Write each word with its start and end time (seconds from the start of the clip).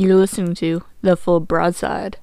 You're 0.00 0.16
listening 0.16 0.54
to 0.54 0.82
The 1.02 1.14
Full 1.14 1.40
Broadside. 1.40 2.16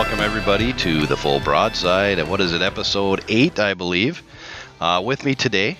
Welcome, 0.00 0.20
everybody, 0.20 0.72
to 0.72 1.04
the 1.04 1.16
full 1.16 1.40
broadside. 1.40 2.18
And 2.18 2.30
what 2.30 2.40
is 2.40 2.54
it, 2.54 2.62
episode 2.62 3.22
8, 3.28 3.58
I 3.58 3.74
believe? 3.74 4.22
Uh, 4.80 5.02
with 5.04 5.26
me 5.26 5.34
today, 5.34 5.76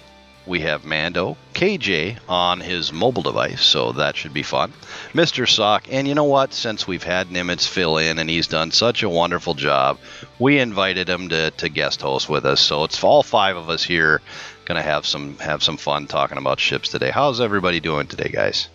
we 0.47 0.61
have 0.61 0.85
Mando 0.85 1.39
KJ 1.55 2.19
on 2.29 2.61
his 2.61 2.93
mobile 2.93 3.23
device, 3.23 3.63
so 3.63 3.93
that 3.93 4.17
should 4.19 4.35
be 4.35 4.43
fun. 4.43 4.75
Mr. 5.15 5.49
Sock, 5.49 5.87
and 5.91 6.07
you 6.07 6.15
know 6.15 6.25
what? 6.25 6.53
Since 6.53 6.87
we've 6.87 7.03
had 7.03 7.29
Nimitz 7.29 7.67
fill 7.67 7.97
in 7.97 8.19
and 8.19 8.29
he's 8.29 8.47
done 8.47 8.73
such 8.73 9.03
a 9.03 9.09
wonderful 9.09 9.55
job, 9.55 9.99
we 10.39 10.59
invited 10.59 11.09
him 11.09 11.31
to, 11.31 11.51
to 11.53 11.71
guest 11.71 12.03
host 12.03 12.29
with 12.29 12.45
us. 12.45 12.61
So 12.61 12.85
it's 12.85 13.03
all 13.03 13.23
five 13.23 13.57
of 13.57 13.71
us 13.71 13.83
here 13.83 14.21
gonna 14.67 14.83
have 14.83 15.07
some 15.07 15.39
have 15.39 15.63
some 15.63 15.79
fun 15.79 16.07
talking 16.07 16.37
about 16.37 16.61
ships 16.61 16.91
today. 16.91 17.11
How's 17.11 17.41
everybody 17.41 17.81
doing 17.81 18.07
today, 18.07 18.29
guys? 18.29 18.69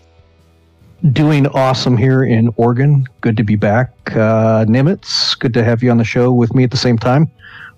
Doing 1.11 1.47
awesome 1.47 1.97
here 1.97 2.23
in 2.23 2.51
Oregon. 2.57 3.05
Good 3.21 3.37
to 3.37 3.43
be 3.43 3.55
back. 3.55 3.91
Uh, 4.11 4.65
Nimitz, 4.65 5.37
good 5.37 5.53
to 5.53 5.63
have 5.63 5.83
you 5.83 5.91
on 5.91 5.97
the 5.97 6.03
show 6.03 6.31
with 6.31 6.55
me 6.55 6.63
at 6.63 6.71
the 6.71 6.77
same 6.77 6.97
time. 6.97 7.29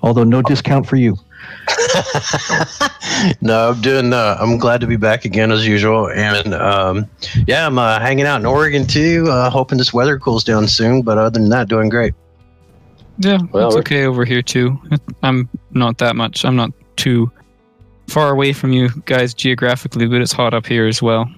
Although 0.02 0.24
no 0.24 0.42
discount 0.42 0.88
for 0.88 0.96
you. 0.96 1.18
no, 3.42 3.70
I'm 3.72 3.82
doing. 3.82 4.14
Uh, 4.14 4.38
I'm 4.40 4.58
glad 4.58 4.82
to 4.82 4.88
be 4.88 4.96
back 4.96 5.26
again 5.26 5.52
as 5.52 5.68
usual, 5.68 6.10
and 6.10 6.54
um, 6.54 7.10
yeah, 7.48 7.66
I'm 7.66 7.80
uh, 7.80 8.00
hanging 8.00 8.26
out 8.26 8.40
in 8.40 8.46
Oregon 8.46 8.86
too. 8.86 9.26
Uh, 9.28 9.50
hoping 9.50 9.78
this 9.78 9.94
weather 9.94 10.20
cools 10.20 10.44
down 10.44 10.68
soon, 10.68 11.02
but 11.02 11.18
other 11.18 11.40
than 11.40 11.50
that, 11.50 11.68
doing 11.68 11.90
great. 11.90 12.14
Yeah, 13.20 13.40
Well, 13.52 13.68
it's 13.68 13.78
okay 13.78 14.06
over 14.06 14.26
here 14.26 14.42
too. 14.42 14.80
I'm 15.24 15.50
not 15.72 15.98
that 15.98 16.16
much. 16.16 16.46
I'm 16.46 16.56
not 16.56 16.72
too 16.96 17.32
far 18.08 18.30
away 18.30 18.54
from 18.54 18.72
you 18.72 18.90
guys 19.06 19.34
geographically, 19.34 20.08
but 20.08 20.22
it's 20.22 20.32
hot 20.32 20.54
up 20.54 20.66
here 20.66 20.86
as 20.86 21.02
well. 21.02 21.30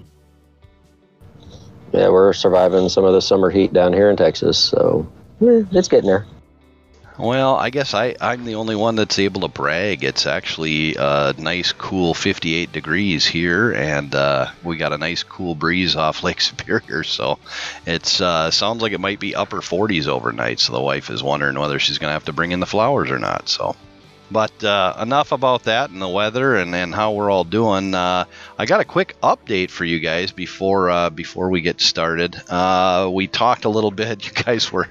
Yeah, 1.92 2.08
we're 2.08 2.32
surviving 2.32 2.88
some 2.88 3.04
of 3.04 3.12
the 3.12 3.22
summer 3.22 3.50
heat 3.50 3.72
down 3.72 3.92
here 3.92 4.10
in 4.10 4.16
Texas, 4.16 4.58
so 4.58 5.06
eh, 5.42 5.64
it's 5.72 5.88
getting 5.88 6.08
there. 6.08 6.26
Well, 7.20 7.56
I 7.56 7.68
guess 7.68 7.92
I, 7.92 8.16
I'm 8.18 8.46
the 8.46 8.54
only 8.54 8.74
one 8.74 8.96
that's 8.96 9.18
able 9.18 9.42
to 9.42 9.48
brag. 9.48 10.04
It's 10.04 10.24
actually 10.24 10.94
a 10.98 11.34
nice, 11.36 11.72
cool 11.72 12.14
58 12.14 12.72
degrees 12.72 13.26
here, 13.26 13.72
and 13.72 14.14
uh, 14.14 14.46
we 14.64 14.78
got 14.78 14.94
a 14.94 14.98
nice, 14.98 15.22
cool 15.22 15.54
breeze 15.54 15.96
off 15.96 16.22
Lake 16.24 16.40
Superior. 16.40 17.04
So 17.04 17.38
it's 17.86 18.22
uh, 18.22 18.50
sounds 18.50 18.80
like 18.80 18.92
it 18.92 19.00
might 19.00 19.20
be 19.20 19.34
upper 19.34 19.58
40s 19.58 20.06
overnight. 20.06 20.60
So 20.60 20.72
the 20.72 20.80
wife 20.80 21.10
is 21.10 21.22
wondering 21.22 21.58
whether 21.58 21.78
she's 21.78 21.98
going 21.98 22.08
to 22.08 22.14
have 22.14 22.24
to 22.24 22.32
bring 22.32 22.52
in 22.52 22.60
the 22.60 22.66
flowers 22.66 23.10
or 23.10 23.18
not. 23.18 23.50
So, 23.50 23.76
but 24.30 24.64
uh, 24.64 24.96
enough 25.00 25.32
about 25.32 25.64
that 25.64 25.90
and 25.90 26.00
the 26.00 26.08
weather 26.08 26.56
and, 26.56 26.74
and 26.74 26.94
how 26.94 27.12
we're 27.12 27.30
all 27.30 27.44
doing. 27.44 27.94
Uh, 27.94 28.24
I 28.58 28.66
got 28.66 28.80
a 28.80 28.84
quick 28.84 29.16
update 29.22 29.70
for 29.70 29.84
you 29.84 29.98
guys 29.98 30.32
before 30.32 30.90
uh, 30.90 31.10
before 31.10 31.50
we 31.50 31.60
get 31.60 31.80
started. 31.80 32.40
Uh, 32.48 33.10
we 33.12 33.26
talked 33.26 33.64
a 33.64 33.68
little 33.68 33.90
bit. 33.90 34.10
You 34.30 34.44
guys 34.44 34.70
were 34.70 34.88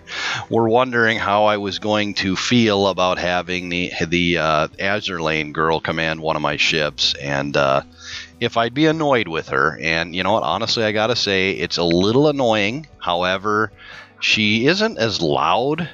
were 0.49 0.67
wondering 0.67 1.17
how 1.17 1.45
I 1.45 1.57
was 1.57 1.79
going 1.79 2.15
to 2.15 2.35
feel 2.35 2.87
about 2.87 3.17
having 3.19 3.69
the 3.69 3.91
the 4.07 4.37
uh, 4.37 4.67
Azur 4.79 5.21
Lane 5.21 5.53
girl 5.53 5.79
command 5.79 6.19
one 6.19 6.35
of 6.35 6.41
my 6.41 6.57
ships, 6.57 7.13
and 7.15 7.55
uh, 7.55 7.83
if 8.39 8.57
I'd 8.57 8.73
be 8.73 8.85
annoyed 8.85 9.27
with 9.27 9.49
her. 9.49 9.77
And 9.79 10.15
you 10.15 10.23
know 10.23 10.33
what? 10.33 10.43
Honestly, 10.43 10.83
I 10.83 10.91
gotta 10.91 11.15
say 11.15 11.51
it's 11.51 11.77
a 11.77 11.83
little 11.83 12.27
annoying. 12.27 12.87
However, 12.99 13.71
she 14.19 14.65
isn't 14.65 14.97
as 14.97 15.21
loud 15.21 15.89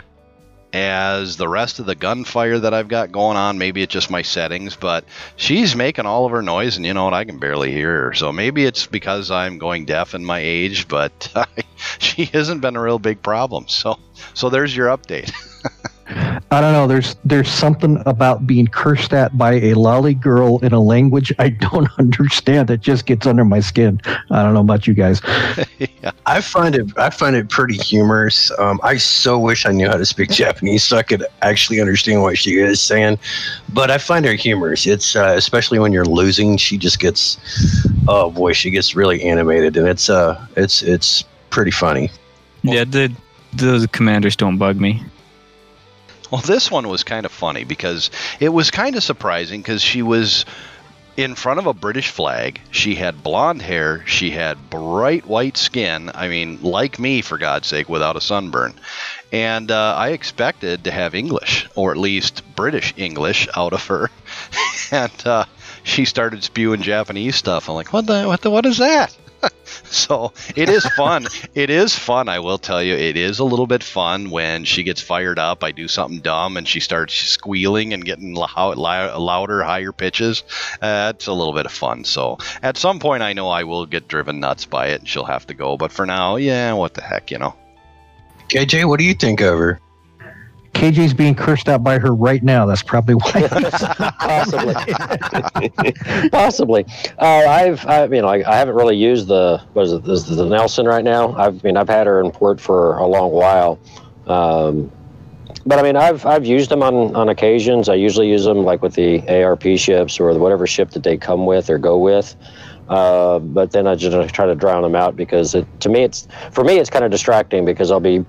as 0.75 1.37
the 1.37 1.47
rest 1.47 1.79
of 1.79 1.85
the 1.85 1.95
gunfire 1.95 2.59
that 2.59 2.73
I've 2.73 2.89
got 2.89 3.11
going 3.11 3.37
on. 3.37 3.57
Maybe 3.57 3.81
it's 3.81 3.93
just 3.93 4.11
my 4.11 4.21
settings, 4.21 4.75
but 4.75 5.05
she's 5.37 5.75
making 5.75 6.05
all 6.05 6.25
of 6.25 6.33
her 6.33 6.41
noise, 6.41 6.75
and 6.75 6.85
you 6.85 6.93
know 6.93 7.05
what? 7.05 7.13
I 7.13 7.23
can 7.23 7.39
barely 7.39 7.71
hear 7.71 8.03
her. 8.03 8.13
So 8.13 8.33
maybe 8.33 8.65
it's 8.65 8.85
because 8.85 9.31
I'm 9.31 9.57
going 9.57 9.85
deaf 9.85 10.13
in 10.13 10.25
my 10.25 10.39
age, 10.39 10.87
but 10.87 11.33
she 11.99 12.25
hasn't 12.25 12.61
been 12.61 12.75
a 12.75 12.81
real 12.81 12.99
big 12.99 13.21
problem. 13.21 13.67
So, 13.69 13.97
so 14.33 14.49
there's 14.49 14.75
your 14.75 14.87
update. 14.87 15.31
I 16.07 16.61
don't 16.61 16.73
know. 16.73 16.87
There's 16.87 17.15
there's 17.25 17.49
something 17.49 18.01
about 18.05 18.45
being 18.45 18.67
cursed 18.67 19.11
at 19.13 19.35
by 19.37 19.53
a 19.53 19.73
lolly 19.73 20.13
girl 20.13 20.59
in 20.59 20.71
a 20.71 20.79
language 20.79 21.33
I 21.39 21.49
don't 21.71 21.89
understand 21.97 22.67
that 22.69 22.81
just 22.81 23.05
gets 23.05 23.25
under 23.25 23.43
my 23.43 23.59
skin. 23.59 23.99
I 24.29 24.43
don't 24.43 24.53
know 24.53 24.61
about 24.61 24.85
you 24.85 24.93
guys. 24.93 25.21
yeah. 25.79 26.11
I 26.27 26.41
find 26.41 26.75
it. 26.75 26.95
I 26.97 27.09
find 27.09 27.35
it 27.35 27.49
pretty 27.49 27.75
humorous. 27.77 28.51
Um, 28.59 28.79
I 28.83 28.97
so 28.97 29.39
wish 29.39 29.65
I 29.65 29.71
knew 29.71 29.87
how 29.87 29.97
to 29.97 30.05
speak 30.05 30.29
Japanese 30.43 30.83
so 30.83 30.97
I 30.97 31.03
could 31.03 31.25
actually 31.41 31.81
understand 31.81 32.21
what 32.21 32.37
she 32.37 32.59
is 32.59 32.79
saying. 32.79 33.17
But 33.73 33.89
I 33.89 33.97
find 33.97 34.25
her 34.25 34.33
humorous. 34.33 34.85
It's 34.85 35.15
uh, 35.15 35.33
especially 35.35 35.79
when 35.79 35.91
you're 35.91 36.05
losing. 36.05 36.57
She 36.57 36.77
just 36.77 36.99
gets. 36.99 37.37
Oh 38.07 38.29
boy, 38.29 38.53
she 38.53 38.69
gets 38.69 38.95
really 38.95 39.23
animated, 39.23 39.75
and 39.77 39.87
it's 39.87 40.09
uh, 40.09 40.45
it's 40.55 40.83
it's 40.83 41.23
pretty 41.49 41.71
funny. 41.71 42.11
yeah, 42.61 42.83
the 42.83 43.11
the 43.53 43.89
commanders 43.91 44.35
don't 44.35 44.57
bug 44.57 44.79
me. 44.79 45.03
Well, 46.31 46.41
this 46.41 46.71
one 46.71 46.87
was 46.87 47.03
kind 47.03 47.25
of 47.25 47.31
funny 47.31 47.63
because 47.63 48.09
it 48.39 48.49
was 48.49 48.71
kind 48.71 48.95
of 48.95 49.03
surprising 49.03 49.61
because 49.61 49.81
she 49.81 50.01
was 50.01 50.45
in 51.17 51.35
front 51.35 51.59
of 51.59 51.67
a 51.67 51.73
British 51.73 52.09
flag. 52.09 52.59
She 52.71 52.95
had 52.95 53.23
blonde 53.23 53.61
hair. 53.61 54.05
She 54.05 54.31
had 54.31 54.69
bright 54.69 55.25
white 55.25 55.57
skin. 55.57 56.11
I 56.13 56.27
mean, 56.27 56.61
like 56.61 56.99
me, 56.99 57.21
for 57.21 57.37
God's 57.37 57.67
sake, 57.67 57.87
without 57.87 58.17
a 58.17 58.21
sunburn. 58.21 58.73
And 59.31 59.71
uh, 59.71 59.95
I 59.97 60.09
expected 60.09 60.83
to 60.85 60.91
have 60.91 61.15
English, 61.15 61.67
or 61.75 61.91
at 61.91 61.97
least 61.97 62.43
British 62.55 62.93
English, 62.97 63.47
out 63.55 63.73
of 63.73 63.85
her. 63.87 64.09
and 64.91 65.27
uh, 65.27 65.45
she 65.83 66.05
started 66.05 66.43
spewing 66.43 66.81
Japanese 66.81 67.35
stuff. 67.35 67.69
I'm 67.69 67.75
like, 67.75 67.93
what 67.93 68.07
the, 68.07 68.25
what 68.25 68.41
the, 68.41 68.49
what 68.49 68.65
is 68.65 68.77
that? 68.79 69.15
so 69.85 70.33
it 70.55 70.69
is 70.69 70.85
fun. 70.85 71.27
it 71.53 71.69
is 71.69 71.97
fun. 71.97 72.29
I 72.29 72.39
will 72.39 72.57
tell 72.57 72.81
you, 72.81 72.95
it 72.95 73.17
is 73.17 73.39
a 73.39 73.43
little 73.43 73.67
bit 73.67 73.83
fun 73.83 74.29
when 74.29 74.65
she 74.65 74.83
gets 74.83 75.01
fired 75.01 75.39
up. 75.39 75.63
I 75.63 75.71
do 75.71 75.87
something 75.87 76.19
dumb 76.19 76.57
and 76.57 76.67
she 76.67 76.79
starts 76.79 77.13
squealing 77.15 77.93
and 77.93 78.05
getting 78.05 78.35
lou- 78.35 78.73
lou- 78.73 79.17
louder, 79.17 79.63
higher 79.63 79.91
pitches. 79.91 80.43
Uh, 80.81 81.13
it's 81.15 81.27
a 81.27 81.33
little 81.33 81.53
bit 81.53 81.65
of 81.65 81.71
fun. 81.71 82.03
So 82.03 82.37
at 82.61 82.77
some 82.77 82.99
point, 82.99 83.23
I 83.23 83.33
know 83.33 83.49
I 83.49 83.63
will 83.63 83.85
get 83.85 84.07
driven 84.07 84.39
nuts 84.39 84.65
by 84.65 84.87
it 84.87 85.01
and 85.01 85.07
she'll 85.09 85.25
have 85.25 85.47
to 85.47 85.53
go. 85.53 85.77
But 85.77 85.91
for 85.91 86.05
now, 86.05 86.35
yeah, 86.35 86.73
what 86.73 86.93
the 86.93 87.01
heck, 87.01 87.31
you 87.31 87.37
know. 87.37 87.55
KJ, 88.49 88.85
what 88.85 88.99
do 88.99 89.05
you 89.05 89.13
think 89.15 89.41
of 89.41 89.57
her? 89.57 89.79
KJ's 90.75 91.13
being 91.13 91.33
cursed 91.33 91.69
out 91.69 91.83
by 91.83 91.97
her 91.97 92.13
right 92.13 92.43
now. 92.43 92.65
That's 92.65 92.83
probably 92.83 93.15
why. 93.15 93.47
Possibly. 94.19 94.73
Possibly. 96.29 96.85
Uh, 97.17 97.45
I've, 97.47 97.87
I, 97.87 98.05
know, 98.07 98.27
I, 98.27 98.43
I 98.45 98.57
haven't 98.57 98.75
really 98.75 98.97
used 98.97 99.29
the, 99.29 99.63
what 99.71 99.83
is 99.85 99.93
it, 99.93 100.03
this 100.03 100.29
is 100.29 100.35
the 100.35 100.45
Nelson 100.45 100.85
right 100.85 101.03
now. 101.03 101.33
I've, 101.37 101.63
I 101.63 101.67
mean, 101.67 101.77
I've 101.77 101.87
had 101.87 102.07
her 102.07 102.21
in 102.21 102.29
port 102.29 102.59
for 102.59 102.97
a 102.97 103.07
long 103.07 103.31
while. 103.31 103.79
Um, 104.27 104.91
but 105.65 105.79
I 105.79 105.81
mean, 105.81 105.95
I've, 105.95 106.25
I've 106.25 106.45
used 106.45 106.69
them 106.69 106.83
on, 106.83 107.15
on 107.15 107.29
occasions. 107.29 107.87
I 107.87 107.95
usually 107.95 108.29
use 108.29 108.43
them 108.43 108.65
like 108.65 108.81
with 108.81 108.95
the 108.95 109.21
ARP 109.29 109.63
ships 109.77 110.19
or 110.19 110.37
whatever 110.37 110.67
ship 110.67 110.91
that 110.91 111.03
they 111.03 111.15
come 111.15 111.45
with 111.45 111.69
or 111.69 111.77
go 111.77 111.97
with. 111.97 112.35
Uh, 112.89 113.39
but 113.39 113.71
then 113.71 113.87
I 113.87 113.95
just 113.95 114.35
try 114.35 114.45
to 114.45 114.55
drown 114.55 114.83
them 114.83 114.93
out 114.93 115.15
because 115.15 115.55
it, 115.55 115.65
to 115.79 115.89
me, 115.89 116.03
it's, 116.03 116.27
for 116.51 116.65
me, 116.65 116.79
it's 116.79 116.89
kind 116.89 117.05
of 117.05 117.11
distracting 117.11 117.63
because 117.63 117.91
I'll 117.91 118.01
be 118.01 118.25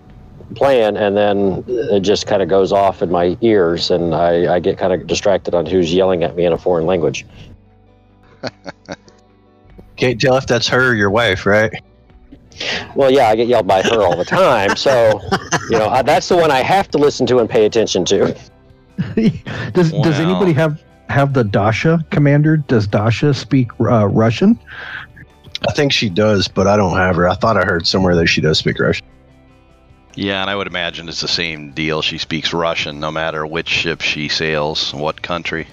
playing 0.55 0.97
and 0.97 1.17
then 1.17 1.65
it 1.67 2.01
just 2.01 2.27
kind 2.27 2.43
of 2.43 2.49
goes 2.49 2.73
off 2.73 3.03
in 3.03 3.11
my 3.11 3.37
ears 3.41 3.91
and 3.91 4.15
I, 4.15 4.55
I 4.55 4.61
get 4.61 4.79
kind 4.79 4.93
of 4.93 5.07
distracted 5.07 5.55
on 5.55 5.67
who's 5.67 5.93
yelling 5.93 6.23
at 6.23 6.37
me 6.37 6.45
in 6.45 6.53
a 6.53 6.59
foreign 6.59 6.87
language. 6.87 7.27
Can't 9.97 10.21
tell 10.21 10.37
if 10.37 10.47
that's 10.47 10.69
her 10.69 10.91
or 10.91 10.95
your 10.95 11.11
wife, 11.11 11.47
right? 11.47 11.73
Well, 12.95 13.11
yeah, 13.11 13.29
I 13.29 13.37
get 13.37 13.49
yelled 13.49 13.67
by 13.67 13.83
her 13.83 14.03
all 14.03 14.17
the 14.17 14.25
time. 14.25 14.77
So, 14.77 15.21
you 15.71 15.79
know, 15.79 15.89
I, 15.89 16.03
that's 16.03 16.29
the 16.29 16.37
one 16.37 16.51
I 16.51 16.63
have 16.63 16.89
to 16.91 16.99
listen 16.99 17.27
to 17.27 17.39
and 17.39 17.49
pay 17.49 17.67
attention 17.67 18.05
to. 18.07 18.35
does 19.73 19.93
does 19.93 20.21
anybody 20.21 20.53
have 20.55 20.83
have 21.09 21.35
the 21.35 21.45
Dasha 21.45 22.05
commander? 22.11 22.57
Does 22.57 22.87
Dasha 22.87 23.35
speak 23.35 23.71
uh, 23.81 24.07
Russian? 24.09 24.59
I 25.69 25.73
think 25.73 25.93
she 25.93 26.09
does, 26.09 26.49
but 26.49 26.67
I 26.67 26.77
don't 26.77 26.97
have 26.97 27.17
her. 27.17 27.29
I 27.29 27.35
thought 27.35 27.57
I 27.57 27.65
heard 27.67 27.87
somewhere 27.87 28.15
that 28.15 28.27
she 28.27 28.41
does 28.41 28.59
speak 28.59 28.79
Russian. 28.79 29.07
Yeah, 30.17 30.41
and 30.41 30.51
I 30.51 30.57
would 30.57 30.67
imagine 30.67 31.09
it's 31.09 31.21
the 31.21 31.29
same 31.29 31.73
deal. 31.73 32.03
She 32.03 32.19
speaks 32.19 32.53
Russian 32.53 32.99
no 32.99 33.11
matter 33.11 33.47
which 33.47 33.69
ship 33.69 34.01
she 34.01 34.29
sails, 34.29 34.93
what 34.93 35.23
country. 35.23 35.69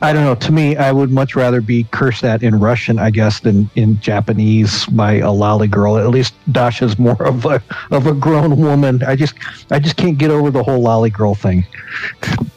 I 0.00 0.12
don't 0.12 0.22
know. 0.22 0.36
To 0.36 0.52
me, 0.52 0.76
I 0.76 0.92
would 0.92 1.10
much 1.10 1.34
rather 1.34 1.60
be 1.60 1.84
cursed 1.90 2.22
at 2.22 2.42
in 2.42 2.60
Russian, 2.60 3.00
I 3.00 3.10
guess, 3.10 3.40
than 3.40 3.68
in 3.74 3.98
Japanese 4.00 4.86
by 4.86 5.14
a 5.14 5.32
lolly 5.32 5.66
girl. 5.66 5.98
At 5.98 6.08
least 6.10 6.34
Dasha's 6.52 6.98
more 7.00 7.20
of 7.20 7.44
a 7.46 7.60
of 7.90 8.06
a 8.06 8.14
grown 8.14 8.58
woman. 8.58 9.02
I 9.02 9.16
just 9.16 9.34
I 9.72 9.80
just 9.80 9.96
can't 9.96 10.16
get 10.16 10.30
over 10.30 10.52
the 10.52 10.62
whole 10.62 10.80
lolly 10.80 11.10
girl 11.10 11.34
thing. 11.34 11.66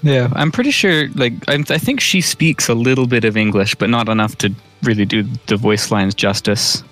Yeah, 0.04 0.30
I'm 0.34 0.52
pretty 0.52 0.70
sure. 0.72 1.10
Like, 1.10 1.34
I, 1.48 1.64
I 1.70 1.78
think 1.80 2.00
she 2.00 2.22
speaks 2.22 2.70
a 2.70 2.76
little 2.76 3.08
bit 3.08 3.24
of 3.24 3.36
English, 3.36 3.74
but 3.74 3.90
not 3.90 4.08
enough 4.08 4.38
to 4.40 4.54
really 4.84 5.06
do 5.06 5.24
the 5.48 5.58
voice 5.58 5.90
lines 5.90 6.14
justice. 6.14 6.84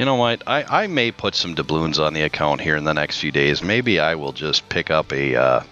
You 0.00 0.06
know 0.06 0.14
what? 0.14 0.44
I, 0.46 0.84
I 0.84 0.86
may 0.86 1.12
put 1.12 1.34
some 1.34 1.54
doubloons 1.54 1.98
on 1.98 2.14
the 2.14 2.22
account 2.22 2.62
here 2.62 2.74
in 2.74 2.84
the 2.84 2.94
next 2.94 3.18
few 3.18 3.30
days. 3.30 3.62
Maybe 3.62 4.00
I 4.00 4.14
will 4.14 4.32
just 4.32 4.66
pick 4.70 4.90
up 4.90 5.12
a 5.12 5.36
uh, 5.36 5.62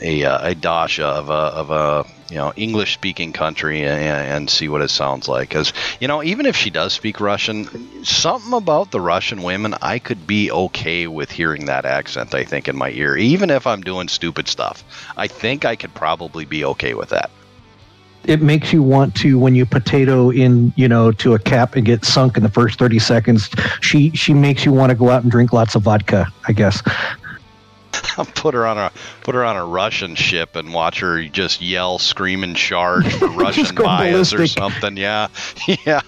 a, 0.00 0.24
uh, 0.24 0.50
a 0.50 0.54
Dasha 0.54 1.04
of 1.04 1.28
a 1.28 1.32
of 1.32 1.70
a 1.72 2.06
you 2.30 2.36
know 2.36 2.52
English 2.54 2.94
speaking 2.94 3.32
country 3.32 3.82
and, 3.82 4.00
and 4.00 4.48
see 4.48 4.68
what 4.68 4.80
it 4.80 4.90
sounds 4.90 5.26
like. 5.26 5.48
Because 5.48 5.72
you 5.98 6.06
know 6.06 6.22
even 6.22 6.46
if 6.46 6.54
she 6.54 6.70
does 6.70 6.92
speak 6.92 7.20
Russian, 7.20 8.04
something 8.04 8.52
about 8.52 8.92
the 8.92 9.00
Russian 9.00 9.42
women, 9.42 9.74
I 9.82 9.98
could 9.98 10.24
be 10.24 10.52
okay 10.52 11.08
with 11.08 11.32
hearing 11.32 11.64
that 11.64 11.84
accent. 11.84 12.36
I 12.36 12.44
think 12.44 12.68
in 12.68 12.76
my 12.76 12.90
ear, 12.90 13.16
even 13.16 13.50
if 13.50 13.66
I'm 13.66 13.80
doing 13.80 14.06
stupid 14.06 14.46
stuff, 14.46 14.84
I 15.16 15.26
think 15.26 15.64
I 15.64 15.74
could 15.74 15.94
probably 15.94 16.44
be 16.44 16.64
okay 16.64 16.94
with 16.94 17.08
that. 17.08 17.32
It 18.28 18.42
makes 18.42 18.72
you 18.74 18.82
want 18.82 19.14
to 19.16 19.38
when 19.38 19.54
you 19.54 19.64
potato 19.64 20.30
in, 20.30 20.72
you 20.76 20.86
know, 20.86 21.10
to 21.12 21.32
a 21.34 21.38
cap 21.38 21.74
and 21.76 21.86
get 21.86 22.04
sunk 22.04 22.36
in 22.36 22.42
the 22.42 22.50
first 22.50 22.78
thirty 22.78 22.98
seconds. 22.98 23.48
She 23.80 24.10
she 24.10 24.34
makes 24.34 24.64
you 24.66 24.72
want 24.72 24.90
to 24.90 24.94
go 24.96 25.08
out 25.08 25.22
and 25.22 25.30
drink 25.32 25.52
lots 25.52 25.74
of 25.74 25.82
vodka. 25.82 26.26
I 26.46 26.52
guess. 26.52 26.82
put 28.34 28.52
her 28.54 28.66
on 28.66 28.76
a 28.78 28.92
put 29.22 29.34
her 29.34 29.44
on 29.44 29.56
a 29.56 29.64
Russian 29.64 30.14
ship 30.14 30.56
and 30.56 30.74
watch 30.74 31.00
her 31.00 31.24
just 31.24 31.62
yell, 31.62 31.98
scream, 31.98 32.44
and 32.44 32.54
charge 32.54 33.10
for 33.14 33.28
Russian 33.30 33.74
go 33.74 33.84
bias 33.84 34.32
or 34.34 34.46
something. 34.46 34.96
Yeah, 34.96 35.28
yeah, 35.86 36.02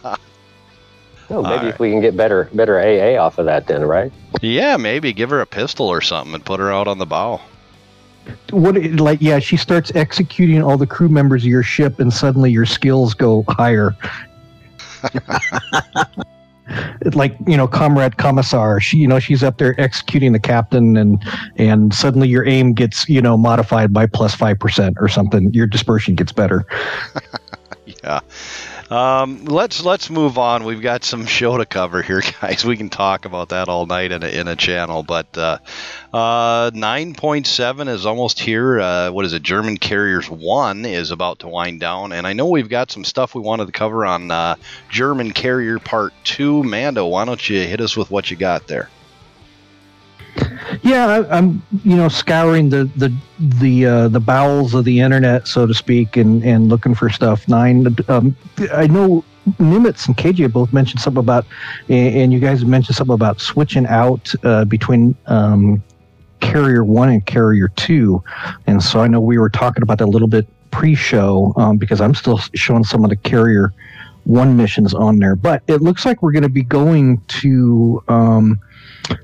Oh, 1.30 1.42
maybe 1.42 1.54
Alright. 1.54 1.64
if 1.68 1.78
we 1.80 1.90
can 1.90 2.00
get 2.00 2.16
better 2.16 2.50
better 2.52 2.78
AA 2.78 3.18
off 3.20 3.38
of 3.38 3.46
that, 3.46 3.66
then 3.66 3.82
right? 3.84 4.12
yeah. 4.42 4.76
Maybe 4.76 5.12
give 5.12 5.30
her 5.30 5.40
a 5.40 5.46
pistol 5.46 5.86
or 5.88 6.00
something 6.00 6.34
and 6.34 6.44
put 6.44 6.60
her 6.60 6.70
out 6.70 6.86
on 6.86 6.98
the 6.98 7.06
bow. 7.06 7.40
What 8.50 8.76
like? 9.00 9.20
Yeah, 9.20 9.38
she 9.38 9.56
starts 9.56 9.92
executing 9.94 10.62
all 10.62 10.76
the 10.76 10.86
crew 10.86 11.08
members 11.08 11.42
of 11.42 11.48
your 11.48 11.62
ship, 11.62 11.98
and 12.00 12.12
suddenly 12.12 12.50
your 12.50 12.66
skills 12.66 13.14
go 13.14 13.44
higher. 13.48 13.96
Like 17.14 17.36
you 17.48 17.56
know, 17.56 17.66
comrade 17.66 18.16
commissar. 18.16 18.78
She, 18.78 18.98
you 18.98 19.08
know, 19.08 19.18
she's 19.18 19.42
up 19.42 19.58
there 19.58 19.74
executing 19.80 20.32
the 20.32 20.38
captain, 20.38 20.96
and 20.96 21.20
and 21.56 21.92
suddenly 21.92 22.28
your 22.28 22.46
aim 22.46 22.74
gets 22.74 23.08
you 23.08 23.20
know 23.20 23.36
modified 23.36 23.92
by 23.92 24.06
plus 24.06 24.20
plus 24.30 24.34
five 24.36 24.58
percent 24.60 24.96
or 25.00 25.08
something. 25.08 25.52
Your 25.52 25.66
dispersion 25.66 26.14
gets 26.14 26.30
better. 26.30 26.64
Yeah. 28.04 28.20
Um, 28.90 29.44
let's 29.44 29.84
let's 29.84 30.10
move 30.10 30.36
on. 30.36 30.64
We've 30.64 30.82
got 30.82 31.04
some 31.04 31.24
show 31.24 31.56
to 31.56 31.64
cover 31.64 32.02
here, 32.02 32.22
guys. 32.40 32.64
We 32.64 32.76
can 32.76 32.90
talk 32.90 33.24
about 33.24 33.50
that 33.50 33.68
all 33.68 33.86
night 33.86 34.10
in 34.10 34.24
a, 34.24 34.26
in 34.26 34.48
a 34.48 34.56
channel. 34.56 35.04
But 35.04 35.38
uh, 35.38 35.58
uh, 36.12 36.72
9.7 36.72 37.88
is 37.88 38.04
almost 38.04 38.40
here. 38.40 38.80
Uh, 38.80 39.12
what 39.12 39.24
is 39.24 39.32
it? 39.32 39.44
German 39.44 39.76
Carriers 39.76 40.28
1 40.28 40.84
is 40.84 41.12
about 41.12 41.38
to 41.40 41.48
wind 41.48 41.78
down. 41.78 42.10
And 42.10 42.26
I 42.26 42.32
know 42.32 42.46
we've 42.46 42.68
got 42.68 42.90
some 42.90 43.04
stuff 43.04 43.34
we 43.34 43.42
wanted 43.42 43.66
to 43.66 43.72
cover 43.72 44.04
on 44.04 44.30
uh, 44.32 44.56
German 44.90 45.30
Carrier 45.30 45.78
Part 45.78 46.12
2. 46.24 46.64
Mando, 46.64 47.06
why 47.06 47.24
don't 47.24 47.48
you 47.48 47.60
hit 47.60 47.80
us 47.80 47.96
with 47.96 48.10
what 48.10 48.28
you 48.30 48.36
got 48.36 48.66
there? 48.66 48.90
Yeah, 50.82 51.06
I, 51.06 51.38
I'm 51.38 51.62
you 51.84 51.96
know 51.96 52.08
scouring 52.08 52.70
the 52.70 52.84
the 52.96 53.14
the 53.38 53.86
uh, 53.86 54.08
the 54.08 54.20
bowels 54.20 54.74
of 54.74 54.84
the 54.84 55.00
internet, 55.00 55.48
so 55.48 55.66
to 55.66 55.74
speak, 55.74 56.16
and 56.16 56.44
and 56.44 56.68
looking 56.68 56.94
for 56.94 57.10
stuff. 57.10 57.48
Nine, 57.48 57.96
um, 58.08 58.36
I 58.72 58.86
know 58.86 59.24
Nimitz 59.58 60.06
and 60.06 60.16
KJ 60.16 60.52
both 60.52 60.72
mentioned 60.72 61.00
something 61.00 61.20
about, 61.20 61.46
and 61.88 62.16
and 62.16 62.32
you 62.32 62.40
guys 62.40 62.64
mentioned 62.64 62.96
something 62.96 63.14
about 63.14 63.40
switching 63.40 63.86
out 63.86 64.32
uh, 64.44 64.64
between. 64.64 65.16
Um, 65.26 65.82
Carrier 66.40 66.84
one 66.84 67.10
and 67.10 67.26
Carrier 67.26 67.68
two, 67.76 68.24
and 68.66 68.82
so 68.82 69.00
I 69.00 69.08
know 69.08 69.20
we 69.20 69.36
were 69.36 69.50
talking 69.50 69.82
about 69.82 69.98
that 69.98 70.04
a 70.04 70.10
little 70.10 70.26
bit 70.26 70.48
pre-show 70.70 71.52
um, 71.56 71.76
because 71.76 72.00
I'm 72.00 72.14
still 72.14 72.38
showing 72.54 72.82
some 72.82 73.04
of 73.04 73.10
the 73.10 73.16
Carrier 73.16 73.74
one 74.30 74.56
missions 74.56 74.94
on 74.94 75.18
there, 75.18 75.34
but 75.34 75.62
it 75.66 75.82
looks 75.82 76.06
like 76.06 76.22
we're 76.22 76.32
going 76.32 76.44
to 76.44 76.48
be 76.48 76.62
going 76.62 77.20
to 77.28 78.02
um, 78.08 78.60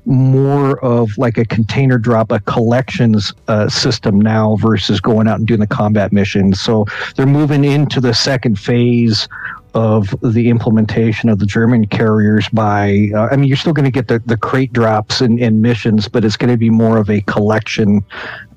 more 0.05 0.85
of 0.85 1.17
like 1.17 1.39
a 1.39 1.45
container 1.45 1.99
drop, 1.99 2.33
a 2.33 2.41
collections 2.41 3.33
uh, 3.49 3.69
system 3.69 4.21
now 4.21 4.57
versus 4.57 5.01
going 5.01 5.29
out 5.29 5.39
and 5.39 5.47
doing 5.47 5.61
the 5.61 5.67
combat 5.67 6.13
missions. 6.13 6.61
So 6.61 6.87
they're 7.15 7.27
moving 7.27 7.65
into 7.65 8.01
the 8.01 8.15
second 8.15 8.59
phase 8.59 9.29
of 9.77 10.17
the 10.23 10.49
implementation 10.49 11.29
of 11.29 11.39
the 11.39 11.45
German 11.45 11.87
carriers 11.87 12.49
by, 12.49 13.11
uh, 13.15 13.29
I 13.31 13.37
mean, 13.37 13.47
you're 13.47 13.59
still 13.59 13.75
going 13.75 13.85
to 13.85 13.91
get 13.91 14.09
the, 14.09 14.21
the 14.25 14.39
crate 14.39 14.73
drops 14.73 15.21
and, 15.21 15.39
and 15.39 15.61
missions, 15.61 16.09
but 16.09 16.25
it's 16.25 16.37
going 16.39 16.51
to 16.51 16.57
be 16.57 16.71
more 16.71 16.97
of 16.97 17.11
a 17.11 17.21
collection 17.21 18.03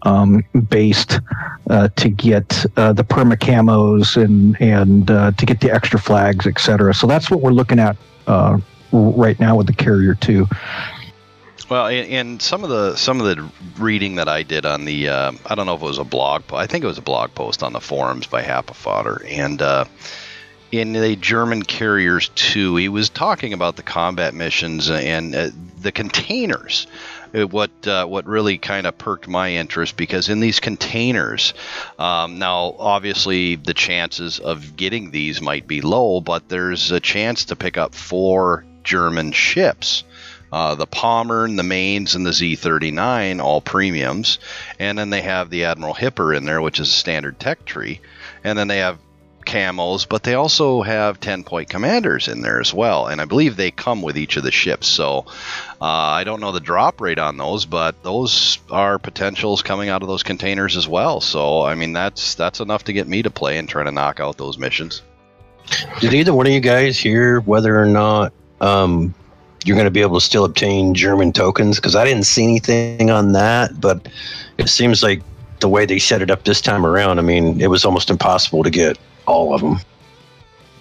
um, 0.04 0.46
based 0.70 1.20
uh, 1.70 1.90
to 1.98 2.10
get 2.10 2.66
uh, 2.78 2.94
the 2.94 3.04
perma 3.04 3.36
camos 3.36 4.16
and, 4.16 4.60
and 4.62 5.12
uh, 5.12 5.32
to 5.34 5.46
get 5.46 5.60
the 5.60 5.70
extra 5.70 6.00
flags, 6.00 6.48
et 6.48 6.58
cetera. 6.58 6.94
So 6.94 7.06
that's 7.06 7.30
what 7.30 7.42
we're 7.42 7.52
looking 7.52 7.80
at 7.80 7.98
uh, 8.28 8.58
right 8.94 9.38
now 9.42 9.58
with 9.58 9.68
the 9.68 9.74
carrier 9.74 10.16
too. 10.16 10.48
Well, 11.70 11.88
in 11.88 12.40
some 12.40 12.64
of 12.64 12.70
the 12.70 12.96
some 12.96 13.22
of 13.22 13.28
the 13.28 13.48
reading 13.78 14.16
that 14.16 14.30
I 14.30 14.42
did 14.42 14.66
on 14.66 14.86
the, 14.86 15.10
uh, 15.10 15.32
I 15.46 15.54
don't 15.54 15.66
know 15.66 15.76
if 15.76 15.82
it 15.82 15.86
was 15.86 16.00
a 16.00 16.04
blog, 16.06 16.48
po- 16.48 16.56
I 16.56 16.66
think 16.66 16.84
it 16.84 16.88
was 16.88 16.98
a 16.98 17.04
blog 17.04 17.36
post 17.36 17.62
on 17.62 17.74
the 17.74 17.82
forums 17.82 18.26
by 18.26 18.42
Happa 18.42 18.74
Fodder, 18.74 19.22
and 19.28 19.62
uh, 19.62 19.86
in 20.72 20.94
the 20.94 21.16
German 21.16 21.64
Carriers 21.64 22.30
too. 22.30 22.76
he 22.76 22.90
was 22.90 23.10
talking 23.10 23.54
about 23.54 23.76
the 23.76 23.84
combat 23.84 24.34
missions 24.34 24.90
and 24.90 25.36
uh, 25.36 25.50
the 25.82 25.92
containers. 25.92 26.88
Uh, 27.34 27.48
What 27.48 27.72
uh, 27.88 28.06
what 28.06 28.26
really 28.26 28.58
kind 28.58 28.88
of 28.88 28.98
perked 28.98 29.28
my 29.28 29.54
interest 29.54 29.98
because 29.98 30.30
in 30.30 30.40
these 30.40 30.60
containers, 30.60 31.54
um, 31.98 32.40
now 32.40 32.76
obviously 32.80 33.56
the 33.56 33.74
chances 33.74 34.40
of 34.40 34.76
getting 34.76 35.12
these 35.12 35.42
might 35.42 35.68
be 35.68 35.82
low, 35.82 36.22
but 36.22 36.50
there's 36.50 36.92
a 36.92 37.00
chance 37.00 37.46
to 37.46 37.56
pick 37.56 37.78
up 37.78 37.94
four 37.94 38.66
German 38.84 39.32
ships 39.32 40.04
uh, 40.52 40.76
the 40.76 40.88
Pommern, 40.88 41.58
the 41.58 41.64
Mainz, 41.64 42.16
and 42.16 42.26
the 42.26 42.32
Z39, 42.32 43.42
all 43.42 43.62
premiums. 43.62 44.40
And 44.80 44.98
then 44.98 45.10
they 45.10 45.22
have 45.22 45.50
the 45.50 45.66
Admiral 45.66 45.94
Hipper 45.94 46.36
in 46.36 46.46
there, 46.46 46.62
which 46.62 46.80
is 46.80 46.90
a 46.90 46.92
standard 46.92 47.40
tech 47.40 47.66
tree. 47.66 48.02
And 48.44 48.58
then 48.58 48.68
they 48.68 48.80
have 48.80 48.98
camos, 49.46 50.08
but 50.08 50.24
they 50.24 50.34
also 50.34 50.82
have 50.82 51.20
10 51.20 51.44
point 51.44 51.70
commanders 51.70 52.28
in 52.28 52.42
there 52.42 52.60
as 52.60 52.74
well. 52.74 53.08
And 53.08 53.20
I 53.22 53.26
believe 53.26 53.56
they 53.56 53.72
come 53.72 54.02
with 54.02 54.18
each 54.18 54.38
of 54.38 54.44
the 54.44 54.52
ships. 54.52 54.88
So 54.88 55.26
uh, 55.82 55.86
I 55.86 56.24
don't 56.24 56.40
know 56.40 56.52
the 56.52 56.60
drop 56.60 57.02
rate 57.02 57.20
on 57.20 57.38
those, 57.38 57.66
but 57.66 58.02
those 58.04 58.60
are 58.70 59.00
potentials 59.00 59.62
coming 59.62 59.90
out 59.90 60.02
of 60.02 60.08
those 60.08 60.24
containers 60.24 60.78
as 60.78 60.88
well. 60.88 61.22
So, 61.22 61.64
I 61.64 61.76
mean, 61.76 61.94
that's 61.94 62.36
that's 62.36 62.60
enough 62.60 62.86
to 62.86 62.94
get 62.94 63.08
me 63.08 63.22
to 63.24 63.32
play 63.32 63.58
and 63.58 63.68
try 63.68 63.84
to 63.84 63.92
knock 63.92 64.20
out 64.20 64.38
those 64.38 64.58
missions. 64.58 65.02
Did 66.00 66.14
either 66.14 66.34
one 66.34 66.48
of 66.48 66.54
you 66.54 66.60
guys 66.60 66.98
hear 66.98 67.42
whether 67.42 67.80
or 67.80 67.86
not 67.86 68.34
um, 68.60 69.14
you're 69.66 69.76
going 69.76 69.86
to 69.86 69.92
be 69.92 70.02
able 70.02 70.20
to 70.20 70.26
still 70.26 70.46
obtain 70.46 70.94
German 70.94 71.32
tokens? 71.32 71.78
Because 71.78 71.96
I 71.96 72.06
didn't 72.06 72.26
see 72.26 72.44
anything 72.44 73.10
on 73.12 73.34
that, 73.34 73.80
but 73.80 74.08
it 74.58 74.70
seems 74.70 75.04
like 75.04 75.22
the 75.60 75.70
way 75.70 75.86
they 75.86 76.00
set 76.00 76.22
it 76.22 76.32
up 76.32 76.44
this 76.44 76.62
time 76.62 76.86
around, 76.86 77.20
I 77.20 77.22
mean, 77.22 77.62
it 77.62 77.68
was 77.68 77.86
almost 77.86 78.10
impossible 78.10 78.64
to 78.64 78.70
get 78.70 78.98
all 79.30 79.54
of 79.54 79.62
them. 79.62 79.80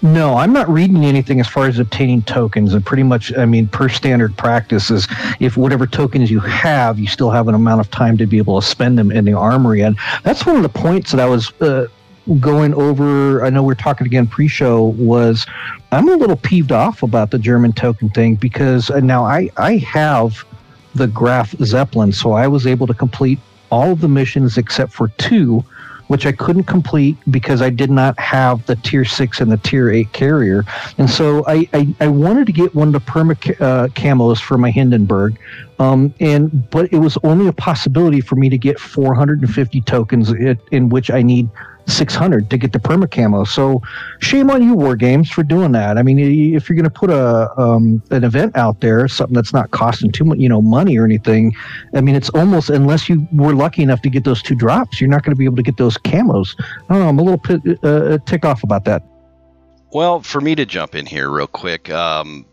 No, 0.01 0.37
I'm 0.37 0.53
not 0.53 0.69
reading 0.69 1.05
anything 1.05 1.41
as 1.41 1.49
far 1.49 1.67
as 1.67 1.81
obtaining 1.81 2.23
tokens. 2.23 2.73
And 2.73 2.87
pretty 2.87 3.03
much, 3.03 3.37
I 3.37 3.45
mean, 3.47 3.67
per 3.67 3.89
standard 3.89 4.37
practice 4.37 4.91
is 4.91 5.09
if 5.41 5.57
whatever 5.57 5.89
tokens 5.89 6.31
you 6.31 6.39
have, 6.41 7.01
you 7.01 7.09
still 7.09 7.31
have 7.31 7.49
an 7.49 7.55
amount 7.55 7.81
of 7.81 7.91
time 7.91 8.17
to 8.19 8.27
be 8.27 8.39
able 8.39 8.61
to 8.61 8.67
spend 8.67 8.97
them 8.97 9.11
in 9.11 9.25
the 9.25 9.33
armory. 9.33 9.81
And 9.81 9.99
that's 10.23 10.47
one 10.47 10.55
of 10.55 10.63
the 10.63 10.69
points 10.69 11.11
that 11.11 11.21
I 11.21 11.27
was 11.27 11.53
uh, 11.61 11.89
going 12.39 12.75
over. 12.75 13.45
I 13.45 13.51
know 13.51 13.65
we 13.65 13.73
are 13.73 13.77
talking 13.77 14.07
again 14.07 14.29
pre-show. 14.29 14.85
Was 14.85 15.45
I'm 15.91 16.09
a 16.09 16.17
little 16.17 16.37
peeved 16.37 16.71
off 16.71 17.03
about 17.03 17.33
the 17.33 17.39
German 17.39 17.73
token 17.73 18.09
thing 18.11 18.37
because 18.37 18.91
uh, 18.91 19.01
now 19.01 19.25
I 19.25 19.51
I 19.57 19.79
have 19.79 20.45
the 20.95 21.09
Graf 21.09 21.57
Zeppelin, 21.63 22.13
so 22.13 22.33
I 22.33 22.47
was 22.47 22.69
able 22.69 22.87
to 22.87 22.95
complete 22.95 23.41
all 23.71 23.91
of 23.93 24.01
the 24.01 24.09
missions 24.09 24.59
except 24.59 24.93
for 24.93 25.09
two 25.09 25.65
which 26.09 26.27
I 26.27 26.33
couldn't 26.33 26.65
complete 26.65 27.17
because 27.31 27.63
I 27.63 27.71
did 27.71 27.91
not 27.91 28.19
have 28.19 28.67
the 28.67 28.77
tier 28.77 29.05
six 29.05 29.41
and 29.41 29.53
the 29.53 29.57
tier 29.59 29.91
eight 29.91 30.13
carrier. 30.13 30.65
And 30.99 31.09
so 31.09 31.45
I, 31.47 31.69
I, 31.73 31.95
I 32.01 32.09
wanted 32.09 32.47
to 32.47 32.53
get 32.53 32.75
one 32.75 32.89
of 32.89 32.93
the 32.95 33.01
perma 33.01 33.33
uh, 33.61 33.89
camos 33.89 34.41
for 34.41 34.59
my 34.59 34.71
Hindenburg. 34.71 35.39
Um, 35.79 36.13
and 36.19 36.69
but 36.71 36.93
it 36.93 36.99
was 36.99 37.17
only 37.23 37.47
a 37.47 37.53
possibility 37.53 38.21
for 38.21 38.35
me 38.35 38.49
to 38.49 38.59
get 38.59 38.81
450 38.81 39.81
tokens, 39.83 40.33
in 40.73 40.89
which 40.89 41.11
I 41.11 41.23
need 41.23 41.49
600 41.89 42.51
to 42.51 42.59
get 42.59 42.73
the 42.73 42.79
perma 42.79 43.11
camo. 43.11 43.45
So 43.45 43.83
shame 44.21 44.51
on 44.51 44.63
you, 44.63 44.75
War 44.75 44.97
Games, 44.97 45.31
for 45.31 45.43
doing 45.43 45.73
that. 45.73 45.99
I 45.99 46.03
mean, 46.03 46.19
if 46.19 46.69
you're 46.69 46.77
going 46.77 46.85
to 46.85 46.91
put 46.91 47.11
a 47.11 47.51
um, 47.61 48.03
an 48.11 48.25
event 48.25 48.57
out 48.57 48.81
there, 48.81 49.09
something 49.09 49.35
that's 49.35 49.53
not 49.53 49.71
costing 49.71 50.13
too 50.13 50.25
much, 50.25 50.39
you 50.39 50.49
know, 50.49 50.61
money 50.61 50.99
or 50.99 51.05
anything, 51.05 51.55
I 51.95 52.01
mean, 52.01 52.15
it's 52.15 52.31
almost 52.31 52.71
unless 52.71 53.09
you 53.09 53.27
were 53.33 53.55
lucky 53.55 53.83
enough 53.83 54.03
to 54.03 54.11
get 54.11 54.25
those 54.25 54.43
two 54.43 54.55
drops, 54.55 55.01
you're 55.01 55.11
not 55.11 55.23
going 55.23 55.35
to 55.35 55.39
be 55.39 55.45
able 55.45 55.57
to 55.57 55.63
get 55.63 55.77
those 55.77 55.97
camos. 55.99 56.55
I 56.89 56.95
don't 56.95 57.03
know. 57.03 57.09
I'm 57.09 57.19
a 57.19 57.23
little 57.23 57.39
pit, 57.39 57.61
uh, 57.83 58.19
tick 58.27 58.45
off 58.45 58.63
about 58.63 58.85
that. 58.85 59.03
Well, 59.93 60.21
for 60.21 60.41
me 60.41 60.55
to 60.55 60.67
jump 60.67 60.95
in 60.95 61.07
here 61.07 61.31
real 61.31 61.47
quick, 61.47 61.91
um, 61.91 62.45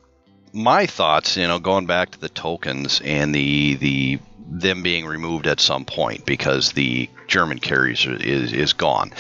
my 0.54 0.86
thoughts, 0.86 1.36
you 1.36 1.48
know, 1.48 1.60
going 1.60 1.86
back 1.86 2.12
to 2.12 2.20
the 2.20 2.30
tokens 2.30 3.02
and 3.04 3.36
the 3.36 3.76
the 3.76 4.20
them 4.48 4.84
being 4.84 5.06
removed 5.06 5.48
at 5.48 5.60
some 5.60 5.86
point 5.86 6.26
because 6.26 6.72
the 6.72 7.10
German 7.28 7.60
carriers 7.60 8.06
is, 8.06 8.54
is 8.54 8.74
gone. 8.74 9.12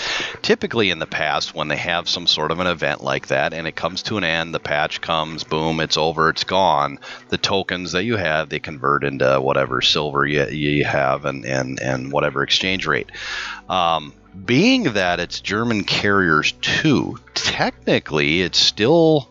Typically, 0.41 0.91
in 0.91 0.99
the 0.99 1.07
past, 1.07 1.55
when 1.55 1.67
they 1.67 1.75
have 1.75 2.07
some 2.07 2.27
sort 2.27 2.51
of 2.51 2.59
an 2.59 2.67
event 2.67 3.03
like 3.03 3.27
that 3.27 3.53
and 3.53 3.67
it 3.67 3.75
comes 3.75 4.03
to 4.03 4.17
an 4.17 4.23
end, 4.23 4.53
the 4.53 4.59
patch 4.59 5.01
comes, 5.01 5.43
boom, 5.43 5.79
it's 5.79 5.97
over, 5.97 6.29
it's 6.29 6.43
gone. 6.43 6.99
The 7.29 7.37
tokens 7.37 7.93
that 7.93 8.03
you 8.03 8.17
have, 8.17 8.49
they 8.49 8.59
convert 8.59 9.03
into 9.03 9.41
whatever 9.41 9.81
silver 9.81 10.25
you, 10.25 10.45
you 10.45 10.85
have 10.85 11.25
and, 11.25 11.45
and, 11.45 11.79
and 11.79 12.11
whatever 12.11 12.43
exchange 12.43 12.85
rate. 12.85 13.11
Um, 13.67 14.13
being 14.45 14.83
that 14.93 15.19
it's 15.19 15.39
German 15.39 15.85
carriers 15.85 16.51
too, 16.61 17.17
technically, 17.33 18.41
it's 18.41 18.59
still 18.59 19.29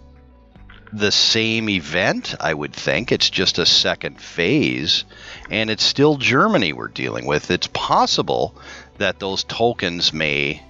the 0.92 1.12
same 1.12 1.68
event, 1.68 2.34
I 2.40 2.54
would 2.54 2.72
think. 2.72 3.12
It's 3.12 3.28
just 3.28 3.58
a 3.58 3.66
second 3.66 4.20
phase, 4.20 5.04
and 5.50 5.70
it's 5.70 5.84
still 5.84 6.16
Germany 6.16 6.72
we're 6.72 6.88
dealing 6.88 7.26
with. 7.26 7.50
It's 7.50 7.68
possible 7.68 8.54
that 8.98 9.18
those 9.18 9.44
tokens 9.44 10.12
may 10.12 10.62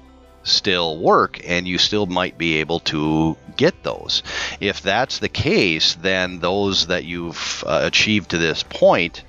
still 0.42 0.98
work 0.98 1.40
and 1.48 1.66
you 1.66 1.78
still 1.78 2.06
might 2.06 2.36
be 2.36 2.58
able 2.58 2.80
to 2.80 3.36
get 3.56 3.82
those. 3.82 4.22
If 4.60 4.82
that's 4.82 5.18
the 5.18 5.28
case, 5.28 5.94
then 5.94 6.40
those 6.40 6.88
that 6.88 7.04
you've 7.04 7.64
uh, 7.66 7.80
achieved 7.84 8.30
to 8.30 8.38
this 8.38 8.62
point 8.62 9.24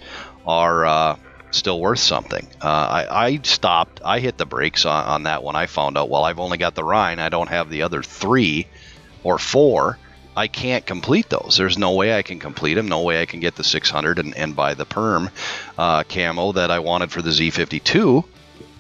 are. 0.46 0.86
Uh, 0.86 1.18
still 1.52 1.80
worth 1.80 2.00
something. 2.00 2.46
Uh, 2.62 2.68
I, 2.68 3.26
I, 3.26 3.40
stopped. 3.44 4.02
I 4.04 4.20
hit 4.20 4.38
the 4.38 4.46
brakes 4.46 4.86
on, 4.86 5.06
on, 5.06 5.24
that 5.24 5.42
when 5.42 5.56
I 5.56 5.68
found 5.68 5.98
out. 5.98 6.10
Well, 6.10 6.26
I've 6.26 6.40
only 6.40 6.58
got 6.58 6.76
the 6.76 6.84
Rhein. 6.84 7.20
I 7.20 7.30
don't 7.30 7.48
have 7.48 7.70
the 7.70 7.84
other 7.84 8.04
three 8.04 8.68
or 9.24 9.40
four. 9.40 9.98
I 10.36 10.48
can't 10.48 10.86
complete 10.86 11.30
those. 11.30 11.56
There's 11.58 11.78
no 11.78 11.94
way 11.94 12.18
I 12.18 12.22
can 12.22 12.40
complete 12.40 12.74
them. 12.74 12.88
No 12.88 13.02
way 13.02 13.22
I 13.22 13.26
can 13.26 13.40
get 13.40 13.56
the 13.56 13.64
600 13.64 14.20
and, 14.20 14.36
and 14.36 14.56
buy 14.56 14.74
the 14.74 14.86
perm 14.86 15.30
uh, 15.78 16.04
camo 16.04 16.52
that 16.54 16.72
I 16.72 16.80
wanted 16.80 17.12
for 17.12 17.22
the 17.22 17.30
Z52. 17.30 18.26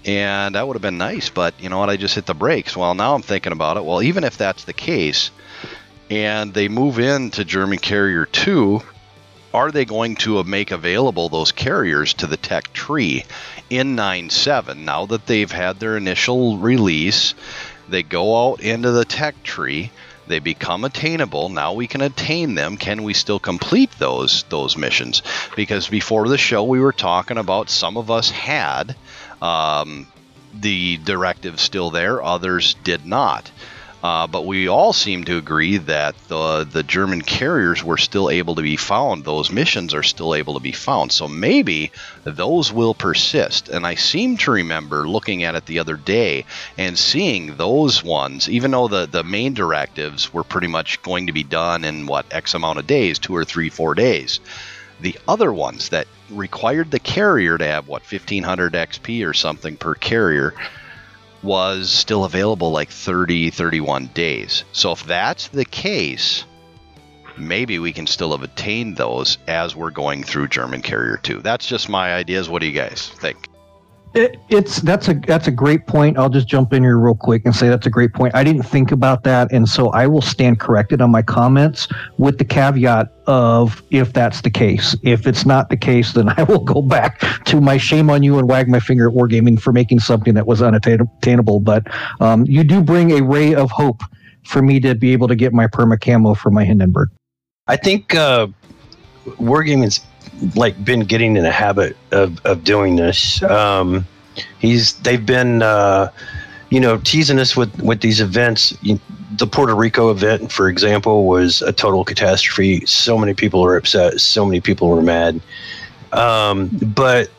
And 0.05 0.55
that 0.55 0.67
would 0.67 0.75
have 0.75 0.81
been 0.81 0.99
nice, 0.99 1.29
but 1.29 1.55
you 1.59 1.69
know 1.69 1.79
what? 1.79 1.89
I 1.89 1.97
just 1.97 2.15
hit 2.15 2.25
the 2.25 2.35
brakes. 2.35 2.77
Well, 2.77 2.93
now 2.93 3.15
I'm 3.15 3.23
thinking 3.23 3.53
about 3.53 3.77
it. 3.77 3.85
Well, 3.85 4.03
even 4.03 4.23
if 4.23 4.37
that's 4.37 4.65
the 4.65 4.73
case, 4.73 5.31
and 6.11 6.53
they 6.53 6.67
move 6.67 6.99
into 6.99 7.43
German 7.43 7.79
Carrier 7.79 8.25
2, 8.27 8.81
are 9.53 9.71
they 9.71 9.85
going 9.85 10.15
to 10.17 10.43
make 10.43 10.71
available 10.71 11.29
those 11.29 11.51
carriers 11.51 12.13
to 12.15 12.27
the 12.27 12.37
tech 12.37 12.71
tree 12.73 13.23
in 13.69 13.95
9.7 13.95 14.77
now 14.79 15.05
that 15.07 15.25
they've 15.25 15.51
had 15.51 15.79
their 15.79 15.97
initial 15.97 16.57
release? 16.57 17.33
They 17.87 18.03
go 18.03 18.49
out 18.49 18.59
into 18.59 18.91
the 18.91 19.05
tech 19.05 19.41
tree 19.43 19.91
they 20.27 20.39
become 20.39 20.83
attainable. 20.83 21.49
Now 21.49 21.73
we 21.73 21.87
can 21.87 22.01
attain 22.01 22.55
them. 22.55 22.77
Can 22.77 23.03
we 23.03 23.13
still 23.13 23.39
complete 23.39 23.91
those 23.99 24.43
those 24.49 24.77
missions? 24.77 25.21
Because 25.55 25.87
before 25.87 26.27
the 26.27 26.37
show, 26.37 26.63
we 26.63 26.79
were 26.79 26.93
talking 26.93 27.37
about 27.37 27.69
some 27.69 27.97
of 27.97 28.09
us 28.11 28.29
had 28.29 28.95
um, 29.41 30.07
the 30.53 30.97
directive 30.97 31.59
still 31.59 31.89
there, 31.91 32.23
others 32.23 32.75
did 32.83 33.05
not. 33.05 33.51
Uh, 34.05 34.27
but 34.27 34.45
we 34.45 34.67
all 34.67 34.93
seem 34.93 35.23
to 35.23 35.35
agree 35.35 35.77
that 35.77 36.13
the 36.27 36.63
the 36.63 36.83
German 36.83 37.23
carriers 37.23 37.83
were 37.83 37.97
still 37.97 38.29
able 38.29 38.53
to 38.53 38.61
be 38.61 38.77
found. 38.77 39.25
Those 39.25 39.49
missions 39.49 39.95
are 39.95 40.03
still 40.03 40.35
able 40.35 40.53
to 40.53 40.59
be 40.59 40.73
found. 40.73 41.11
So 41.11 41.27
maybe 41.27 41.91
those 42.23 42.71
will 42.71 42.93
persist. 42.93 43.67
And 43.67 43.83
I 43.83 43.95
seem 43.95 44.37
to 44.37 44.51
remember 44.51 45.09
looking 45.09 45.43
at 45.43 45.55
it 45.55 45.65
the 45.65 45.79
other 45.79 45.97
day 45.97 46.45
and 46.77 46.99
seeing 46.99 47.57
those 47.57 48.03
ones, 48.03 48.47
even 48.47 48.69
though 48.69 48.87
the, 48.87 49.07
the 49.07 49.23
main 49.23 49.55
directives 49.55 50.31
were 50.31 50.43
pretty 50.43 50.67
much 50.67 51.01
going 51.01 51.25
to 51.25 51.33
be 51.33 51.43
done 51.43 51.83
in 51.83 52.05
what 52.05 52.27
X 52.29 52.53
amount 52.53 52.77
of 52.77 52.85
days, 52.85 53.17
two 53.17 53.35
or 53.35 53.43
three, 53.43 53.71
four 53.71 53.95
days. 53.95 54.39
The 55.01 55.17
other 55.27 55.51
ones 55.51 55.89
that 55.89 56.05
required 56.29 56.91
the 56.91 56.99
carrier 56.99 57.57
to 57.57 57.65
have 57.65 57.87
what 57.87 58.03
1500 58.03 58.73
XP 58.73 59.27
or 59.27 59.33
something 59.33 59.77
per 59.77 59.95
carrier 59.95 60.53
was 61.45 61.91
still 61.91 62.25
available 62.25 62.71
like 62.71 62.89
30, 62.89 63.51
31 63.51 64.07
days. 64.07 64.65
So 64.71 64.91
if 64.91 65.03
that's 65.05 65.47
the 65.47 65.63
case, 65.63 66.43
maybe 67.37 67.79
we 67.79 67.93
can 67.93 68.07
still 68.07 68.31
have 68.31 68.43
attained 68.43 68.97
those 68.97 69.37
as 69.47 69.75
we're 69.75 69.91
going 69.91 70.23
through 70.23 70.47
German 70.49 70.81
Carrier 70.81 71.17
2. 71.21 71.41
That's 71.41 71.67
just 71.67 71.87
my 71.87 72.13
ideas. 72.13 72.49
What 72.49 72.61
do 72.61 72.67
you 72.67 72.73
guys 72.73 73.09
think? 73.09 73.47
It, 74.15 74.37
it's 74.47 74.79
that's 74.79 75.09
a 75.09 75.13
that's 75.13 75.47
a 75.47 75.51
great 75.51 75.87
point. 75.87 76.17
I'll 76.17 76.29
just 76.29 76.47
jump 76.47 76.71
in 76.71 76.83
here 76.83 76.97
real 76.97 77.15
quick 77.15 77.41
and 77.43 77.53
say 77.53 77.67
that's 77.67 77.85
a 77.85 77.89
great 77.89 78.13
point. 78.13 78.33
I 78.33 78.45
didn't 78.45 78.63
think 78.63 78.93
about 78.93 79.25
that, 79.25 79.51
and 79.51 79.67
so 79.67 79.89
I 79.89 80.07
will 80.07 80.21
stand 80.21 80.61
corrected 80.61 81.01
on 81.01 81.11
my 81.11 81.21
comments 81.21 81.89
with 82.17 82.37
the 82.37 82.45
caveat 82.45 83.11
of 83.27 83.83
if 83.91 84.13
that's 84.13 84.39
the 84.39 84.49
case. 84.49 84.95
If 85.03 85.27
it's 85.27 85.45
not 85.45 85.69
the 85.69 85.75
case, 85.75 86.13
then 86.13 86.29
I 86.37 86.43
will 86.43 86.63
go 86.63 86.81
back 86.81 87.19
to 87.45 87.59
my 87.59 87.75
shame 87.75 88.09
on 88.09 88.23
you 88.23 88.39
and 88.39 88.47
wag 88.47 88.69
my 88.69 88.79
finger 88.79 89.09
at 89.09 89.13
Wargaming 89.13 89.59
for 89.59 89.73
making 89.73 89.99
something 89.99 90.33
that 90.35 90.47
was 90.47 90.61
unattainable. 90.61 91.59
But 91.59 91.83
um, 92.21 92.45
you 92.45 92.63
do 92.63 92.81
bring 92.81 93.11
a 93.11 93.21
ray 93.21 93.53
of 93.53 93.69
hope 93.69 94.01
for 94.45 94.61
me 94.61 94.79
to 94.79 94.95
be 94.95 95.11
able 95.11 95.27
to 95.27 95.35
get 95.35 95.51
my 95.51 95.67
perma 95.67 95.99
camo 95.99 96.35
for 96.35 96.51
my 96.51 96.63
Hindenburg. 96.63 97.09
I 97.67 97.75
think 97.75 98.15
uh, 98.15 98.47
Wargaming's 99.25 100.05
like 100.55 100.83
been 100.83 101.01
getting 101.01 101.37
in 101.37 101.43
the 101.43 101.51
habit 101.51 101.95
of, 102.11 102.43
of 102.45 102.63
doing 102.63 102.95
this. 102.95 103.41
Um, 103.43 104.05
he's 104.59 104.93
they've 104.99 105.25
been 105.25 105.61
uh, 105.61 106.11
you 106.69 106.79
know 106.79 106.97
teasing 106.99 107.39
us 107.39 107.55
with 107.55 107.81
with 107.81 108.01
these 108.01 108.21
events. 108.21 108.77
The 109.37 109.47
Puerto 109.47 109.75
Rico 109.75 110.11
event, 110.11 110.51
for 110.51 110.69
example, 110.69 111.25
was 111.25 111.61
a 111.61 111.73
total 111.73 112.05
catastrophe. 112.05 112.85
So 112.85 113.17
many 113.17 113.33
people 113.33 113.61
were 113.61 113.75
upset. 113.75 114.21
So 114.21 114.45
many 114.45 114.61
people 114.61 114.87
were 114.87 115.01
mad. 115.01 115.41
Um, 116.13 116.69
but 116.95 117.29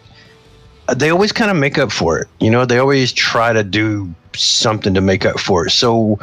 they 0.94 1.10
always 1.10 1.32
kind 1.32 1.50
of 1.50 1.56
make 1.56 1.78
up 1.78 1.90
for 1.90 2.18
it. 2.18 2.28
You 2.38 2.50
know, 2.50 2.66
they 2.66 2.78
always 2.78 3.12
try 3.12 3.52
to 3.52 3.64
do 3.64 4.14
something 4.34 4.92
to 4.92 5.00
make 5.00 5.24
up 5.24 5.40
for 5.40 5.66
it. 5.66 5.70
So 5.70 6.18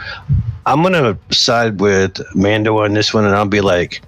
I'm 0.66 0.84
gonna 0.84 1.18
side 1.32 1.80
with 1.80 2.22
Mando 2.36 2.80
on 2.84 2.94
this 2.94 3.14
one, 3.14 3.26
and 3.26 3.36
I'll 3.36 3.48
be 3.48 3.62
like, 3.62 4.02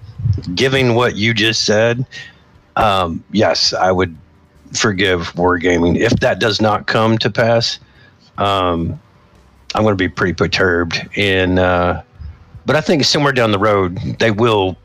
giving 0.54 0.94
what 0.94 1.16
you 1.16 1.34
just 1.34 1.64
said, 1.64 2.06
um, 2.76 3.24
yes, 3.32 3.72
I 3.72 3.90
would 3.90 4.16
forgive 4.74 5.32
wargaming 5.34 5.96
if 5.96 6.12
that 6.20 6.38
does 6.38 6.60
not 6.60 6.86
come 6.86 7.18
to 7.18 7.30
pass. 7.30 7.78
Um, 8.38 9.00
I'm 9.74 9.82
going 9.82 9.92
to 9.92 9.96
be 9.96 10.08
pretty 10.08 10.34
perturbed, 10.34 11.08
and 11.16 11.58
uh, 11.58 12.02
but 12.64 12.76
I 12.76 12.80
think 12.80 13.04
somewhere 13.04 13.32
down 13.32 13.50
the 13.50 13.58
road 13.58 13.98
they 14.18 14.30
will 14.30 14.76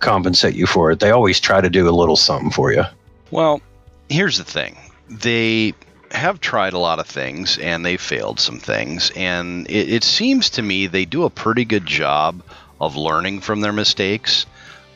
compensate 0.00 0.54
you 0.54 0.66
for 0.66 0.90
it. 0.90 1.00
They 1.00 1.10
always 1.10 1.40
try 1.40 1.60
to 1.60 1.70
do 1.70 1.88
a 1.88 1.92
little 1.92 2.16
something 2.16 2.50
for 2.50 2.72
you. 2.72 2.84
Well, 3.30 3.60
here's 4.08 4.38
the 4.38 4.44
thing: 4.44 4.76
they 5.08 5.74
have 6.10 6.40
tried 6.40 6.72
a 6.72 6.78
lot 6.78 6.98
of 6.98 7.06
things 7.06 7.58
and 7.58 7.84
they 7.84 7.96
failed 7.98 8.40
some 8.40 8.58
things, 8.58 9.10
and 9.14 9.68
it, 9.70 9.90
it 9.90 10.04
seems 10.04 10.50
to 10.50 10.62
me 10.62 10.86
they 10.86 11.04
do 11.04 11.24
a 11.24 11.30
pretty 11.30 11.64
good 11.64 11.86
job 11.86 12.42
of 12.80 12.96
learning 12.96 13.40
from 13.40 13.60
their 13.60 13.72
mistakes. 13.72 14.46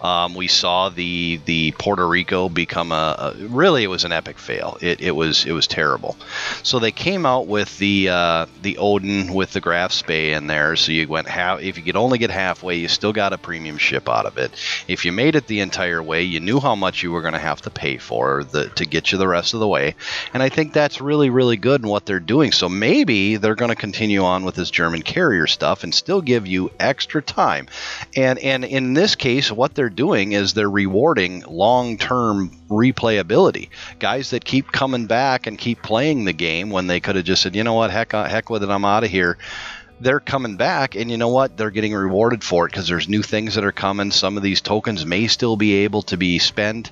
Um, 0.03 0.35
we 0.35 0.49
saw 0.49 0.89
the 0.89 1.41
the 1.45 1.73
Puerto 1.79 2.07
Rico 2.07 2.49
become 2.49 2.91
a, 2.91 3.35
a, 3.39 3.47
really 3.47 3.85
it 3.85 3.87
was 3.87 4.05
an 4.05 4.13
epic 4.13 4.39
fail. 4.39 4.77
It, 4.81 5.01
it 5.01 5.13
was 5.13 5.47
it 5.47 5.53
was 5.53 5.69
terrible. 5.69 6.17
So 6.65 6.81
they 6.81 6.91
came 6.91 7.25
out 7.25 7.47
with 7.47 7.79
the 7.79 8.09
uh, 8.09 8.47
the 8.63 8.79
Odin 8.79 9.33
with 9.33 9.53
the 9.53 9.61
Graf 9.61 9.93
Spee 9.93 10.33
in 10.33 10.49
there. 10.49 10.75
So 10.75 10.91
you 10.91 11.07
went 11.07 11.29
half. 11.29 11.61
If 11.61 11.79
you 11.79 11.85
could 11.85 11.97
only 11.97 12.19
get 12.19 12.31
halfway, 12.31 12.77
you 12.77 12.89
still 12.89 13.13
got 13.13 13.33
a 13.33 13.39
premium 13.39 13.79
ship 13.79 14.09
out 14.09 14.27
of 14.27 14.39
it. 14.39 14.51
If 14.89 15.05
you 15.05 15.13
made 15.13 15.37
it 15.37 15.47
the 15.47 15.61
entire 15.61 16.03
way, 16.03 16.23
you 16.23 16.41
knew 16.41 16.59
how 16.59 16.75
much 16.75 17.05
you 17.05 17.13
were 17.13 17.23
going 17.23 17.35
to 17.35 17.39
have 17.39 17.63
to 17.63 17.71
pay 17.71 17.99
for 17.99 18.43
the, 18.43 18.69
to 18.71 18.85
get 18.85 19.13
you 19.13 19.19
the 19.19 19.29
rest 19.29 19.55
of 19.55 19.61
the 19.61 19.69
way. 19.69 19.95
And 20.35 20.43
I 20.43 20.49
think 20.49 20.73
that's 20.73 21.01
really 21.01 21.31
really 21.31 21.57
good 21.57 21.83
in 21.83 21.89
what 21.89 22.07
they're 22.07 22.19
doing. 22.19 22.51
So 22.51 22.69
maybe 22.69 23.37
they're 23.37 23.55
going 23.55 23.71
to 23.71 23.77
continue 23.77 24.25
on 24.25 24.45
with 24.45 24.57
this 24.57 24.71
German 24.71 25.03
carrier 25.03 25.47
stuff 25.47 25.85
and 25.85 25.95
still 25.95 26.21
give 26.21 26.49
you 26.49 26.73
extra 26.81 27.23
time. 27.23 27.69
And 28.17 28.41
and 28.41 28.65
in 28.65 28.95
this 28.95 29.15
case, 29.15 29.53
what 29.53 29.77
they're 29.77 29.92
doing 29.93 30.33
is 30.33 30.55
they're 30.55 30.69
rewarding 30.69 31.45
long 31.47 31.99
term 31.99 32.51
replayability. 32.69 33.69
Guys 33.99 34.31
that 34.31 34.45
keep 34.45 34.73
coming 34.73 35.07
back 35.07 35.47
and 35.47 35.59
keep 35.59 35.83
playing 35.83 36.25
the 36.25 36.33
game 36.33 36.71
when 36.71 36.87
they 36.87 37.01
could 37.01 37.17
have 37.17 37.25
just 37.25 37.43
said, 37.43 37.55
you 37.55 37.65
know 37.65 37.75
what, 37.75 37.91
heck, 37.91 38.15
uh, 38.15 38.25
heck 38.25 38.51
with 38.51 38.63
it, 38.63 38.71
I'm 38.71 38.85
out 38.85 39.05
of 39.05 39.11
here. 39.11 39.39
They're 40.03 40.21
coming 40.21 40.57
back, 40.57 40.97
and 40.97 41.11
you 41.11 41.17
know 41.17 41.29
what? 41.29 41.57
They're 41.57 41.71
getting 41.71 41.95
rewarded 41.95 42.43
for 42.43 42.67
it 42.67 42.71
because 42.71 42.89
there's 42.89 43.09
new 43.09 43.23
things 43.23 43.55
that 43.55 43.65
are 43.65 43.73
coming. 43.73 44.11
Some 44.11 44.37
of 44.37 44.43
these 44.43 44.61
tokens 44.61 45.07
may 45.07 45.29
still 45.29 45.57
be 45.57 45.85
able 45.85 46.03
to 46.03 46.17
be 46.17 46.39
spent 46.39 46.91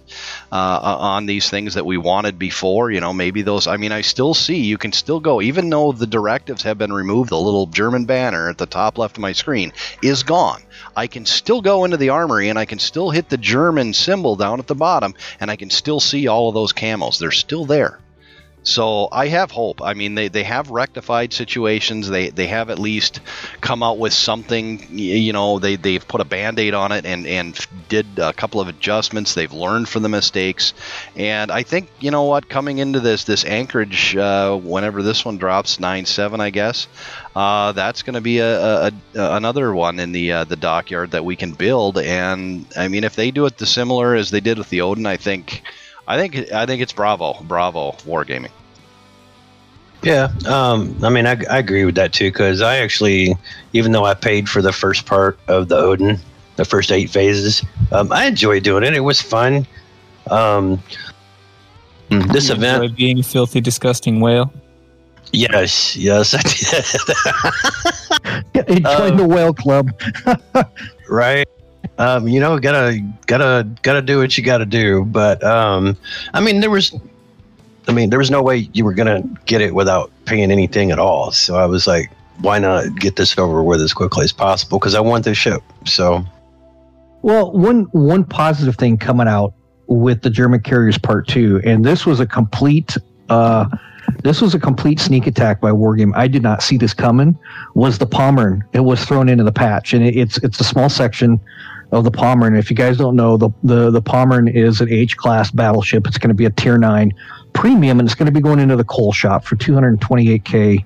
uh, 0.53 0.81
on 0.83 1.27
these 1.27 1.51
things 1.51 1.75
that 1.75 1.85
we 1.85 1.97
wanted 1.97 2.39
before. 2.39 2.91
You 2.91 3.01
know, 3.01 3.13
maybe 3.13 3.43
those. 3.43 3.67
I 3.67 3.77
mean, 3.77 3.93
I 3.93 4.03
still 4.03 4.33
see 4.35 4.61
you 4.61 4.79
can 4.79 4.93
still 4.93 5.21
go, 5.21 5.43
even 5.43 5.69
though 5.71 5.93
the 5.93 6.07
directives 6.07 6.63
have 6.63 6.79
been 6.79 6.93
removed. 6.93 7.31
The 7.31 7.41
little 7.41 7.67
German 7.67 8.05
banner 8.05 8.49
at 8.49 8.59
the 8.59 8.67
top 8.67 8.97
left 8.97 9.17
of 9.17 9.23
my 9.23 9.33
screen 9.33 9.73
is 10.03 10.23
gone. 10.23 10.63
I 10.97 11.09
can 11.09 11.27
still 11.27 11.63
go 11.63 11.85
into 11.85 11.97
the 11.97 12.11
armory 12.11 12.49
and 12.49 12.59
I 12.59 12.65
can 12.65 12.79
still 12.79 13.11
hit 13.11 13.29
the 13.29 13.37
German 13.37 13.93
symbol 13.93 14.37
down 14.37 14.61
at 14.61 14.67
the 14.67 14.75
bottom, 14.75 15.15
and 15.41 15.51
I 15.51 15.57
can 15.57 15.71
still 15.71 16.01
see 16.01 16.29
all 16.29 16.49
of 16.49 16.55
those 16.55 16.73
camels. 16.73 17.19
They're 17.19 17.31
still 17.33 17.65
there. 17.65 17.99
So 18.63 19.09
I 19.11 19.29
have 19.29 19.51
hope. 19.51 19.81
I 19.81 19.95
mean, 19.95 20.15
they, 20.15 20.29
they 20.29 20.45
have 20.45 20.71
rectified 20.71 21.33
situations. 21.33 22.09
They 22.11 22.29
they 22.29 22.47
have 22.49 22.69
at 22.69 22.79
least 22.79 23.21
come 23.63 23.83
out 23.83 23.99
with 23.99 24.13
something. 24.13 24.87
You 24.91 25.33
know, 25.33 25.59
they 25.59 25.77
they've 25.77 26.07
put 26.07 26.21
a 26.21 26.27
band 26.27 26.59
aid 26.59 26.75
on 26.75 26.93
it 26.93 27.07
and 27.07 27.27
and 27.27 27.59
did 27.89 28.07
a 28.19 28.35
couple 28.35 28.61
of 28.61 28.69
adjustments. 28.69 29.33
They've 29.33 29.53
learned 29.53 29.89
from 29.89 30.03
the 30.03 30.11
mistakes, 30.11 30.75
and 31.17 31.51
I 31.51 31.63
think 31.63 31.89
you 32.01 32.11
know 32.11 32.25
what, 32.25 32.51
coming 32.51 32.79
into 32.79 33.01
this 33.01 33.25
this 33.25 33.47
Anchorage, 33.47 34.15
uh, 34.15 34.55
whenever 34.57 35.03
this 35.03 35.25
one 35.25 35.39
drops 35.39 35.81
nine 35.81 36.05
seven, 36.05 36.39
I 36.43 36.51
guess, 36.51 36.87
uh, 37.35 37.73
that's 37.73 38.03
going 38.03 38.15
to 38.15 38.21
be 38.21 38.39
a, 38.41 38.61
a, 38.61 38.93
a, 39.15 39.37
another 39.37 39.73
one 39.73 39.99
in 39.99 40.13
the 40.13 40.33
uh, 40.33 40.45
the 40.45 40.57
dockyard 40.57 41.13
that 41.13 41.25
we 41.25 41.35
can 41.35 41.53
build. 41.53 41.97
And 41.97 42.67
I 42.77 42.89
mean, 42.89 43.05
if 43.05 43.17
they 43.17 43.31
do 43.31 43.47
it 43.47 43.57
the 43.57 43.67
similar 43.67 44.15
as 44.15 44.31
they 44.31 44.41
did 44.41 44.59
with 44.59 44.69
the 44.69 44.83
Odin, 44.83 45.07
I 45.07 45.17
think. 45.17 45.63
I 46.11 46.17
think 46.19 46.51
I 46.53 46.67
think 46.67 46.83
it's 46.83 46.93
Bravo, 46.93 47.35
Bravo 47.43 47.93
Wargaming. 48.05 48.51
Yeah, 50.03 50.33
um, 50.49 50.97
I 51.05 51.09
mean, 51.11 51.27
I, 51.27 51.33
I 51.51 51.59
agree 51.59 51.85
with 51.85 51.95
that 51.97 52.13
too 52.13 52.31
because 52.33 52.63
I 52.63 52.79
actually, 52.79 53.37
even 53.75 53.93
though 53.93 54.07
I 54.07 54.15
paid 54.15 54.49
for 54.49 54.61
the 54.63 54.73
first 54.73 55.07
part 55.07 55.39
of 55.47 55.69
the 55.69 55.77
Odin, 55.77 56.19
the 56.57 56.65
first 56.65 56.91
eight 56.91 57.11
phases, 57.11 57.63
um, 57.93 58.11
I 58.11 58.25
enjoyed 58.27 58.63
doing 58.65 58.83
it. 58.83 58.95
It 58.95 59.01
was 59.01 59.21
fun. 59.21 59.67
Um, 60.31 60.83
this 62.09 62.49
You 62.49 62.55
event, 62.57 62.97
being 62.97 63.19
a 63.21 63.23
filthy, 63.23 63.61
disgusting 63.61 64.21
whale. 64.21 64.53
yes, 65.33 65.95
yes, 65.97 66.35
I 66.35 66.43
did. 68.53 68.83
Join 68.83 69.13
Um, 69.13 69.17
the 69.17 69.27
whale 69.29 69.55
club. 69.55 69.91
right 71.09 71.47
um 72.01 72.27
you 72.27 72.41
know 72.41 72.59
gotta 72.59 72.99
gotta 73.27 73.69
gotta 73.83 74.03
do 74.03 74.19
what 74.19 74.37
you 74.37 74.43
gotta 74.43 74.67
do 74.67 75.05
but 75.05 75.43
um 75.45 75.97
i 76.35 76.41
mean 76.41 76.61
there 76.61 76.71
was 76.71 76.95
i 77.89 77.93
mean 77.93 78.11
there 78.11 78.19
was 78.19 78.31
no 78.31 78.43
way 78.43 78.69
you 78.73 78.85
were 78.85 78.95
gonna 78.95 79.23
get 79.45 79.61
it 79.61 79.75
without 79.75 80.11
paying 80.25 80.51
anything 80.51 80.91
at 80.91 80.99
all 80.99 81.31
so 81.31 81.57
i 81.57 81.67
was 81.67 81.87
like 81.87 82.11
why 82.39 82.59
not 82.59 82.95
get 82.97 83.17
this 83.17 83.37
over 83.39 83.63
with 83.63 83.81
as 83.83 83.93
quickly 83.93 84.25
as 84.25 84.33
possible 84.33 84.79
because 84.79 84.95
i 84.95 85.01
want 85.01 85.25
this 85.25 85.37
ship 85.37 85.63
so 85.85 86.25
Well, 87.23 87.53
one 87.53 87.85
one 87.93 88.25
positive 88.25 88.77
thing 88.77 88.97
coming 88.97 89.29
out 89.29 89.53
with 89.89 90.23
the 90.23 90.31
German 90.31 90.61
carriers 90.61 90.97
part 90.97 91.29
two, 91.29 91.61
and 91.65 91.85
this 91.85 92.07
was 92.07 92.21
a 92.21 92.27
complete 92.27 92.97
uh, 93.29 93.67
this 94.23 94.41
was 94.41 94.55
a 94.55 94.59
complete 94.59 94.99
sneak 95.01 95.27
attack 95.27 95.61
by 95.61 95.71
Wargame. 95.71 96.13
I 96.17 96.29
did 96.29 96.43
not 96.43 96.63
see 96.63 96.79
this 96.79 96.95
coming. 96.95 97.39
Was 97.75 97.99
the 97.99 98.07
Pommern? 98.07 98.63
It 98.73 98.81
was 98.81 99.05
thrown 99.05 99.29
into 99.29 99.45
the 99.45 99.53
patch, 99.53 99.93
and 99.93 100.03
it, 100.05 100.17
it's 100.17 100.39
it's 100.39 100.61
a 100.61 100.65
small 100.65 100.89
section 100.89 101.39
of 101.93 102.05
the 102.05 102.11
Pommern. 102.11 102.59
If 102.59 102.71
you 102.71 102.77
guys 102.77 102.97
don't 102.97 103.17
know, 103.17 103.37
the 103.37 103.51
the 103.63 103.91
the 103.91 104.03
Pommern 104.03 104.53
is 104.53 104.81
an 104.81 104.91
H 104.91 105.17
class 105.17 105.51
battleship. 105.51 106.07
It's 106.07 106.19
going 106.19 106.29
to 106.29 106.35
be 106.35 106.45
a 106.45 106.51
tier 106.51 106.79
nine 106.79 107.13
premium, 107.53 107.99
and 108.01 108.09
it's 108.09 108.15
going 108.15 108.27
to 108.27 108.33
be 108.33 108.41
going 108.41 108.59
into 108.59 108.77
the 108.77 108.85
coal 108.85 109.13
shop 109.13 109.45
for 109.45 109.57
228k 109.57 110.85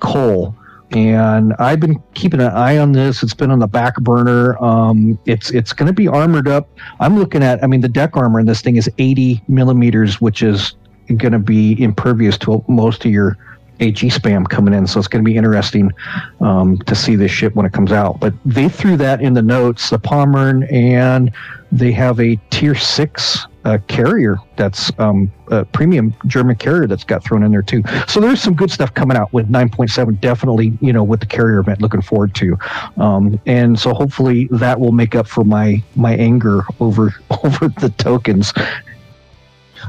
coal 0.00 0.54
and 0.94 1.54
I've 1.58 1.80
been 1.80 2.00
keeping 2.14 2.40
an 2.40 2.52
eye 2.52 2.78
on 2.78 2.92
this. 2.92 3.22
It's 3.22 3.34
been 3.34 3.50
on 3.50 3.58
the 3.58 3.66
back 3.66 3.96
burner. 3.96 4.62
Um, 4.62 5.18
it's 5.26 5.50
it's 5.50 5.72
going 5.72 5.88
to 5.88 5.92
be 5.92 6.06
armored 6.06 6.46
up. 6.46 6.68
I'm 7.00 7.18
looking 7.18 7.42
at. 7.42 7.62
I 7.64 7.66
mean, 7.66 7.80
the 7.80 7.88
deck 7.88 8.16
armor 8.16 8.38
in 8.38 8.46
this 8.46 8.60
thing 8.60 8.76
is 8.76 8.88
80 8.98 9.42
millimeters, 9.48 10.20
which 10.20 10.42
is 10.42 10.76
going 11.08 11.32
to 11.32 11.38
be 11.38 11.82
impervious 11.82 12.38
to 12.38 12.64
most 12.68 13.04
of 13.04 13.10
your 13.10 13.36
HE 13.80 14.10
spam 14.10 14.48
coming 14.48 14.74
in. 14.74 14.86
So 14.86 14.98
it's 14.98 15.08
going 15.08 15.24
to 15.24 15.28
be 15.28 15.36
interesting 15.36 15.92
um, 16.40 16.78
to 16.78 16.94
see 16.94 17.16
this 17.16 17.30
ship 17.30 17.54
when 17.54 17.66
it 17.66 17.72
comes 17.72 17.92
out. 17.92 18.20
But 18.20 18.34
they 18.44 18.68
threw 18.68 18.96
that 18.98 19.20
in 19.20 19.34
the 19.34 19.42
notes, 19.42 19.90
the 19.90 19.98
Pommern, 19.98 20.70
and 20.72 21.32
they 21.72 21.90
have 21.92 22.20
a 22.20 22.36
tier 22.50 22.74
six 22.74 23.46
uh, 23.64 23.78
carrier 23.88 24.36
that's 24.56 24.92
um, 24.98 25.32
a 25.48 25.64
premium 25.64 26.14
German 26.26 26.54
carrier 26.54 26.86
that's 26.86 27.02
got 27.02 27.24
thrown 27.24 27.42
in 27.42 27.50
there 27.50 27.62
too. 27.62 27.82
So 28.06 28.20
there's 28.20 28.40
some 28.40 28.54
good 28.54 28.70
stuff 28.70 28.92
coming 28.94 29.16
out 29.16 29.32
with 29.32 29.50
9.7. 29.50 30.20
Definitely, 30.20 30.76
you 30.80 30.92
know, 30.92 31.02
with 31.02 31.20
the 31.20 31.26
carrier 31.26 31.58
event, 31.58 31.80
looking 31.80 32.02
forward 32.02 32.34
to. 32.36 32.56
Um, 32.96 33.40
and 33.46 33.78
so 33.78 33.94
hopefully 33.94 34.48
that 34.52 34.78
will 34.78 34.92
make 34.92 35.14
up 35.14 35.26
for 35.26 35.44
my 35.44 35.82
my 35.96 36.14
anger 36.14 36.64
over 36.78 37.14
over 37.44 37.68
the 37.68 37.92
tokens. 37.98 38.52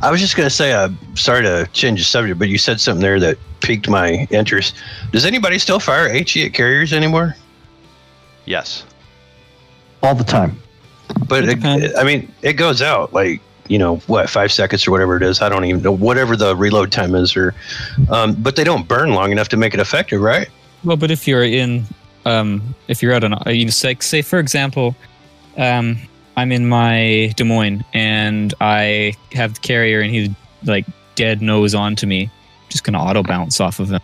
I 0.02 0.12
was 0.12 0.20
just 0.20 0.36
going 0.36 0.46
to 0.48 0.54
say 0.56 0.72
uh, 0.74 0.90
sorry 1.16 1.42
to 1.42 1.68
change 1.74 2.00
the 2.00 2.06
subject 2.06 2.38
but 2.40 2.48
you 2.50 2.58
said 2.58 2.80
something 2.80 3.02
there 3.02 3.20
that 3.20 3.38
piqued 3.62 3.90
my 3.90 4.28
interest 4.32 4.76
does 5.12 5.26
anybody 5.26 5.58
still 5.60 5.80
fire 5.80 6.12
he 6.12 6.46
at 6.46 6.54
carriers 6.54 6.94
anymore 6.94 7.36
Yes. 8.46 8.84
all 10.04 10.14
the 10.16 10.24
time. 10.24 10.58
But 11.28 11.50
It 11.50 11.64
it. 11.64 11.96
I 11.98 12.04
mean, 12.04 12.32
it 12.44 12.54
goes 12.54 12.82
out 12.82 13.12
like 13.14 13.42
you 13.68 13.80
know 13.80 13.98
what, 14.06 14.30
five 14.30 14.52
seconds 14.52 14.88
or 14.88 14.92
whatever 14.92 15.18
it 15.18 15.24
is. 15.24 15.42
I 15.42 15.50
don't 15.50 15.66
even 15.66 15.82
know 15.82 15.92
whatever 15.92 16.36
the 16.36 16.56
reload 16.56 16.92
time 16.92 17.16
is, 17.16 17.36
or 17.36 17.56
um, 18.10 18.36
but 18.36 18.56
they 18.56 18.64
don't 18.64 18.88
burn 18.88 19.14
long 19.16 19.32
enough 19.32 19.50
to 19.50 19.58
make 19.58 19.74
it 19.74 19.80
effective, 19.80 20.22
right? 20.22 20.48
Well, 20.84 20.98
but 20.98 21.10
if 21.10 21.28
you're 21.28 21.44
in, 21.44 21.86
um, 22.26 22.76
if 22.88 23.02
you're 23.02 23.14
out 23.14 23.24
on, 23.24 23.34
uh, 23.34 23.50
you 23.50 23.66
know, 23.66 23.72
say, 23.72 23.98
say 24.00 24.22
for 24.22 24.38
example, 24.38 24.96
um, 25.58 25.98
I'm 26.38 26.52
in 26.52 26.68
my 26.68 27.34
Des 27.36 27.44
Moines 27.44 27.84
and 27.94 28.54
I 28.62 29.16
have 29.34 29.56
the 29.56 29.60
carrier 29.62 30.02
and 30.02 30.12
he's 30.12 30.30
like 30.64 30.86
dead 31.16 31.42
nose 31.42 31.74
onto 31.74 32.08
me, 32.08 32.30
just 32.70 32.84
gonna 32.84 33.02
auto 33.02 33.24
bounce 33.24 33.60
off 33.60 33.80
of 33.80 33.90
him 33.90 34.02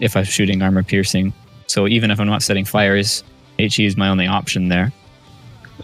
if 0.00 0.16
I'm 0.16 0.24
shooting 0.24 0.62
armor 0.62 0.82
piercing. 0.82 1.32
So 1.66 1.86
even 1.86 2.10
if 2.10 2.18
I'm 2.18 2.26
not 2.26 2.42
setting 2.42 2.64
fires, 2.64 3.22
HE 3.58 3.84
is 3.84 3.96
my 3.96 4.08
only 4.08 4.26
option 4.26 4.68
there. 4.68 4.92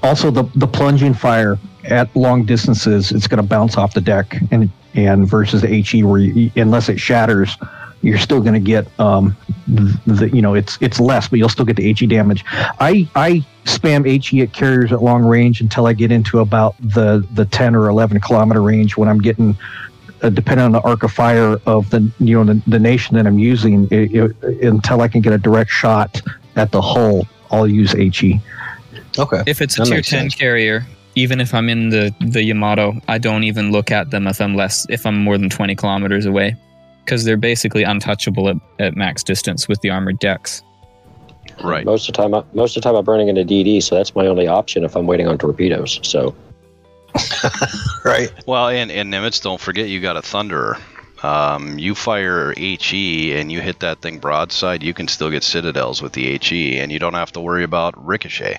Also, 0.03 0.31
the 0.31 0.45
the 0.55 0.67
plunging 0.67 1.15
fire 1.15 1.59
at 1.85 2.15
long 2.17 2.45
distances, 2.45 3.13
it's 3.13 3.27
going 3.27 3.43
to 3.43 3.49
bounce 3.49 3.77
off 3.77 3.95
the 3.95 4.01
deck, 4.01 4.37
and 4.51 4.71
and 4.95 5.29
versus 5.29 5.63
the 5.63 5.69
HE, 5.69 6.03
where 6.03 6.21
you, 6.21 6.51
unless 6.57 6.89
it 6.89 6.99
shatters, 6.99 7.57
you're 8.05 8.19
still 8.19 8.41
going 8.41 8.55
to 8.55 8.61
get 8.61 8.87
um, 9.01 9.37
the 9.67 10.29
you 10.33 10.43
know 10.43 10.55
it's 10.55 10.77
it's 10.81 11.01
less, 11.01 11.29
but 11.29 11.39
you'll 11.39 11.49
still 11.49 11.65
get 11.65 11.77
the 11.77 11.93
HE 11.93 12.07
damage. 12.07 12.45
I 12.49 13.09
I 13.15 13.45
spam 13.65 14.07
HE 14.07 14.43
at 14.43 14.53
carriers 14.53 14.93
at 14.93 15.03
long 15.03 15.25
range 15.25 15.61
until 15.61 15.87
I 15.87 15.95
get 15.95 16.13
into 16.13 16.41
about 16.41 16.77
the 16.81 17.27
the 17.33 17.47
10 17.47 17.75
or 17.75 17.89
11 17.89 18.21
kilometer 18.21 18.63
range 18.63 18.97
when 18.97 19.09
I'm 19.09 19.21
getting. 19.21 19.57
Uh, 20.23 20.31
depending 20.31 20.65
on 20.65 20.73
the 20.73 20.81
arc 20.83 21.03
of 21.03 21.13
fire 21.13 21.59
of 21.67 21.91
the 21.91 22.11
you 22.19 22.43
know 22.43 22.55
the, 22.55 22.63
the 22.67 22.79
nation 22.79 23.15
that 23.17 23.27
I'm 23.27 23.39
using, 23.39 23.87
it, 23.91 24.15
it, 24.15 24.65
until 24.65 25.03
I 25.03 25.09
can 25.09 25.21
get 25.21 25.35
a 25.35 25.39
direct 25.39 25.71
shot 25.71 26.23
at 26.57 26.71
the 26.71 26.81
hull, 26.81 27.27
I'll 27.51 27.67
use 27.69 27.93
HE. 27.93 28.41
Okay. 29.19 29.43
If 29.47 29.61
it's 29.61 29.77
a 29.79 29.83
That 29.83 29.87
tier 29.87 29.97
10 29.97 30.03
sense. 30.03 30.35
carrier, 30.35 30.87
even 31.15 31.41
if 31.41 31.53
I'm 31.53 31.69
in 31.69 31.91
the, 31.91 32.15
the 32.21 32.43
Yamato, 32.43 32.95
I 33.07 33.19
don't 33.19 33.45
even 33.45 33.71
look 33.71 33.91
at 33.91 34.11
them 34.11 34.27
if 34.27 34.41
I'm 34.41 34.55
less 34.55 34.87
if 34.89 35.05
I'm 35.05 35.23
more 35.23 35.37
than 35.37 35.51
20 35.51 35.75
kilometers 35.75 36.25
away. 36.27 36.57
Because 37.05 37.25
they're 37.25 37.37
basically 37.37 37.83
untouchable 37.83 38.49
at, 38.49 38.57
at 38.79 38.97
max 38.97 39.23
distance 39.23 39.69
with 39.69 39.81
the 39.83 39.91
armored 39.91 40.19
decks. 40.19 40.63
Right. 41.63 41.85
Most 41.85 42.09
of 42.09 42.15
the 42.15 42.23
time, 42.23 42.35
I, 42.35 42.43
most 42.55 42.77
of 42.77 42.83
the 42.83 42.89
time 42.89 42.97
I'm 42.97 43.05
burning 43.05 43.29
into 43.29 43.45
DD, 43.45 43.83
so 43.83 43.95
that's 43.95 44.15
my 44.15 44.27
only 44.27 44.49
option 44.49 44.85
if 44.85 44.97
I'm 44.97 45.07
waiting 45.07 45.29
on 45.29 45.39
torpedoes. 45.39 46.01
So 46.03 46.35
Right. 48.05 48.33
Well, 48.47 48.69
and 48.69 48.91
and 48.91 49.13
Nimitz, 49.13 49.43
don't 49.43 49.61
forget 49.61 49.89
you 49.89 50.01
got 50.01 50.17
a 50.17 50.21
Thunderer. 50.21 50.81
Um, 51.23 51.79
you 51.79 51.95
fire 51.95 52.53
HE 52.55 53.35
and 53.35 53.51
you 53.51 53.63
hit 53.63 53.81
that 53.81 54.03
thing 54.03 54.19
broadside, 54.19 54.83
you 54.83 54.93
can 54.93 55.09
still 55.09 55.31
get 55.31 55.43
citadels 55.43 56.03
with 56.03 56.13
the 56.13 56.39
HE, 56.39 56.79
and 56.79 56.93
you 56.93 56.99
don't 56.99 57.15
have 57.15 57.33
to 57.33 57.41
worry 57.41 57.65
about 57.65 58.05
ricochet. 58.05 58.59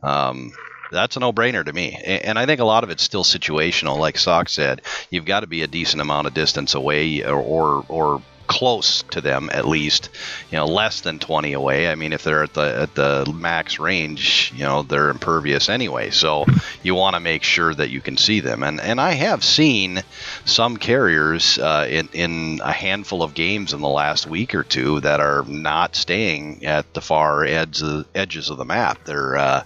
Um, 0.00 0.52
that's 0.94 1.16
a 1.16 1.20
no-brainer 1.20 1.64
to 1.64 1.72
me, 1.72 1.92
and 1.94 2.38
I 2.38 2.46
think 2.46 2.60
a 2.60 2.64
lot 2.64 2.84
of 2.84 2.90
it's 2.90 3.02
still 3.02 3.24
situational. 3.24 3.98
Like 3.98 4.16
Sock 4.16 4.48
said, 4.48 4.82
you've 5.10 5.26
got 5.26 5.40
to 5.40 5.46
be 5.46 5.62
a 5.62 5.66
decent 5.66 6.00
amount 6.00 6.26
of 6.26 6.34
distance 6.34 6.74
away, 6.74 7.22
or 7.24 7.34
or, 7.34 7.84
or 7.88 8.22
close 8.46 9.02
to 9.10 9.20
them 9.20 9.50
at 9.52 9.66
least. 9.66 10.10
You 10.50 10.58
know, 10.58 10.66
less 10.66 11.00
than 11.00 11.18
20 11.18 11.52
away. 11.52 11.88
I 11.88 11.94
mean, 11.94 12.12
if 12.12 12.24
they're 12.24 12.42
at 12.42 12.54
the 12.54 12.82
at 12.82 12.94
the 12.94 13.32
max 13.34 13.78
range, 13.78 14.52
you 14.54 14.64
know, 14.64 14.82
they're 14.82 15.10
impervious 15.10 15.68
anyway. 15.68 16.10
So 16.10 16.46
you 16.82 16.94
want 16.94 17.14
to 17.14 17.20
make 17.20 17.42
sure 17.42 17.74
that 17.74 17.90
you 17.90 18.00
can 18.00 18.16
see 18.16 18.40
them. 18.40 18.62
And 18.62 18.80
and 18.80 19.00
I 19.00 19.12
have 19.12 19.44
seen 19.44 20.02
some 20.44 20.76
carriers 20.76 21.58
uh, 21.58 21.86
in 21.88 22.08
in 22.12 22.60
a 22.62 22.72
handful 22.72 23.22
of 23.22 23.34
games 23.34 23.72
in 23.72 23.80
the 23.80 23.88
last 23.88 24.26
week 24.26 24.54
or 24.54 24.62
two 24.62 25.00
that 25.00 25.20
are 25.20 25.44
not 25.44 25.96
staying 25.96 26.64
at 26.66 26.92
the 26.94 27.00
far 27.00 27.44
edge 27.44 27.82
of, 27.82 28.06
edges 28.14 28.50
of 28.50 28.58
the 28.58 28.64
map. 28.64 29.04
They're 29.04 29.36
uh, 29.36 29.64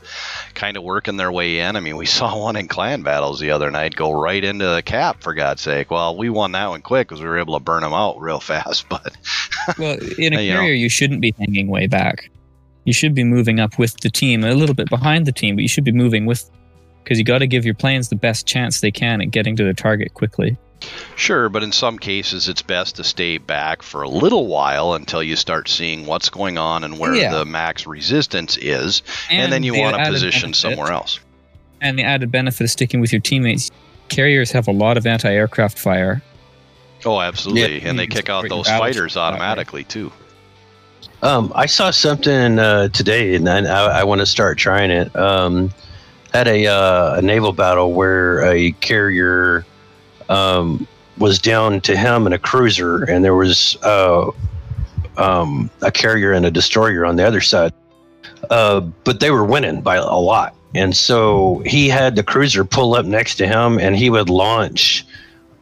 kind 0.54 0.76
of 0.76 0.82
working 0.82 1.16
their 1.16 1.32
way 1.32 1.60
in. 1.60 1.76
I 1.76 1.80
mean, 1.80 1.96
we 1.96 2.06
saw 2.18 2.38
one 2.38 2.56
in 2.56 2.68
clan 2.68 3.02
battles 3.02 3.40
the 3.40 3.52
other 3.52 3.70
night 3.70 3.94
go 3.94 4.12
right 4.12 4.42
into 4.42 4.66
the 4.66 4.82
cap 4.82 5.22
for 5.22 5.34
God's 5.34 5.62
sake. 5.62 5.90
Well, 5.90 6.16
we 6.16 6.30
won 6.30 6.52
that 6.52 6.68
one 6.68 6.82
quick 6.82 7.08
because 7.08 7.22
we 7.22 7.28
were 7.28 7.38
able 7.38 7.54
to 7.54 7.64
burn 7.64 7.82
them 7.82 7.94
out 7.94 8.20
real 8.20 8.40
fast. 8.48 8.67
But 8.88 9.16
Well, 9.78 9.98
in 10.18 10.32
a 10.34 10.40
You 10.42 10.52
know. 10.52 10.58
carrier, 10.60 10.72
you 10.74 10.88
shouldn't 10.88 11.20
be 11.20 11.34
hanging 11.38 11.68
way 11.68 11.86
back. 11.86 12.30
you 12.84 12.92
should 12.94 13.14
be 13.14 13.24
moving 13.24 13.60
up 13.60 13.78
with 13.78 13.98
the 14.00 14.08
team, 14.10 14.44
a 14.44 14.54
little 14.54 14.74
bit 14.74 14.88
behind 14.88 15.26
the 15.26 15.32
team, 15.32 15.56
but 15.56 15.62
you 15.62 15.68
should 15.68 15.84
be 15.84 15.92
moving 15.92 16.24
with 16.26 16.50
because 17.04 17.18
you 17.18 17.24
got 17.24 17.38
to 17.38 17.46
give 17.46 17.64
your 17.64 17.74
planes 17.74 18.08
the 18.08 18.16
best 18.16 18.46
chance 18.46 18.80
they 18.80 18.90
can 18.90 19.20
at 19.20 19.30
getting 19.30 19.56
to 19.56 19.64
their 19.64 19.72
target 19.74 20.14
quickly. 20.14 20.56
Sure, 21.16 21.48
but 21.48 21.62
in 21.62 21.72
some 21.72 21.98
cases, 21.98 22.48
it's 22.48 22.62
best 22.62 22.96
to 22.96 23.04
stay 23.04 23.36
back 23.38 23.82
for 23.82 24.02
a 24.02 24.08
little 24.08 24.46
while 24.46 24.94
until 24.94 25.22
you 25.22 25.34
start 25.36 25.68
seeing 25.68 26.06
what's 26.06 26.28
going 26.30 26.56
on 26.56 26.84
and 26.84 26.98
where 26.98 27.14
Yeah. 27.14 27.32
the 27.32 27.44
max 27.44 27.86
resistance 27.86 28.56
is, 28.56 29.02
and, 29.30 29.52
then 29.52 29.62
you 29.64 29.72
the 29.72 29.80
want 29.80 29.96
to 29.96 30.04
position 30.10 30.52
benefit- 30.52 30.56
somewhere 30.56 30.92
else. 30.92 31.18
And 31.80 31.98
the 31.98 32.04
added 32.04 32.30
benefit 32.30 32.62
of 32.64 32.70
sticking 32.70 33.00
with 33.00 33.12
your 33.12 33.20
teammates, 33.20 33.70
carriers 34.08 34.50
have 34.52 34.66
a 34.68 34.72
lot 34.72 34.96
of 34.96 35.06
anti-aircraft 35.06 35.78
fire. 35.78 36.22
Oh, 37.04 37.20
absolutely, 37.20 37.82
Yeah. 37.82 37.88
and 37.90 37.98
they 37.98 38.06
kick 38.06 38.28
out 38.28 38.48
those 38.48 38.66
fighters 38.68 39.16
automatically 39.16 39.84
too. 39.84 40.12
Um, 41.22 41.52
I 41.54 41.66
saw 41.66 41.90
something 41.90 42.58
uh, 42.58 42.88
today, 42.88 43.34
and 43.34 43.48
I, 43.48 44.00
I 44.00 44.04
want 44.04 44.20
to 44.20 44.26
start 44.26 44.58
trying 44.58 44.90
it. 44.90 45.14
Um, 45.16 45.72
had 46.32 46.46
a, 46.46 46.66
uh, 46.66 47.16
a 47.16 47.22
naval 47.22 47.52
battle 47.52 47.92
where 47.92 48.44
a 48.44 48.72
carrier 48.72 49.64
um, 50.28 50.86
was 51.16 51.38
down 51.38 51.80
to 51.82 51.96
him 51.96 52.26
and 52.26 52.34
a 52.34 52.38
cruiser, 52.38 53.02
and 53.04 53.24
there 53.24 53.34
was 53.34 53.76
uh, 53.82 54.30
um, 55.16 55.70
a 55.82 55.90
carrier 55.90 56.32
and 56.32 56.46
a 56.46 56.50
destroyer 56.50 57.04
on 57.04 57.16
the 57.16 57.26
other 57.26 57.40
side. 57.40 57.72
Uh, 58.50 58.80
but 59.04 59.18
they 59.20 59.30
were 59.30 59.44
winning 59.44 59.80
by 59.80 59.96
a 59.96 60.04
lot, 60.16 60.54
and 60.74 60.96
so 60.96 61.62
he 61.66 61.88
had 61.88 62.14
the 62.14 62.22
cruiser 62.22 62.64
pull 62.64 62.94
up 62.94 63.04
next 63.06 63.34
to 63.36 63.46
him, 63.46 63.78
and 63.78 63.96
he 63.96 64.10
would 64.10 64.30
launch 64.30 65.04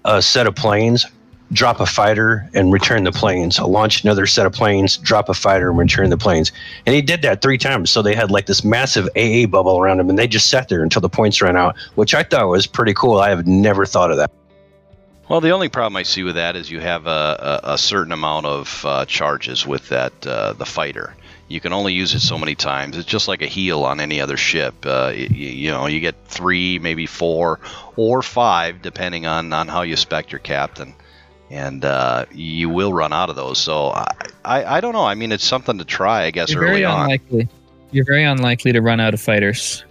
a 0.04 0.20
set 0.20 0.46
of 0.46 0.54
planes 0.54 1.06
drop 1.52 1.80
a 1.80 1.86
fighter 1.86 2.48
and 2.54 2.72
return 2.72 3.04
the 3.04 3.12
planes, 3.12 3.58
launch 3.60 4.02
another 4.02 4.26
set 4.26 4.46
of 4.46 4.52
planes, 4.52 4.96
drop 4.96 5.28
a 5.28 5.34
fighter 5.34 5.68
and 5.70 5.78
return 5.78 6.10
the 6.10 6.16
planes. 6.16 6.50
And 6.86 6.94
he 6.94 7.02
did 7.02 7.22
that 7.22 7.42
three 7.42 7.58
times. 7.58 7.90
So 7.90 8.02
they 8.02 8.14
had 8.14 8.30
like 8.30 8.46
this 8.46 8.64
massive 8.64 9.08
AA 9.16 9.46
bubble 9.46 9.78
around 9.78 10.00
him 10.00 10.10
and 10.10 10.18
they 10.18 10.26
just 10.26 10.50
sat 10.50 10.68
there 10.68 10.82
until 10.82 11.00
the 11.00 11.08
points 11.08 11.40
ran 11.40 11.56
out, 11.56 11.76
which 11.94 12.14
I 12.14 12.22
thought 12.22 12.48
was 12.48 12.66
pretty 12.66 12.94
cool. 12.94 13.18
I 13.18 13.30
have 13.30 13.46
never 13.46 13.86
thought 13.86 14.10
of 14.10 14.16
that. 14.16 14.30
Well, 15.28 15.40
the 15.40 15.50
only 15.50 15.68
problem 15.68 15.96
I 15.96 16.04
see 16.04 16.22
with 16.22 16.36
that 16.36 16.54
is 16.54 16.70
you 16.70 16.78
have 16.78 17.06
a, 17.06 17.60
a, 17.64 17.72
a 17.72 17.78
certain 17.78 18.12
amount 18.12 18.46
of 18.46 18.84
uh, 18.84 19.04
charges 19.06 19.66
with 19.66 19.88
that 19.88 20.26
uh, 20.26 20.52
the 20.52 20.64
fighter. 20.66 21.14
You 21.48 21.60
can 21.60 21.72
only 21.72 21.92
use 21.92 22.14
it 22.14 22.20
so 22.20 22.38
many 22.38 22.54
times. 22.56 22.96
It's 22.96 23.06
just 23.06 23.28
like 23.28 23.42
a 23.42 23.46
heal 23.46 23.84
on 23.84 24.00
any 24.00 24.20
other 24.20 24.36
ship. 24.36 24.74
Uh, 24.84 25.10
y- 25.14 25.28
y- 25.30 25.36
you 25.36 25.70
know, 25.70 25.86
you 25.86 26.00
get 26.00 26.16
three, 26.26 26.78
maybe 26.80 27.06
four, 27.06 27.60
or 27.96 28.22
five, 28.22 28.82
depending 28.82 29.26
on, 29.26 29.52
on 29.52 29.68
how 29.68 29.82
you 29.82 29.96
spec 29.96 30.32
your 30.32 30.40
captain, 30.40 30.94
and 31.50 31.84
uh, 31.84 32.26
you 32.32 32.68
will 32.68 32.92
run 32.92 33.12
out 33.12 33.30
of 33.30 33.36
those. 33.36 33.58
So 33.58 33.88
I, 33.90 34.14
I, 34.44 34.64
I 34.76 34.80
don't 34.80 34.92
know. 34.92 35.04
I 35.04 35.14
mean, 35.14 35.32
it's 35.32 35.44
something 35.44 35.78
to 35.78 35.84
try, 35.84 36.24
I 36.24 36.30
guess, 36.30 36.50
You're 36.50 36.62
early 36.62 36.82
very 36.82 36.84
on. 36.84 37.48
You're 37.92 38.04
very 38.04 38.24
unlikely 38.24 38.72
to 38.72 38.80
run 38.80 39.00
out 39.00 39.14
of 39.14 39.20
fighters. 39.20 39.84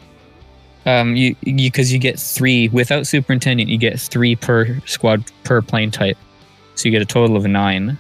Um, 0.86 1.16
you 1.16 1.36
because 1.44 1.92
you, 1.92 1.98
get 1.98 2.20
three 2.20 2.68
without 2.70 3.08
superintendent. 3.08 3.70
You 3.70 3.78
get 3.78 4.00
three 4.00 4.36
per 4.36 4.80
squad 4.86 5.24
per 5.44 5.62
plane 5.62 5.90
type, 5.90 6.18
so 6.76 6.88
you 6.88 6.92
get 6.92 7.02
a 7.02 7.06
total 7.06 7.36
of 7.36 7.46
nine. 7.46 7.98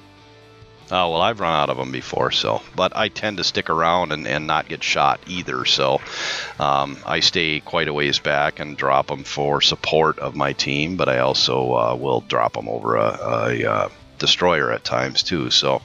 Oh 0.92 1.12
well, 1.12 1.22
I've 1.22 1.40
run 1.40 1.54
out 1.54 1.70
of 1.70 1.78
them 1.78 1.92
before, 1.92 2.32
so 2.32 2.62
but 2.76 2.96
I 2.96 3.10
tend 3.10 3.38
to 3.38 3.44
stick 3.44 3.70
around 3.70 4.12
and, 4.12 4.28
and 4.28 4.46
not 4.46 4.68
get 4.68 4.84
shot 4.84 5.20
either. 5.26 5.66
So 5.66 6.00
um, 6.60 6.98
I 7.06 7.22
stay 7.22 7.60
quite 7.60 7.88
a 7.88 7.94
ways 7.94 8.20
back 8.20 8.60
and 8.60 8.78
drop 8.78 9.08
them 9.08 9.24
for 9.24 9.62
support 9.62 10.20
of 10.20 10.36
my 10.36 10.54
team, 10.54 10.96
but 10.96 11.10
I 11.10 11.20
also 11.20 11.74
uh, 11.74 11.96
will 11.96 12.22
drop 12.22 12.54
them 12.54 12.70
over 12.70 12.98
a, 12.98 13.20
a, 13.22 13.66
uh 13.66 13.90
destroyer 14.18 14.72
at 14.72 14.84
times 14.84 15.24
too. 15.24 15.50
So, 15.50 15.82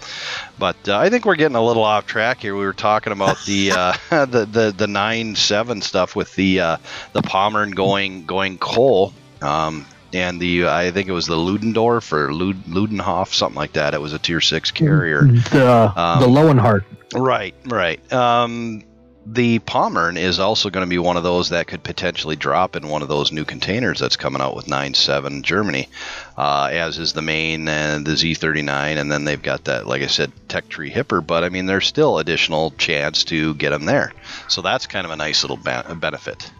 but 0.58 0.88
uh, 0.88 0.98
I 0.98 1.10
think 1.10 1.24
we're 1.24 1.36
getting 1.36 1.56
a 1.56 1.64
little 1.64 1.82
off 1.84 2.06
track 2.06 2.40
here. 2.40 2.54
We 2.54 2.64
were 2.64 2.72
talking 2.72 3.12
about 3.12 3.38
the 3.44 3.72
uh, 3.76 3.96
the 4.26 4.46
the 4.46 4.74
the 4.76 4.86
nine 4.86 5.34
seven 5.36 5.82
stuff 5.82 6.14
with 6.16 6.34
the 6.34 6.60
uh, 6.60 6.76
the 7.12 7.22
Pommern 7.22 7.74
going 7.74 8.26
going 8.26 8.58
coal. 8.58 9.12
Um, 9.40 9.86
and 10.12 10.40
the 10.40 10.68
I 10.68 10.90
think 10.90 11.08
it 11.08 11.12
was 11.12 11.26
the 11.26 11.36
Ludendorff 11.36 12.12
or 12.12 12.32
Lud, 12.32 12.64
Ludenhoff, 12.64 13.32
something 13.32 13.58
like 13.58 13.72
that. 13.74 13.94
It 13.94 14.00
was 14.00 14.12
a 14.12 14.18
tier 14.18 14.40
six 14.40 14.70
carrier. 14.70 15.22
The 15.22 15.92
Um, 15.96 16.20
the 16.20 16.28
Löwenhardt. 16.28 16.84
Right, 17.14 17.54
right. 17.66 18.12
Um, 18.12 18.84
the 19.26 19.58
Pommern 19.60 20.16
is 20.16 20.40
also 20.40 20.70
going 20.70 20.84
to 20.84 20.90
be 20.90 20.98
one 20.98 21.16
of 21.16 21.22
those 21.22 21.50
that 21.50 21.66
could 21.66 21.82
potentially 21.82 22.36
drop 22.36 22.74
in 22.74 22.88
one 22.88 23.02
of 23.02 23.08
those 23.08 23.32
new 23.32 23.44
containers 23.44 24.00
that's 24.00 24.16
coming 24.16 24.40
out 24.40 24.56
with 24.56 24.66
9.7 24.66 25.42
Germany, 25.42 25.88
uh, 26.36 26.68
as 26.72 26.98
is 26.98 27.12
the 27.12 27.22
main 27.22 27.68
and 27.68 28.06
the 28.06 28.12
Z39, 28.12 28.98
and 28.98 29.12
then 29.12 29.24
they've 29.24 29.42
got 29.42 29.64
that, 29.64 29.86
like 29.86 30.02
I 30.02 30.06
said, 30.06 30.32
Tech 30.48 30.68
Tree 30.68 30.90
Hipper. 30.90 31.24
But 31.24 31.44
I 31.44 31.48
mean, 31.48 31.66
there's 31.66 31.86
still 31.86 32.18
additional 32.18 32.70
chance 32.72 33.24
to 33.24 33.54
get 33.54 33.70
them 33.70 33.84
there, 33.84 34.12
so 34.48 34.62
that's 34.62 34.86
kind 34.86 35.04
of 35.04 35.12
a 35.12 35.16
nice 35.16 35.44
little 35.44 35.58
ba- 35.58 35.96
benefit. 36.00 36.50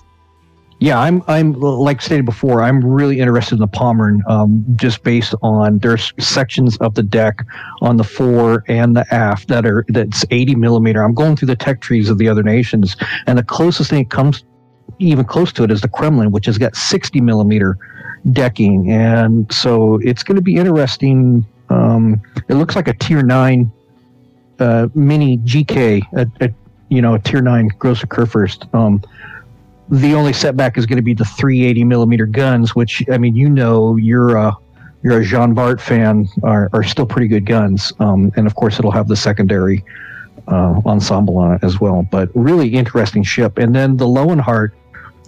Yeah, 0.81 0.99
I'm 0.99 1.23
I'm 1.29 1.53
like 1.53 2.01
stated 2.01 2.25
before. 2.25 2.63
I'm 2.63 2.83
really 2.83 3.21
interested 3.21 3.57
in 3.57 3.61
the 3.61 3.69
Pommern, 3.69 4.21
um, 4.27 4.65
just 4.77 5.03
based 5.03 5.35
on 5.43 5.79
there's 5.79 6.15
sections 6.19 6.79
of 6.79 6.95
the 6.95 7.03
deck 7.03 7.45
on 7.83 7.99
the 7.99 8.05
fore 8.05 8.65
and 8.67 8.97
the 8.97 9.05
aft 9.15 9.49
that 9.49 9.67
are 9.67 9.85
that's 9.89 10.25
80 10.31 10.55
millimeter. 10.55 11.03
I'm 11.03 11.13
going 11.13 11.37
through 11.37 11.49
the 11.49 11.57
tech 11.57 11.83
trees 11.83 12.09
of 12.09 12.17
the 12.17 12.31
other 12.31 12.43
nations, 12.43 12.97
and 13.27 13.39
the 13.39 13.43
closest 13.43 13.91
thing 13.91 14.01
it 14.01 14.11
comes 14.11 14.43
even 14.99 15.27
close 15.27 15.53
to 15.53 15.65
it 15.65 15.71
is 15.71 15.83
the 15.83 15.89
Kremlin, 15.89 16.31
which 16.31 16.47
has 16.47 16.57
got 16.57 16.75
60 16.75 17.21
millimeter 17.21 17.77
decking, 18.33 18.91
and 18.91 19.53
so 19.53 20.01
it's 20.03 20.23
going 20.23 20.37
to 20.37 20.43
be 20.43 20.57
interesting. 20.57 21.47
Um, 21.69 22.23
it 22.49 22.55
looks 22.55 22.75
like 22.75 22.89
a 22.89 22.95
tier 22.95 23.23
nine 23.23 23.71
uh, 24.59 24.89
mini 24.95 25.37
GK, 25.39 26.03
a, 26.15 26.27
a, 26.43 26.51
you 26.89 27.03
know, 27.03 27.17
a 27.17 27.19
tier 27.19 27.43
nine 27.43 27.69
Grosser 27.79 28.07
Kurfürst. 28.07 28.73
Um, 28.75 29.03
the 29.91 30.15
only 30.15 30.33
setback 30.33 30.79
is 30.79 30.87
going 30.87 30.97
to 30.97 31.03
be 31.03 31.15
the 31.15 31.25
380 31.25 31.85
millimeter 31.85 32.27
guns, 32.27 32.77
which 32.77 33.05
I 33.11 33.19
mean, 33.19 33.35
you 33.35 33.49
know, 33.49 33.97
you're 33.97 34.37
a 34.37 34.57
you're 35.03 35.21
a 35.21 35.25
Jean 35.25 35.55
Bart 35.55 35.81
fan, 35.81 36.29
are, 36.43 36.69
are 36.75 36.83
still 36.83 37.07
pretty 37.07 37.27
good 37.27 37.47
guns, 37.47 37.93
um, 38.01 38.31
and 38.37 38.47
of 38.47 38.55
course, 38.55 38.79
it'll 38.79 38.91
have 38.91 39.09
the 39.09 39.17
secondary 39.17 39.83
uh, 40.47 40.81
ensemble 40.85 41.39
on 41.39 41.55
it 41.55 41.65
as 41.65 41.81
well. 41.81 42.07
But 42.11 42.29
really 42.35 42.69
interesting 42.75 43.23
ship, 43.23 43.59
and 43.59 43.75
then 43.75 43.97
the 43.97 44.05
Löwenhardt, 44.05 44.73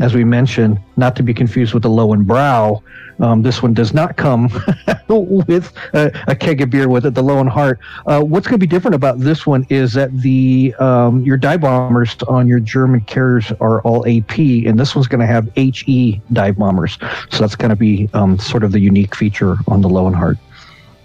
as 0.03 0.15
we 0.15 0.25
mentioned, 0.25 0.81
not 0.97 1.15
to 1.15 1.23
be 1.23 1.33
confused 1.33 1.73
with 1.73 1.85
the 1.85 1.88
Low 1.88 2.09
Löwenbräu. 2.09 2.83
Um, 3.21 3.43
this 3.43 3.62
one 3.62 3.73
does 3.73 3.95
not 3.95 4.17
come 4.17 4.51
with 5.09 5.73
a, 5.95 6.11
a 6.27 6.35
keg 6.35 6.61
of 6.61 6.71
beer 6.71 6.88
with 6.88 7.07
it. 7.07 7.15
The 7.15 7.23
Low 7.23 7.41
Löwenhardt. 7.41 7.79
Uh, 8.07 8.21
what's 8.21 8.49
going 8.49 8.59
to 8.59 8.67
be 8.67 8.67
different 8.67 8.97
about 8.97 9.21
this 9.21 9.47
one 9.47 9.65
is 9.71 9.93
that 9.93 10.11
the 10.19 10.75
um, 10.81 11.23
your 11.23 11.37
dive 11.37 11.61
bombers 11.61 12.17
on 12.27 12.49
your 12.49 12.59
German 12.59 13.03
carriers 13.03 13.53
are 13.61 13.81
all 13.83 14.05
AP, 14.09 14.38
and 14.38 14.77
this 14.77 14.97
one's 14.97 15.07
going 15.07 15.21
to 15.21 15.27
have 15.27 15.49
HE 15.55 16.21
dive 16.33 16.59
bombers. 16.59 16.99
So 17.31 17.38
that's 17.38 17.55
going 17.55 17.71
to 17.71 17.77
be 17.77 18.11
um, 18.12 18.41
sort 18.41 18.65
of 18.65 18.73
the 18.73 18.81
unique 18.81 19.15
feature 19.15 19.57
on 19.69 19.83
the 19.83 19.88
Löwenhardt. 19.88 20.37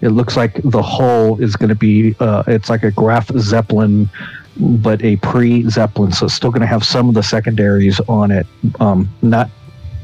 It 0.00 0.08
looks 0.08 0.36
like 0.36 0.60
the 0.64 0.82
hull 0.82 1.40
is 1.40 1.54
going 1.54 1.68
to 1.68 1.76
be 1.76 2.16
uh, 2.18 2.42
it's 2.48 2.68
like 2.68 2.82
a 2.82 2.90
Graf 2.90 3.28
Zeppelin, 3.38 4.10
but 4.58 5.02
a 5.04 5.16
pre-Zeppelin, 5.16 6.12
so 6.12 6.26
it's 6.26 6.34
still 6.34 6.50
going 6.50 6.60
to 6.60 6.66
have 6.66 6.84
some 6.84 7.08
of 7.08 7.14
the 7.14 7.22
secondaries 7.22 8.00
on 8.08 8.30
it. 8.30 8.46
Um, 8.80 9.08
not 9.22 9.50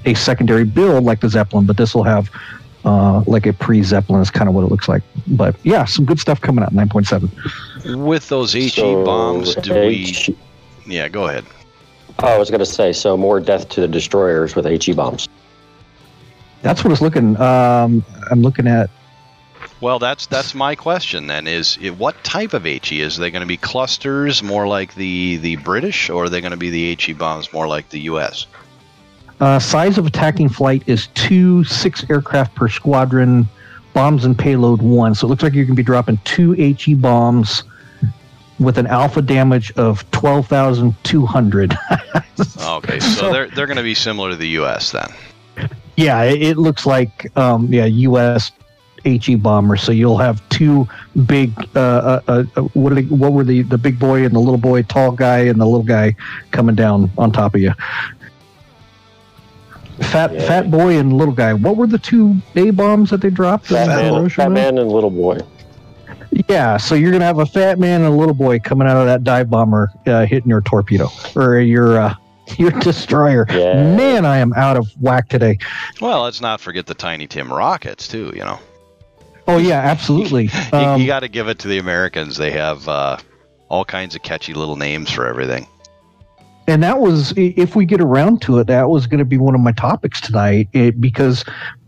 a 0.05 0.14
secondary 0.14 0.64
build 0.64 1.05
like 1.05 1.21
the 1.21 1.29
Zeppelin, 1.29 1.67
but 1.67 1.77
this 1.77 1.95
will 1.95 2.05
have 2.05 2.31
uh, 2.85 3.25
like 3.27 3.47
a 3.47 3.53
pre-Zeppelin 3.53 4.21
is 4.21 4.31
kind 4.31 4.49
of 4.49 4.55
what 4.55 4.62
it 4.62 4.71
looks 4.71 4.88
like. 4.88 5.03
But 5.27 5.57
yeah, 5.64 5.85
some 5.85 6.05
good 6.05 6.21
stuff 6.21 6.40
coming 6.40 6.62
out. 6.64 6.73
Nine 6.73 6.88
point 6.88 7.07
seven. 7.07 7.31
With 7.85 8.29
those 8.29 8.53
HE 8.53 8.69
So, 8.69 9.05
bombs, 9.05 9.55
do 9.57 9.75
we? 9.75 10.37
Yeah, 10.87 11.09
go 11.09 11.29
ahead. 11.29 11.45
Oh, 12.21 12.29
I 12.29 12.38
was 12.38 12.51
going 12.51 12.61
to 12.61 12.67
say, 12.67 12.93
so 12.93 13.17
more 13.17 13.40
death 13.40 13.69
to 13.71 13.81
the 13.81 13.88
destroyers 13.88 14.55
with 14.55 14.67
HE 14.67 14.93
bombs. 14.93 15.29
That's 16.62 16.85
what 16.85 16.93
it's 16.93 17.03
looking. 17.03 17.40
Um, 17.40 18.05
I'm 18.31 18.43
looking 18.43 18.67
at. 18.67 18.90
Well, 19.85 19.99
that's 19.99 20.25
that's 20.25 20.55
my 20.55 20.75
question 20.77 21.27
then. 21.27 21.47
Is 21.47 21.77
it, 21.79 21.90
what 21.90 22.25
type 22.25 22.55
of 22.55 22.64
HE 22.64 23.03
is 23.03 23.18
they 23.18 23.31
going 23.31 23.42
to 23.42 23.47
be 23.47 23.59
clusters, 23.59 24.42
more 24.42 24.66
like 24.66 24.94
the 24.94 25.37
the 25.37 25.57
British, 25.57 26.09
or 26.09 26.25
are 26.25 26.29
they 26.31 26.40
going 26.40 26.53
to 26.53 26.57
be 26.57 26.70
the 26.70 26.97
HE 26.97 27.12
bombs, 27.12 27.53
more 27.53 27.68
like 27.68 27.90
the 27.90 28.01
U.S.? 28.01 28.47
Uh, 29.40 29.59
size 29.59 29.99
of 29.99 30.07
attacking 30.07 30.49
flight 30.49 30.83
is 30.87 31.09
two 31.09 31.64
six 31.64 32.03
aircraft 32.09 32.55
per 32.55 32.66
squadron. 32.66 33.47
Bombs 33.92 34.25
and 34.25 34.38
payload 34.38 34.81
one. 34.81 35.14
So 35.14 35.27
it 35.27 35.29
looks 35.29 35.42
like 35.42 35.53
you're 35.53 35.66
going 35.66 35.77
to 35.77 35.83
be 35.83 35.85
dropping 35.85 36.18
two 36.25 36.53
HE 36.53 36.94
bombs 36.94 37.62
with 38.59 38.79
an 38.79 38.87
alpha 38.87 39.20
damage 39.20 39.70
of 39.73 40.11
twelve 40.12 40.47
thousand 40.47 40.94
two 41.05 41.27
hundred. 41.27 41.77
Okay, 42.66 42.99
so 42.99 43.31
they're 43.31 43.49
they're 43.51 43.66
going 43.66 43.77
to 43.77 43.83
be 43.83 43.94
similar 43.94 44.31
to 44.31 44.37
the 44.37 44.49
U.S. 44.49 44.92
then. 44.92 45.12
Yeah, 45.97 46.23
it, 46.23 46.42
it 46.42 46.57
looks 46.57 46.87
like 46.87 47.31
um, 47.37 47.73
yeah 47.73 47.85
U.S. 47.85 48.51
HE 49.05 49.37
bomber. 49.37 49.77
So 49.77 49.93
you'll 49.93 50.19
have 50.19 50.47
two 50.49 50.88
big. 51.27 51.53
Uh, 51.77 51.81
uh, 51.81 52.21
uh, 52.29 52.45
uh, 52.57 52.61
what 52.75 52.93
are 52.93 52.97
they, 52.97 53.03
what 53.03 53.33
were 53.33 53.45
the 53.45 53.62
the 53.62 53.79
big 53.79 53.99
boy 53.99 54.25
and 54.25 54.35
the 54.35 54.38
little 54.40 54.59
boy, 54.59 54.83
tall 54.83 55.12
guy 55.12 55.40
and 55.40 55.61
the 55.61 55.67
little 55.67 55.83
guy 55.85 56.14
coming 56.51 56.75
down 56.75 57.11
on 57.19 57.33
top 57.33 57.55
of 57.55 57.61
you. 57.61 57.73
Fat 60.01 60.33
Yeah. 60.33 60.47
fat 60.47 60.71
boy 60.71 60.99
and 60.99 61.12
little 61.12 61.35
guy. 61.35 61.53
What 61.55 61.77
were 61.77 61.87
the 61.87 61.99
two 61.99 62.37
A 62.57 62.71
bombs 62.71 63.11
that 63.11 63.21
they 63.21 63.31
dropped? 63.31 63.67
Fat 63.67 63.87
man, 63.88 64.29
Fat 64.29 64.51
man 64.51 64.79
and 64.79 64.90
little 64.90 65.11
boy. 65.11 65.38
Yeah, 66.49 66.79
so 66.79 66.97
you're 66.97 67.12
gonna 67.12 67.25
have 67.25 67.38
a 67.38 67.47
fat 67.47 67.79
man 67.79 68.01
and 68.03 68.12
a 68.12 68.17
little 68.17 68.35
boy 68.35 68.59
coming 68.59 68.88
out 68.88 68.97
of 68.97 69.07
that 69.07 69.23
dive 69.23 69.49
bomber, 69.49 69.93
uh, 70.07 70.27
hitting 70.27 70.49
your 70.49 70.62
torpedo 70.62 71.09
or 71.37 71.61
your 71.61 71.97
uh, 71.99 72.14
your 72.59 72.73
destroyer. 72.73 73.47
Yeah. 73.51 73.95
Man, 73.97 74.25
I 74.27 74.38
am 74.38 74.53
out 74.55 74.77
of 74.77 74.88
whack 75.01 75.29
today. 75.29 75.59
Well, 76.01 76.25
let's 76.25 76.40
not 76.40 76.61
forget 76.61 76.87
the 76.87 76.95
Tiny 76.95 77.29
Tim 77.29 77.53
rockets 77.53 78.09
too. 78.09 78.33
You 78.35 78.40
know, 78.40 78.59
Oh 79.47 79.59
yeah, 79.59 79.81
absolutely. 79.81 80.45
you, 80.73 80.79
Um, 80.79 81.01
you 81.01 81.07
got 81.07 81.21
to 81.21 81.29
give 81.29 81.49
it 81.49 81.59
to 81.61 81.69
the 81.69 81.79
Americans. 81.79 82.37
They 82.37 82.51
have 82.53 82.89
uh, 82.89 83.19
all 83.69 83.85
kinds 83.85 84.15
of 84.15 84.23
catchy 84.23 84.55
little 84.55 84.77
names 84.77 85.11
for 85.11 85.27
everything. 85.27 85.67
and 86.67 86.83
that 86.83 86.99
was 87.01 87.33
if 87.37 87.77
we 87.77 87.85
get 87.85 88.01
around 88.01 88.41
to 88.43 88.59
it 88.59 88.67
that 88.67 88.89
was 88.89 89.07
going 89.07 89.19
to 89.19 89.25
be 89.25 89.37
one 89.37 89.55
of 89.55 89.61
my 89.61 89.73
topics 89.73 90.21
tonight 90.21 90.69
it, 90.73 91.01
because 91.01 91.45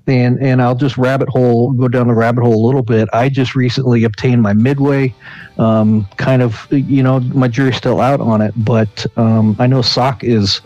and 0.07 0.39
and 0.41 0.63
i'll 0.63 0.75
just 0.75 0.99
rabbit 0.99 1.29
hole 1.29 1.73
go 1.73 1.89
down 1.89 2.07
the 2.07 2.15
rabbit 2.15 2.43
hole 2.43 2.65
a 2.65 2.65
little 2.67 2.83
bit 2.83 3.09
i 3.13 3.29
just 3.29 3.55
recently 3.55 4.05
obtained 4.05 4.43
my 4.43 4.53
midway 4.53 5.13
um, 5.59 6.07
kind 6.17 6.43
of 6.43 6.67
you 6.71 7.03
know 7.03 7.21
my 7.21 7.49
jury's 7.49 7.77
still 7.77 8.01
out 8.01 8.21
on 8.21 8.41
it 8.43 8.53
but 8.57 9.07
um, 9.17 9.57
i 9.59 9.67
know 9.67 9.83
sock 9.83 10.23
is 10.23 10.61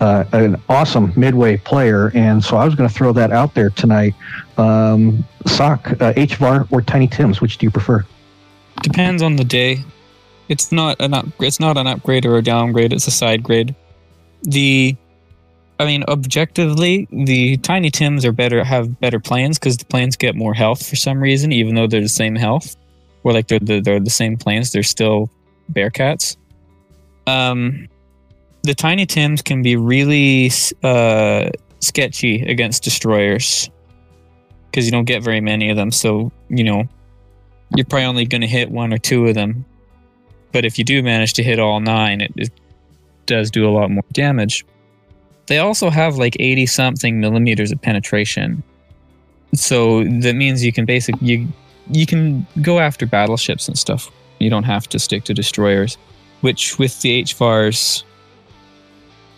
uh, 0.00 0.24
an 0.32 0.60
awesome 0.68 1.12
midway 1.16 1.56
player 1.56 2.10
and 2.14 2.44
so 2.44 2.56
i 2.56 2.64
was 2.64 2.74
going 2.74 2.88
to 2.88 2.94
throw 2.94 3.12
that 3.12 3.30
out 3.30 3.54
there 3.54 3.70
tonight 3.70 4.14
um, 4.58 5.24
sock 5.46 5.92
uh, 6.00 6.12
hvar 6.12 6.66
or 6.70 6.82
tiny 6.82 7.06
tims 7.06 7.40
which 7.40 7.58
do 7.58 7.66
you 7.66 7.70
prefer 7.70 8.04
Depends 8.82 9.22
on 9.22 9.36
the 9.36 9.44
day. 9.44 9.82
It's 10.48 10.70
not 10.70 11.00
an 11.00 11.14
up, 11.14 11.26
it's 11.40 11.58
not 11.58 11.76
an 11.76 11.86
upgrade 11.86 12.24
or 12.24 12.36
a 12.36 12.42
downgrade. 12.42 12.92
It's 12.92 13.06
a 13.06 13.10
side 13.10 13.42
grade. 13.42 13.74
The, 14.42 14.94
I 15.80 15.86
mean, 15.86 16.04
objectively, 16.08 17.08
the 17.10 17.56
Tiny 17.58 17.90
Tims 17.90 18.24
are 18.24 18.32
better 18.32 18.62
have 18.62 19.00
better 19.00 19.18
plans 19.18 19.58
because 19.58 19.76
the 19.76 19.84
plans 19.86 20.16
get 20.16 20.36
more 20.36 20.54
health 20.54 20.86
for 20.88 20.96
some 20.96 21.20
reason, 21.20 21.52
even 21.52 21.74
though 21.74 21.86
they're 21.86 22.00
the 22.00 22.08
same 22.08 22.36
health, 22.36 22.76
or 23.24 23.32
like 23.32 23.48
they're 23.48 23.58
they're, 23.58 23.80
they're 23.80 24.00
the 24.00 24.10
same 24.10 24.36
plans. 24.36 24.72
They're 24.72 24.82
still 24.82 25.30
Bearcats. 25.72 26.36
Um, 27.26 27.88
the 28.62 28.74
Tiny 28.74 29.06
Tims 29.06 29.42
can 29.42 29.62
be 29.62 29.74
really 29.74 30.50
uh, 30.84 31.50
sketchy 31.80 32.42
against 32.42 32.84
destroyers 32.84 33.68
because 34.76 34.84
you 34.84 34.92
don't 34.92 35.06
get 35.06 35.22
very 35.22 35.40
many 35.40 35.70
of 35.70 35.76
them. 35.78 35.90
So 35.90 36.30
you 36.50 36.62
know 36.62 36.86
you're 37.74 37.86
probably 37.86 38.04
only 38.04 38.26
going 38.26 38.42
to 38.42 38.46
hit 38.46 38.70
one 38.70 38.92
or 38.92 38.98
two 38.98 39.26
of 39.26 39.34
them. 39.34 39.64
But 40.52 40.66
if 40.66 40.78
you 40.78 40.84
do 40.84 41.02
manage 41.02 41.32
to 41.34 41.42
hit 41.42 41.58
all 41.58 41.80
nine, 41.80 42.20
it, 42.20 42.32
it 42.36 42.50
does 43.24 43.50
do 43.50 43.66
a 43.66 43.72
lot 43.72 43.90
more 43.90 44.04
damage. 44.12 44.66
They 45.46 45.58
also 45.58 45.88
have 45.88 46.16
like 46.16 46.36
80 46.38 46.66
something 46.66 47.20
millimeters 47.20 47.72
of 47.72 47.80
penetration. 47.80 48.62
So 49.54 50.04
that 50.04 50.34
means 50.34 50.62
you 50.62 50.72
can 50.72 50.84
basically 50.84 51.26
you 51.26 51.48
you 51.90 52.04
can 52.04 52.46
go 52.60 52.78
after 52.78 53.06
battleships 53.06 53.68
and 53.68 53.78
stuff. 53.78 54.10
You 54.40 54.50
don't 54.50 54.64
have 54.64 54.86
to 54.90 54.98
stick 54.98 55.24
to 55.24 55.32
destroyers, 55.32 55.96
which 56.42 56.78
with 56.78 57.00
the 57.00 57.22
HVARs 57.22 58.02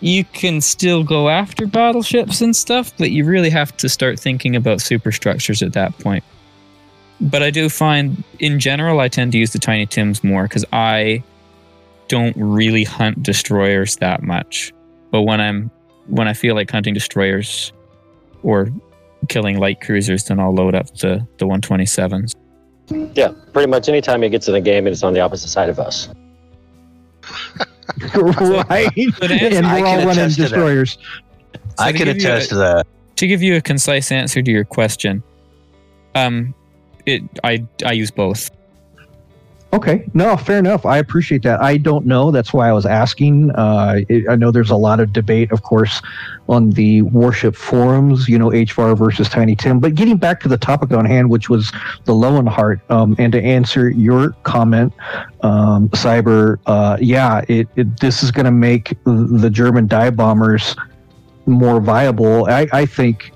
you 0.01 0.23
can 0.23 0.61
still 0.61 1.03
go 1.03 1.29
after 1.29 1.67
battleships 1.67 2.41
and 2.41 2.55
stuff, 2.55 2.93
but 2.97 3.11
you 3.11 3.25
really 3.25 3.49
have 3.49 3.75
to 3.77 3.89
start 3.89 4.19
thinking 4.19 4.55
about 4.55 4.81
superstructures 4.81 5.61
at 5.61 5.73
that 5.73 5.97
point 5.99 6.23
but 7.21 7.43
I 7.43 7.51
do 7.51 7.69
find 7.69 8.23
in 8.39 8.59
general 8.59 8.99
I 8.99 9.07
tend 9.07 9.31
to 9.33 9.37
use 9.37 9.51
the 9.51 9.59
tiny 9.59 9.85
tims 9.85 10.23
more 10.23 10.43
because 10.43 10.65
I 10.71 11.23
don't 12.07 12.35
really 12.37 12.83
hunt 12.83 13.21
destroyers 13.23 13.97
that 13.97 14.23
much. 14.23 14.73
But 15.11 15.23
when 15.23 15.41
I'm 15.41 15.71
when 16.07 16.27
I 16.27 16.33
feel 16.33 16.55
like 16.55 16.71
hunting 16.71 16.93
destroyers 16.93 17.71
or 18.41 18.69
killing 19.27 19.59
light 19.59 19.81
cruisers, 19.81 20.23
then 20.23 20.39
I'll 20.39 20.53
load 20.53 20.75
up 20.75 20.87
the 20.97 21.25
the 21.37 21.45
127s. 21.45 22.33
Yeah, 23.15 23.33
pretty 23.53 23.69
much 23.69 23.89
anytime 23.89 24.21
he 24.21 24.29
gets 24.29 24.47
in 24.47 24.55
a 24.55 24.61
game 24.61 24.87
it's 24.87 25.03
on 25.03 25.13
the 25.13 25.19
opposite 25.19 25.49
side 25.49 25.69
of 25.69 25.79
us. 25.79 26.09
right 28.15 28.89
But 29.19 29.31
answer- 29.31 29.57
and 29.57 29.65
I 29.67 29.79
we're 29.81 29.85
can 29.87 29.99
all 30.01 30.05
running 30.07 30.09
attest 30.23 30.35
to 30.35 30.41
that. 30.43 30.49
destroyers 30.49 30.97
I 31.77 31.91
can 31.91 32.07
attest 32.09 32.47
a- 32.47 32.49
to 32.49 32.55
that. 32.55 32.87
To 33.17 33.27
give 33.27 33.41
you 33.41 33.55
a 33.55 33.61
concise 33.61 34.11
answer 34.11 34.41
to 34.41 34.51
your 34.51 34.63
question, 34.63 35.21
um, 36.15 36.53
it 37.05 37.21
I 37.43 37.65
I 37.85 37.91
use 37.93 38.11
both. 38.11 38.49
Okay, 39.71 40.09
no, 40.15 40.35
fair 40.35 40.57
enough. 40.57 40.83
I 40.83 40.97
appreciate 40.97 41.43
that. 41.43 41.61
I 41.61 41.77
don't 41.77 42.07
know. 42.07 42.31
That's 42.31 42.51
why 42.51 42.67
I 42.67 42.73
was 42.73 42.87
asking. 42.87 43.51
Uh, 43.51 43.99
it, 44.09 44.25
I 44.27 44.35
know 44.35 44.49
there's 44.49 44.71
a 44.71 44.75
lot 44.75 44.99
of 44.99 45.13
debate, 45.13 45.51
of 45.51 45.61
course, 45.61 46.01
on 46.47 46.71
the 46.71 47.03
warship 47.03 47.55
forums. 47.55 48.27
You 48.27 48.39
know, 48.39 48.49
HVAR 48.49 48.97
versus 48.97 49.29
Tiny 49.29 49.55
Tim. 49.55 49.79
But 49.79 49.93
getting 49.93 50.17
back 50.17 50.39
to 50.41 50.47
the 50.47 50.57
topic 50.57 50.91
on 50.91 51.05
hand, 51.05 51.29
which 51.29 51.49
was 51.49 51.71
the 52.05 52.13
Löwenhardt, 52.13 52.81
um, 52.89 53.15
and 53.19 53.31
to 53.31 53.43
answer 53.43 53.91
your 53.91 54.31
comment, 54.41 54.91
um, 55.41 55.87
Cyber, 55.89 56.57
uh, 56.65 56.97
yeah, 56.99 57.45
it, 57.47 57.67
it 57.75 57.99
this 57.99 58.23
is 58.23 58.31
going 58.31 58.45
to 58.45 58.51
make 58.51 58.97
the 59.03 59.51
German 59.51 59.85
dive 59.85 60.15
bombers 60.15 60.75
more 61.45 61.79
viable. 61.79 62.45
I, 62.45 62.67
I 62.73 62.85
think 62.87 63.33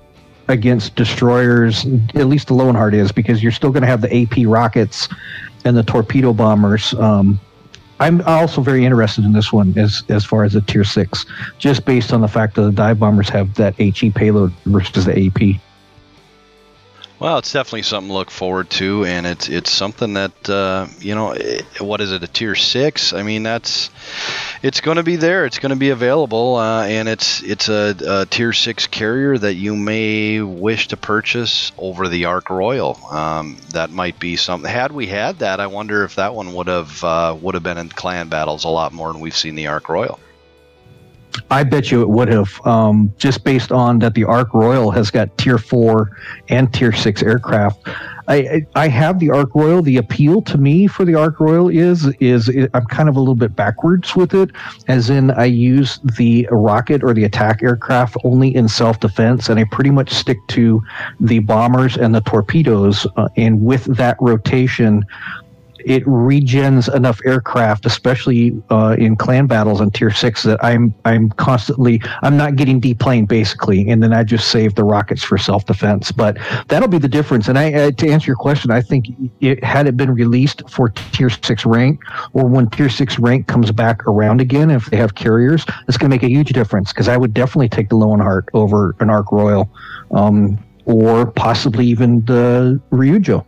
against 0.48 0.96
destroyers, 0.96 1.86
at 2.16 2.26
least 2.26 2.48
the 2.48 2.56
Löwenhardt 2.56 2.94
is, 2.94 3.12
because 3.12 3.44
you're 3.44 3.52
still 3.52 3.72
going 3.72 3.82
to 3.82 3.88
have 3.88 4.02
the 4.02 4.24
AP 4.24 4.48
rockets 4.48 5.08
and 5.66 5.76
the 5.76 5.84
torpedo 5.84 6.34
bombers. 6.34 6.94
Um, 6.96 7.40
I'm 8.00 8.22
also 8.22 8.62
very 8.62 8.86
interested 8.86 9.24
in 9.24 9.34
this 9.34 9.54
one 9.54 9.78
as 9.78 10.04
as 10.10 10.26
far 10.26 10.44
as 10.44 10.54
the 10.54 10.62
tier 10.62 10.84
six, 10.84 11.26
just 11.58 11.86
based 11.86 12.12
on 12.12 12.22
the 12.22 12.28
fact 12.28 12.56
that 12.56 12.64
the 12.64 12.72
dive 12.72 13.00
bombers 13.00 13.30
have 13.30 13.54
that 13.56 13.76
HE 13.76 14.12
payload 14.12 14.52
versus 14.66 15.06
the 15.06 15.28
AP. 15.28 15.62
Well, 17.24 17.38
it's 17.38 17.54
definitely 17.54 17.84
something 17.84 18.10
to 18.10 18.14
look 18.16 18.30
forward 18.30 18.70
to, 18.72 19.06
and 19.06 19.26
it's 19.26 19.48
it's 19.48 19.72
something 19.72 20.16
that 20.16 20.50
uh, 20.50 20.88
you 21.00 21.16
know, 21.16 21.32
eh, 21.32 21.62
what 21.80 22.02
is 22.02 22.12
it, 22.12 22.22
a 22.22 22.28
tier 22.28 22.54
six? 22.54 23.14
I 23.14 23.24
mean, 23.24 23.44
that's 23.44 23.90
it's 24.62 24.82
going 24.82 24.98
to 24.98 25.04
be 25.04 25.16
there. 25.16 25.46
It's 25.46 25.58
going 25.58 25.70
to 25.70 25.78
be 25.78 25.92
available, 25.92 26.58
uh, 26.58 26.84
and 26.86 27.08
it's 27.08 27.42
it's 27.42 27.70
a, 27.70 27.96
a 28.06 28.26
tier 28.26 28.52
six 28.52 28.88
carrier 28.88 29.38
that 29.38 29.54
you 29.54 29.74
may 29.74 30.42
wish 30.42 30.90
to 30.90 30.98
purchase 30.98 31.72
over 31.78 32.10
the 32.10 32.26
Ark 32.26 32.50
Royal. 32.50 33.00
Um, 33.10 33.56
that 33.70 33.90
might 33.90 34.20
be 34.20 34.36
something. 34.36 34.70
Had 34.70 34.92
we 34.92 35.08
had 35.08 35.40
that, 35.40 35.62
I 35.62 35.68
wonder 35.68 36.04
if 36.04 36.16
that 36.16 36.36
one 36.36 36.54
would 36.54 36.68
have 36.68 37.02
uh, 37.06 37.38
would 37.40 37.54
have 37.54 37.64
been 37.64 37.78
in 37.78 37.88
clan 37.88 38.28
battles 38.28 38.66
a 38.66 38.70
lot 38.70 38.92
more 38.92 39.14
than 39.14 39.22
we've 39.22 39.34
seen 39.34 39.56
the 39.56 39.68
Ark 39.68 39.88
Royal. 39.88 40.20
I 41.50 41.64
bet 41.64 41.92
you 41.92 42.02
it 42.02 42.10
would 42.10 42.28
have, 42.30 42.60
um, 42.66 43.14
just 43.18 43.44
based 43.44 43.72
on 43.72 44.00
that 44.00 44.14
the 44.14 44.24
Ark 44.24 44.54
Royal 44.54 44.92
has 44.92 45.12
got 45.12 45.36
tier 45.38 45.58
four 45.58 46.18
and 46.50 46.74
tier 46.74 46.92
six 46.92 47.22
aircraft. 47.24 47.88
I, 48.28 48.66
I 48.76 48.88
have 48.88 49.20
the 49.20 49.32
Ark 49.32 49.50
Royal. 49.54 49.82
The 49.82 49.98
appeal 49.98 50.42
to 50.44 50.58
me 50.58 50.88
for 50.88 51.04
the 51.04 51.16
Ark 51.16 51.40
Royal 51.40 51.70
is 51.70 52.08
is 52.20 52.48
it, 52.50 52.72
I'm 52.74 52.86
kind 52.86 53.10
of 53.10 53.18
a 53.18 53.20
little 53.20 53.36
bit 53.36 53.56
backwards 53.56 54.16
with 54.16 54.34
it, 54.34 54.52
as 54.88 55.10
in 55.10 55.32
I 55.32 55.46
use 55.46 56.00
the 56.18 56.48
rocket 56.50 57.04
or 57.04 57.14
the 57.14 57.26
attack 57.26 57.62
aircraft 57.62 58.16
only 58.24 58.56
in 58.56 58.70
self 58.70 59.00
defense, 59.00 59.50
and 59.50 59.60
I 59.60 59.66
pretty 59.66 59.90
much 59.90 60.12
stick 60.12 60.38
to 60.50 60.82
the 61.20 61.40
bombers 61.40 61.98
and 61.98 62.16
the 62.16 62.22
torpedoes. 62.22 63.06
Uh, 63.18 63.28
and 63.36 63.64
with 63.64 63.84
that 63.98 64.18
rotation, 64.22 65.06
it 65.86 66.04
regens 66.06 66.94
enough 66.94 67.20
aircraft, 67.26 67.86
especially 67.86 68.62
uh, 68.70 68.96
in 68.98 69.16
clan 69.16 69.48
battles 69.48 69.82
on 69.82 69.92
tier 69.92 70.12
six, 70.12 70.44
that 70.44 70.64
I'm 70.64 70.94
I'm 71.06 71.30
constantly 71.32 72.02
I'm 72.22 72.38
not 72.38 72.56
getting 72.56 72.80
deplaned 72.80 73.28
basically, 73.28 73.90
and 73.90 74.02
then 74.02 74.14
I 74.14 74.24
just 74.24 74.50
save 74.50 74.76
the 74.76 74.84
rockets 74.84 75.24
for 75.24 75.38
self 75.38 75.66
defense. 75.66 76.12
But 76.12 76.38
that'll 76.68 76.88
be 76.88 76.98
the 76.98 77.08
difference. 77.08 77.48
And 77.48 77.58
I 77.58 77.74
uh, 77.74 77.92
to 77.92 78.10
answer 78.10 78.28
your 78.28 78.36
question, 78.36 78.72
I 78.72 78.82
think 78.82 79.08
it 79.42 79.64
had 79.64 79.88
it 79.88 79.98
been 79.98 80.12
released 80.12 80.70
for 80.70 80.90
tier 80.90 81.30
six 81.30 81.66
rank, 81.66 82.02
or 82.34 82.46
when 82.48 82.70
tier 82.70 82.90
six 82.90 83.20
rank 83.20 83.48
comes 83.48 83.72
back 83.72 84.06
around 84.08 84.42
again, 84.42 84.72
if 84.72 84.86
they 84.88 84.98
have 84.98 85.16
carriers, 85.16 85.66
it's 85.88 85.98
going 85.98 86.10
to 86.10 86.16
make 86.16 86.24
a 86.24 86.30
huge 86.30 86.50
difference. 86.50 86.92
Because 86.92 87.08
I 87.08 87.18
would 87.18 87.34
definitely 87.34 87.70
take 87.70 87.90
the 87.90 87.96
Löwenhardt 87.96 88.48
over 88.54 88.96
an 89.00 89.10
Ark 89.10 89.32
Royal, 89.32 89.70
um, 90.12 90.58
or 90.86 91.26
possibly 91.32 91.86
even 91.86 92.24
the 92.26 92.82
Ryujo. 92.92 93.46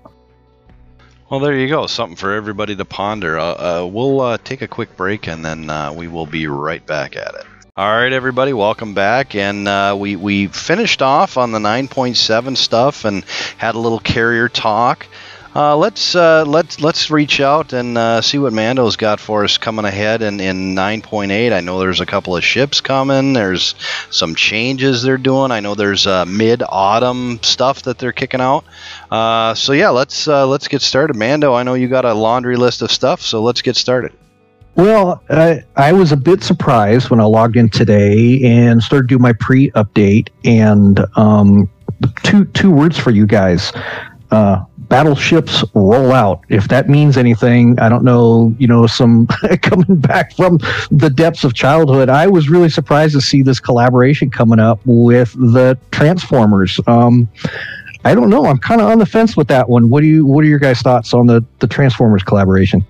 Well, 1.27 1.39
there 1.39 1.55
you 1.55 1.67
go. 1.67 1.88
Something 1.88 2.15
for 2.15 2.33
everybody 2.33 2.75
to 2.75 2.85
ponder. 2.85 3.39
Uh, 3.39 3.81
uh, 3.83 3.89
we'll 3.91 4.21
uh, 4.21 4.38
take 4.38 4.61
a 4.61 4.67
quick 4.67 4.95
break 4.95 5.27
and 5.27 5.43
then 5.43 5.71
uh, 5.71 5.91
we 5.91 6.07
will 6.07 6.27
be 6.27 6.45
right 6.45 6.85
back 6.85 7.15
at 7.15 7.33
it. 7.33 7.45
All 7.75 7.89
right, 7.89 8.13
everybody, 8.13 8.53
welcome 8.53 8.93
back. 8.93 9.33
And 9.33 9.67
uh, 9.67 9.97
we, 9.99 10.15
we 10.15 10.47
finished 10.47 11.01
off 11.01 11.38
on 11.38 11.51
the 11.51 11.57
9.7 11.57 12.55
stuff 12.55 13.05
and 13.05 13.25
had 13.57 13.73
a 13.73 13.79
little 13.79 13.99
carrier 13.99 14.47
talk. 14.49 15.07
Uh, 15.56 15.78
let's 15.78 16.15
uh, 16.15 16.44
let's 16.46 16.82
let's 16.82 17.10
reach 17.10 17.39
out 17.39 17.72
and 17.72 17.98
uh, 17.98 18.20
see 18.20 18.38
what 18.38 18.52
Mando's 18.52 18.98
got 18.98 19.22
for 19.22 19.46
us 19.46 19.58
coming 19.58 19.86
ahead 19.86 20.22
in, 20.22 20.41
in 20.41 20.76
9.8. 20.76 21.54
I 21.54 21.62
know 21.62 21.80
there's 21.80 22.02
a 22.02 22.06
couple 22.06 22.36
of 22.36 22.44
ships 22.44 22.82
coming. 22.82 23.32
There's 23.32 23.74
some 24.10 24.36
changes 24.36 25.02
they're 25.02 25.18
doing. 25.18 25.52
I 25.52 25.62
know 25.62 25.74
there's 25.74 26.08
uh, 26.08 26.26
mid-autumn 26.26 27.39
stuff 27.41 27.84
that 27.84 27.98
they're 27.98 28.12
kicking 28.12 28.41
out. 28.41 28.65
Uh, 29.10 29.54
so 29.54 29.72
yeah, 29.72 29.91
let's 29.91 30.28
uh, 30.28 30.46
let's 30.46 30.68
get 30.68 30.82
started. 30.82 31.15
Mando, 31.15 31.54
I 31.54 31.63
know 31.63 31.76
you 31.76 31.88
got 31.88 32.04
a 32.04 32.13
laundry 32.13 32.58
list 32.58 32.82
of 32.82 32.91
stuff, 32.91 33.22
so 33.22 33.41
let's 33.41 33.62
get 33.62 33.78
started. 33.78 34.12
Well, 34.76 35.24
I, 35.30 35.63
I 35.78 35.94
was 35.94 36.12
a 36.12 36.18
bit 36.18 36.44
surprised 36.44 37.10
when 37.10 37.22
I 37.22 37.24
logged 37.24 37.56
in 37.56 37.70
today 37.70 38.41
and 38.44 38.84
started 38.84 39.08
doing 39.08 39.22
my 39.22 39.32
pre-update. 39.32 40.32
And 40.44 41.00
um, 41.15 41.70
two 42.24 42.44
two 42.44 42.72
words 42.72 43.00
for 43.00 43.12
you 43.12 43.26
guys: 43.26 43.72
battleships 44.95 45.62
roll 45.73 46.13
out. 46.13 46.45
If 46.47 46.69
that 46.69 46.88
means 46.88 47.17
anything, 47.17 47.77
I 47.81 47.89
don't 47.89 48.05
know. 48.05 48.55
You 48.58 48.67
know, 48.67 48.88
some 48.88 49.27
coming 49.62 49.97
back 49.97 50.34
from 50.34 50.58
the 50.89 51.10
depths 51.13 51.43
of 51.43 51.53
childhood, 51.53 52.08
I 52.08 52.27
was 52.27 52.47
really 52.47 52.69
surprised 52.69 53.13
to 53.13 53.19
see 53.19 53.41
this 53.41 53.60
collaboration 53.60 54.31
coming 54.31 54.58
up 54.58 54.79
with 54.86 55.34
the 55.34 55.77
Transformers. 55.91 56.79
Um, 56.88 57.27
I 58.05 58.15
don't 58.15 58.29
know. 58.29 58.45
I'm 58.45 58.58
kind 58.58 58.79
of 58.79 58.88
on 58.88 58.99
the 58.99 59.05
fence 59.05 59.36
with 59.36 59.49
that 59.49 59.67
one. 59.67 59.89
What 59.89 59.99
do 59.99 60.08
you? 60.08 60.25
What 60.25 60.45
are 60.45 60.47
your 60.47 60.60
guys' 60.60 60.79
thoughts 60.79 61.13
on 61.13 61.27
the 61.27 61.43
the 61.60 61.67
Transformers 61.67 62.23
collaboration? 62.23 62.86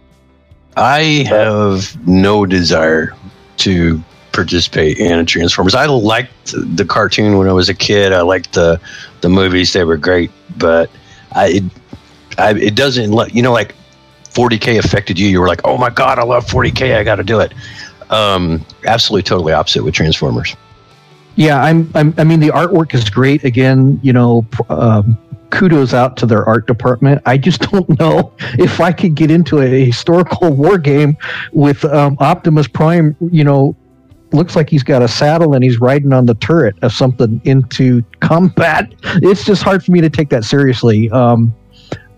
I 0.78 1.26
have 1.28 1.98
no 2.08 2.46
desire 2.46 3.16
to 3.58 4.04
participate 4.32 5.00
in 5.00 5.18
a 5.18 5.26
Transformers. 5.26 5.74
I 5.74 5.88
liked 5.88 6.54
the 6.54 6.86
cartoon 6.86 7.40
when 7.40 7.48
I 7.48 7.54
was 7.54 7.68
a 7.68 7.74
kid. 7.74 8.14
I 8.14 8.22
liked 8.22 8.54
the 8.54 8.80
the 9.22 9.30
movies; 9.30 9.74
they 9.74 9.84
were 9.84 9.98
great. 9.98 10.30
But 10.58 10.92
I, 11.36 11.62
I, 12.38 12.54
it 12.54 12.76
doesn't 12.76 13.12
let 13.12 13.36
you 13.36 13.42
know 13.42 13.52
like 13.52 13.76
40k 14.26 14.80
affected 14.80 15.18
you. 15.18 15.28
You 15.28 15.40
were 15.40 15.48
like, 15.48 15.62
oh 15.64 15.78
my 15.78 15.90
god, 15.90 16.20
I 16.20 16.24
love 16.24 16.46
40k. 16.46 16.96
I 16.96 17.04
got 17.04 17.16
to 17.16 17.24
do 17.24 17.40
it. 17.40 17.54
Um, 18.10 18.66
absolutely, 18.86 19.24
totally 19.24 19.54
opposite 19.54 19.84
with 19.84 19.94
Transformers. 19.94 20.56
Yeah, 21.36 21.62
I'm, 21.62 21.90
I'm. 21.96 22.14
I 22.18 22.24
mean, 22.24 22.40
the 22.40 22.50
artwork 22.50 22.94
is 22.94 23.10
great. 23.10 23.44
Again, 23.44 24.00
you 24.02 24.14
know, 24.14 24.46
um, 24.70 25.18
kudos 25.50 25.94
out 25.94 26.16
to 26.18 26.26
their 26.26 26.46
art 26.46 26.66
department. 26.68 27.22
I 27.26 27.38
just 27.38 27.62
don't 27.72 28.00
know 28.00 28.34
if 28.58 28.80
I 28.80 28.92
could 28.92 29.16
get 29.16 29.32
into 29.32 29.60
a 29.62 29.86
historical 29.86 30.54
war 30.54 30.78
game 30.78 31.18
with 31.52 31.84
um, 31.86 32.16
Optimus 32.20 32.68
Prime. 32.68 33.16
You 33.20 33.44
know, 33.44 33.76
looks 34.32 34.56
like 34.56 34.70
he's 34.70 34.84
got 34.84 35.02
a 35.02 35.08
saddle 35.08 35.54
and 35.54 35.64
he's 35.64 35.80
riding 35.80 36.14
on 36.14 36.26
the 36.26 36.36
turret 36.36 36.76
of 36.82 36.94
something 36.94 37.42
into 37.46 38.04
combat. 38.20 38.94
It's 39.22 39.46
just 39.46 39.64
hard 39.64 39.84
for 39.84 39.92
me 39.92 40.02
to 40.02 40.10
take 40.10 40.30
that 40.30 40.44
seriously. 40.44 41.10
Um, 41.12 41.54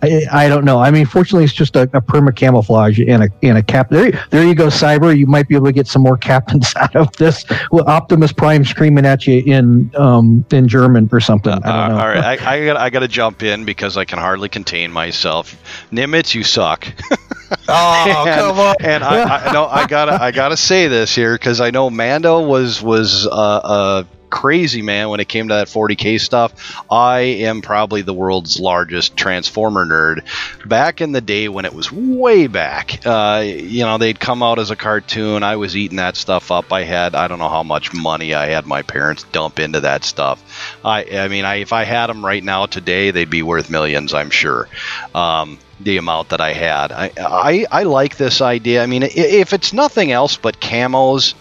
I, 0.02 0.26
I, 0.32 0.48
don't 0.48 0.66
know. 0.66 0.80
I 0.80 0.92
mean, 0.92 1.06
fortunately, 1.06 1.44
it's 1.44 1.54
just 1.54 1.76
a, 1.76 1.84
a 1.84 2.02
perma 2.02 2.36
camouflage 2.36 3.00
and 3.00 3.24
a 3.24 3.30
and 3.42 3.58
a 3.58 3.64
cap. 3.64 3.90
There, 3.90 4.12
there 4.30 4.46
you 4.46 4.56
go, 4.56 4.68
Cyber. 4.68 5.18
You 5.18 5.26
might 5.26 5.48
be 5.48 5.56
able 5.56 5.68
to 5.68 5.72
get 5.72 5.88
some 5.88 6.02
more 6.02 6.18
captains 6.32 6.74
out 6.76 6.96
of 6.96 7.12
this. 7.18 7.46
With 7.72 7.88
Optimus 7.88 8.32
Prime 8.32 8.64
screaming 8.66 9.06
at 9.06 9.26
you 9.26 9.42
in 9.46 9.92
um 9.96 10.46
in 10.52 10.68
German 10.68 11.10
or 11.12 11.20
something. 11.20 11.54
Uh, 11.54 11.98
all 12.00 12.08
right, 12.08 12.42
I, 12.42 12.56
I 12.56 12.66
got 12.66 12.78
I 12.78 12.90
got 12.90 13.00
to 13.00 13.08
jump 13.08 13.44
in 13.44 13.66
because 13.66 13.98
I 13.98 14.06
can 14.06 14.20
hardly 14.20 14.50
contain 14.50 14.92
myself. 14.92 15.56
Nimitz, 15.92 16.36
you 16.36 16.44
suck. 16.44 16.88
oh 17.68 18.06
and, 18.28 18.40
come 18.40 18.60
on! 18.60 18.76
And 18.82 19.04
I, 19.04 19.50
I 19.50 19.54
no, 19.54 19.66
I 19.66 19.88
gotta 19.88 20.22
I 20.22 20.32
gotta 20.32 20.58
say 20.58 20.88
this 20.88 21.16
here 21.16 21.34
because 21.34 21.62
I 21.62 21.72
know 21.72 21.90
Mando 21.90 22.46
was 22.46 22.82
was 22.82 23.26
uh, 23.26 23.30
uh 23.30 24.04
crazy 24.30 24.82
man 24.82 25.10
when 25.10 25.20
it 25.20 25.28
came 25.28 25.48
to 25.48 25.56
that 25.56 25.68
40k 25.68 26.20
stuff. 26.20 26.84
I 26.92 27.20
am 27.20 27.62
probably 27.62 28.02
the 28.02 28.14
world's 28.14 28.60
largest 28.60 29.16
Transformer 29.16 29.86
nerd. 29.86 30.24
Back 30.68 31.02
in 31.02 31.12
the 31.12 31.22
day 31.22 31.50
when 31.50 31.66
it 31.66 31.74
was 31.74 31.92
way 31.92 32.48
back, 32.48 33.06
uh, 33.06 33.44
you 33.46 33.84
know, 33.84 33.98
they'd 33.98 34.20
come 34.20 34.44
out 34.44 34.60
as 34.60 34.72
a 34.72 34.76
cartoon. 34.76 35.44
I 35.44 35.56
was 35.56 35.76
eating 35.76 35.98
that 35.98 36.16
stuff 36.16 36.52
up. 36.52 36.72
I 36.72 36.84
had 36.84 37.16
I 37.16 37.28
don't 37.28 37.40
know 37.40 37.50
how 37.50 37.64
much 37.64 37.94
money 37.94 38.34
I 38.34 38.48
had 38.48 38.66
my 38.66 38.82
parents 38.82 39.24
dump 39.32 39.60
into 39.60 39.82
that 39.82 40.04
stuff. 40.04 40.80
I 40.84 41.06
I 41.06 41.28
mean, 41.28 41.46
I, 41.46 41.56
if 41.56 41.74
I 41.74 41.84
had 41.84 42.08
them 42.08 42.26
right 42.26 42.44
now 42.44 42.66
today, 42.66 43.12
they'd 43.12 43.30
be 43.30 43.44
worth 43.44 43.70
millions. 43.70 44.14
I'm 44.14 44.30
sure. 44.30 44.68
Um, 45.16 45.60
the 45.80 45.98
amount 45.98 46.30
that 46.30 46.42
I 46.42 46.54
had. 46.54 46.92
I, 46.92 47.12
I 47.18 47.66
I 47.72 47.84
like 47.84 48.18
this 48.18 48.42
idea. 48.42 48.82
I 48.82 48.88
mean, 48.88 49.04
if 49.04 49.54
it's 49.54 49.74
nothing 49.74 50.12
else 50.12 50.38
but 50.38 50.60
camos 50.60 51.36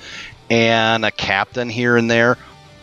and 0.51 1.05
a 1.05 1.11
captain 1.11 1.69
here 1.69 1.97
and 1.97 2.11
there, 2.11 2.39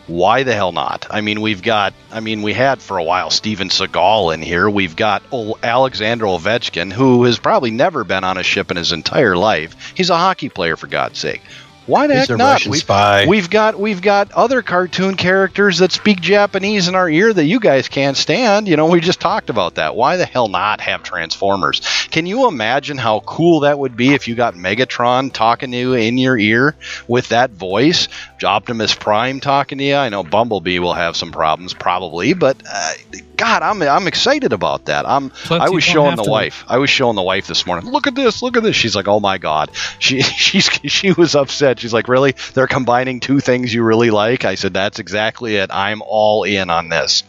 why 0.06 0.42
the 0.42 0.54
hell 0.54 0.72
not? 0.72 1.06
I 1.10 1.20
mean, 1.20 1.40
we've 1.40 1.62
got, 1.62 1.94
I 2.10 2.20
mean, 2.20 2.42
we 2.42 2.52
had 2.52 2.82
for 2.82 2.98
a 2.98 3.04
while 3.04 3.30
Steven 3.30 3.68
Seagal 3.68 4.34
in 4.34 4.42
here. 4.42 4.68
We've 4.68 4.96
got 4.96 5.22
old 5.30 5.58
Alexander 5.62 6.26
Ovechkin, 6.26 6.92
who 6.92 7.24
has 7.24 7.38
probably 7.38 7.70
never 7.70 8.04
been 8.04 8.24
on 8.24 8.36
a 8.36 8.42
ship 8.42 8.70
in 8.70 8.76
his 8.76 8.92
entire 8.92 9.36
life. 9.36 9.92
He's 9.96 10.10
a 10.10 10.16
hockey 10.16 10.48
player, 10.48 10.76
for 10.76 10.86
God's 10.86 11.18
sake. 11.18 11.42
Why 11.86 12.06
the 12.06 12.14
He's 12.14 12.28
heck 12.28 12.34
a 12.34 12.36
not? 12.38 12.66
We've, 12.66 12.80
spy. 12.80 13.26
we've 13.26 13.50
got 13.50 13.78
we've 13.78 14.00
got 14.00 14.32
other 14.32 14.62
cartoon 14.62 15.16
characters 15.16 15.78
that 15.78 15.92
speak 15.92 16.20
Japanese 16.20 16.88
in 16.88 16.94
our 16.94 17.08
ear 17.08 17.32
that 17.32 17.44
you 17.44 17.60
guys 17.60 17.88
can't 17.88 18.16
stand. 18.16 18.68
You 18.68 18.76
know, 18.76 18.86
we 18.86 19.00
just 19.00 19.20
talked 19.20 19.50
about 19.50 19.74
that. 19.74 19.94
Why 19.94 20.16
the 20.16 20.24
hell 20.24 20.48
not 20.48 20.80
have 20.80 21.02
Transformers? 21.02 21.80
Can 22.10 22.26
you 22.26 22.48
imagine 22.48 22.96
how 22.96 23.20
cool 23.20 23.60
that 23.60 23.78
would 23.78 23.96
be 23.96 24.14
if 24.14 24.28
you 24.28 24.34
got 24.34 24.54
Megatron 24.54 25.32
talking 25.32 25.70
to 25.72 25.76
you 25.76 25.92
in 25.94 26.16
your 26.16 26.38
ear 26.38 26.74
with 27.06 27.28
that 27.28 27.50
voice? 27.50 28.08
Optimus 28.44 28.94
Prime 28.94 29.40
talking 29.40 29.78
to 29.78 29.84
you. 29.84 29.94
I 29.96 30.10
know 30.10 30.22
Bumblebee 30.22 30.78
will 30.78 30.92
have 30.94 31.16
some 31.16 31.32
problems 31.32 31.72
probably, 31.74 32.34
but 32.34 32.62
uh, 32.70 32.92
God, 33.36 33.62
I'm 33.62 33.82
I'm 33.82 34.06
excited 34.06 34.52
about 34.52 34.86
that. 34.86 35.06
I'm 35.08 35.30
Plus, 35.30 35.60
I 35.62 35.70
was 35.70 35.82
showing 35.82 36.16
the 36.16 36.24
to- 36.24 36.30
wife. 36.30 36.64
I 36.68 36.78
was 36.78 36.90
showing 36.90 37.16
the 37.16 37.22
wife 37.22 37.46
this 37.46 37.66
morning. 37.66 37.90
Look 37.90 38.06
at 38.06 38.14
this. 38.14 38.42
Look 38.42 38.56
at 38.56 38.62
this. 38.62 38.76
She's 38.76 38.94
like, 38.94 39.08
"Oh 39.08 39.18
my 39.20 39.38
god." 39.38 39.70
She 39.98 40.20
she's 40.22 40.66
she 40.84 41.12
was 41.12 41.34
upset. 41.34 41.73
She's 41.78 41.92
like, 41.92 42.08
"Really? 42.08 42.34
They're 42.54 42.66
combining 42.66 43.20
two 43.20 43.40
things 43.40 43.72
you 43.72 43.82
really 43.82 44.10
like?" 44.10 44.44
I 44.44 44.54
said, 44.54 44.74
"That's 44.74 44.98
exactly 44.98 45.56
it. 45.56 45.70
I'm 45.72 46.02
all 46.06 46.44
in 46.44 46.70
on 46.70 46.88
this." 46.88 47.22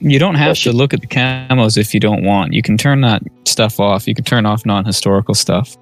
You 0.00 0.18
don't 0.18 0.36
have 0.36 0.56
to 0.60 0.72
look 0.72 0.94
at 0.94 1.02
the 1.02 1.06
camos 1.06 1.76
if 1.76 1.92
you 1.92 2.00
don't 2.00 2.24
want. 2.24 2.54
You 2.54 2.62
can 2.62 2.78
turn 2.78 3.02
that 3.02 3.22
stuff 3.44 3.78
off. 3.78 4.08
You 4.08 4.14
can 4.14 4.24
turn 4.24 4.46
off 4.46 4.64
non-historical 4.64 5.34
stuff. 5.34 5.76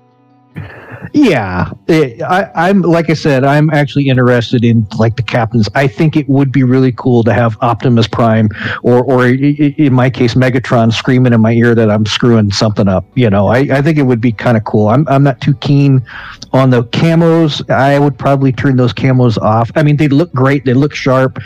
Yeah, 1.12 1.71
it, 1.87 2.23
I, 2.23 2.51
I'm 2.55 2.83
like 2.83 3.11
I 3.11 3.14
said, 3.14 3.44
I'm 3.44 3.71
actually 3.71 4.09
interested 4.09 4.64
in 4.64 4.87
like 4.99 5.16
the 5.16 5.23
captains. 5.23 5.68
I 5.75 5.87
think 5.87 6.16
it 6.16 6.29
would 6.29 6.53
be 6.53 6.62
really 6.62 6.92
cool 6.92 7.23
to 7.25 7.33
have 7.33 7.57
Optimus 7.61 8.07
Prime 8.07 8.49
or, 8.83 9.03
or 9.03 9.27
in 9.27 9.92
my 9.92 10.11
case, 10.11 10.35
Megatron 10.35 10.92
screaming 10.92 11.33
in 11.33 11.40
my 11.40 11.53
ear 11.53 11.75
that 11.75 11.90
I'm 11.90 12.07
screwing 12.07 12.51
something 12.53 12.88
up. 12.88 13.05
You 13.14 13.31
know, 13.31 13.47
I, 13.47 13.59
I 13.59 13.83
think 13.83 13.99
it 13.99 14.03
would 14.03 14.21
be 14.21 14.33
kind 14.33 14.57
of 14.57 14.64
cool. 14.64 14.88
I'm, 14.88 15.07
I'm 15.09 15.23
not 15.23 15.40
too 15.40 15.55
keen 15.55 16.05
on 16.53 16.71
the 16.71 16.85
camos. 16.85 17.68
I 17.71 17.99
would 17.99 18.18
probably 18.18 18.53
turn 18.53 18.77
those 18.77 18.92
camos 18.92 19.38
off. 19.38 19.71
I 19.75 19.83
mean, 19.83 19.97
they 19.97 20.09
look 20.09 20.33
great. 20.33 20.64
They 20.64 20.75
look 20.75 20.94
sharp. 20.94 21.38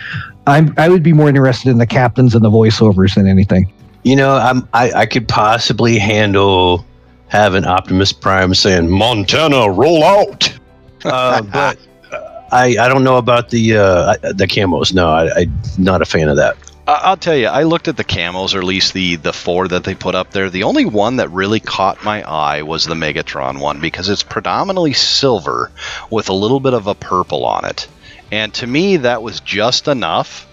I'm, 0.46 0.74
I 0.76 0.88
would 0.88 1.02
be 1.02 1.12
more 1.12 1.28
interested 1.28 1.70
in 1.70 1.78
the 1.78 1.86
captains 1.86 2.34
and 2.34 2.44
the 2.44 2.50
voiceovers 2.50 3.14
than 3.14 3.26
anything. 3.26 3.72
You 4.04 4.16
know, 4.16 4.34
I'm 4.34 4.68
I, 4.74 4.90
I 4.92 5.06
could 5.06 5.28
possibly 5.28 5.96
handle 5.98 6.84
having 7.32 7.64
Optimus 7.64 8.12
Prime 8.12 8.52
saying 8.52 8.90
Montana 8.90 9.70
roll 9.70 10.04
out, 10.04 10.52
uh, 11.04 11.40
but 11.42 11.78
I 12.52 12.76
I 12.78 12.88
don't 12.88 13.02
know 13.02 13.16
about 13.16 13.48
the 13.48 13.78
uh, 13.78 14.16
the 14.34 14.46
camos. 14.46 14.94
No, 14.94 15.08
I, 15.08 15.30
I'm 15.34 15.60
not 15.78 16.02
a 16.02 16.04
fan 16.04 16.28
of 16.28 16.36
that. 16.36 16.56
I'll 16.86 17.16
tell 17.16 17.36
you, 17.36 17.46
I 17.46 17.62
looked 17.62 17.88
at 17.88 17.96
the 17.96 18.04
camos, 18.04 18.54
or 18.54 18.58
at 18.58 18.64
least 18.64 18.92
the 18.92 19.16
the 19.16 19.32
four 19.32 19.66
that 19.68 19.84
they 19.84 19.94
put 19.94 20.14
up 20.14 20.32
there. 20.32 20.50
The 20.50 20.64
only 20.64 20.84
one 20.84 21.16
that 21.16 21.30
really 21.30 21.60
caught 21.60 22.04
my 22.04 22.22
eye 22.22 22.62
was 22.62 22.84
the 22.84 22.94
Megatron 22.94 23.60
one 23.60 23.80
because 23.80 24.10
it's 24.10 24.22
predominantly 24.22 24.92
silver 24.92 25.70
with 26.10 26.28
a 26.28 26.34
little 26.34 26.60
bit 26.60 26.74
of 26.74 26.86
a 26.86 26.94
purple 26.94 27.46
on 27.46 27.64
it, 27.64 27.88
and 28.30 28.52
to 28.54 28.66
me 28.66 28.98
that 28.98 29.22
was 29.22 29.40
just 29.40 29.88
enough. 29.88 30.46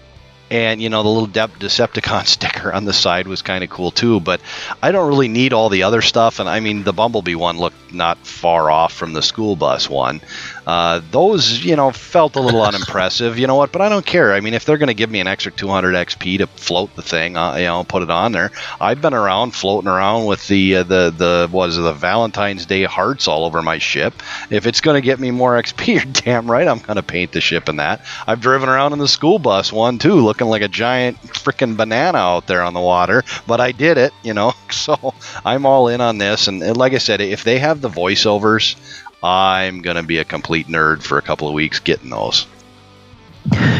And 0.50 0.82
you 0.82 0.88
know 0.88 1.02
the 1.02 1.08
little 1.08 1.26
De- 1.26 1.48
Decepticon 1.60 2.26
sticker 2.26 2.72
on 2.72 2.84
the 2.84 2.92
side 2.92 3.28
was 3.28 3.42
kind 3.42 3.62
of 3.62 3.70
cool 3.70 3.90
too, 3.90 4.20
but 4.20 4.40
I 4.82 4.90
don't 4.90 5.08
really 5.08 5.28
need 5.28 5.52
all 5.52 5.68
the 5.68 5.84
other 5.84 6.02
stuff. 6.02 6.40
And 6.40 6.48
I 6.48 6.60
mean 6.60 6.82
the 6.82 6.92
Bumblebee 6.92 7.36
one 7.36 7.58
looked 7.58 7.92
not 7.92 8.18
far 8.18 8.70
off 8.70 8.92
from 8.92 9.12
the 9.12 9.22
school 9.22 9.56
bus 9.56 9.88
one. 9.88 10.20
Uh, 10.66 11.00
those, 11.10 11.64
you 11.64 11.76
know, 11.76 11.90
felt 11.90 12.36
a 12.36 12.40
little 12.40 12.62
unimpressive. 12.62 13.38
You 13.38 13.46
know 13.46 13.56
what? 13.56 13.72
But 13.72 13.82
I 13.82 13.88
don't 13.88 14.04
care. 14.04 14.32
I 14.34 14.40
mean, 14.40 14.54
if 14.54 14.64
they're 14.64 14.78
going 14.78 14.88
to 14.88 14.94
give 14.94 15.10
me 15.10 15.20
an 15.20 15.26
extra 15.26 15.52
200 15.52 15.94
XP 15.94 16.38
to 16.38 16.46
float 16.46 16.94
the 16.96 17.02
thing, 17.02 17.36
uh, 17.36 17.56
you 17.56 17.64
know, 17.64 17.84
put 17.84 18.02
it 18.02 18.10
on 18.10 18.32
there. 18.32 18.50
I've 18.80 19.00
been 19.00 19.14
around 19.14 19.52
floating 19.52 19.88
around 19.88 20.26
with 20.26 20.46
the 20.48 20.76
uh, 20.76 20.82
the 20.82 21.10
the 21.16 21.48
was 21.50 21.76
the 21.76 21.92
Valentine's 21.92 22.66
Day 22.66 22.84
hearts 22.84 23.28
all 23.28 23.44
over 23.44 23.62
my 23.62 23.78
ship. 23.78 24.14
If 24.50 24.66
it's 24.66 24.80
going 24.80 25.00
to 25.00 25.04
get 25.04 25.18
me 25.20 25.30
more 25.30 25.60
XP, 25.60 25.86
you're 25.94 26.12
damn 26.12 26.50
right 26.50 26.68
I'm 26.68 26.78
going 26.78 26.96
to 26.96 27.02
paint 27.02 27.32
the 27.32 27.40
ship 27.40 27.68
in 27.68 27.76
that. 27.76 28.04
I've 28.26 28.40
driven 28.40 28.68
around 28.68 28.92
in 28.92 28.98
the 28.98 29.08
school 29.08 29.38
bus 29.38 29.72
one 29.72 29.98
too, 29.98 30.14
looking 30.14 30.48
like 30.48 30.62
a 30.62 30.68
giant 30.68 31.20
freaking 31.22 31.76
banana 31.76 32.18
out 32.18 32.46
there 32.46 32.62
on 32.62 32.74
the 32.74 32.80
water. 32.80 33.24
But 33.46 33.60
I 33.60 33.72
did 33.72 33.98
it, 33.98 34.12
you 34.22 34.34
know. 34.34 34.52
So 34.70 35.14
I'm 35.44 35.66
all 35.66 35.88
in 35.88 36.00
on 36.00 36.16
this. 36.18 36.48
And 36.48 36.76
like 36.76 36.94
I 36.94 36.98
said, 36.98 37.20
if 37.20 37.44
they 37.44 37.58
have 37.58 37.80
the 37.80 37.90
voiceovers. 37.90 38.76
I'm 39.22 39.82
going 39.82 39.96
to 39.96 40.02
be 40.02 40.18
a 40.18 40.24
complete 40.24 40.68
nerd 40.68 41.02
for 41.02 41.18
a 41.18 41.22
couple 41.22 41.48
of 41.48 41.54
weeks 41.54 41.78
getting 41.78 42.10
those. 42.10 42.46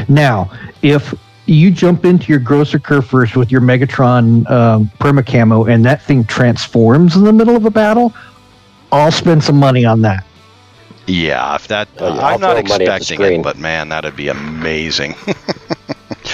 Now, 0.09 0.51
if 0.83 1.15
you 1.47 1.71
jump 1.71 2.05
into 2.05 2.29
your 2.29 2.39
Grosser 2.39 2.79
Kurfürst 2.79 3.37
with 3.37 3.51
your 3.51 3.61
Megatron 3.61 4.49
um, 4.51 4.91
perma 4.99 5.27
camo 5.27 5.65
and 5.65 5.85
that 5.85 6.03
thing 6.03 6.25
transforms 6.25 7.17
in 7.17 7.25
the 7.25 7.33
middle 7.33 7.57
of 7.57 7.65
a 7.65 7.71
battle, 7.71 8.15
I'll 8.93 9.13
spend 9.13 9.43
some 9.43 9.57
money 9.57 9.85
on 9.85 10.03
that. 10.03 10.25
Yeah, 11.07 11.55
if 11.55 11.67
that 11.69 11.89
yeah, 11.97 12.05
I'll 12.05 12.21
I'm 12.21 12.41
not 12.41 12.53
throw 12.55 12.63
money 12.63 12.87
at 12.87 12.89
the 12.89 12.97
expecting 12.97 13.41
it, 13.41 13.43
but 13.43 13.59
man, 13.59 13.89
that'd 13.89 14.17
be 14.17 14.29
amazing. 14.29 15.15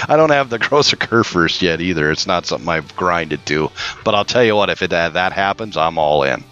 I 0.09 0.17
don't 0.17 0.31
have 0.31 0.51
the 0.51 0.59
Grosser 0.59 0.97
Kurfürst 0.97 1.63
yet 1.63 1.81
either. 1.81 2.11
It's 2.11 2.27
not 2.27 2.47
something 2.47 2.69
I've 2.69 2.95
grinded 2.97 3.45
to. 3.47 3.71
But 4.05 4.15
I'll 4.15 4.25
tell 4.25 4.45
you 4.45 4.55
what, 4.55 4.69
if 4.69 4.83
it, 4.83 4.91
that 4.91 5.33
happens, 5.33 5.77
I'm 5.77 5.99
all 5.99 6.23
in. 6.25 6.45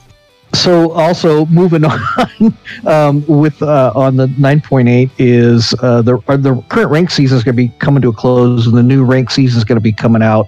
So 0.54 0.92
also 0.92 1.46
moving 1.46 1.84
on 1.84 2.54
um, 2.86 3.26
with 3.26 3.60
uh, 3.62 3.92
on 3.94 4.16
the 4.16 4.26
9.8 4.28 5.10
is 5.18 5.74
uh, 5.82 6.02
the 6.02 6.18
uh, 6.28 6.36
the 6.36 6.60
current 6.68 6.90
rank 6.90 7.10
season 7.10 7.36
is 7.36 7.44
going 7.44 7.56
to 7.56 7.62
be 7.62 7.68
coming 7.78 8.00
to 8.02 8.08
a 8.08 8.12
close, 8.12 8.66
and 8.66 8.76
the 8.76 8.82
new 8.82 9.04
rank 9.04 9.30
season 9.30 9.58
is 9.58 9.64
going 9.64 9.76
to 9.76 9.82
be 9.82 9.92
coming 9.92 10.22
out 10.22 10.46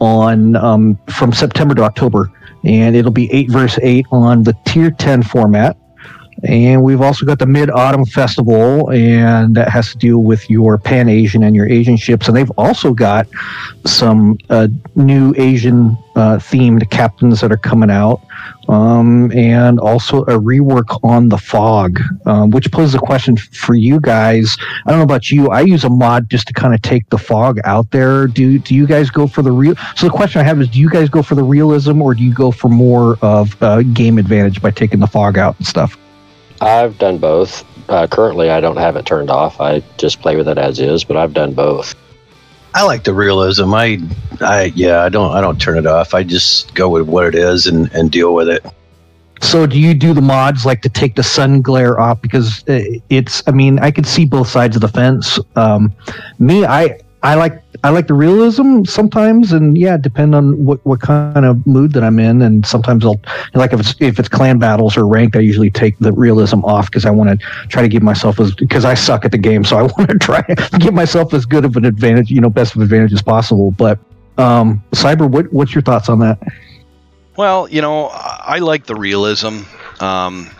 on 0.00 0.56
um, 0.56 0.98
from 1.08 1.32
September 1.32 1.74
to 1.74 1.82
October, 1.82 2.30
and 2.64 2.94
it'll 2.94 3.10
be 3.10 3.32
eight 3.32 3.50
versus 3.50 3.78
eight 3.82 4.06
on 4.10 4.42
the 4.42 4.54
tier 4.66 4.90
10 4.90 5.22
format. 5.22 5.76
And 6.44 6.82
we've 6.82 7.00
also 7.00 7.26
got 7.26 7.40
the 7.40 7.46
Mid 7.46 7.70
Autumn 7.70 8.04
Festival, 8.04 8.90
and 8.92 9.56
that 9.56 9.68
has 9.70 9.90
to 9.90 9.98
do 9.98 10.18
with 10.18 10.48
your 10.48 10.78
Pan 10.78 11.08
Asian 11.08 11.42
and 11.42 11.56
your 11.56 11.68
Asian 11.68 11.96
ships. 11.96 12.28
And 12.28 12.36
they've 12.36 12.50
also 12.52 12.94
got 12.94 13.26
some 13.84 14.38
uh, 14.48 14.68
new 14.94 15.34
Asian 15.36 15.96
uh, 16.14 16.36
themed 16.36 16.88
captains 16.90 17.40
that 17.40 17.50
are 17.50 17.56
coming 17.56 17.90
out, 17.90 18.20
um, 18.68 19.32
and 19.32 19.80
also 19.80 20.22
a 20.22 20.38
rework 20.38 20.98
on 21.02 21.28
the 21.28 21.38
fog, 21.38 22.00
um, 22.26 22.50
which 22.50 22.70
poses 22.70 22.94
a 22.94 22.98
question 22.98 23.36
for 23.36 23.74
you 23.74 23.98
guys. 24.00 24.56
I 24.86 24.90
don't 24.90 25.00
know 25.00 25.04
about 25.04 25.30
you. 25.30 25.50
I 25.50 25.62
use 25.62 25.82
a 25.82 25.90
mod 25.90 26.30
just 26.30 26.46
to 26.48 26.52
kind 26.52 26.72
of 26.72 26.82
take 26.82 27.08
the 27.10 27.18
fog 27.18 27.58
out 27.64 27.90
there. 27.90 28.28
Do 28.28 28.60
do 28.60 28.76
you 28.76 28.86
guys 28.86 29.10
go 29.10 29.26
for 29.26 29.42
the 29.42 29.52
real? 29.52 29.74
So 29.96 30.06
the 30.06 30.12
question 30.12 30.40
I 30.40 30.44
have 30.44 30.60
is, 30.60 30.68
do 30.68 30.78
you 30.78 30.90
guys 30.90 31.08
go 31.08 31.22
for 31.22 31.34
the 31.34 31.44
realism, 31.44 32.00
or 32.00 32.14
do 32.14 32.22
you 32.22 32.32
go 32.32 32.52
for 32.52 32.68
more 32.68 33.18
of 33.22 33.60
uh, 33.60 33.82
game 33.82 34.18
advantage 34.18 34.62
by 34.62 34.70
taking 34.70 35.00
the 35.00 35.08
fog 35.08 35.36
out 35.36 35.56
and 35.58 35.66
stuff? 35.66 35.98
I've 36.60 36.98
done 36.98 37.18
both. 37.18 37.64
Uh, 37.88 38.06
currently, 38.06 38.50
I 38.50 38.60
don't 38.60 38.76
have 38.76 38.96
it 38.96 39.06
turned 39.06 39.30
off. 39.30 39.60
I 39.60 39.80
just 39.96 40.20
play 40.20 40.36
with 40.36 40.48
it 40.48 40.58
as 40.58 40.78
is, 40.78 41.04
but 41.04 41.16
I've 41.16 41.32
done 41.32 41.54
both. 41.54 41.94
I 42.74 42.84
like 42.84 43.04
the 43.04 43.14
realism. 43.14 43.72
I, 43.72 43.98
I, 44.40 44.72
yeah, 44.74 45.02
I 45.02 45.08
don't, 45.08 45.34
I 45.34 45.40
don't 45.40 45.60
turn 45.60 45.78
it 45.78 45.86
off. 45.86 46.14
I 46.14 46.22
just 46.22 46.74
go 46.74 46.88
with 46.88 47.08
what 47.08 47.26
it 47.26 47.34
is 47.34 47.66
and 47.66 47.90
and 47.92 48.10
deal 48.10 48.34
with 48.34 48.48
it. 48.48 48.64
So 49.40 49.66
do 49.66 49.78
you 49.78 49.94
do 49.94 50.12
the 50.12 50.20
mods 50.20 50.66
like 50.66 50.82
to 50.82 50.88
take 50.88 51.14
the 51.14 51.22
sun 51.22 51.62
glare 51.62 51.98
off 52.00 52.20
because 52.20 52.66
uh, 52.68 52.82
it's? 53.08 53.42
I 53.46 53.52
mean, 53.52 53.78
I 53.78 53.90
could 53.90 54.06
see 54.06 54.24
both 54.24 54.48
sides 54.48 54.76
of 54.76 54.82
the 54.82 54.88
fence. 54.88 55.38
Um, 55.56 55.92
me, 56.38 56.66
I 56.66 57.00
I 57.22 57.36
like 57.36 57.62
I 57.84 57.90
like 57.90 58.08
the 58.08 58.14
realism 58.14 58.84
sometimes, 58.84 59.52
and 59.52 59.78
yeah, 59.78 59.96
depend 59.96 60.34
on 60.34 60.64
what, 60.64 60.84
what 60.84 61.00
kind 61.00 61.44
of 61.44 61.64
mood 61.66 61.92
that 61.92 62.02
I'm 62.02 62.18
in. 62.18 62.42
And 62.42 62.66
sometimes 62.66 63.04
I'll 63.04 63.20
like 63.54 63.72
if 63.72 63.80
it's 63.80 63.94
if 64.00 64.18
it's 64.18 64.28
clan 64.28 64.58
battles 64.58 64.96
or 64.96 65.06
ranked, 65.06 65.36
I 65.36 65.40
usually 65.40 65.70
take 65.70 65.98
the 65.98 66.12
realism 66.12 66.64
off 66.64 66.90
because 66.90 67.04
I 67.04 67.10
want 67.10 67.38
to 67.38 67.46
try 67.68 67.82
to 67.82 67.88
give 67.88 68.02
myself 68.02 68.40
as 68.40 68.54
because 68.54 68.84
I 68.84 68.94
suck 68.94 69.24
at 69.24 69.30
the 69.30 69.38
game, 69.38 69.64
so 69.64 69.78
I 69.78 69.82
want 69.98 70.10
to 70.10 70.18
try 70.18 70.42
to 70.42 70.78
give 70.78 70.92
myself 70.92 71.32
as 71.34 71.46
good 71.46 71.64
of 71.64 71.76
an 71.76 71.84
advantage, 71.84 72.30
you 72.30 72.40
know, 72.40 72.50
best 72.50 72.74
of 72.74 72.82
advantage 72.82 73.12
as 73.12 73.22
possible. 73.22 73.70
But 73.70 73.98
um, 74.38 74.82
Cyber, 74.92 75.30
what 75.30 75.52
what's 75.52 75.74
your 75.74 75.82
thoughts 75.82 76.08
on 76.08 76.18
that? 76.20 76.38
Well, 77.36 77.68
you 77.68 77.80
know, 77.80 78.06
I 78.06 78.58
like 78.58 78.86
the 78.86 78.96
realism. 78.96 79.60
Um, 80.00 80.50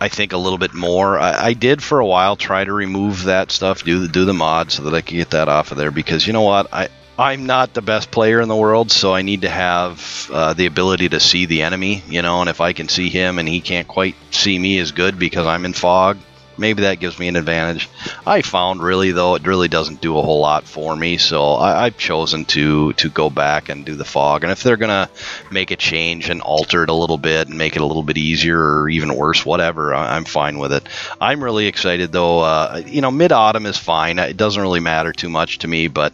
I 0.00 0.08
think 0.08 0.32
a 0.32 0.36
little 0.36 0.58
bit 0.58 0.74
more. 0.74 1.18
I, 1.18 1.46
I, 1.46 1.52
did 1.54 1.82
for 1.82 1.98
a 1.98 2.06
while 2.06 2.36
try 2.36 2.64
to 2.64 2.72
remove 2.72 3.24
that 3.24 3.50
stuff, 3.50 3.82
do 3.82 4.00
the 4.00 4.08
do 4.08 4.24
the 4.24 4.34
mod 4.34 4.70
so 4.70 4.84
that 4.84 4.94
I 4.94 5.00
could 5.00 5.16
get 5.16 5.30
that 5.30 5.48
off 5.48 5.72
of 5.72 5.78
there 5.78 5.90
because 5.90 6.26
you 6.26 6.32
know 6.32 6.42
what 6.42 6.72
I. 6.72 6.88
I'm 7.20 7.46
not 7.46 7.74
the 7.74 7.82
best 7.82 8.12
player 8.12 8.40
in 8.40 8.46
the 8.46 8.54
world, 8.54 8.92
so 8.92 9.12
I 9.12 9.22
need 9.22 9.40
to 9.40 9.48
have 9.48 10.30
uh, 10.32 10.52
the 10.54 10.66
ability 10.66 11.08
to 11.08 11.18
see 11.18 11.46
the 11.46 11.62
enemy, 11.62 12.04
you 12.06 12.22
know. 12.22 12.40
And 12.42 12.48
if 12.48 12.60
I 12.60 12.72
can 12.72 12.88
see 12.88 13.08
him 13.08 13.40
and 13.40 13.48
he 13.48 13.60
can't 13.60 13.88
quite 13.88 14.14
see 14.30 14.56
me 14.56 14.78
as 14.78 14.92
good 14.92 15.18
because 15.18 15.44
I'm 15.44 15.64
in 15.64 15.72
fog, 15.72 16.18
maybe 16.58 16.82
that 16.82 17.00
gives 17.00 17.18
me 17.18 17.28
an 17.28 17.36
advantage. 17.36 17.88
I 18.26 18.42
found 18.42 18.82
really 18.82 19.12
though 19.12 19.34
it 19.34 19.46
really 19.46 19.68
doesn't 19.68 20.00
do 20.00 20.18
a 20.18 20.22
whole 20.22 20.40
lot 20.40 20.64
for 20.64 20.94
me, 20.94 21.18
so 21.18 21.54
I, 21.54 21.84
have 21.84 21.98
chosen 21.98 22.44
to 22.46 22.92
to 22.94 23.08
go 23.08 23.30
back 23.30 23.68
and 23.68 23.84
do 23.84 23.94
the 23.94 24.04
fog. 24.04 24.42
And 24.42 24.52
if 24.52 24.62
they're 24.62 24.76
gonna 24.76 25.10
make 25.50 25.70
a 25.70 25.76
change 25.76 26.28
and 26.28 26.40
alter 26.40 26.82
it 26.82 26.90
a 26.90 26.94
little 26.94 27.18
bit 27.18 27.48
and 27.48 27.58
make 27.58 27.76
it 27.76 27.82
a 27.82 27.86
little 27.86 28.02
bit 28.02 28.18
easier 28.18 28.58
or 28.58 28.88
even 28.88 29.14
worse, 29.14 29.44
whatever, 29.44 29.94
I, 29.94 30.16
am 30.16 30.24
fine 30.24 30.58
with 30.58 30.72
it. 30.72 30.88
I'm 31.20 31.42
really 31.42 31.66
excited 31.66 32.12
though. 32.12 32.40
Uh, 32.40 32.82
you 32.86 33.00
know, 33.00 33.10
mid 33.10 33.32
autumn 33.32 33.66
is 33.66 33.78
fine. 33.78 34.18
It 34.18 34.36
doesn't 34.36 34.60
really 34.62 34.80
matter 34.80 35.12
too 35.12 35.28
much 35.28 35.58
to 35.58 35.68
me, 35.68 35.88
but 35.88 36.12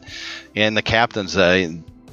and 0.54 0.76
the 0.76 0.82
captains. 0.82 1.36
Uh, 1.36 1.72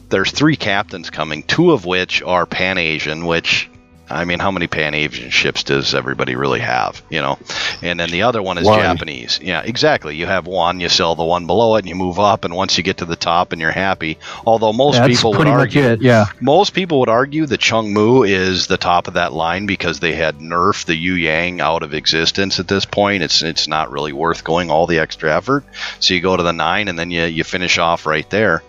there's 0.09 0.32
three 0.32 0.57
captains 0.57 1.09
coming, 1.09 1.41
two 1.41 1.71
of 1.71 1.86
which 1.86 2.21
are 2.21 2.45
Pan 2.45 2.77
Asian, 2.77 3.25
which 3.25 3.69
I 4.12 4.26
mean, 4.26 4.39
how 4.39 4.51
many 4.51 4.68
Pan 4.68 4.93
Asian 4.93 5.30
ships 5.30 5.64
does 5.64 5.93
everybody 5.95 6.36
really 6.36 6.59
have? 6.59 7.01
You 7.09 7.22
know, 7.22 7.39
and 7.82 7.99
then 7.99 8.09
the 8.09 8.24
other 8.24 8.41
one 8.41 8.57
is 8.57 8.66
one. 8.66 8.80
Japanese. 8.80 9.39
Yeah, 9.41 9.62
exactly. 9.64 10.16
You 10.16 10.26
have 10.26 10.47
one, 10.47 10.80
you 10.80 10.89
sell 10.89 11.16
the 11.16 11.24
one 11.24 11.47
below 11.47 11.76
it, 11.76 11.80
and 11.80 11.89
you 11.89 11.95
move 11.95 12.20
up, 12.20 12.45
and 12.45 12.55
once 12.55 12.78
you 12.78 12.84
get 12.84 12.97
to 12.97 13.05
the 13.05 13.16
top, 13.16 13.51
and 13.51 13.62
you're 13.62 13.72
happy. 13.72 14.18
Although 14.45 14.74
most 14.74 14.97
That's 14.97 15.16
people 15.16 15.34
would 15.34 15.47
argue, 15.47 15.84
it, 15.84 16.01
yeah, 16.01 16.26
most 16.39 16.74
people 16.74 16.99
would 16.99 17.09
argue 17.09 17.45
that 17.45 17.59
Chung 17.59 17.93
Mu 17.93 18.24
is 18.24 18.68
the 18.68 18.78
top 18.78 19.07
of 19.07 19.16
that 19.16 19.34
line 19.34 19.66
because 19.66 19.99
they 19.99 20.14
had 20.14 20.39
nerfed 20.39 20.86
the 20.86 21.07
Yueyang 21.07 21.59
out 21.59 21.84
of 21.84 21.93
existence 21.93 22.59
at 22.59 22.68
this 22.68 22.86
point. 22.86 23.24
It's 23.24 23.41
it's 23.41 23.68
not 23.68 23.91
really 23.91 24.14
worth 24.14 24.43
going 24.43 24.70
all 24.70 24.88
the 24.88 24.99
extra 24.99 25.36
effort. 25.36 25.64
So 25.99 26.14
you 26.14 26.22
go 26.22 26.36
to 26.38 26.43
the 26.43 26.53
nine, 26.53 26.88
and 26.88 26.97
then 26.97 27.12
you 27.12 27.24
you 27.24 27.43
finish 27.43 27.78
off 27.78 28.05
right 28.05 28.30
there 28.30 28.64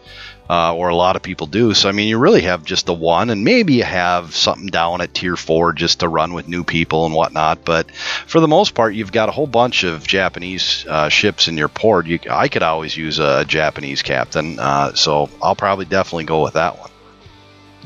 uh, 0.52 0.74
or 0.74 0.90
a 0.90 0.94
lot 0.94 1.16
of 1.16 1.22
people 1.22 1.46
do. 1.46 1.72
So 1.72 1.88
I 1.88 1.92
mean, 1.92 2.08
you 2.08 2.18
really 2.18 2.42
have 2.42 2.62
just 2.62 2.84
the 2.84 2.92
one, 2.92 3.30
and 3.30 3.42
maybe 3.42 3.72
you 3.72 3.84
have 3.84 4.34
something 4.34 4.66
down 4.66 5.00
at 5.00 5.14
tier 5.14 5.34
four 5.34 5.72
just 5.72 6.00
to 6.00 6.08
run 6.08 6.34
with 6.34 6.46
new 6.46 6.62
people 6.62 7.06
and 7.06 7.14
whatnot. 7.14 7.64
But 7.64 7.90
for 8.26 8.38
the 8.38 8.48
most 8.48 8.74
part, 8.74 8.94
you've 8.94 9.12
got 9.12 9.30
a 9.30 9.32
whole 9.32 9.46
bunch 9.46 9.82
of 9.82 10.06
Japanese 10.06 10.84
uh, 10.86 11.08
ships 11.08 11.48
in 11.48 11.56
your 11.56 11.68
port. 11.68 12.06
You, 12.06 12.18
I 12.30 12.48
could 12.48 12.62
always 12.62 12.94
use 12.94 13.18
a 13.18 13.46
Japanese 13.46 14.02
captain, 14.02 14.58
uh, 14.58 14.92
so 14.92 15.30
I'll 15.42 15.56
probably 15.56 15.86
definitely 15.86 16.24
go 16.24 16.42
with 16.42 16.52
that 16.52 16.78
one. 16.78 16.90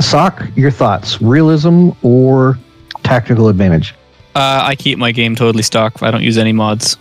Sock, 0.00 0.42
your 0.56 0.72
thoughts: 0.72 1.22
realism 1.22 1.90
or 2.02 2.58
tactical 3.04 3.48
advantage? 3.48 3.94
Uh, 4.34 4.62
I 4.64 4.74
keep 4.74 4.98
my 4.98 5.12
game 5.12 5.36
totally 5.36 5.62
stock. 5.62 6.02
I 6.02 6.10
don't 6.10 6.24
use 6.24 6.36
any 6.36 6.52
mods. 6.52 6.96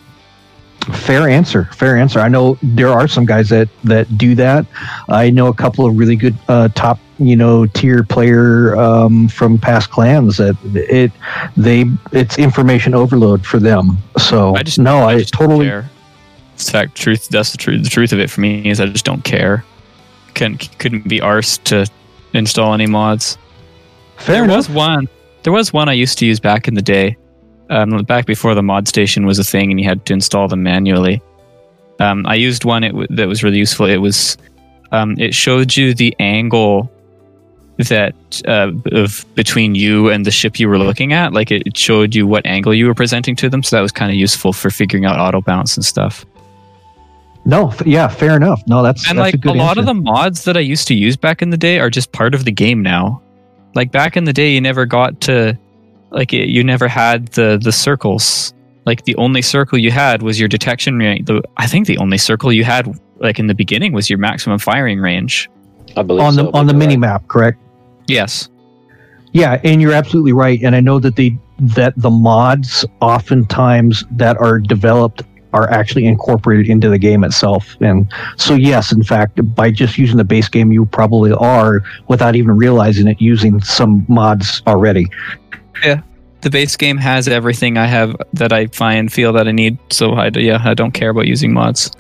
Fair 0.94 1.28
answer. 1.28 1.66
Fair 1.74 1.98
answer. 1.98 2.20
I 2.20 2.28
know 2.28 2.58
there 2.62 2.90
are 2.90 3.08
some 3.08 3.26
guys 3.26 3.50
that 3.50 3.70
that 3.84 4.18
do 4.18 4.36
that. 4.36 4.66
I 5.10 5.30
know 5.30 5.48
a 5.48 5.54
couple 5.54 5.86
of 5.86 5.98
really 5.98 6.16
good 6.16 6.36
uh, 6.48 6.70
top, 6.70 7.00
you 7.18 7.36
know, 7.36 7.66
tier 7.66 8.04
player 8.04 8.76
um, 8.76 9.28
from 9.28 9.58
past 9.58 9.90
clans 9.90 10.38
that 10.38 10.56
it 10.64 11.12
they 11.58 11.86
it's 12.12 12.38
information 12.38 12.94
overload 12.94 13.46
for 13.46 13.60
them. 13.60 13.98
So 14.18 14.56
I 14.56 14.64
just 14.64 14.78
no, 14.78 15.00
I, 15.00 15.14
I 15.14 15.20
just 15.20 15.34
totally. 15.34 15.66
Care. 15.68 15.90
It's 16.54 16.70
fact, 16.70 16.96
truth. 16.96 17.28
That's 17.30 17.52
the 17.52 17.58
truth. 17.58 17.84
The 17.84 17.90
truth 17.90 18.14
of 18.14 18.20
it 18.20 18.30
for 18.30 18.42
me 18.42 18.70
is 18.70 18.80
I 18.80 18.86
just 18.86 19.06
don't 19.06 19.24
care. 19.24 19.66
Can 20.36 20.58
couldn't 20.58 21.08
be 21.08 21.20
arsed 21.20 21.64
to 21.66 21.90
install 22.34 22.74
any 22.74 22.86
mods. 22.86 23.38
Fair 24.18 24.36
there 24.36 24.44
enough. 24.44 24.58
was 24.58 24.70
one. 24.70 25.10
There 25.44 25.54
was 25.54 25.74
one 25.74 25.90
I 25.90 25.94
used 25.94 26.20
to 26.20 26.26
use 26.26 26.40
back 26.40 26.68
in 26.68 26.74
the 26.74 26.82
day 26.82 27.18
um, 27.70 28.04
back 28.04 28.26
before 28.26 28.56
the 28.56 28.64
mod 28.64 28.88
station 28.88 29.26
was 29.26 29.40
a 29.40 29.44
thing 29.44 29.72
and 29.72 29.80
you 29.80 29.88
had 29.88 30.06
to 30.06 30.14
install 30.14 30.48
them 30.48 30.64
manually. 30.64 31.22
Um, 32.00 32.26
I 32.26 32.36
used 32.36 32.66
one 32.66 32.82
w- 32.82 33.08
that 33.10 33.28
was 33.28 33.44
really 33.44 33.58
useful. 33.58 33.86
It 33.86 33.98
was 33.98 34.38
um, 34.92 35.16
it 35.18 35.34
showed 35.34 35.76
you 35.76 35.94
the 35.94 36.16
angle 36.20 36.92
that 37.78 38.16
uh, 38.48 38.72
of 38.92 39.26
between 39.36 39.76
you 39.76 40.10
and 40.10 40.26
the 40.26 40.32
ship 40.32 40.60
you 40.60 40.70
were 40.70 40.78
looking 40.78 41.14
at. 41.14 41.34
Like 41.34 41.52
it 41.52 41.78
showed 41.78 42.16
you 42.16 42.28
what 42.28 42.46
angle 42.46 42.74
you 42.74 42.88
were 42.88 42.94
presenting 42.94 43.36
to 43.38 43.50
them. 43.50 43.64
So 43.64 43.76
that 43.76 43.82
was 43.82 43.92
kind 43.92 44.12
of 44.12 44.18
useful 44.18 44.54
for 44.54 44.70
figuring 44.70 45.06
out 45.06 45.20
auto 45.20 45.42
bounce 45.42 45.76
and 45.76 45.86
stuff. 45.86 46.26
No, 47.46 47.70
f- 47.70 47.86
yeah, 47.86 48.08
fair 48.08 48.36
enough. 48.36 48.62
No, 48.68 48.82
that's 48.82 49.08
and 49.10 49.20
that's 49.20 49.28
like 49.28 49.36
a, 49.36 49.38
good 49.38 49.56
a 49.56 49.58
lot 49.58 49.78
of 49.78 49.86
the 49.86 49.94
mods 49.94 50.46
that 50.46 50.58
I 50.58 50.62
used 50.62 50.88
to 50.88 50.96
use 50.96 51.16
back 51.16 51.42
in 51.42 51.52
the 51.52 51.58
day 51.58 51.80
are 51.80 51.90
just 51.90 52.12
part 52.12 52.34
of 52.34 52.44
the 52.44 52.52
game 52.52 52.82
now. 52.82 53.22
Like 53.76 53.92
back 53.92 54.18
in 54.18 54.24
the 54.24 54.34
day, 54.34 54.52
you 54.52 54.62
never 54.62 54.86
got 54.86 55.22
to 55.22 55.58
like 56.12 56.34
it, 56.34 56.50
you 56.50 56.64
never 56.64 56.88
had 56.88 57.28
the 57.30 57.60
the 57.62 57.72
circles. 57.72 58.54
Like 58.86 59.06
the 59.06 59.16
only 59.16 59.42
circle 59.42 59.80
you 59.80 59.92
had 59.92 60.22
was 60.22 60.40
your 60.40 60.48
detection 60.48 60.98
range. 60.98 61.26
The, 61.26 61.42
I 61.58 61.66
think 61.66 61.88
the 61.88 61.98
only 61.98 62.20
circle 62.20 62.54
you 62.54 62.64
had, 62.64 62.88
like 63.18 63.40
in 63.40 63.48
the 63.48 63.56
beginning, 63.56 63.94
was 63.94 64.10
your 64.10 64.20
maximum 64.20 64.60
firing 64.60 65.00
range. 65.00 65.50
I 65.98 66.04
believe 66.04 66.24
on 66.24 66.36
the 66.36 66.44
so, 66.44 66.52
on 66.52 66.68
the 66.68 66.74
but 66.74 66.80
mini 66.80 66.94
you're 66.94 67.00
map, 67.00 67.28
correct? 67.28 67.60
Yes. 68.08 68.50
Yeah, 69.34 69.60
and 69.64 69.82
you're 69.82 69.94
absolutely 69.94 70.34
right. 70.34 70.62
And 70.62 70.76
I 70.76 70.82
know 70.82 71.00
that 71.00 71.16
they 71.16 71.38
that 71.60 71.94
the 71.98 72.10
mods 72.10 72.86
oftentimes 73.02 74.04
that 74.12 74.38
are 74.38 74.60
developed 74.60 75.24
are 75.54 75.70
actually 75.72 76.06
incorporated 76.06 76.70
into 76.70 76.90
the 76.90 76.98
game 76.98 77.24
itself. 77.24 77.78
And 77.80 78.12
so 78.36 78.56
yes, 78.56 78.92
in 78.92 79.04
fact, 79.04 79.40
by 79.56 79.72
just 79.72 79.98
using 79.98 80.18
the 80.18 80.26
base 80.26 80.50
game 80.50 80.72
you 80.72 80.86
probably 80.86 81.32
are 81.32 81.82
without 82.10 82.36
even 82.36 82.58
realizing 82.58 83.08
it 83.08 83.22
using 83.22 83.62
some 83.62 84.06
mods 84.10 84.62
already. 84.68 85.08
The 86.42 86.50
base 86.50 86.76
game 86.76 86.98
has 86.98 87.28
everything 87.28 87.78
I 87.78 87.88
have 87.88 88.16
that 88.34 88.54
I 88.54 88.68
find 88.68 89.12
feel 89.12 89.34
that 89.34 89.48
I 89.48 89.52
need. 89.52 89.78
So 89.92 90.14
I 90.14 90.30
yeah 90.36 90.62
I 90.64 90.74
don't 90.74 90.92
care 90.92 91.10
about 91.10 91.26
using 91.26 91.54
mods. 91.54 91.92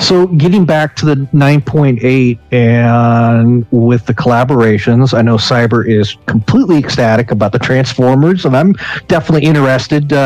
So 0.00 0.26
getting 0.26 0.64
back 0.64 0.96
to 0.96 1.04
the 1.04 1.14
9.8 1.32 2.38
and 2.52 3.66
with 3.70 4.06
the 4.06 4.14
collaborations, 4.14 5.16
I 5.16 5.22
know 5.22 5.36
Cyber 5.36 5.86
is 5.86 6.16
completely 6.26 6.78
ecstatic 6.78 7.30
about 7.30 7.52
the 7.52 7.58
Transformers, 7.58 8.44
and 8.44 8.56
I'm 8.56 8.74
definitely 9.08 9.46
interested 9.46 10.12
uh, 10.12 10.16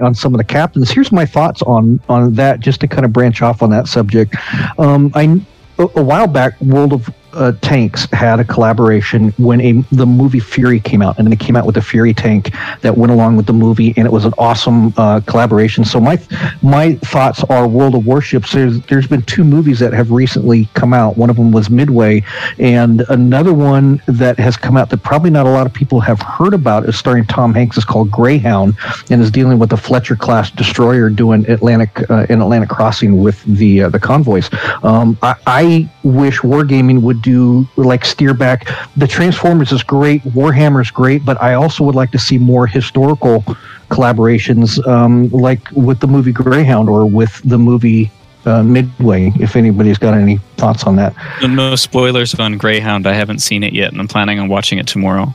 uh, 0.00 0.04
on 0.04 0.14
some 0.14 0.34
of 0.34 0.38
the 0.38 0.44
captains. 0.44 0.90
Here's 0.90 1.12
my 1.12 1.26
thoughts 1.26 1.62
on 1.62 2.00
on 2.08 2.34
that, 2.34 2.60
just 2.60 2.80
to 2.80 2.88
kind 2.88 3.04
of 3.04 3.12
branch 3.12 3.42
off 3.42 3.62
on 3.62 3.70
that 3.70 3.86
subject. 3.86 4.34
Um, 4.78 5.12
I 5.14 5.40
a, 5.78 5.82
a 5.96 6.02
while 6.02 6.26
back, 6.26 6.60
World 6.60 6.92
of 6.92 7.08
uh, 7.34 7.52
tanks 7.60 8.06
had 8.12 8.40
a 8.40 8.44
collaboration 8.44 9.32
when 9.38 9.60
a 9.60 9.72
the 9.92 10.06
movie 10.06 10.40
Fury 10.40 10.80
came 10.80 11.02
out, 11.02 11.18
and 11.18 11.26
then 11.26 11.30
they 11.30 11.44
came 11.44 11.56
out 11.56 11.66
with 11.66 11.74
the 11.74 11.82
Fury 11.82 12.14
tank 12.14 12.52
that 12.82 12.96
went 12.96 13.12
along 13.12 13.36
with 13.36 13.46
the 13.46 13.52
movie, 13.52 13.94
and 13.96 14.06
it 14.06 14.12
was 14.12 14.24
an 14.24 14.34
awesome 14.38 14.92
uh, 14.96 15.20
collaboration. 15.26 15.84
So 15.84 16.00
my 16.00 16.18
my 16.62 16.94
thoughts 16.96 17.44
are 17.44 17.66
World 17.66 17.94
of 17.94 18.06
Warships. 18.06 18.52
There's 18.52 18.80
there's 18.82 19.06
been 19.06 19.22
two 19.22 19.44
movies 19.44 19.78
that 19.78 19.92
have 19.92 20.10
recently 20.10 20.68
come 20.74 20.92
out. 20.92 21.16
One 21.16 21.30
of 21.30 21.36
them 21.36 21.52
was 21.52 21.70
Midway, 21.70 22.24
and 22.58 23.02
another 23.08 23.54
one 23.54 24.02
that 24.06 24.38
has 24.38 24.56
come 24.56 24.76
out 24.76 24.90
that 24.90 25.02
probably 25.02 25.30
not 25.30 25.46
a 25.46 25.50
lot 25.50 25.66
of 25.66 25.72
people 25.72 26.00
have 26.00 26.20
heard 26.20 26.54
about 26.54 26.88
is 26.88 26.98
starring 26.98 27.26
Tom 27.26 27.54
Hanks. 27.54 27.76
is 27.76 27.84
called 27.84 28.10
Greyhound, 28.10 28.76
and 29.10 29.22
is 29.22 29.30
dealing 29.30 29.58
with 29.58 29.70
the 29.70 29.76
Fletcher 29.76 30.16
class 30.16 30.50
destroyer 30.50 31.10
doing 31.10 31.48
Atlantic 31.50 32.10
uh, 32.10 32.26
in 32.28 32.40
Atlantic 32.40 32.68
crossing 32.68 33.22
with 33.22 33.42
the 33.44 33.84
uh, 33.84 33.88
the 33.88 34.00
convoys. 34.00 34.50
Um, 34.82 35.16
I, 35.22 35.34
I 35.46 35.90
wish 36.02 36.40
Wargaming 36.40 37.02
would 37.02 37.19
do 37.22 37.66
like 37.76 38.04
steer 38.04 38.34
back. 38.34 38.68
The 38.96 39.06
Transformers 39.06 39.72
is 39.72 39.82
great, 39.82 40.22
Warhammer 40.22 40.82
is 40.82 40.90
great, 40.90 41.24
but 41.24 41.40
I 41.42 41.54
also 41.54 41.84
would 41.84 41.94
like 41.94 42.10
to 42.12 42.18
see 42.18 42.38
more 42.38 42.66
historical 42.66 43.42
collaborations, 43.90 44.84
um, 44.86 45.28
like 45.30 45.70
with 45.72 46.00
the 46.00 46.06
movie 46.06 46.32
Greyhound 46.32 46.88
or 46.88 47.06
with 47.06 47.40
the 47.44 47.58
movie 47.58 48.10
uh, 48.46 48.62
Midway. 48.62 49.32
If 49.38 49.56
anybody's 49.56 49.98
got 49.98 50.14
any 50.14 50.38
thoughts 50.56 50.84
on 50.84 50.96
that, 50.96 51.14
no 51.42 51.76
spoilers 51.76 52.34
on 52.34 52.56
Greyhound. 52.56 53.06
I 53.06 53.12
haven't 53.12 53.40
seen 53.40 53.62
it 53.62 53.72
yet, 53.72 53.92
and 53.92 54.00
I'm 54.00 54.08
planning 54.08 54.38
on 54.38 54.48
watching 54.48 54.78
it 54.78 54.86
tomorrow. 54.86 55.34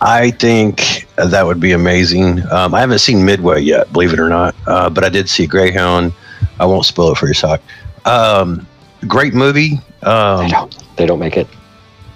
I 0.00 0.30
think 0.30 1.08
that 1.16 1.44
would 1.44 1.58
be 1.58 1.72
amazing. 1.72 2.46
Um, 2.52 2.72
I 2.74 2.80
haven't 2.80 3.00
seen 3.00 3.24
Midway 3.24 3.62
yet, 3.62 3.92
believe 3.92 4.12
it 4.12 4.20
or 4.20 4.28
not, 4.28 4.54
uh, 4.66 4.88
but 4.88 5.02
I 5.02 5.08
did 5.08 5.28
see 5.28 5.46
Greyhound. 5.46 6.12
I 6.60 6.66
won't 6.66 6.84
spoil 6.84 7.12
it 7.12 7.18
for 7.18 7.26
you, 7.26 7.34
Sock. 7.34 7.60
Um, 8.04 8.66
great 9.06 9.34
movie. 9.34 9.80
Um, 10.02 10.40
they 10.44 10.48
don't. 10.48 10.96
They 10.96 11.06
don't 11.06 11.18
make 11.18 11.36
it. 11.36 11.46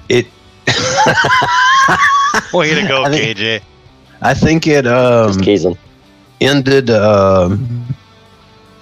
It. 0.09 0.27
Way 2.53 2.75
to 2.75 2.87
go, 2.89 3.05
I 3.05 3.11
think- 3.11 3.39
KJ. 3.39 3.63
I 4.25 4.35
think 4.35 4.69
it 4.69 4.87
um, 4.87 5.41
Just 5.43 5.67
ended 6.41 6.91
um, 6.91 7.85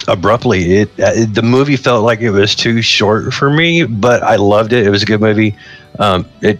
abruptly. 0.07 0.73
It, 0.81 0.89
uh, 0.99 1.11
it 1.15 1.33
the 1.33 1.41
movie 1.41 1.77
felt 1.77 2.03
like 2.05 2.21
it 2.21 2.29
was 2.29 2.53
too 2.53 2.83
short 2.83 3.33
for 3.33 3.49
me, 3.49 3.83
but 3.85 4.21
I 4.21 4.35
loved 4.35 4.71
it. 4.71 4.85
It 4.85 4.91
was 4.91 5.01
a 5.01 5.05
good 5.07 5.19
movie. 5.19 5.55
Um, 5.97 6.27
it 6.43 6.59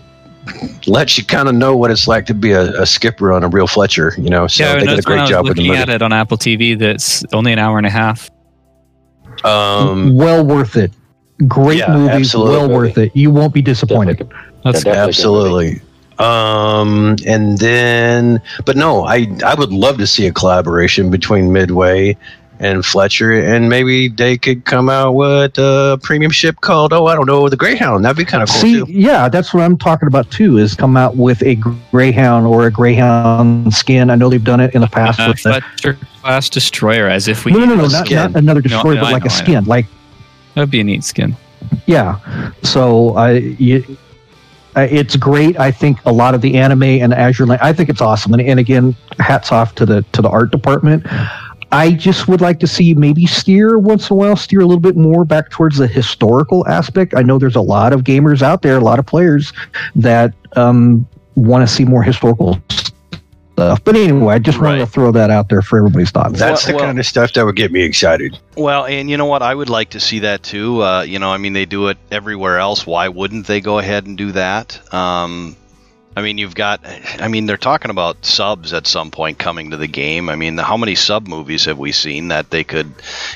lets 0.87 1.15
you 1.17 1.23
kind 1.23 1.47
of 1.47 1.53
know 1.53 1.77
what 1.77 1.91
it's 1.91 2.07
like 2.07 2.25
to 2.25 2.33
be 2.33 2.53
a, 2.53 2.81
a 2.81 2.85
skipper 2.87 3.31
on 3.31 3.43
a 3.43 3.47
real 3.47 3.67
Fletcher. 3.67 4.15
You 4.17 4.31
know, 4.31 4.47
so 4.47 4.63
yeah, 4.63 4.73
they 4.73 4.79
did 4.79 4.89
a 4.89 4.95
that's 4.95 5.07
when 5.07 5.13
I 5.13 5.17
great 5.17 5.21
was 5.21 5.29
job 5.29 5.45
with 5.45 5.55
the 5.57 5.61
looking 5.61 5.71
movie. 5.73 5.81
at 5.83 5.89
it 5.89 6.01
on 6.01 6.11
Apple 6.11 6.37
TV. 6.37 6.77
That's 6.77 7.23
only 7.33 7.53
an 7.53 7.59
hour 7.59 7.77
and 7.77 7.85
a 7.85 7.91
half. 7.91 8.31
Um, 9.43 10.15
well 10.15 10.43
worth 10.43 10.75
it. 10.75 10.91
Great 11.47 11.79
Yeah, 11.79 11.95
movie, 11.95 12.13
absolutely. 12.13 12.57
well 12.57 12.69
worth 12.69 12.97
it. 12.97 13.11
You 13.15 13.31
won't 13.31 13.53
be 13.53 13.61
disappointed. 13.61 14.17
Definitely. 14.17 14.61
That's 14.63 14.85
Yeah, 14.85 15.05
absolutely. 15.05 15.81
Um, 16.19 17.15
and 17.25 17.57
then, 17.57 18.41
but 18.65 18.77
no, 18.77 19.05
I 19.05 19.27
I 19.43 19.55
would 19.55 19.71
love 19.71 19.97
to 19.97 20.05
see 20.07 20.27
a 20.27 20.31
collaboration 20.33 21.09
between 21.09 21.51
Midway 21.51 22.15
and 22.59 22.85
Fletcher, 22.85 23.31
and 23.31 23.69
maybe 23.69 24.07
they 24.07 24.37
could 24.37 24.65
come 24.65 24.87
out 24.87 25.13
with 25.13 25.57
a 25.57 25.99
premium 26.03 26.29
ship 26.31 26.61
called 26.61 26.93
oh 26.93 27.07
I 27.07 27.15
don't 27.15 27.25
know 27.25 27.49
the 27.49 27.57
Greyhound. 27.57 28.05
That'd 28.05 28.17
be 28.17 28.25
kind 28.25 28.43
of 28.43 28.49
cool 28.49 28.61
See, 28.61 28.73
too. 28.75 28.85
yeah, 28.87 29.29
that's 29.29 29.51
what 29.51 29.63
I'm 29.63 29.79
talking 29.79 30.05
about 30.07 30.29
too. 30.29 30.59
Is 30.59 30.75
come 30.75 30.95
out 30.95 31.15
with 31.17 31.41
a 31.41 31.55
Greyhound 31.91 32.45
or 32.45 32.67
a 32.67 32.71
Greyhound 32.71 33.73
skin. 33.73 34.11
I 34.11 34.15
know 34.15 34.29
they've 34.29 34.43
done 34.43 34.59
it 34.59 34.75
in 34.75 34.81
the 34.81 34.87
past 34.87 35.19
uh, 35.19 35.25
with 35.29 35.41
the, 35.41 35.59
Fletcher 35.59 35.97
class 36.21 36.49
destroyer. 36.49 37.07
As 37.07 37.27
if 37.27 37.45
we 37.45 37.51
no, 37.51 37.59
no, 37.59 37.65
no, 37.65 37.75
no, 37.75 37.87
not, 37.87 38.11
not 38.11 38.35
another 38.35 38.61
destroyer, 38.61 38.93
no, 38.93 39.01
but 39.01 39.07
I 39.07 39.11
like 39.13 39.23
know, 39.23 39.29
a 39.29 39.33
I 39.33 39.37
know. 39.39 39.43
skin. 39.43 39.63
Like 39.65 39.87
that'd 40.55 40.69
be 40.69 40.79
a 40.79 40.83
neat 40.83 41.03
skin. 41.03 41.35
Yeah. 41.85 42.51
So 42.63 43.15
I, 43.15 43.31
you, 43.33 43.97
it's 44.75 45.15
great. 45.15 45.59
I 45.59 45.71
think 45.71 45.99
a 46.05 46.11
lot 46.11 46.33
of 46.33 46.41
the 46.41 46.57
anime 46.57 46.83
and 46.83 47.13
Azur, 47.13 47.57
I 47.61 47.73
think 47.73 47.89
it's 47.89 48.01
awesome. 48.01 48.33
And, 48.33 48.41
and 48.41 48.59
again, 48.59 48.95
hats 49.19 49.51
off 49.51 49.75
to 49.75 49.85
the 49.85 50.03
to 50.13 50.21
the 50.21 50.29
art 50.29 50.51
department. 50.51 51.05
I 51.73 51.91
just 51.91 52.27
would 52.27 52.41
like 52.41 52.59
to 52.59 52.67
see 52.67 52.93
maybe 52.93 53.25
steer 53.25 53.77
once 53.77 54.09
in 54.09 54.15
a 54.15 54.17
while, 54.17 54.35
steer 54.35 54.59
a 54.59 54.65
little 54.65 54.81
bit 54.81 54.97
more 54.97 55.23
back 55.23 55.49
towards 55.49 55.77
the 55.77 55.87
historical 55.87 56.67
aspect. 56.67 57.13
I 57.15 57.21
know 57.21 57.39
there's 57.39 57.55
a 57.55 57.61
lot 57.61 57.93
of 57.93 58.01
gamers 58.03 58.41
out 58.41 58.61
there, 58.61 58.77
a 58.77 58.81
lot 58.81 58.99
of 58.99 59.05
players 59.05 59.53
that 59.95 60.33
um, 60.57 61.07
want 61.35 61.67
to 61.67 61.73
see 61.73 61.85
more 61.85 62.03
historical 62.03 62.61
stuff. 63.61 63.83
But 63.83 63.95
anyway, 63.95 64.35
I 64.35 64.39
just 64.39 64.59
wanted 64.59 64.79
to 64.79 64.87
throw 64.87 65.11
that 65.11 65.29
out 65.29 65.49
there 65.49 65.61
for 65.61 65.79
everybody's 65.79 66.11
thoughts. 66.11 66.39
That's 66.39 66.65
Well- 66.65 66.71
the 66.73 66.77
well- 66.77 66.85
kind 66.85 66.99
of 66.99 67.05
stuff 67.05 67.33
that 67.33 67.45
would 67.45 67.55
get 67.55 67.71
me 67.71 67.81
excited. 67.81 68.37
Well, 68.55 68.85
and 68.85 69.09
you 69.09 69.17
know 69.17 69.25
what? 69.25 69.41
I 69.41 69.53
would 69.53 69.69
like 69.69 69.91
to 69.91 69.99
see 69.99 70.19
that 70.19 70.43
too. 70.43 70.83
Uh, 70.83 71.01
you 71.01 71.19
know, 71.19 71.31
I 71.31 71.37
mean, 71.37 71.53
they 71.53 71.65
do 71.65 71.87
it 71.89 71.97
everywhere 72.11 72.59
else. 72.59 72.85
Why 72.85 73.07
wouldn't 73.07 73.47
they 73.47 73.61
go 73.61 73.79
ahead 73.79 74.05
and 74.05 74.17
do 74.17 74.31
that? 74.33 74.79
Um, 74.93 75.55
I 76.15 76.21
mean, 76.21 76.37
you've 76.37 76.55
got. 76.55 76.81
I 77.19 77.29
mean, 77.29 77.45
they're 77.45 77.55
talking 77.57 77.89
about 77.91 78.25
subs 78.25 78.73
at 78.73 78.85
some 78.85 79.11
point 79.11 79.37
coming 79.37 79.71
to 79.71 79.77
the 79.77 79.87
game. 79.87 80.29
I 80.29 80.35
mean, 80.35 80.57
how 80.57 80.75
many 80.75 80.95
sub 80.95 81.27
movies 81.27 81.65
have 81.65 81.77
we 81.77 81.93
seen 81.93 82.29
that 82.29 82.49
they 82.49 82.63
could, 82.65 82.91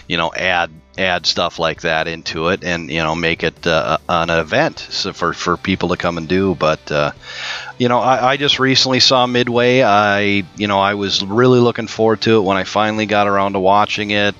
you 0.10 0.18
know, 0.18 0.34
add 0.34 0.72
add 0.98 1.26
stuff 1.26 1.60
like 1.60 1.82
that 1.82 2.08
into 2.08 2.48
it 2.50 2.64
and 2.64 2.90
you 2.90 3.00
know 3.00 3.16
make 3.16 3.44
it 3.44 3.68
uh, 3.68 3.98
an 4.08 4.30
event 4.30 4.80
so 4.80 5.12
for 5.12 5.34
for 5.34 5.58
people 5.58 5.90
to 5.90 5.98
come 5.98 6.18
and 6.18 6.28
do. 6.28 6.56
But 6.56 6.92
uh, 6.92 7.12
you 7.78 7.90
know, 7.90 8.00
I, 8.00 8.32
I 8.32 8.38
just 8.38 8.60
recently 8.60 9.00
saw 9.00 9.28
Midway. 9.28 9.82
I, 9.82 10.44
you 10.56 10.68
know, 10.68 10.80
I 10.80 10.94
was 10.94 11.24
really 11.24 11.60
looking 11.60 11.88
forward 11.88 12.22
to 12.22 12.38
it 12.38 12.42
when 12.42 12.58
I 12.58 12.64
finally 12.64 13.06
got 13.06 13.28
around 13.28 13.54
to 13.54 13.60
watching 13.60 14.12
it. 14.12 14.36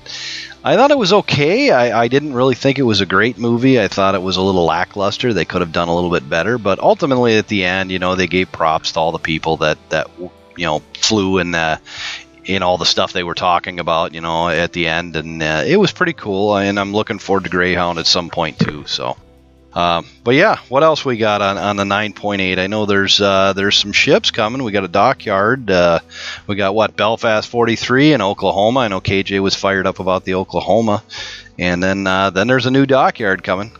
I 0.64 0.74
thought 0.74 0.90
it 0.90 0.98
was 0.98 1.12
okay. 1.12 1.70
I, 1.70 2.02
I 2.02 2.08
didn't 2.08 2.34
really 2.34 2.56
think 2.56 2.78
it 2.78 2.82
was 2.82 3.00
a 3.00 3.06
great 3.06 3.38
movie. 3.38 3.80
I 3.80 3.86
thought 3.86 4.16
it 4.16 4.22
was 4.22 4.36
a 4.36 4.42
little 4.42 4.64
lackluster. 4.64 5.32
They 5.32 5.44
could 5.44 5.60
have 5.60 5.70
done 5.70 5.88
a 5.88 5.94
little 5.94 6.10
bit 6.10 6.28
better, 6.28 6.58
but 6.58 6.80
ultimately 6.80 7.36
at 7.36 7.46
the 7.46 7.64
end, 7.64 7.92
you 7.92 8.00
know, 8.00 8.16
they 8.16 8.26
gave 8.26 8.50
props 8.50 8.92
to 8.92 9.00
all 9.00 9.12
the 9.12 9.18
people 9.18 9.58
that 9.58 9.78
that 9.90 10.10
you 10.18 10.64
know 10.64 10.80
flew 10.94 11.38
in 11.38 11.52
the 11.52 11.80
in 12.46 12.62
all 12.62 12.78
the 12.78 12.86
stuff 12.86 13.12
they 13.12 13.24
were 13.24 13.34
talking 13.34 13.80
about, 13.80 14.14
you 14.14 14.20
know, 14.20 14.48
at 14.48 14.72
the 14.72 14.86
end, 14.86 15.16
and 15.16 15.42
uh, 15.42 15.64
it 15.66 15.76
was 15.76 15.92
pretty 15.92 16.12
cool. 16.12 16.56
And 16.56 16.78
I'm 16.78 16.92
looking 16.92 17.18
forward 17.18 17.44
to 17.44 17.50
Greyhound 17.50 17.98
at 17.98 18.06
some 18.06 18.30
point 18.30 18.58
too. 18.58 18.84
So. 18.86 19.16
Um, 19.74 20.06
but 20.24 20.34
yeah, 20.34 20.56
what 20.70 20.82
else 20.82 21.04
we 21.04 21.18
got 21.18 21.42
on, 21.42 21.58
on 21.58 21.76
the 21.76 21.84
9.8? 21.84 22.58
I 22.58 22.66
know 22.66 22.86
there's 22.86 23.20
uh, 23.20 23.52
there's 23.52 23.76
some 23.76 23.92
ships 23.92 24.30
coming. 24.30 24.62
We 24.62 24.72
got 24.72 24.84
a 24.84 24.88
dockyard. 24.88 25.70
Uh, 25.70 25.98
we 26.46 26.56
got 26.56 26.74
what 26.74 26.96
Belfast 26.96 27.46
43 27.46 28.14
in 28.14 28.22
Oklahoma. 28.22 28.80
I 28.80 28.88
know 28.88 29.02
KJ 29.02 29.38
was 29.40 29.54
fired 29.54 29.86
up 29.86 29.98
about 29.98 30.24
the 30.24 30.36
Oklahoma, 30.36 31.04
and 31.58 31.82
then 31.82 32.06
uh, 32.06 32.30
then 32.30 32.46
there's 32.46 32.64
a 32.64 32.70
new 32.70 32.86
dockyard 32.86 33.44
coming. 33.44 33.70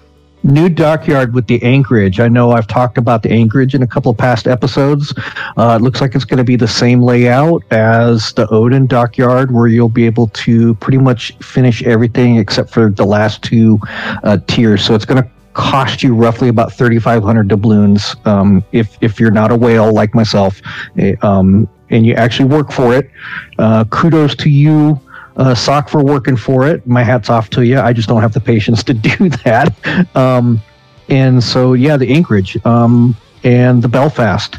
New 0.43 0.68
dockyard 0.68 1.34
with 1.34 1.47
the 1.49 1.61
anchorage. 1.62 2.20
I 2.20 2.28
know 2.28 2.53
I've 2.53 2.68
talked 2.68 2.99
about 2.99 3.22
the 3.22 3.32
anchorage 3.32 3.74
in 3.74 3.82
a 3.82 3.87
couple 3.87 4.14
past 4.14 4.47
episodes. 4.47 5.12
Uh, 5.57 5.76
it 5.80 5.82
looks 5.82 6.01
like 6.01 6.14
it's 6.14 6.24
going 6.24 6.39
to 6.39 6.45
be 6.45 6.57
the 6.57 6.68
same 6.68 7.03
layout 7.03 7.64
as 7.72 8.32
the 8.34 8.49
Odin 8.51 8.87
dockyard, 8.87 9.51
where 9.51 9.66
you'll 9.66 9.89
be 9.89 10.07
able 10.07 10.28
to 10.28 10.74
pretty 10.76 10.99
much 10.99 11.37
finish 11.39 11.82
everything 11.82 12.37
except 12.37 12.70
for 12.70 12.91
the 12.91 13.05
last 13.05 13.43
two 13.43 13.80
uh, 14.22 14.39
tiers. 14.47 14.84
So 14.84 14.95
it's 14.95 15.05
going 15.05 15.22
to 15.22 15.28
cost 15.57 16.03
you 16.03 16.14
roughly 16.14 16.49
about 16.49 16.72
3,500 16.72 17.49
doubloons 17.49 18.14
um, 18.26 18.62
if 18.72 18.99
if 19.01 19.18
you're 19.18 19.30
not 19.30 19.51
a 19.51 19.57
whale 19.57 19.93
like 19.93 20.14
myself, 20.14 20.61
eh, 20.99 21.16
um, 21.22 21.66
and 21.91 22.07
you 22.07 22.14
actually 22.14 22.49
work 22.49 22.70
for 22.70 22.95
it. 22.95 23.11
Uh, 23.59 23.84
kudos 23.87 24.37
to 24.37 24.51
you 24.51 25.01
uh, 25.37 25.55
sock 25.55 25.89
for 25.89 26.03
working 26.03 26.37
for 26.37 26.66
it. 26.66 26.87
My 26.87 27.03
hat's 27.03 27.30
off 27.30 27.51
to 27.51 27.64
you. 27.64 27.78
I 27.78 27.93
just 27.93 28.09
don't 28.09 28.22
have 28.22 28.32
the 28.32 28.41
patience 28.41 28.82
to 28.84 28.95
do 29.09 29.28
that. 29.45 29.74
Um, 30.16 30.61
and 31.09 31.43
so, 31.43 31.74
yeah, 31.74 31.97
the 31.97 32.12
Anchorage 32.12 32.64
um, 32.66 33.16
and 33.45 33.82
the 33.82 33.89
Belfast. 33.89 34.59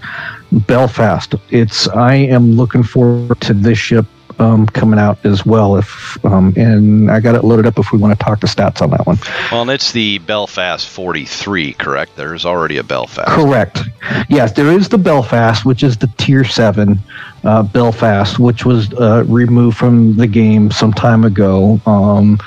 Belfast. 0.51 1.35
It's. 1.49 1.87
I 1.89 2.15
am 2.15 2.51
looking 2.51 2.83
forward 2.83 3.41
to 3.41 3.53
this 3.53 3.77
ship 3.77 4.05
um, 4.39 4.65
coming 4.67 4.99
out 4.99 5.23
as 5.25 5.45
well. 5.45 5.77
If 5.77 6.23
um, 6.25 6.53
and 6.55 7.09
I 7.11 7.19
got 7.19 7.35
it 7.35 7.43
loaded 7.43 7.65
up 7.65 7.77
if 7.79 7.91
we 7.91 7.97
want 7.97 8.17
to 8.17 8.23
talk 8.23 8.39
the 8.39 8.47
stats 8.47 8.81
on 8.81 8.91
that 8.91 9.05
one. 9.05 9.17
Well, 9.51 9.61
and 9.63 9.71
it's 9.71 9.91
the 9.91 10.19
Belfast 10.19 10.87
43, 10.87 11.73
correct? 11.73 12.15
There's 12.15 12.45
already 12.45 12.77
a 12.77 12.83
Belfast. 12.83 13.29
Correct. 13.29 13.81
Yes, 14.29 14.51
there 14.53 14.71
is 14.71 14.89
the 14.89 14.97
Belfast, 14.97 15.65
which 15.65 15.83
is 15.83 15.97
the 15.97 16.07
Tier 16.17 16.43
Seven 16.43 16.99
uh, 17.43 17.63
Belfast, 17.63 18.39
which 18.39 18.65
was 18.65 18.93
uh, 18.93 19.23
removed 19.27 19.77
from 19.77 20.15
the 20.15 20.27
game 20.27 20.71
some 20.71 20.93
time 20.93 21.23
ago. 21.23 21.79
Um, 21.85 22.39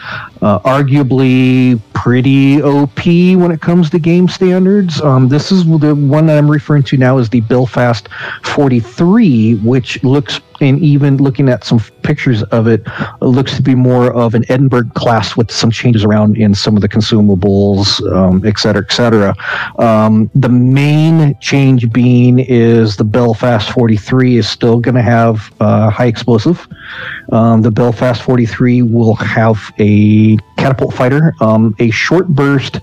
uh, 0.43 0.59
arguably 0.61 1.80
pretty 1.93 2.62
OP 2.62 3.05
when 3.05 3.51
it 3.51 3.61
comes 3.61 3.91
to 3.91 3.99
game 3.99 4.28
standards. 4.28 5.01
Um, 5.01 5.28
this 5.28 5.53
is 5.53 5.64
the 5.64 5.95
one 5.95 6.26
that 6.26 6.38
I'm 6.38 6.51
referring 6.51 6.82
to 6.84 6.97
now 6.97 7.18
is 7.18 7.28
the 7.28 7.41
Belfast 7.43 8.09
43, 8.43 9.57
which 9.57 10.03
looks 10.03 10.41
and 10.61 10.78
even 10.80 11.16
looking 11.16 11.48
at 11.48 11.64
some 11.64 11.80
pictures 12.02 12.42
of 12.44 12.66
it, 12.66 12.82
it 12.86 13.24
looks 13.24 13.56
to 13.56 13.62
be 13.62 13.74
more 13.74 14.12
of 14.12 14.34
an 14.34 14.44
Edinburgh 14.48 14.90
class 14.94 15.36
with 15.36 15.50
some 15.50 15.70
changes 15.70 16.04
around 16.04 16.36
in 16.36 16.54
some 16.54 16.76
of 16.76 16.82
the 16.82 16.88
consumables, 16.88 18.00
um, 18.12 18.44
et 18.44 18.58
cetera, 18.58 18.82
et 18.82 18.92
cetera. 18.92 19.34
Um, 19.78 20.30
the 20.34 20.48
main 20.48 21.38
change 21.40 21.92
being 21.92 22.38
is 22.38 22.96
the 22.96 23.04
Belfast 23.04 23.70
43 23.70 24.36
is 24.36 24.48
still 24.48 24.80
going 24.80 24.94
to 24.94 25.02
have 25.02 25.52
uh, 25.61 25.90
high 25.90 26.06
explosive. 26.06 26.66
Um, 27.32 27.62
the 27.62 27.70
Belfast 27.70 28.22
43 28.22 28.82
will 28.82 29.14
have 29.16 29.72
a 29.78 30.36
catapult 30.56 30.94
fighter, 30.94 31.32
um, 31.40 31.74
a 31.78 31.90
short 31.90 32.28
burst 32.28 32.80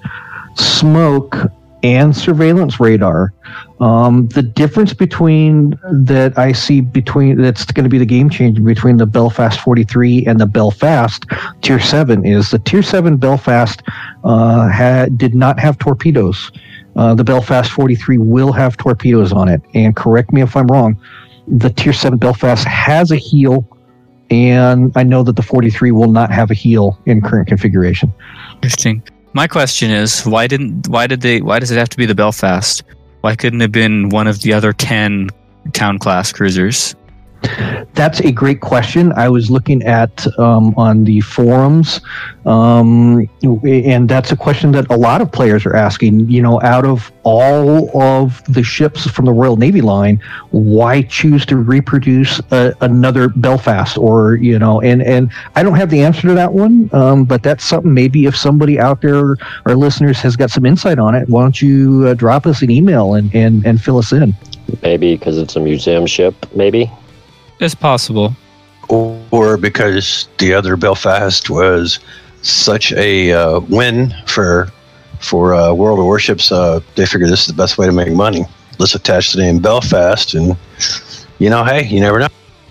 smoke 0.55 1.35
and 1.83 2.15
surveillance 2.15 2.79
radar. 2.79 3.33
Um, 3.79 4.27
the 4.29 4.41
difference 4.41 4.93
between 4.93 5.77
that 5.91 6.37
I 6.37 6.51
see 6.51 6.81
between 6.81 7.39
that's 7.41 7.65
going 7.65 7.83
to 7.83 7.89
be 7.89 7.99
the 7.99 8.05
game 8.05 8.29
changer 8.29 8.61
between 8.61 8.97
the 8.97 9.05
Belfast 9.05 9.59
43 9.59 10.25
and 10.25 10.39
the 10.39 10.47
Belfast 10.47 11.25
Tier 11.61 11.79
7 11.79 12.25
is 12.25 12.49
the 12.49 12.59
Tier 12.59 12.81
7 12.81 13.17
Belfast 13.17 13.83
uh, 14.23 14.67
had 14.67 15.17
did 15.17 15.35
not 15.35 15.59
have 15.59 15.77
torpedoes. 15.77 16.51
Uh, 16.95 17.13
the 17.13 17.23
Belfast 17.23 17.71
43 17.71 18.17
will 18.17 18.51
have 18.51 18.75
torpedoes 18.77 19.31
on 19.31 19.47
it. 19.47 19.61
And 19.75 19.95
correct 19.95 20.33
me 20.33 20.41
if 20.41 20.55
I'm 20.55 20.67
wrong, 20.67 20.99
the 21.47 21.69
Tier 21.69 21.93
7 21.93 22.17
Belfast 22.17 22.65
has 22.65 23.11
a 23.11 23.15
heal, 23.15 23.67
and 24.31 24.91
I 24.95 25.03
know 25.03 25.21
that 25.23 25.35
the 25.35 25.43
43 25.43 25.91
will 25.91 26.11
not 26.11 26.31
have 26.31 26.49
a 26.49 26.55
heal 26.55 26.99
in 27.05 27.21
current 27.21 27.47
configuration. 27.47 28.11
Interesting. 28.55 29.03
My 29.37 29.47
question 29.47 29.91
is, 29.91 30.23
why 30.23 30.47
didn't 30.47 30.87
why 30.87 31.05
did 31.05 31.21
they 31.21 31.41
why 31.41 31.59
does 31.59 31.69
it 31.69 31.77
have 31.77 31.89
to 31.89 31.97
be 31.97 32.07
the 32.07 32.15
Belfast? 32.15 32.81
Why 33.21 33.35
couldn't 33.35 33.61
it 33.61 33.65
have 33.65 33.71
been 33.71 34.09
one 34.09 34.25
of 34.25 34.41
the 34.41 34.51
other 34.51 34.73
ten 34.73 35.29
town 35.73 35.99
class 35.99 36.31
cruisers? 36.31 36.95
That's 37.93 38.19
a 38.19 38.31
great 38.31 38.61
question. 38.61 39.11
I 39.13 39.29
was 39.29 39.49
looking 39.49 39.81
at 39.83 40.25
um, 40.37 40.73
on 40.77 41.03
the 41.03 41.21
forums, 41.21 42.01
um, 42.45 43.27
and 43.63 44.07
that's 44.07 44.31
a 44.31 44.37
question 44.37 44.71
that 44.73 44.89
a 44.91 44.95
lot 44.95 45.21
of 45.21 45.31
players 45.31 45.65
are 45.65 45.75
asking. 45.75 46.29
You 46.29 46.41
know, 46.41 46.61
out 46.61 46.85
of 46.85 47.11
all 47.23 47.95
of 47.99 48.43
the 48.53 48.63
ships 48.63 49.07
from 49.09 49.25
the 49.25 49.33
Royal 49.33 49.57
Navy 49.57 49.81
line, 49.81 50.21
why 50.51 51.01
choose 51.03 51.45
to 51.47 51.57
reproduce 51.57 52.39
a, 52.51 52.73
another 52.81 53.29
Belfast? 53.29 53.97
Or 53.97 54.35
you 54.35 54.59
know, 54.59 54.79
and 54.81 55.01
and 55.01 55.31
I 55.55 55.63
don't 55.63 55.75
have 55.75 55.89
the 55.89 56.01
answer 56.01 56.21
to 56.27 56.33
that 56.35 56.53
one, 56.53 56.89
um, 56.93 57.25
but 57.25 57.41
that's 57.41 57.63
something 57.63 57.93
maybe 57.93 58.25
if 58.25 58.35
somebody 58.37 58.79
out 58.79 59.01
there, 59.01 59.37
our 59.65 59.75
listeners, 59.75 60.19
has 60.19 60.35
got 60.35 60.51
some 60.51 60.65
insight 60.65 60.99
on 60.99 61.15
it, 61.15 61.27
why 61.29 61.41
don't 61.41 61.61
you 61.61 62.05
uh, 62.07 62.13
drop 62.13 62.45
us 62.45 62.61
an 62.61 62.69
email 62.69 63.15
and 63.15 63.33
and 63.33 63.65
and 63.65 63.81
fill 63.81 63.97
us 63.97 64.11
in? 64.11 64.35
Maybe 64.83 65.15
because 65.15 65.37
it's 65.37 65.55
a 65.55 65.59
museum 65.59 66.05
ship. 66.05 66.35
Maybe. 66.53 66.91
It's 67.59 67.75
possible. 67.75 68.35
or 68.89 69.57
because 69.57 70.27
the 70.37 70.53
other 70.53 70.77
Belfast 70.77 71.49
was 71.49 71.99
such 72.41 72.91
a 72.93 73.33
uh, 73.33 73.59
win 73.61 74.13
for 74.25 74.71
for 75.19 75.55
uh, 75.55 75.73
World 75.73 75.99
of 75.99 76.05
Warships. 76.05 76.51
Uh, 76.51 76.79
they 76.95 77.05
figured 77.05 77.29
this 77.29 77.41
is 77.41 77.47
the 77.47 77.53
best 77.53 77.77
way 77.77 77.85
to 77.87 77.91
make 77.91 78.11
money. 78.13 78.45
Let's 78.79 78.93
attach 78.95 79.33
the 79.33 79.41
name 79.41 79.59
Belfast, 79.59 80.35
and 80.35 80.55
you 81.39 81.49
know, 81.49 81.63
hey, 81.63 81.85
you 81.87 81.99
never 81.99 82.19
know. 82.19 82.27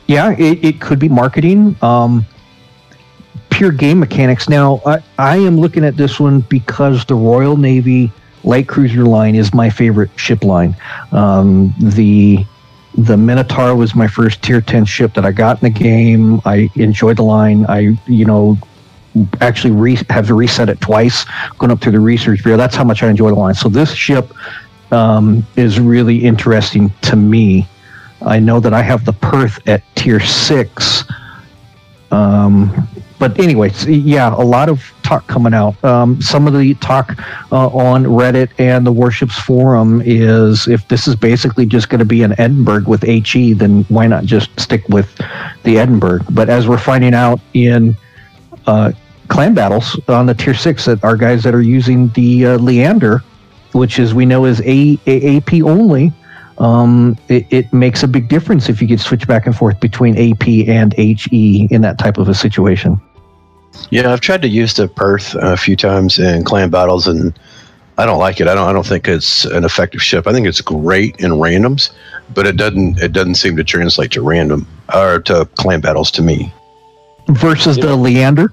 Yeah, 0.07 0.33
it, 0.39 0.65
it 0.65 0.81
could 0.81 1.01
be 1.01 1.09
marketing. 1.09 1.77
Um, 1.83 2.25
pure 3.51 3.73
game 3.73 3.99
mechanics. 3.99 4.49
Now, 4.49 4.81
I, 4.87 4.99
I 5.19 5.37
am 5.39 5.59
looking 5.59 5.85
at 5.85 5.97
this 5.97 6.21
one 6.21 6.41
because 6.43 7.05
the 7.07 7.17
Royal 7.17 7.57
Navy 7.57 8.13
light 8.45 8.69
cruiser 8.69 9.05
line 9.05 9.35
is 9.35 9.53
my 9.53 9.69
favorite 9.69 10.11
ship 10.17 10.45
line. 10.45 10.77
Um, 11.11 11.75
the 11.81 12.47
the 12.97 13.17
Minotaur 13.17 13.77
was 13.77 13.95
my 13.95 14.09
first 14.09 14.43
tier 14.43 14.61
10 14.61 14.85
ship 14.87 15.15
that 15.15 15.25
I 15.25 15.33
got 15.33 15.63
in 15.63 15.73
the 15.73 15.79
game. 15.79 16.41
I 16.45 16.71
enjoyed 16.77 17.19
the 17.19 17.23
line. 17.23 17.67
I, 17.67 17.99
you 18.07 18.25
know, 18.25 18.57
actually 19.41 19.73
re- 19.73 19.99
have 20.11 20.31
reset 20.31 20.69
it 20.69 20.81
twice, 20.81 21.25
going 21.59 21.71
up 21.71 21.81
through 21.81 21.93
the 21.93 22.01
research 22.01 22.43
bureau. 22.43 22.57
That's 22.57 22.75
how 22.75 22.85
much 22.85 23.03
I 23.03 23.09
enjoy 23.09 23.29
the 23.29 23.35
line. 23.35 23.55
So 23.55 23.69
this 23.69 23.93
ship 23.93 24.33
um, 24.93 25.47
is 25.57 25.79
really 25.79 26.25
interesting 26.25 26.91
to 27.03 27.17
me. 27.17 27.67
I 28.23 28.39
know 28.39 28.61
that 28.61 28.73
I 28.73 28.83
have 28.83 29.05
the 29.05 29.13
Perth 29.13 29.67
at 29.69 29.83
tier 29.95 30.21
six. 30.21 31.05
Um, 32.11 32.89
but 33.19 33.39
anyways, 33.39 33.87
yeah, 33.87 34.35
a 34.35 34.45
lot 34.45 34.69
of 34.69 34.93
talk 35.07 35.27
coming 35.29 35.55
out. 35.55 35.83
Um, 35.85 36.21
some 36.21 36.47
of 36.47 36.53
the 36.53 36.75
talk 36.75 37.15
uh, 37.53 37.69
on 37.69 38.05
Reddit 38.05 38.51
and 38.59 38.87
the 38.87 38.93
Warships 38.93 39.39
forum 39.39 40.03
is 40.05 40.67
if 40.67 40.87
this 40.89 41.07
is 41.07 41.15
basically 41.15 41.65
just 41.65 41.89
going 41.89 42.01
to 42.01 42.05
be 42.05 42.23
an 42.23 42.39
Edinburgh 42.39 42.85
with 42.87 43.03
HE, 43.03 43.55
then 43.55 43.85
why 43.85 44.07
not 44.07 44.25
just 44.25 44.59
stick 44.59 44.87
with 44.89 45.17
the 45.63 45.79
Edinburgh? 45.79 46.21
But 46.31 46.49
as 46.49 46.67
we're 46.67 46.79
finding 46.79 47.15
out 47.15 47.41
in 47.55 47.97
uh, 48.67 48.93
clan 49.29 49.55
battles 49.55 49.99
on 50.09 50.27
the 50.27 50.35
tier 50.35 50.55
six, 50.55 50.85
that 50.87 51.03
are 51.05 51.17
guys 51.17 51.43
that 51.45 51.55
are 51.55 51.63
using 51.63 52.09
the 52.11 52.47
uh, 52.47 52.59
Leander, 52.59 53.23
which 53.73 53.99
is 53.99 54.13
we 54.13 54.27
know 54.27 54.45
is 54.45 54.61
a, 54.65 54.99
AP 55.07 55.63
only. 55.63 56.13
Um, 56.59 57.19
it, 57.29 57.47
it 57.51 57.73
makes 57.73 58.03
a 58.03 58.09
big 58.09 58.29
difference 58.29 58.71
if 58.71 58.81
you 58.81 58.89
get 58.89 58.99
switch 58.99 59.29
back 59.29 59.47
and 59.47 59.55
forth 59.55 59.79
between 59.79 60.17
AP 60.17 60.49
and 60.69 60.95
HE 60.95 61.69
in 61.71 61.83
that 61.83 61.99
type 61.99 62.17
of 62.17 62.29
a 62.29 62.35
situation. 62.35 63.01
Yeah, 63.91 64.13
I've 64.13 64.21
tried 64.21 64.43
to 64.43 64.49
use 64.49 64.75
the 64.75 64.89
Perth 64.89 65.35
a 65.37 65.57
few 65.57 65.77
times 65.77 66.19
in 66.19 66.45
clan 66.45 66.71
battles, 66.71 67.07
and 67.07 67.39
I 67.99 68.05
don't 68.07 68.19
like 68.19 68.41
it. 68.41 68.49
I 68.49 68.55
don't. 68.55 68.69
I 68.69 68.73
don't 68.73 68.87
think 68.87 69.09
it's 69.09 69.45
an 69.45 69.65
effective 69.65 70.03
ship. 70.03 70.27
I 70.27 70.33
think 70.33 70.47
it's 70.47 70.61
great 70.61 71.17
in 71.21 71.33
randoms, 71.33 71.91
but 72.35 72.47
it 72.47 72.57
doesn't. 72.57 72.99
It 72.99 73.13
doesn't 73.13 73.37
seem 73.37 73.57
to 73.57 73.65
translate 73.65 74.11
to 74.13 74.23
random 74.23 74.67
or 74.95 75.21
to 75.23 75.47
clan 75.57 75.81
battles 75.81 76.11
to 76.13 76.23
me. 76.23 76.53
Versus 77.29 77.77
the 77.77 77.97
Leander, 77.97 78.53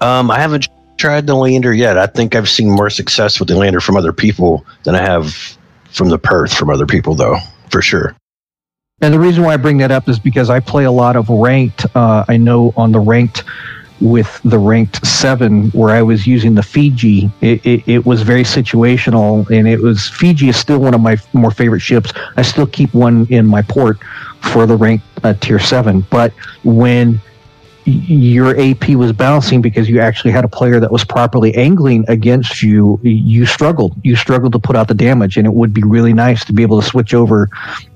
Um, 0.00 0.30
I 0.30 0.38
haven't 0.38 0.68
tried 0.98 1.26
the 1.26 1.34
Leander 1.34 1.72
yet. 1.74 1.98
I 1.98 2.06
think 2.06 2.34
I've 2.34 2.48
seen 2.48 2.70
more 2.70 2.90
success 2.90 3.38
with 3.40 3.48
the 3.48 3.56
Leander 3.56 3.80
from 3.80 3.96
other 3.96 4.12
people 4.12 4.64
than 4.84 4.94
I 4.94 5.02
have 5.02 5.34
from 5.90 6.08
the 6.10 6.18
Perth 6.18 6.52
from 6.54 6.70
other 6.70 6.86
people, 6.86 7.14
though, 7.14 7.36
for 7.70 7.80
sure. 7.82 8.14
and 9.00 9.12
the 9.12 9.18
reason 9.18 9.42
why 9.44 9.54
I 9.54 9.56
bring 9.56 9.78
that 9.78 9.90
up 9.90 10.08
is 10.08 10.18
because 10.18 10.48
I 10.50 10.60
play 10.60 10.84
a 10.84 10.90
lot 10.90 11.16
of 11.16 11.28
ranked. 11.28 11.86
Uh, 11.94 12.24
I 12.28 12.36
know 12.36 12.72
on 12.76 12.92
the 12.92 13.00
ranked 13.00 13.44
with 14.00 14.40
the 14.44 14.58
ranked 14.58 15.04
seven 15.06 15.70
where 15.70 15.90
I 15.90 16.02
was 16.02 16.26
using 16.26 16.54
the 16.54 16.62
Fiji, 16.62 17.30
it, 17.40 17.64
it, 17.64 17.88
it 17.88 18.06
was 18.06 18.22
very 18.22 18.44
situational, 18.44 19.48
and 19.50 19.66
it 19.66 19.80
was 19.80 20.08
Fiji 20.08 20.48
is 20.48 20.56
still 20.56 20.78
one 20.78 20.94
of 20.94 21.00
my 21.00 21.16
more 21.32 21.50
favorite 21.50 21.80
ships. 21.80 22.12
I 22.36 22.42
still 22.42 22.66
keep 22.66 22.92
one 22.94 23.26
in 23.30 23.46
my 23.46 23.62
port 23.62 23.98
for 24.52 24.66
the 24.66 24.76
rank 24.76 25.02
uh, 25.24 25.34
tier 25.34 25.58
seven, 25.58 26.02
but 26.10 26.32
when 26.62 27.20
your 27.86 28.58
AP 28.58 28.90
was 28.90 29.12
bouncing 29.12 29.62
because 29.62 29.88
you 29.88 30.00
actually 30.00 30.32
had 30.32 30.44
a 30.44 30.48
player 30.48 30.80
that 30.80 30.90
was 30.90 31.04
properly 31.04 31.54
angling 31.54 32.04
against 32.08 32.60
you, 32.60 32.98
you 33.02 33.46
struggled. 33.46 33.94
You 34.02 34.16
struggled 34.16 34.52
to 34.54 34.58
put 34.58 34.74
out 34.74 34.88
the 34.88 34.94
damage, 34.94 35.36
and 35.36 35.46
it 35.46 35.54
would 35.54 35.72
be 35.72 35.82
really 35.84 36.12
nice 36.12 36.44
to 36.46 36.52
be 36.52 36.62
able 36.62 36.80
to 36.80 36.86
switch 36.86 37.14
over 37.14 37.48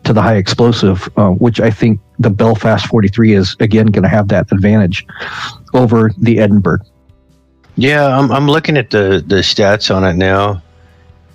to 0.05 0.13
the 0.13 0.23
high 0.23 0.37
explosive, 0.37 1.09
uh, 1.17 1.31
which 1.31 1.61
I 1.61 1.71
think 1.71 2.01
the 2.21 2.31
Belfast 2.31 2.87
43 2.87 3.35
is 3.35 3.57
again 3.59 3.87
going 3.87 4.03
to 4.05 4.09
have 4.09 4.29
that 4.29 4.53
advantage 4.53 5.07
over 5.75 6.11
the 6.19 6.39
Edinburgh. 6.39 6.81
Yeah, 7.77 8.07
I'm, 8.19 8.31
I'm 8.31 8.47
looking 8.47 8.77
at 8.77 8.91
the, 8.91 9.25
the 9.27 9.37
stats 9.37 9.95
on 9.95 10.05
it 10.05 10.15
now, 10.15 10.63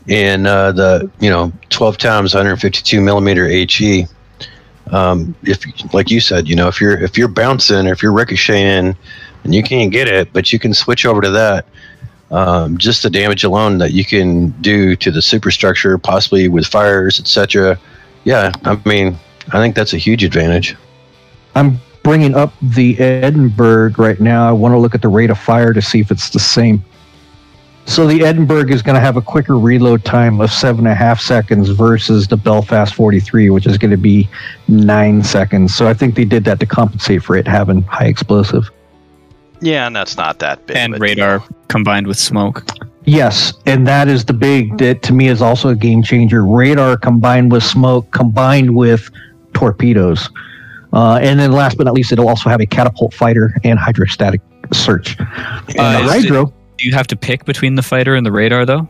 and 0.08 0.46
uh, 0.46 0.72
the 0.72 1.10
you 1.20 1.30
know 1.30 1.52
12 1.70 1.98
times 1.98 2.34
152 2.34 3.02
millimeter 3.02 3.48
HE. 3.48 4.06
Um, 4.92 5.36
if 5.44 5.66
like 5.94 6.12
you 6.12 6.20
said, 6.20 6.48
you 6.48 6.56
know 6.56 6.68
if 6.68 6.80
you're 6.80 6.98
if 7.02 7.18
you're 7.18 7.28
bouncing 7.28 7.88
or 7.88 7.94
if 7.94 8.04
you're 8.04 8.14
ricocheting 8.14 8.96
and 9.44 9.56
you 9.56 9.64
can't 9.64 9.92
get 9.92 10.08
it, 10.08 10.32
but 10.34 10.54
you 10.54 10.60
can 10.60 10.74
switch 10.74 11.06
over 11.06 11.22
to 11.22 11.32
that. 11.32 11.66
Um, 12.32 12.78
just 12.78 13.04
the 13.04 13.10
damage 13.10 13.44
alone 13.44 13.78
that 13.78 13.94
you 13.94 14.04
can 14.04 14.50
do 14.62 14.96
to 14.98 15.12
the 15.12 15.22
superstructure, 15.22 15.98
possibly 15.98 16.48
with 16.48 16.66
fires, 16.66 17.20
etc. 17.20 17.80
Yeah, 18.24 18.52
I 18.66 18.80
mean, 18.86 19.18
I 19.50 19.60
think 19.60 19.76
that's 19.76 19.94
a 19.94 19.98
huge 19.98 20.24
advantage. 20.24 20.76
I'm 21.56 21.80
bringing 22.06 22.36
up 22.36 22.54
the 22.62 22.98
Edinburgh 23.00 23.96
right 23.98 24.20
now. 24.20 24.48
I 24.48 24.52
want 24.52 24.74
to 24.74 24.78
look 24.78 24.94
at 24.94 25.02
the 25.02 25.08
rate 25.08 25.32
of 25.32 25.40
fire 25.40 25.74
to 25.74 25.82
see 25.82 26.00
if 26.00 26.12
it's 26.12 26.30
the 26.30 26.40
same. 26.40 26.86
So 27.88 28.06
the 28.06 28.24
Edinburgh 28.24 28.70
is 28.70 28.84
going 28.84 28.94
to 28.94 29.00
have 29.00 29.18
a 29.18 29.22
quicker 29.22 29.58
reload 29.58 30.06
time 30.06 30.40
of 30.40 30.52
seven 30.52 30.86
and 30.86 30.94
a 30.94 30.96
half 30.96 31.20
seconds 31.20 31.70
versus 31.70 32.28
the 32.28 32.38
Belfast 32.38 32.94
43, 32.94 33.50
which 33.50 33.66
is 33.66 33.80
going 33.80 33.90
to 33.90 33.98
be 33.98 34.30
nine 34.68 35.24
seconds. 35.24 35.74
So 35.74 35.88
I 35.88 35.96
think 35.96 36.14
they 36.14 36.26
did 36.26 36.44
that 36.46 36.60
to 36.60 36.68
compensate 36.68 37.24
for 37.24 37.36
it 37.36 37.48
having 37.48 37.82
high 37.84 38.06
explosive. 38.06 38.70
Yeah, 39.62 39.88
and 39.88 39.96
that's 39.96 40.16
not 40.16 40.38
that 40.40 40.64
big. 40.68 40.78
and 40.78 41.00
radar 41.00 41.38
you 41.38 41.56
combined 41.70 42.06
with 42.06 42.20
smoke. 42.20 42.68
Yes, 43.06 43.54
and 43.66 43.88
that 43.88 44.08
is 44.08 44.26
the 44.26 44.34
big 44.34 44.78
that 44.78 45.02
to 45.04 45.14
me 45.14 45.28
is 45.28 45.42
also 45.42 45.70
a 45.70 45.76
game 45.76 46.04
changer. 46.04 46.46
Radar 46.46 46.98
combined 46.98 47.52
with 47.52 47.64
smoke, 47.64 48.12
combined 48.12 48.76
with 48.76 49.10
torpedoes, 49.54 50.30
uh, 50.96 51.20
and 51.22 51.40
then 51.40 51.52
last 51.52 51.78
but 51.78 51.84
not 51.86 51.94
least, 51.94 52.12
it'll 52.12 52.28
also 52.30 52.50
have 52.50 52.62
a 52.62 52.66
catapult 52.66 53.14
fighter 53.14 53.54
and 53.64 53.78
hydrostatic 53.78 54.42
search. 54.74 55.18
And 55.20 55.28
Uh, 55.80 55.92
the 55.92 56.00
is 56.00 56.26
it- 56.26 56.30
hydro, 56.30 56.54
Do 56.78 56.86
you 56.88 56.94
have 56.94 57.08
to 57.08 57.16
pick 57.16 57.46
between 57.46 57.76
the 57.76 57.82
fighter 57.84 58.16
and 58.16 58.26
the 58.26 58.32
radar 58.32 58.66
though? 58.66 58.88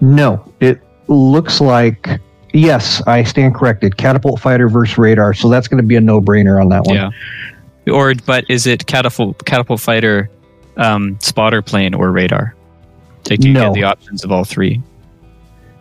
no, 0.00 0.44
it 0.60 0.80
looks 1.08 1.60
like 1.60 2.08
yes, 2.52 3.02
I 3.06 3.24
stand 3.24 3.54
corrected. 3.54 3.96
Catapult 3.96 4.40
fighter 4.40 4.68
versus 4.68 4.96
radar, 4.96 5.34
so 5.34 5.48
that's 5.48 5.66
going 5.68 5.82
to 5.82 5.86
be 5.86 5.96
a 5.96 6.00
no-brainer 6.00 6.60
on 6.60 6.68
that 6.70 6.84
one. 6.84 6.94
Yeah. 6.96 7.10
Or 7.92 8.14
but 8.26 8.44
is 8.48 8.66
it 8.66 8.86
catapult 8.86 9.44
catapult 9.44 9.80
fighter, 9.80 10.30
um, 10.76 11.16
spotter 11.20 11.60
plane 11.62 11.94
or 11.94 12.10
radar? 12.12 12.54
Do 13.24 13.36
you 13.40 13.52
No. 13.52 13.66
get 13.66 13.74
the 13.74 13.82
options 13.84 14.24
of 14.24 14.30
all 14.32 14.44
three? 14.44 14.80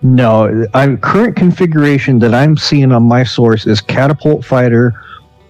No, 0.01 0.65
I'm 0.73 0.97
current 0.97 1.35
configuration 1.37 2.19
that 2.19 2.33
I'm 2.33 2.57
seeing 2.57 2.91
on 2.91 3.03
my 3.03 3.23
source 3.23 3.65
is 3.65 3.79
catapult 3.79 4.43
fighter 4.43 4.93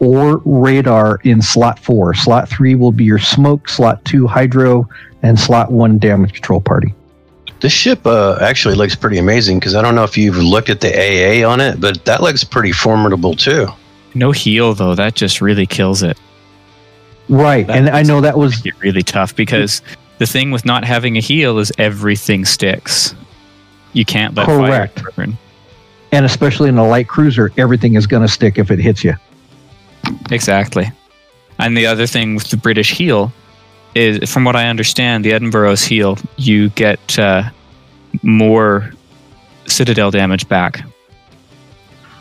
or 0.04 0.42
radar 0.46 1.20
in 1.24 1.42
slot 1.42 1.80
four. 1.80 2.14
Slot 2.14 2.50
three 2.50 2.76
will 2.76 2.92
be 2.92 3.04
your 3.06 3.20
smoke, 3.20 3.70
slot 3.70 4.04
two 4.06 4.28
hydro, 4.28 4.88
and 5.24 5.40
slot 5.40 5.72
one 5.72 5.98
damage 5.98 6.34
control 6.34 6.60
party. 6.62 6.94
This 7.62 7.72
ship 7.72 8.06
uh, 8.06 8.38
actually 8.42 8.76
looks 8.76 8.94
pretty 8.96 9.18
amazing 9.18 9.60
because 9.60 9.74
I 9.74 9.82
don't 9.82 9.96
know 9.96 10.04
if 10.04 10.18
you've 10.18 10.38
looked 10.38 10.70
at 10.70 10.82
the 10.82 10.90
AA 10.94 11.48
on 11.50 11.62
it, 11.62 11.80
but 11.80 12.04
that 12.06 12.22
looks 12.22 12.44
pretty 12.44 12.74
formidable 12.74 13.36
too. 13.36 13.68
No 14.14 14.32
heal 14.32 14.74
though. 14.74 14.96
That 14.96 15.16
just 15.16 15.40
really 15.42 15.66
kills 15.66 16.04
it. 16.04 16.18
Right, 17.30 17.66
That 17.66 17.78
and 17.78 17.90
I 17.90 18.04
know 18.04 18.20
that 18.20 18.38
was 18.38 18.64
Really, 18.66 18.78
really 18.80 19.02
tough 19.04 19.34
because 19.34 19.82
the 20.18 20.26
thing 20.26 20.52
with 20.52 20.66
not 20.66 20.84
having 20.84 21.16
a 21.18 21.22
heal 21.22 21.58
is 21.58 21.72
everything 21.78 22.44
sticks. 22.44 23.16
You 23.94 24.04
can't 24.04 24.36
let 24.36 24.46
Correct. 24.46 25.00
fire 25.00 25.12
burn. 25.16 25.38
and 26.12 26.26
especially 26.26 26.68
in 26.68 26.78
a 26.78 26.86
light 26.86 27.08
cruiser, 27.08 27.52
everything 27.58 27.96
is 27.96 28.06
going 28.08 28.24
to 28.24 28.28
stick 28.28 28.58
if 28.58 28.72
it 28.72 28.80
hits 28.80 29.06
you. 29.06 29.14
Exactly. 30.32 30.92
And 31.60 31.78
the 31.78 31.86
other 31.86 32.08
thing 32.08 32.36
with 32.36 32.50
the 32.50 32.58
British 32.58 32.92
heal 32.92 33.32
is, 33.96 34.30
from 34.32 34.44
what 34.44 34.56
I 34.56 34.68
understand, 34.68 35.24
the 35.24 35.34
Edinburgh's 35.34 35.84
heal, 35.84 36.18
you 36.38 36.70
get 36.72 37.20
uh, 37.20 37.44
more 38.24 38.92
citadel 39.68 40.12
damage 40.12 40.48
back 40.50 40.82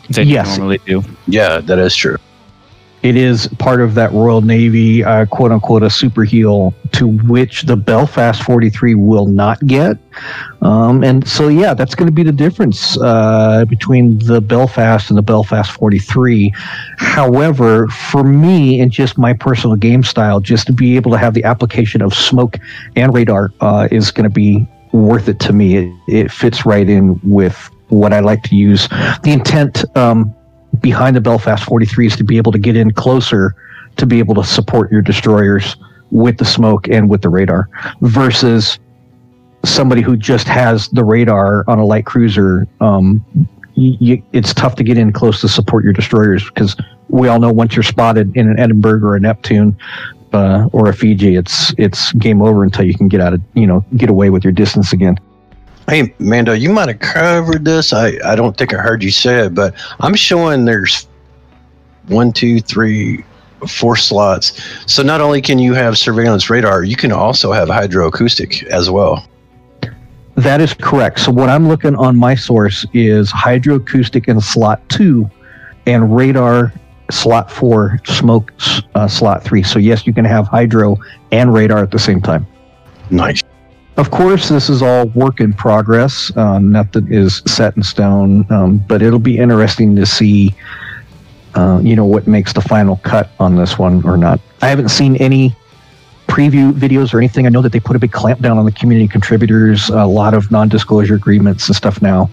than 0.09 0.27
Yes. 0.27 0.47
you 0.51 0.57
normally 0.57 0.79
do. 0.85 1.03
Yeah, 1.27 1.57
that 1.59 1.79
is 1.79 1.95
true. 1.95 2.17
It 3.03 3.17
is 3.17 3.47
part 3.59 3.81
of 3.81 3.95
that 3.95 4.13
Royal 4.13 4.39
Navy, 4.39 5.03
uh, 5.03 5.25
quote 5.25 5.51
unquote, 5.51 5.83
a 5.83 5.89
super 5.89 6.23
heal 6.23 6.73
to 6.93 7.07
which 7.07 7.63
the 7.63 7.75
Belfast 7.75 8.41
43 8.43 8.95
will 8.95 9.25
not 9.25 9.59
get. 9.67 9.97
Um, 10.61 11.03
and 11.03 11.27
so, 11.27 11.49
yeah, 11.49 11.73
that's 11.73 11.95
going 11.95 12.07
to 12.07 12.13
be 12.13 12.23
the 12.23 12.31
difference 12.31 12.97
uh, 13.01 13.65
between 13.65 14.19
the 14.19 14.39
Belfast 14.39 15.09
and 15.09 15.17
the 15.17 15.21
Belfast 15.21 15.69
43. 15.71 16.53
However, 16.97 17.87
for 17.89 18.23
me 18.23 18.79
and 18.79 18.89
just 18.89 19.17
my 19.17 19.33
personal 19.33 19.75
game 19.75 20.03
style, 20.03 20.39
just 20.39 20.65
to 20.67 20.73
be 20.73 20.95
able 20.95 21.11
to 21.11 21.17
have 21.17 21.33
the 21.33 21.43
application 21.43 22.01
of 22.01 22.13
smoke 22.13 22.57
and 22.95 23.13
radar 23.13 23.51
uh, 23.59 23.89
is 23.91 24.11
going 24.11 24.23
to 24.23 24.33
be 24.33 24.65
worth 24.93 25.27
it 25.27 25.41
to 25.41 25.51
me. 25.51 25.75
It, 25.75 25.93
it 26.07 26.31
fits 26.31 26.65
right 26.65 26.87
in 26.87 27.19
with 27.23 27.69
what 27.89 28.13
I 28.13 28.21
like 28.21 28.43
to 28.43 28.55
use. 28.55 28.87
The 28.87 29.31
intent. 29.33 29.83
Um, 29.97 30.33
behind 30.81 31.15
the 31.15 31.21
Belfast 31.21 31.63
43s 31.67 32.17
to 32.17 32.23
be 32.23 32.37
able 32.37 32.51
to 32.51 32.59
get 32.59 32.75
in 32.75 32.91
closer 32.91 33.55
to 33.97 34.05
be 34.05 34.19
able 34.19 34.35
to 34.35 34.43
support 34.43 34.91
your 34.91 35.01
destroyers 35.01 35.75
with 36.11 36.37
the 36.37 36.45
smoke 36.45 36.87
and 36.87 37.09
with 37.09 37.21
the 37.21 37.29
radar 37.29 37.69
versus 38.01 38.79
somebody 39.65 40.01
who 40.01 40.17
just 40.17 40.47
has 40.47 40.89
the 40.89 41.03
radar 41.03 41.63
on 41.67 41.79
a 41.79 41.85
light 41.85 42.05
cruiser. 42.05 42.67
Um, 42.81 43.23
it's 43.75 44.53
tough 44.53 44.75
to 44.75 44.83
get 44.83 44.97
in 44.97 45.11
close 45.11 45.41
to 45.41 45.47
support 45.47 45.83
your 45.83 45.93
destroyers 45.93 46.43
because 46.45 46.75
we 47.09 47.27
all 47.27 47.39
know 47.39 47.51
once 47.51 47.75
you're 47.75 47.83
spotted 47.83 48.35
in 48.35 48.49
an 48.49 48.59
Edinburgh 48.59 49.03
or 49.03 49.15
a 49.15 49.19
Neptune 49.19 49.77
uh, 50.31 50.67
or 50.71 50.89
a 50.89 50.93
Fiji, 50.93 51.35
it's 51.35 51.73
it's 51.77 52.11
game 52.13 52.41
over 52.41 52.63
until 52.63 52.85
you 52.85 52.95
can 52.95 53.07
get 53.07 53.21
out 53.21 53.33
of 53.33 53.41
you 53.55 53.65
know 53.65 53.83
get 53.97 54.09
away 54.09 54.29
with 54.29 54.43
your 54.43 54.53
distance 54.53 54.93
again. 54.93 55.19
Hey, 55.87 56.13
Mando, 56.19 56.53
you 56.53 56.69
might 56.69 56.87
have 56.87 56.99
covered 56.99 57.65
this. 57.65 57.91
I, 57.93 58.17
I 58.25 58.35
don't 58.35 58.55
think 58.55 58.73
I 58.73 58.77
heard 58.77 59.03
you 59.03 59.11
say 59.11 59.45
it, 59.45 59.53
but 59.53 59.75
I'm 59.99 60.15
showing 60.15 60.65
there's 60.65 61.07
one, 62.07 62.31
two, 62.31 62.61
three, 62.61 63.23
four 63.67 63.95
slots. 63.95 64.61
So 64.91 65.03
not 65.03 65.21
only 65.21 65.41
can 65.41 65.59
you 65.59 65.73
have 65.73 65.97
surveillance 65.97 66.49
radar, 66.49 66.83
you 66.83 66.95
can 66.95 67.11
also 67.11 67.51
have 67.51 67.67
hydroacoustic 67.67 68.63
as 68.65 68.89
well. 68.89 69.27
That 70.35 70.61
is 70.61 70.73
correct. 70.73 71.19
So 71.19 71.31
what 71.31 71.49
I'm 71.49 71.67
looking 71.67 71.95
on 71.95 72.15
my 72.15 72.33
source 72.33 72.85
is 72.93 73.31
hydroacoustic 73.31 74.27
in 74.27 74.41
slot 74.41 74.87
two, 74.89 75.29
and 75.85 76.15
radar 76.15 76.73
slot 77.11 77.51
four, 77.51 77.99
smoke 78.05 78.51
uh, 78.95 79.07
slot 79.07 79.43
three. 79.43 79.63
So 79.63 79.79
yes, 79.79 80.07
you 80.07 80.13
can 80.13 80.25
have 80.25 80.47
hydro 80.47 80.97
and 81.31 81.53
radar 81.53 81.79
at 81.79 81.91
the 81.91 81.99
same 81.99 82.21
time. 82.21 82.47
Nice. 83.11 83.43
Of 83.95 84.09
course, 84.09 84.49
this 84.49 84.69
is 84.69 84.81
all 84.81 85.05
work 85.07 85.39
in 85.39 85.53
progress. 85.53 86.35
Uh, 86.35 86.57
nothing 86.57 87.11
is 87.11 87.43
set 87.45 87.77
in 87.77 87.83
stone, 87.83 88.51
um, 88.51 88.77
but 88.77 89.03
it'll 89.03 89.19
be 89.19 89.37
interesting 89.37 89.95
to 89.97 90.05
see, 90.05 90.55
uh, 91.53 91.79
you 91.83 91.95
know, 91.95 92.05
what 92.05 92.25
makes 92.25 92.53
the 92.53 92.61
final 92.61 92.95
cut 92.97 93.29
on 93.39 93.55
this 93.55 93.77
one 93.77 94.03
or 94.03 94.17
not. 94.17 94.39
I 94.63 94.69
haven't 94.69 94.89
seen 94.89 95.15
any 95.17 95.55
preview 96.27 96.71
videos 96.71 97.13
or 97.13 97.19
anything. 97.19 97.45
I 97.45 97.49
know 97.49 97.61
that 97.61 97.71
they 97.71 97.79
put 97.79 97.95
a 97.95 97.99
big 97.99 98.11
clamp 98.11 98.39
down 98.41 98.57
on 98.57 98.65
the 98.65 98.71
community 98.71 99.07
contributors, 99.07 99.89
a 99.89 100.05
lot 100.05 100.33
of 100.33 100.49
non-disclosure 100.49 101.13
agreements 101.13 101.67
and 101.67 101.75
stuff 101.75 102.01
now, 102.01 102.31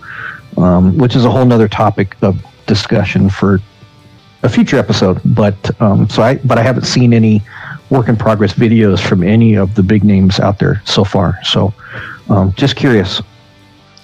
um, 0.57 0.97
which 0.97 1.15
is 1.15 1.27
a 1.27 1.31
whole 1.31 1.45
nother 1.45 1.69
topic 1.69 2.17
of 2.23 2.43
discussion 2.67 3.29
for 3.29 3.61
a 4.43 4.49
future 4.49 4.79
episode. 4.79 5.21
But 5.27 5.83
um, 5.83 6.09
so 6.09 6.23
I, 6.23 6.37
but 6.37 6.57
I 6.57 6.63
haven't 6.63 6.87
seen 6.87 7.13
any 7.13 7.43
work 7.91 8.09
in 8.09 8.17
progress 8.17 8.55
videos 8.55 9.01
from 9.01 9.23
any 9.23 9.57
of 9.57 9.75
the 9.75 9.83
big 9.83 10.05
names 10.05 10.41
out 10.41 10.59
there 10.59 10.81
so 10.85 11.05
far. 11.05 11.39
So, 11.45 11.75
um, 12.29 12.53
just 12.55 12.77
curious. 12.77 13.21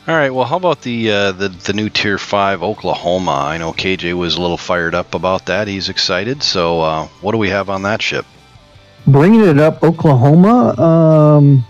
All 0.09 0.15
right. 0.15 0.31
Well, 0.31 0.45
how 0.45 0.57
about 0.57 0.83
the 0.83 1.11
uh, 1.11 1.33
the 1.33 1.49
the 1.49 1.73
new 1.73 1.89
Tier 1.89 2.19
Five 2.19 2.63
Oklahoma? 2.63 3.33
I 3.33 3.59
know 3.59 3.73
KJ 3.73 4.15
was 4.15 4.37
a 4.37 4.41
little 4.41 4.57
fired 4.57 4.95
up 4.95 5.15
about 5.15 5.47
that. 5.47 5.67
He's 5.67 5.89
excited. 5.89 6.43
So, 6.43 6.81
uh, 6.81 7.07
what 7.23 7.33
do 7.33 7.39
we 7.39 7.49
have 7.49 7.71
on 7.71 7.83
that 7.83 8.03
ship? 8.03 8.25
Bringing 9.09 9.45
it 9.45 9.59
up, 9.59 9.83
Oklahoma. 9.83 10.81
Um, 10.81 11.65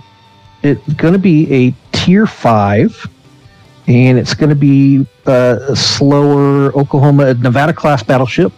it's 0.62 0.92
going 0.94 1.14
to 1.14 1.18
be 1.18 1.50
a 1.50 1.74
tier 1.96 2.26
five, 2.26 3.06
and 3.86 4.18
it's 4.18 4.34
going 4.34 4.50
to 4.50 4.56
be 4.56 5.06
uh, 5.26 5.58
a 5.68 5.76
slower 5.76 6.72
Oklahoma 6.78 7.32
Nevada 7.34 7.72
class 7.72 8.02
battleship. 8.02 8.52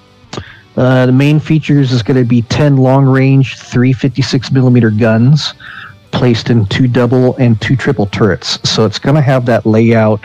Uh, 0.79 1.07
the 1.07 1.13
main 1.13 1.41
features 1.41 1.91
is 1.91 2.05
going 2.05 2.17
to 2.17 2.25
be 2.25 2.43
10 2.43 2.77
long 2.77 3.05
range 3.05 3.59
356 3.59 4.53
millimeter 4.53 4.93
guns 4.93 5.55
placed 6.13 6.51
in 6.51 6.65
two 6.67 6.87
double 6.87 7.35
and 7.39 7.61
two 7.61 7.75
triple 7.75 8.07
turrets. 8.07 8.61
So 8.63 8.85
it's 8.85 9.01
going 9.01 9.17
to 9.17 9.21
have 9.21 9.45
that 9.47 9.67
layout 9.67 10.25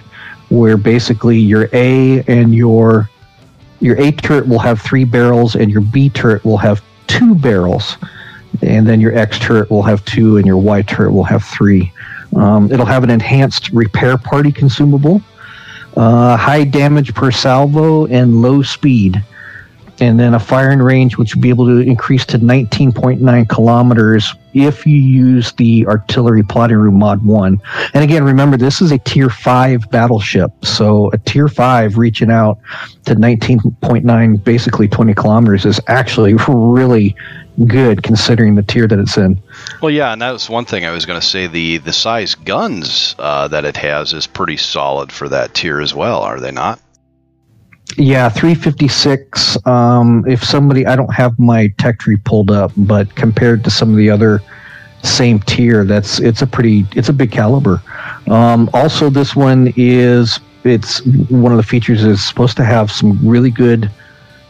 where 0.50 0.78
basically 0.78 1.40
your 1.40 1.70
A 1.74 2.22
and 2.28 2.54
your 2.54 3.10
your 3.80 4.00
A 4.00 4.12
turret 4.12 4.48
will 4.48 4.60
have 4.60 4.80
three 4.80 5.06
barrels 5.06 5.56
and 5.56 5.72
your 5.72 5.82
B 5.82 6.12
turret 6.12 6.46
will 6.46 6.60
have 6.60 6.84
two 7.08 7.34
barrels. 7.34 7.98
And 8.62 8.88
then 8.88 9.02
your 9.02 9.18
X 9.18 9.40
turret 9.40 9.72
will 9.72 9.82
have 9.82 10.06
two 10.06 10.38
and 10.38 10.46
your 10.46 10.58
Y 10.58 10.84
turret 10.84 11.14
will 11.14 11.24
have 11.24 11.44
three. 11.44 11.92
Um, 12.36 12.72
it'll 12.72 12.86
have 12.86 13.04
an 13.04 13.10
enhanced 13.10 13.72
repair 13.72 14.20
party 14.20 14.52
consumable, 14.52 15.20
uh, 15.98 16.38
high 16.38 16.64
damage 16.64 17.16
per 17.16 17.32
salvo, 17.32 18.06
and 18.06 18.44
low 18.44 18.62
speed 18.62 19.24
and 20.00 20.20
then 20.20 20.34
a 20.34 20.40
firing 20.40 20.80
range 20.80 21.18
which 21.18 21.36
would 21.36 21.42
be 21.42 21.50
able 21.50 21.66
to 21.66 21.80
increase 21.80 22.26
to 22.26 22.40
19.9 22.40 23.50
kilometers 23.50 24.34
if 24.54 24.86
you 24.86 24.96
use 24.96 25.52
the 25.54 25.86
artillery 25.88 26.44
plotting 26.44 26.78
room 26.78 26.96
mod 26.96 27.24
1 27.24 27.62
and 27.94 28.04
again 28.04 28.24
remember 28.24 28.58
this 28.58 28.82
is 28.82 28.92
a 28.92 28.98
tier 29.00 29.30
5 29.30 29.90
battleship 29.90 30.52
so 30.64 31.10
a 31.12 31.18
tier 31.20 31.48
5 31.48 31.98
reaching 31.98 32.32
out 32.32 32.60
to 33.06 33.16
19.9 33.16 34.44
basically 34.44 34.88
20 34.88 35.14
kilometers 35.14 35.66
is 35.66 35.80
actually 35.88 36.34
really 36.48 37.16
good 37.68 38.02
considering 38.04 38.56
the 38.56 38.64
tier 38.64 38.88
that 38.88 39.00
it's 39.00 39.18
in 39.18 39.40
Well, 39.82 39.92
yeah, 39.92 40.14
and 40.14 40.22
that 40.22 40.32
was 40.32 40.50
one 40.50 40.66
thing 40.66 40.86
I 40.86 40.92
was 40.92 41.06
going 41.06 41.20
to 41.20 41.26
say. 41.26 41.48
The 41.48 41.78
the 41.78 41.94
size 41.94 42.36
guns 42.36 43.16
uh, 43.20 43.48
that 43.50 43.66
it 43.66 43.78
has 43.78 44.14
is 44.14 44.26
pretty 44.26 44.58
solid 44.58 45.12
for 45.12 45.30
that 45.30 45.54
tier 45.54 45.80
as 45.80 45.94
well, 45.94 46.22
are 46.22 46.40
they 46.40 46.52
not? 46.52 46.80
Yeah, 47.98 48.30
356. 48.30 49.66
Um, 49.68 50.26
if 50.28 50.44
somebody, 50.44 50.86
I 50.86 50.96
don't 50.96 51.14
have 51.14 51.38
my 51.38 51.68
tech 51.78 52.00
tree 52.00 52.18
pulled 52.18 52.50
up, 52.50 52.72
but 52.76 53.14
compared 53.16 53.64
to 53.66 53.70
some 53.70 53.92
of 53.92 53.98
the 53.98 54.10
other 54.10 54.42
same 55.04 55.40
tier, 55.40 55.84
that's 55.84 56.20
it's 56.20 56.42
a 56.42 56.48
pretty, 56.48 56.86
it's 56.96 57.10
a 57.10 57.14
big 57.14 57.32
caliber. 57.32 57.82
Um, 58.28 58.70
also, 58.74 59.10
this 59.10 59.36
one 59.36 59.74
is 59.76 60.40
it's 60.64 61.06
one 61.30 61.52
of 61.52 61.58
the 61.58 61.64
features 61.64 62.04
is 62.04 62.26
supposed 62.26 62.58
to 62.58 62.64
have 62.64 62.92
some 62.92 63.20
really 63.28 63.52
good 63.52 63.92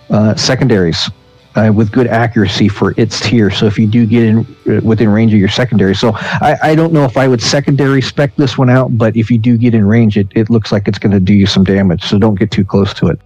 uh, 0.09 0.35
secondaries. 0.35 1.09
Uh, 1.55 1.71
with 1.71 1.91
good 1.91 2.07
accuracy 2.07 2.67
for 2.67 2.95
its 2.97 3.19
tier, 3.19 3.51
so 3.51 3.67
if 3.67 3.77
you 3.77 3.85
do 3.85 4.07
get 4.07 4.23
in 4.23 4.39
uh, 4.39 4.81
within 4.81 5.07
range 5.07 5.31
of 5.33 5.39
your 5.39 5.47
secondary, 5.47 5.93
so 5.93 6.11
I, 6.15 6.57
I 6.63 6.73
don't 6.73 6.91
know 6.91 7.03
if 7.03 7.15
I 7.15 7.27
would 7.27 7.43
secondary 7.43 8.01
spec 8.01 8.35
this 8.37 8.57
one 8.57 8.71
out, 8.71 8.97
but 8.97 9.15
if 9.15 9.29
you 9.29 9.37
do 9.37 9.55
get 9.55 9.75
in 9.75 9.85
range, 9.85 10.17
it, 10.17 10.29
it 10.33 10.49
looks 10.49 10.71
like 10.71 10.87
it's 10.87 10.97
going 10.97 11.11
to 11.11 11.19
do 11.19 11.31
you 11.31 11.45
some 11.45 11.63
damage. 11.63 12.05
So 12.05 12.17
don't 12.17 12.39
get 12.39 12.49
too 12.49 12.65
close 12.65 12.91
to 12.95 13.09
it. 13.09 13.19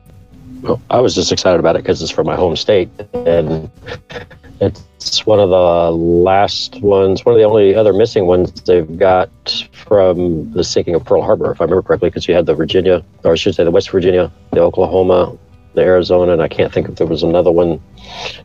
Well, 0.62 0.82
I 0.90 1.00
was 1.00 1.16
just 1.16 1.32
excited 1.32 1.60
about 1.60 1.76
it 1.76 1.84
because 1.84 2.02
it's 2.02 2.12
from 2.12 2.28
my 2.28 2.36
home 2.36 2.56
state, 2.56 2.90
and 3.14 3.70
it's 4.60 5.26
one 5.26 5.40
of 5.40 5.50
the 5.50 5.92
last 5.92 6.82
ones, 6.82 7.24
one 7.26 7.36
of 7.36 7.40
the 7.40 7.46
only 7.46 7.76
other 7.76 7.94
missing 7.94 8.26
ones 8.26 8.52
they've 8.62 8.98
got 8.98 9.30
from 9.72 10.52
the 10.52 10.64
sinking 10.64 10.96
of 10.96 11.06
Pearl 11.06 11.22
Harbor, 11.22 11.52
if 11.52 11.62
I 11.62 11.66
remember 11.66 11.84
correctly, 11.84 12.10
because 12.10 12.28
you 12.28 12.34
had 12.34 12.46
the 12.46 12.56
Virginia, 12.56 13.04
or 13.24 13.34
I 13.34 13.36
should 13.36 13.56
say 13.56 13.64
the 13.64 13.72
West 13.72 13.90
Virginia, 13.92 14.32
the 14.52 14.62
Oklahoma, 14.62 15.38
the 15.76 15.82
Arizona, 15.82 16.34
and 16.34 16.42
I 16.42 16.48
can't 16.48 16.74
think 16.74 16.90
if 16.90 16.96
there 16.96 17.08
was 17.08 17.24
another 17.24 17.52
one. 17.52 17.80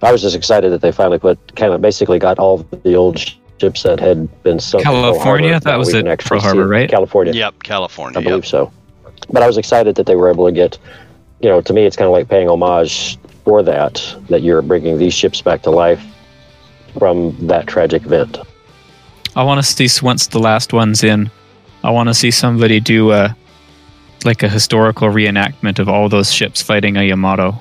I 0.03 0.13
was 0.13 0.21
just 0.23 0.37
excited 0.37 0.71
that 0.71 0.83
they 0.83 0.93
finally 0.93 1.19
put, 1.19 1.57
kind 1.57 1.73
of 1.73 1.81
basically 1.81 2.19
got 2.19 2.39
all 2.39 2.59
the 2.85 2.95
old 2.95 3.19
ships 3.59 3.83
that 3.85 4.01
had 4.01 4.43
been 4.43 4.61
sunk. 4.61 4.85
California? 4.85 5.53
Harbor, 5.53 5.65
That 5.65 5.79
was 5.79 5.93
we 5.93 5.99
at 5.99 6.03
can 6.03 6.13
actually 6.13 6.29
Pearl 6.29 6.41
Harbor, 6.41 6.69
right? 6.69 6.91
California. 6.91 7.33
Yep, 7.33 7.63
California. 7.63 8.19
I 8.19 8.23
yep. 8.23 8.29
believe 8.29 8.47
so. 8.47 8.71
But 9.31 9.43
I 9.43 9.47
was 9.47 9.57
excited 9.57 9.95
that 9.97 10.07
they 10.07 10.17
were 10.17 10.29
able 10.29 10.47
to 10.47 10.53
get, 10.53 10.79
you 11.43 11.49
know, 11.49 11.61
to 11.61 11.73
me, 11.73 11.85
it's 11.85 11.97
kind 11.97 12.07
of 12.07 12.13
like 12.13 12.29
paying 12.29 12.49
homage 12.49 13.19
for 13.45 13.63
that, 13.63 14.03
that 14.29 14.43
you're 14.43 14.63
bringing 14.63 14.99
these 14.99 15.13
ships 15.15 15.43
back 15.43 15.63
to 15.63 15.71
life 15.71 16.03
from 16.99 17.37
that 17.47 17.67
tragic 17.67 18.05
event. 18.05 18.39
I 19.35 19.43
want 19.43 19.65
to 19.65 19.89
see 19.89 19.89
once 20.05 20.27
the 20.29 20.39
last 20.39 20.73
one's 20.73 21.03
in 21.03 21.31
I 21.85 21.91
want 21.91 22.09
to 22.09 22.15
see 22.15 22.31
somebody 22.31 22.81
do 22.81 23.13
a 23.13 23.37
like 24.25 24.43
a 24.45 24.49
historical 24.49 25.09
reenactment 25.09 25.81
of 25.81 25.89
all 25.89 26.09
those 26.09 26.33
ships 26.33 26.63
fighting 26.63 26.97
a 26.97 27.03
Yamato. 27.03 27.61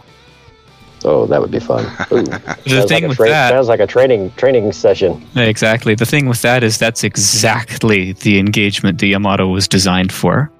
Oh, 1.03 1.25
that 1.25 1.41
would 1.41 1.49
be 1.49 1.59
fun. 1.59 1.83
Ooh, 2.11 2.21
The 2.23 2.85
thing 2.87 3.01
like 3.03 3.09
with 3.09 3.17
tra- 3.17 3.29
that, 3.29 3.49
sounds 3.49 3.67
like 3.67 3.79
a 3.79 3.87
training 3.87 4.31
training 4.33 4.71
session. 4.71 5.25
exactly. 5.35 5.95
The 5.95 6.05
thing 6.05 6.27
with 6.27 6.43
that 6.43 6.63
is 6.63 6.77
that's 6.77 7.03
exactly 7.03 8.13
the 8.13 8.37
engagement 8.37 8.99
the 8.99 9.07
Yamato 9.07 9.47
was 9.47 9.67
designed 9.67 10.11
for. 10.11 10.51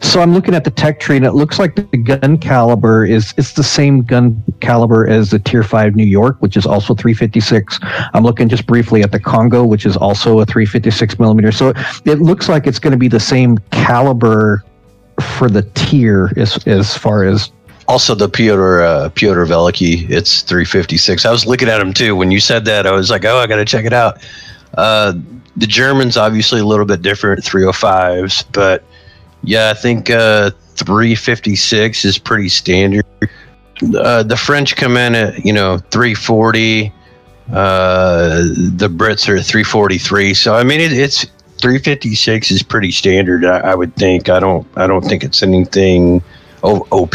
So 0.00 0.20
I'm 0.20 0.32
looking 0.32 0.54
at 0.54 0.64
the 0.64 0.70
tech 0.70 1.00
tree, 1.00 1.16
and 1.16 1.24
it 1.24 1.32
looks 1.32 1.58
like 1.58 1.76
the 1.76 1.82
gun 1.96 2.38
caliber 2.38 3.04
is 3.04 3.34
it's 3.36 3.52
the 3.52 3.62
same 3.62 4.02
gun 4.02 4.42
caliber 4.60 5.08
as 5.08 5.30
the 5.30 5.38
Tier 5.38 5.62
Five 5.62 5.94
New 5.94 6.06
York, 6.06 6.36
which 6.40 6.56
is 6.56 6.66
also 6.66 6.94
356. 6.94 7.78
I'm 8.14 8.22
looking 8.22 8.48
just 8.48 8.66
briefly 8.66 9.02
at 9.02 9.12
the 9.12 9.20
Kongo, 9.20 9.64
which 9.64 9.86
is 9.86 9.96
also 9.96 10.40
a 10.40 10.46
356 10.46 11.18
millimeter. 11.18 11.52
So 11.52 11.72
it 12.04 12.20
looks 12.20 12.48
like 12.48 12.66
it's 12.66 12.78
going 12.78 12.92
to 12.92 12.98
be 12.98 13.08
the 13.08 13.20
same 13.20 13.58
caliber 13.70 14.64
for 15.36 15.48
the 15.48 15.62
tier 15.74 16.32
as 16.36 16.66
as 16.66 16.96
far 16.96 17.24
as 17.24 17.50
Also, 17.88 18.14
the 18.14 18.28
Piotr 18.28 18.80
uh, 18.82 19.08
Piotr 19.10 19.44
Veliky, 19.44 20.08
it's 20.08 20.42
356. 20.42 21.24
I 21.24 21.30
was 21.30 21.46
looking 21.46 21.68
at 21.68 21.80
him 21.80 21.92
too. 21.92 22.14
When 22.16 22.30
you 22.30 22.40
said 22.40 22.64
that, 22.66 22.86
I 22.86 22.92
was 22.92 23.10
like, 23.10 23.24
oh, 23.24 23.36
I 23.36 23.46
got 23.46 23.56
to 23.56 23.64
check 23.64 23.84
it 23.84 23.92
out. 23.92 24.18
Uh, 24.74 25.14
the 25.56 25.66
Germans 25.66 26.16
obviously 26.16 26.60
a 26.60 26.64
little 26.64 26.86
bit 26.86 27.02
different, 27.02 27.42
305s, 27.42 28.44
but 28.52 28.84
yeah, 29.42 29.70
I 29.70 29.74
think 29.74 30.10
uh, 30.10 30.50
356 30.76 32.04
is 32.04 32.18
pretty 32.18 32.48
standard. 32.48 33.04
Uh, 33.96 34.22
the 34.22 34.36
French 34.36 34.76
come 34.76 34.96
in 34.96 35.14
at 35.14 35.44
you 35.44 35.52
know 35.52 35.78
340. 35.90 36.92
Uh, 37.52 38.42
the 38.76 38.88
Brits 38.88 39.28
are 39.28 39.40
343. 39.40 40.34
So 40.34 40.54
I 40.54 40.62
mean, 40.62 40.80
it, 40.80 40.92
it's 40.92 41.24
356 41.60 42.50
is 42.50 42.62
pretty 42.62 42.90
standard. 42.90 43.44
I, 43.44 43.58
I 43.58 43.74
would 43.74 43.94
think. 43.96 44.28
I 44.28 44.40
don't. 44.40 44.66
I 44.76 44.86
don't 44.86 45.04
think 45.04 45.24
it's 45.24 45.42
anything 45.42 46.22
OP. 46.62 47.14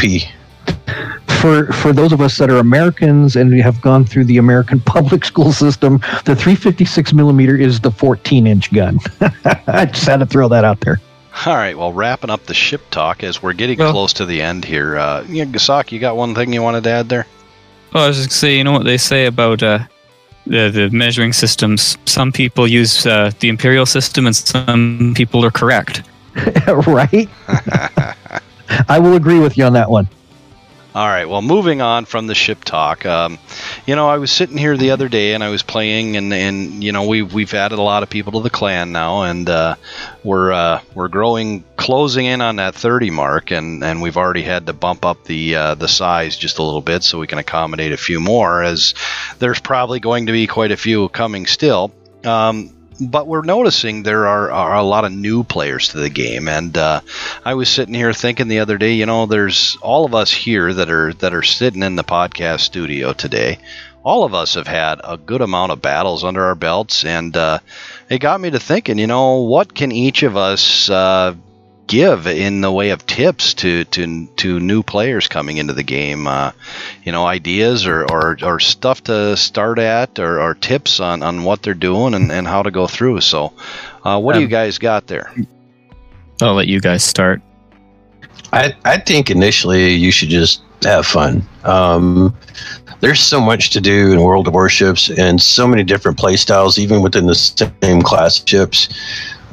for 1.42 1.72
for 1.74 1.94
those 1.94 2.12
of 2.12 2.22
us 2.22 2.38
that 2.38 2.50
are 2.50 2.58
Americans 2.58 3.36
and 3.36 3.52
we 3.52 3.62
have 3.62 3.80
gone 3.82 4.04
through 4.04 4.26
the 4.26 4.38
American 4.38 4.80
public 4.96 5.24
school 5.26 5.52
system, 5.52 6.00
the 6.26 6.36
356 6.36 7.14
millimeter 7.14 7.56
is 7.56 7.80
the 7.80 7.92
14 7.92 8.48
inch 8.48 8.74
gun. 8.74 9.00
I 9.68 9.86
just 9.86 10.06
had 10.06 10.20
to 10.20 10.26
throw 10.26 10.48
that 10.50 10.66
out 10.66 10.80
there. 10.82 11.00
All 11.46 11.56
right, 11.56 11.78
well, 11.78 11.92
wrapping 11.92 12.30
up 12.30 12.46
the 12.46 12.54
ship 12.54 12.82
talk 12.92 13.24
as 13.24 13.42
we're 13.44 13.54
getting 13.54 13.78
Well- 13.78 13.92
close 13.92 14.14
to 14.14 14.26
the 14.26 14.42
end 14.42 14.66
here. 14.66 14.98
Uh, 14.98 15.24
yeah, 15.28 15.46
Gasaki, 15.46 15.92
you 15.92 16.00
got 16.00 16.16
one 16.16 16.34
thing 16.34 16.54
you 16.54 16.62
wanted 16.62 16.84
to 16.86 16.90
add 16.92 17.10
there? 17.10 17.28
Well, 17.94 18.06
I 18.06 18.08
was 18.08 18.18
just 18.18 18.30
gonna 18.30 18.38
say, 18.38 18.58
you 18.58 18.64
know 18.64 18.72
what 18.72 18.86
they 18.86 18.98
say 18.98 19.26
about 19.26 19.62
uh, 19.64 19.80
the 20.48 20.70
the 20.70 20.90
measuring 20.92 21.34
systems. 21.34 21.98
Some 22.06 22.32
people 22.32 22.68
use 22.68 23.06
uh, 23.06 23.32
the 23.40 23.50
imperial 23.50 23.86
system, 23.86 24.26
and 24.26 24.36
some 24.36 25.14
people 25.16 25.44
are 25.46 25.52
correct. 25.52 26.04
right? 26.68 27.30
I 28.90 29.00
will 29.00 29.16
agree 29.16 29.40
with 29.40 29.58
you 29.58 29.64
on 29.66 29.74
that 29.74 29.90
one. 29.90 30.08
All 30.96 31.06
right. 31.06 31.28
Well, 31.28 31.42
moving 31.42 31.82
on 31.82 32.06
from 32.06 32.28
the 32.28 32.36
ship 32.36 32.64
talk, 32.64 33.06
um, 33.06 33.38
you 33.86 33.98
know, 33.98 34.08
I 34.08 34.18
was 34.18 34.32
sitting 34.32 34.58
here 34.58 34.78
the 34.78 34.92
other 34.92 35.10
day 35.10 35.34
and 35.34 35.44
I 35.44 35.50
was 35.50 35.62
playing, 35.62 36.16
and, 36.16 36.34
and 36.34 36.82
you 36.82 36.94
know, 36.94 37.06
we've 37.06 37.34
we've 37.34 37.54
added 37.54 37.80
a 37.80 37.82
lot 37.82 38.02
of 38.02 38.10
people 38.10 38.32
to 38.32 38.40
the 38.40 38.50
clan 38.50 38.94
now, 38.94 39.24
and 39.24 39.50
uh, 39.50 39.76
we're 40.24 40.54
uh, 40.54 40.80
we're 40.94 41.10
growing, 41.10 41.66
closing 41.76 42.28
in 42.28 42.40
on 42.40 42.56
that 42.56 42.76
30 42.76 43.10
mark, 43.10 43.52
and, 43.52 43.84
and 43.84 44.02
we've 44.02 44.16
already 44.16 44.44
had 44.44 44.68
to 44.68 44.74
bump 44.74 45.04
up 45.04 45.26
the 45.26 45.56
uh, 45.58 45.76
the 45.76 45.90
size 45.90 46.38
just 46.38 46.60
a 46.60 46.64
little 46.64 46.80
bit 46.80 47.04
so 47.04 47.20
we 47.20 47.28
can 47.28 47.40
accommodate 47.40 47.92
a 47.92 47.98
few 47.98 48.22
more, 48.22 48.64
as 48.64 48.94
there's 49.40 49.60
probably 49.60 50.00
going 50.00 50.28
to 50.28 50.32
be 50.32 50.48
quite 50.48 50.72
a 50.72 50.78
few 50.78 51.10
coming 51.10 51.46
still. 51.46 51.94
Um, 52.24 52.75
but 53.00 53.28
we're 53.28 53.44
noticing 53.44 54.04
there 54.04 54.28
are, 54.28 54.52
are 54.52 54.76
a 54.76 54.84
lot 54.84 55.06
of 55.06 55.12
new 55.12 55.44
players 55.44 55.90
to 55.90 55.98
the 55.98 56.10
game, 56.10 56.48
and 56.48 56.78
uh, 56.78 57.02
I 57.44 57.54
was 57.56 57.70
sitting 57.70 57.94
here 57.94 58.14
thinking 58.14 58.48
the 58.48 58.60
other 58.60 58.78
day, 58.78 58.94
you 58.94 59.06
know, 59.06 59.26
there's 59.26 59.78
all 59.82 60.06
of 60.06 60.16
us 60.16 60.32
here 60.32 60.74
that 60.74 60.90
are 60.90 61.14
that 61.14 61.34
are 61.34 61.44
sitting 61.44 61.84
in 61.84 61.96
the 61.96 62.04
podcast 62.04 62.62
studio 62.62 63.14
today. 63.14 63.60
All 64.04 64.24
of 64.24 64.36
us 64.36 64.54
have 64.54 64.68
had 64.68 65.02
a 65.04 65.18
good 65.18 65.42
amount 65.42 65.72
of 65.72 65.82
battles 65.82 66.24
under 66.24 66.46
our 66.46 66.56
belts, 66.56 67.06
and 67.06 67.36
uh, 67.36 67.60
it 68.10 68.20
got 68.20 68.40
me 68.40 68.52
to 68.52 68.60
thinking, 68.60 69.00
you 69.00 69.08
know, 69.08 69.42
what 69.42 69.74
can 69.74 69.92
each 69.92 70.24
of 70.24 70.38
us 70.38 70.90
uh, 70.90 71.34
give 71.88 72.28
in 72.28 72.62
the 72.62 72.72
way 72.72 72.90
of 72.90 73.06
tips 73.06 73.54
to 73.56 73.86
to 73.86 74.28
to 74.38 74.60
new 74.60 74.84
players 74.84 75.28
coming 75.28 75.58
into 75.58 75.74
the 75.74 75.84
game? 75.84 76.28
Uh, 76.28 76.52
you 77.04 77.12
know, 77.12 77.26
ideas 77.26 77.86
or, 77.86 78.04
or, 78.12 78.38
or 78.44 78.60
stuff 78.60 79.04
to 79.04 79.38
start 79.38 79.80
at, 79.80 80.18
or, 80.20 80.42
or 80.42 80.56
tips 80.56 81.00
on, 81.00 81.22
on 81.24 81.44
what 81.44 81.62
they're 81.62 81.74
doing 81.74 82.14
and, 82.14 82.32
and 82.32 82.48
how 82.48 82.64
to 82.64 82.72
go 82.72 82.88
through. 82.88 83.22
So, 83.22 83.54
uh, 84.04 84.20
what 84.20 84.34
do 84.34 84.40
you 84.40 84.48
Um, 84.48 84.52
guys 84.52 84.78
got 84.78 85.08
there? 85.08 85.32
I'll 86.42 86.56
let 86.56 86.68
you 86.68 86.82
guys 86.82 87.04
start. 87.04 87.42
I, 88.52 88.76
I 88.86 88.98
think 88.98 89.30
initially 89.30 89.94
you 89.94 90.12
should 90.12 90.30
just 90.30 90.62
have 90.84 91.06
fun. 91.06 91.44
Um, 91.64 92.36
there's 93.00 93.20
so 93.20 93.40
much 93.40 93.70
to 93.72 93.82
do 93.82 94.12
in 94.12 94.22
World 94.22 94.48
of 94.48 94.54
Warships 94.54 95.10
and 95.10 95.42
so 95.42 95.68
many 95.68 95.84
different 95.84 96.18
play 96.18 96.36
styles, 96.36 96.78
even 96.78 97.02
within 97.02 97.26
the 97.28 97.36
same 97.36 98.02
class 98.02 98.44
ships. 98.46 98.90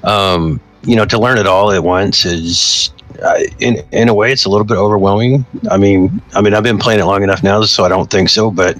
Um, 0.05 0.61
you 0.85 0.97
know, 0.97 1.05
to 1.05 1.19
learn 1.19 1.39
it 1.39 1.47
all 1.47 1.73
at 1.73 1.83
once 1.83 2.25
is, 2.25 2.91
uh, 3.23 3.41
in 3.59 3.83
in 3.93 4.09
a 4.09 4.15
way, 4.15 4.33
it's 4.33 4.45
a 4.45 4.49
little 4.49 4.65
bit 4.65 4.77
overwhelming. 4.77 5.45
I 5.71 5.77
mean, 5.77 6.21
I 6.35 6.41
mean, 6.41 6.55
I've 6.55 6.63
been 6.63 6.79
playing 6.79 7.01
it 7.01 7.05
long 7.05 7.23
enough 7.23 7.43
now, 7.43 7.63
so 7.63 7.85
I 7.85 7.89
don't 7.89 8.11
think 8.11 8.29
so. 8.29 8.51
But 8.51 8.79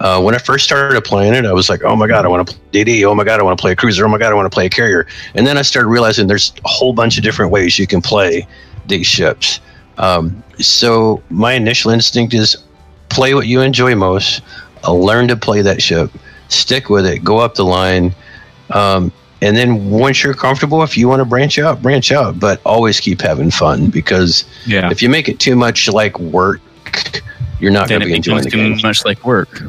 uh, 0.00 0.20
when 0.20 0.34
I 0.34 0.38
first 0.38 0.64
started 0.64 1.02
playing 1.04 1.34
it, 1.34 1.44
I 1.44 1.52
was 1.52 1.68
like, 1.68 1.82
oh 1.84 1.94
my 1.94 2.06
god, 2.06 2.24
I 2.24 2.28
want 2.28 2.46
to 2.48 2.54
play 2.54 2.84
DD. 2.84 3.04
Oh 3.04 3.14
my 3.14 3.24
god, 3.24 3.40
I 3.40 3.42
want 3.42 3.58
to 3.58 3.60
play 3.60 3.72
a 3.72 3.76
cruiser. 3.76 4.04
Oh 4.04 4.08
my 4.08 4.18
god, 4.18 4.32
I 4.32 4.34
want 4.34 4.46
to 4.46 4.54
play 4.54 4.66
a 4.66 4.70
carrier. 4.70 5.06
And 5.34 5.46
then 5.46 5.56
I 5.58 5.62
started 5.62 5.88
realizing 5.88 6.26
there's 6.26 6.52
a 6.64 6.68
whole 6.68 6.92
bunch 6.92 7.16
of 7.16 7.24
different 7.24 7.52
ways 7.52 7.78
you 7.78 7.86
can 7.86 8.00
play 8.00 8.46
these 8.86 9.06
ships. 9.06 9.60
Um, 9.98 10.42
so 10.58 11.22
my 11.28 11.52
initial 11.52 11.90
instinct 11.90 12.32
is 12.32 12.56
play 13.10 13.34
what 13.34 13.46
you 13.46 13.60
enjoy 13.60 13.94
most, 13.94 14.40
uh, 14.84 14.92
learn 14.92 15.28
to 15.28 15.36
play 15.36 15.60
that 15.60 15.82
ship, 15.82 16.10
stick 16.48 16.88
with 16.88 17.04
it, 17.04 17.22
go 17.22 17.38
up 17.38 17.54
the 17.54 17.64
line, 17.64 18.14
um, 18.70 19.12
and 19.42 19.56
then 19.56 19.90
once 19.90 20.22
you're 20.22 20.34
comfortable, 20.34 20.82
if 20.82 20.96
you 20.96 21.08
want 21.08 21.20
to 21.20 21.24
branch 21.24 21.58
out, 21.58 21.80
branch 21.82 22.12
out, 22.12 22.38
but 22.38 22.60
always 22.64 23.00
keep 23.00 23.20
having 23.20 23.50
fun 23.50 23.88
because 23.90 24.44
Yeah. 24.66 24.90
if 24.90 25.02
you 25.02 25.08
make 25.08 25.28
it 25.28 25.38
too 25.38 25.56
much 25.56 25.88
like 25.88 26.18
work, 26.20 26.60
you're 27.58 27.70
not 27.72 27.88
going 27.88 28.00
to 28.00 28.06
be 28.06 28.14
enjoying 28.14 28.42
the 28.44 28.50
game. 28.50 28.76
too 28.76 28.86
much 28.86 29.04
like 29.04 29.24
work. 29.24 29.62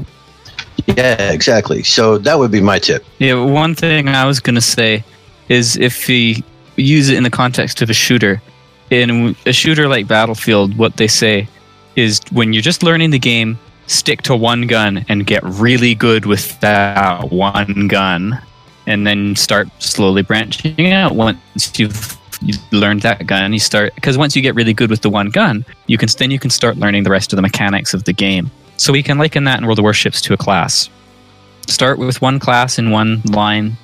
Yeah, 0.88 1.32
exactly. 1.32 1.84
So 1.84 2.18
that 2.20 2.38
would 2.40 2.52
be 2.52 2.60
my 2.62 2.80
tip. 2.80 3.06
Yeah, 3.20 3.36
one 3.36 3.76
thing 3.76 4.08
I 4.10 4.26
was 4.26 4.40
gonna 4.40 4.62
say 4.62 5.04
is 5.48 5.78
if 5.78 6.08
we 6.08 6.44
use 6.76 7.10
it 7.10 7.18
in 7.18 7.24
the 7.24 7.30
context 7.30 7.82
of 7.82 7.90
a 7.90 7.94
shooter, 7.94 8.42
in 8.90 9.36
a 9.46 9.54
shooter 9.54 9.88
like 9.88 10.08
Battlefield, 10.08 10.78
what 10.78 10.98
they 10.98 11.08
say 11.08 11.48
is 11.96 12.20
when 12.32 12.52
you're 12.54 12.64
just 12.64 12.82
learning 12.84 13.12
the 13.12 13.20
game, 13.20 13.60
stick 13.88 14.22
to 14.24 14.36
one 14.36 14.66
gun 14.68 15.06
and 15.08 15.28
get 15.28 15.44
really 15.44 15.94
good 15.94 16.26
with 16.26 16.60
that 16.62 17.32
one 17.32 17.88
gun, 17.88 18.42
and 18.88 19.06
then 19.06 19.36
start 19.36 19.68
slowly 19.80 20.22
branching 20.22 20.92
out. 20.92 21.16
Once 21.16 21.40
you've 21.80 22.18
you 22.44 22.56
learned 22.72 23.02
that 23.02 23.28
gun, 23.28 23.54
you 23.54 23.60
start 23.60 23.94
because 23.96 24.18
once 24.18 24.36
you 24.36 24.42
get 24.42 24.56
really 24.56 24.74
good 24.74 24.90
with 24.90 25.02
the 25.02 25.10
one 25.10 25.30
gun, 25.30 25.64
you 25.88 25.98
can 25.98 26.10
then 26.18 26.32
you 26.32 26.40
can 26.40 26.50
start 26.50 26.78
learning 26.78 27.04
the 27.04 27.12
rest 27.12 27.32
of 27.34 27.38
the 27.38 27.42
mechanics 27.42 27.94
of 27.94 28.04
the 28.06 28.14
game. 28.14 28.50
So 28.78 28.92
we 28.92 29.04
can 29.04 29.20
liken 29.20 29.44
that 29.44 29.60
in 29.60 29.66
World 29.68 29.78
of 29.78 29.84
Warships 29.84 30.22
to 30.24 30.34
a 30.34 30.38
class 30.38 30.90
start 31.68 32.00
with 32.00 32.22
one 32.22 32.40
class 32.40 32.78
in 32.78 32.92
one 32.92 33.22
line 33.32 33.78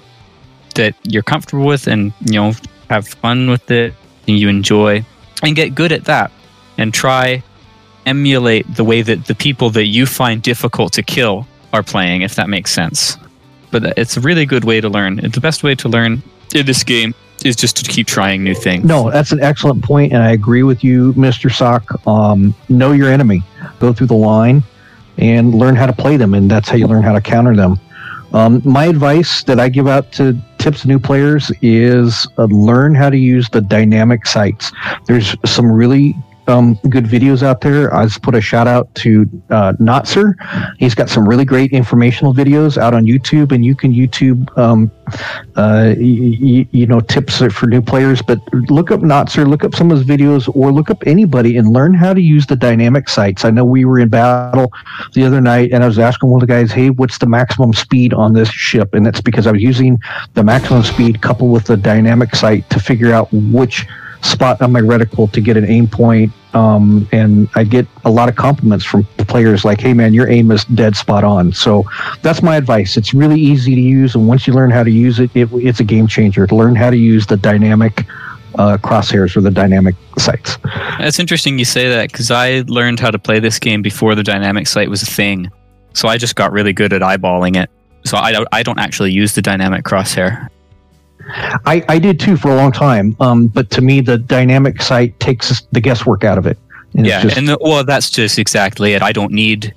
that 0.75 0.95
you're 1.03 1.23
comfortable 1.23 1.65
with 1.65 1.87
and 1.87 2.13
you 2.25 2.33
know 2.33 2.53
have 2.89 3.07
fun 3.07 3.49
with 3.49 3.69
it 3.71 3.93
and 4.27 4.37
you 4.37 4.49
enjoy 4.49 5.03
and 5.43 5.55
get 5.55 5.73
good 5.73 5.91
at 5.91 6.05
that 6.05 6.31
and 6.77 6.93
try 6.93 7.41
emulate 8.05 8.65
the 8.75 8.83
way 8.83 9.01
that 9.01 9.25
the 9.25 9.35
people 9.35 9.69
that 9.69 9.85
you 9.85 10.05
find 10.05 10.41
difficult 10.41 10.93
to 10.93 11.03
kill 11.03 11.47
are 11.73 11.83
playing 11.83 12.21
if 12.21 12.35
that 12.35 12.49
makes 12.49 12.71
sense 12.71 13.17
but 13.71 13.97
it's 13.97 14.17
a 14.17 14.21
really 14.21 14.45
good 14.45 14.63
way 14.63 14.81
to 14.81 14.89
learn 14.89 15.19
It's 15.19 15.35
the 15.35 15.41
best 15.41 15.63
way 15.63 15.75
to 15.75 15.89
learn 15.89 16.21
in 16.55 16.65
this 16.65 16.83
game 16.83 17.13
is 17.45 17.55
just 17.55 17.77
to 17.77 17.83
keep 17.91 18.07
trying 18.07 18.43
new 18.43 18.55
things 18.55 18.83
No, 18.83 19.11
that's 19.11 19.31
an 19.31 19.41
excellent 19.41 19.83
point, 19.83 20.13
and 20.13 20.23
I 20.23 20.31
agree 20.31 20.63
with 20.63 20.83
you, 20.83 21.13
Mr. 21.13 21.53
Sock. 21.53 22.05
Um, 22.07 22.55
know 22.69 22.91
your 22.91 23.09
enemy, 23.09 23.43
go 23.79 23.93
through 23.93 24.07
the 24.07 24.15
line, 24.15 24.63
and 25.17 25.53
learn 25.53 25.75
how 25.75 25.85
to 25.85 25.93
play 25.93 26.17
them, 26.17 26.33
and 26.33 26.49
that's 26.49 26.69
how 26.69 26.75
you 26.75 26.87
learn 26.87 27.03
how 27.03 27.13
to 27.13 27.21
counter 27.21 27.55
them. 27.55 27.79
Um, 28.33 28.61
my 28.65 28.85
advice 28.85 29.43
that 29.43 29.59
I 29.59 29.69
give 29.69 29.87
out 29.87 30.11
to 30.13 30.37
tips 30.57 30.85
new 30.85 30.99
players 30.99 31.51
is 31.61 32.27
uh, 32.37 32.45
learn 32.45 32.93
how 32.93 33.09
to 33.09 33.17
use 33.17 33.49
the 33.49 33.61
dynamic 33.61 34.25
sights. 34.25 34.71
There's 35.05 35.35
some 35.45 35.71
really 35.71 36.15
um, 36.47 36.75
good 36.89 37.05
videos 37.05 37.43
out 37.43 37.61
there. 37.61 37.93
I 37.93 38.05
just 38.05 38.21
put 38.21 38.35
a 38.35 38.41
shout 38.41 38.67
out 38.67 38.93
to 38.95 39.21
uh, 39.49 39.73
Notser. 39.73 40.33
He's 40.77 40.95
got 40.95 41.09
some 41.09 41.27
really 41.27 41.45
great 41.45 41.71
informational 41.71 42.33
videos 42.33 42.77
out 42.77 42.93
on 42.93 43.05
YouTube, 43.05 43.51
and 43.51 43.65
you 43.65 43.75
can 43.75 43.93
YouTube, 43.93 44.55
um, 44.57 44.91
uh, 45.55 45.93
y- 45.97 46.37
y- 46.41 46.67
you 46.71 46.85
know, 46.85 46.99
tips 46.99 47.41
for 47.53 47.67
new 47.67 47.81
players. 47.81 48.21
But 48.21 48.39
look 48.69 48.91
up 48.91 49.01
Notser, 49.01 49.47
look 49.47 49.63
up 49.63 49.75
some 49.75 49.91
of 49.91 49.97
his 49.97 50.07
videos, 50.07 50.49
or 50.55 50.71
look 50.71 50.89
up 50.89 51.03
anybody 51.05 51.57
and 51.57 51.69
learn 51.69 51.93
how 51.93 52.13
to 52.13 52.21
use 52.21 52.45
the 52.45 52.55
dynamic 52.55 53.09
sights. 53.09 53.45
I 53.45 53.51
know 53.51 53.65
we 53.65 53.85
were 53.85 53.99
in 53.99 54.09
battle 54.09 54.71
the 55.13 55.25
other 55.25 55.41
night, 55.41 55.71
and 55.73 55.83
I 55.83 55.87
was 55.87 55.99
asking 55.99 56.29
one 56.29 56.41
of 56.41 56.47
the 56.47 56.53
guys, 56.53 56.71
"Hey, 56.71 56.89
what's 56.89 57.17
the 57.17 57.27
maximum 57.27 57.73
speed 57.73 58.13
on 58.13 58.33
this 58.33 58.49
ship?" 58.49 58.93
And 58.93 59.05
that's 59.05 59.21
because 59.21 59.47
I 59.47 59.51
was 59.51 59.61
using 59.61 59.99
the 60.33 60.43
maximum 60.43 60.83
speed 60.83 61.21
coupled 61.21 61.51
with 61.51 61.65
the 61.65 61.77
dynamic 61.77 62.35
sight 62.35 62.69
to 62.69 62.79
figure 62.79 63.11
out 63.11 63.27
which 63.33 63.85
spot 64.21 64.61
on 64.61 64.71
my 64.71 64.81
reticle 64.81 65.31
to 65.31 65.41
get 65.41 65.57
an 65.57 65.65
aim 65.65 65.87
point. 65.87 66.31
Um, 66.57 67.07
and 67.11 67.47
I 67.53 67.63
get 67.63 67.85
a 68.03 68.09
lot 68.09 68.29
of 68.29 68.35
compliments 68.35 68.83
from 68.83 69.03
players 69.27 69.63
like, 69.63 69.79
"Hey, 69.79 69.93
man, 69.93 70.11
your 70.15 70.27
aim 70.27 70.49
is 70.49 70.65
dead 70.65 70.95
spot 70.95 71.23
on." 71.23 71.53
So 71.53 71.85
that's 72.23 72.41
my 72.41 72.55
advice. 72.55 72.97
It's 72.97 73.13
really 73.13 73.39
easy 73.39 73.75
to 73.75 73.81
use, 73.81 74.15
and 74.15 74.27
once 74.27 74.47
you 74.47 74.53
learn 74.53 74.71
how 74.71 74.83
to 74.83 74.89
use 74.89 75.19
it, 75.19 75.29
it 75.35 75.49
it's 75.53 75.79
a 75.79 75.83
game 75.83 76.07
changer. 76.07 76.47
Learn 76.47 76.75
how 76.75 76.89
to 76.89 76.97
use 76.97 77.27
the 77.27 77.37
dynamic 77.37 78.05
uh, 78.55 78.77
crosshairs 78.77 79.37
or 79.37 79.41
the 79.41 79.51
dynamic 79.51 79.93
sights. 80.17 80.57
That's 80.97 81.19
interesting 81.19 81.59
you 81.59 81.65
say 81.65 81.89
that 81.89 82.11
because 82.11 82.31
I 82.31 82.63
learned 82.67 82.99
how 82.99 83.11
to 83.11 83.19
play 83.19 83.39
this 83.39 83.59
game 83.59 83.83
before 83.83 84.15
the 84.15 84.23
dynamic 84.23 84.65
sight 84.65 84.89
was 84.89 85.03
a 85.03 85.05
thing. 85.05 85.51
So 85.93 86.07
I 86.07 86.17
just 86.17 86.35
got 86.35 86.51
really 86.51 86.73
good 86.73 86.91
at 86.91 87.01
eyeballing 87.03 87.55
it. 87.55 87.69
So 88.03 88.17
I 88.17 88.31
don't, 88.31 88.47
I 88.51 88.63
don't 88.63 88.79
actually 88.79 89.11
use 89.11 89.35
the 89.35 89.43
dynamic 89.43 89.83
crosshair. 89.83 90.49
I, 91.29 91.83
I 91.89 91.99
did 91.99 92.19
too 92.19 92.37
for 92.37 92.49
a 92.51 92.55
long 92.55 92.71
time. 92.71 93.15
Um, 93.19 93.47
but 93.47 93.69
to 93.71 93.81
me, 93.81 94.01
the 94.01 94.17
dynamic 94.17 94.81
sight 94.81 95.19
takes 95.19 95.61
the 95.71 95.81
guesswork 95.81 96.23
out 96.23 96.37
of 96.37 96.45
it. 96.47 96.57
And 96.93 97.05
yeah, 97.05 97.21
just- 97.21 97.37
and 97.37 97.47
the, 97.49 97.57
well, 97.61 97.83
that's 97.83 98.09
just 98.09 98.39
exactly 98.39 98.93
it. 98.93 99.01
I 99.01 99.11
don't 99.11 99.31
need 99.31 99.73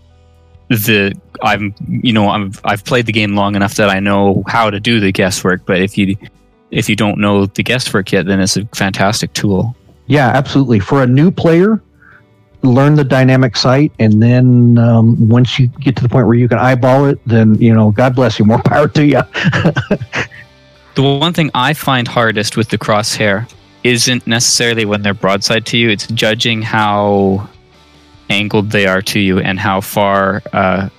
the 0.69 1.13
I'm 1.43 1.75
you 1.89 2.13
know 2.13 2.29
I'm 2.29 2.53
I've 2.65 2.85
played 2.85 3.07
the 3.07 3.13
game 3.13 3.35
long 3.35 3.57
enough 3.57 3.75
that 3.75 3.91
I 3.91 3.99
know 3.99 4.45
how 4.47 4.71
to 4.71 4.79
do 4.79 5.01
the 5.01 5.11
guesswork. 5.11 5.67
But 5.67 5.81
if 5.81 5.99
you 5.99 6.17
if 6.71 6.89
you 6.89 6.95
don't 6.95 7.19
know 7.19 7.47
the 7.47 7.63
guesswork 7.65 8.13
yet, 8.13 8.27
then 8.27 8.41
it's 8.41 8.57
a 8.57 8.65
fantastic 8.67 9.33
tool. 9.33 9.75
Yeah, 10.07 10.29
absolutely. 10.29 10.79
For 10.79 11.03
a 11.03 11.07
new 11.07 11.31
player, 11.33 11.83
learn 12.63 12.95
the 12.95 13.03
dynamic 13.05 13.57
sight, 13.57 13.91
and 13.99 14.23
then 14.23 14.79
um, 14.79 15.29
once 15.29 15.59
you 15.59 15.67
get 15.81 15.97
to 15.97 16.03
the 16.03 16.09
point 16.09 16.27
where 16.27 16.37
you 16.37 16.49
can 16.49 16.59
eyeball 16.59 17.07
it, 17.07 17.19
then 17.27 17.57
you 17.57 17.75
know, 17.75 17.91
God 17.91 18.15
bless 18.15 18.39
you, 18.39 18.45
more 18.45 18.63
power 18.63 18.87
to 18.89 19.05
you. 19.05 19.21
The 21.01 21.09
one 21.19 21.33
thing 21.33 21.51
I 21.55 21.73
find 21.73 22.07
hardest 22.07 22.59
with 22.59 22.69
the 22.69 22.77
crosshair 22.77 23.51
isn't 23.83 24.27
necessarily 24.27 24.85
when 24.85 25.01
they're 25.01 25.15
broadside 25.15 25.65
to 25.73 25.79
you, 25.79 25.89
it's 25.89 26.07
judging 26.09 26.61
how 26.61 27.49
angled 28.29 28.71
they 28.71 28.85
are 28.85 29.01
to 29.01 29.19
you 29.19 29.39
and 29.39 29.59
how 29.59 29.81
far 29.81 30.43
uh, 30.53 30.91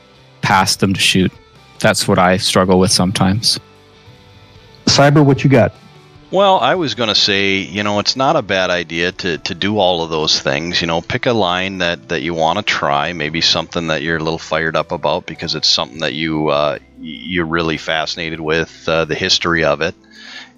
past 0.41 0.80
them 0.80 0.95
to 0.95 0.99
shoot. 0.99 1.32
That's 1.78 2.08
what 2.08 2.18
I 2.18 2.38
struggle 2.38 2.80
with 2.80 2.89
sometimes. 2.89 3.60
Cyber, 4.88 5.24
what 5.24 5.43
you 5.43 5.52
got? 5.52 5.72
Well, 6.32 6.59
I 6.61 6.75
was 6.75 6.95
going 6.95 7.09
to 7.09 7.15
say, 7.15 7.57
you 7.57 7.84
know, 7.84 7.99
it's 7.99 8.15
not 8.15 8.38
a 8.38 8.41
bad 8.41 8.69
idea 8.69 9.11
to, 9.11 9.38
to 9.39 9.53
do 9.53 9.77
all 9.77 10.01
of 10.01 10.09
those 10.09 10.39
things. 10.39 10.79
You 10.79 10.88
know, 10.88 11.01
pick 11.01 11.25
a 11.25 11.34
line 11.34 11.79
that, 11.79 12.07
that 12.07 12.21
you 12.21 12.34
want 12.34 12.57
to 12.57 12.63
try, 12.63 13.11
maybe 13.11 13.41
something 13.41 13.88
that 13.88 14.01
you're 14.01 14.15
a 14.15 14.23
little 14.23 14.39
fired 14.39 14.77
up 14.77 14.93
about 14.93 15.25
because 15.25 15.55
it's 15.55 15.67
something 15.67 15.99
that 15.99 16.13
you 16.13 16.47
uh, 16.47 16.79
you're 17.01 17.45
really 17.45 17.77
fascinated 17.77 18.39
with 18.39 18.88
uh, 18.88 19.03
the 19.03 19.15
history 19.15 19.65
of 19.65 19.82
it, 19.82 19.93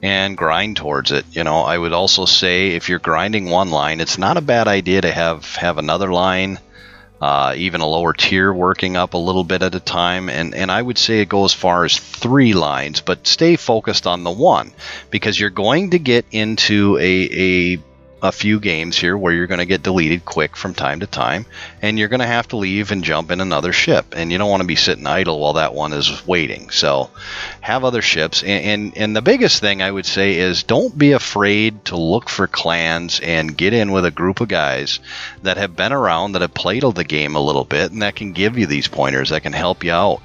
and 0.04 0.38
grind 0.38 0.78
towards 0.78 1.12
it. 1.12 1.26
You 1.32 1.44
know, 1.44 1.62
I 1.62 1.76
would 1.76 1.94
also 1.94 2.26
say 2.26 2.76
if 2.76 2.88
you're 2.88 3.00
grinding 3.00 3.50
one 3.50 3.72
line, 3.72 4.00
it's 4.00 4.20
not 4.20 4.38
a 4.38 4.42
bad 4.42 4.68
idea 4.68 5.02
to 5.02 5.12
have 5.12 5.56
have 5.56 5.80
another 5.80 6.14
line. 6.14 6.60
Uh, 7.24 7.54
even 7.56 7.80
a 7.80 7.88
lower 7.88 8.12
tier 8.12 8.52
working 8.52 8.98
up 8.98 9.14
a 9.14 9.18
little 9.18 9.46
bit 9.46 9.62
at 9.62 9.74
a 9.74 9.80
time. 9.80 10.28
And, 10.28 10.54
and 10.54 10.70
I 10.70 10.82
would 10.82 10.98
say 10.98 11.22
it 11.22 11.30
goes 11.30 11.54
as 11.54 11.58
far 11.58 11.86
as 11.86 11.98
three 11.98 12.52
lines, 12.52 13.00
but 13.00 13.26
stay 13.26 13.56
focused 13.56 14.06
on 14.06 14.26
the 14.26 14.30
one 14.30 14.74
because 15.10 15.40
you're 15.40 15.50
going 15.50 15.92
to 15.92 16.00
get 16.00 16.26
into 16.32 16.98
a, 16.98 17.76
a, 17.76 17.80
a 18.24 18.32
few 18.32 18.62
games 18.62 18.98
here 18.98 19.18
where 19.18 19.34
you're 19.34 19.48
going 19.48 19.60
to 19.60 19.66
get 19.66 19.84
deleted 19.84 20.24
quick 20.24 20.56
from 20.56 20.74
time 20.74 21.02
to 21.02 21.08
time 21.08 21.46
and 21.82 22.00
you're 22.00 22.08
going 22.08 22.22
to 22.22 22.26
have 22.26 22.48
to 22.48 22.56
leave 22.56 22.92
and 22.92 23.04
jump 23.04 23.32
in 23.32 23.42
another 23.42 23.74
ship. 23.74 24.16
And 24.16 24.32
you 24.32 24.38
don't 24.38 24.50
want 24.50 24.62
to 24.62 24.68
be 24.68 24.78
sitting 24.78 25.06
idle 25.06 25.40
while 25.40 25.54
that 25.54 25.74
one 25.74 25.92
is 25.92 26.26
waiting. 26.26 26.70
So 26.70 27.10
have 27.60 27.84
other 27.84 28.02
ships. 28.02 28.42
And, 28.42 28.66
and, 28.66 28.98
and 28.98 29.16
the 29.16 29.22
biggest 29.22 29.60
thing 29.60 29.82
I 29.82 29.92
would 29.92 30.06
say 30.06 30.38
is 30.38 30.64
don't 30.64 30.98
be 30.98 31.12
afraid 31.12 31.86
to 31.86 31.98
look 31.98 32.30
for 32.30 32.48
clans 32.48 33.20
and 33.20 33.58
get 33.58 33.74
in 33.74 33.92
with 33.92 34.06
a 34.06 34.12
group 34.12 34.40
of 34.40 34.48
guys 34.48 35.02
that 35.42 35.58
have 35.58 35.76
been 35.76 35.92
around, 35.92 36.32
that 36.32 36.42
have 36.42 36.54
played 36.54 36.84
the 36.84 37.04
game 37.04 37.36
a 37.36 37.42
little 37.42 37.64
bit, 37.64 37.92
and 37.92 38.02
that 38.02 38.16
can 38.16 38.34
give 38.34 38.58
you 38.58 38.66
these 38.66 38.88
pointers, 38.88 39.30
that 39.30 39.44
can 39.44 39.54
help 39.54 39.84
you 39.84 39.92
out. 39.92 40.22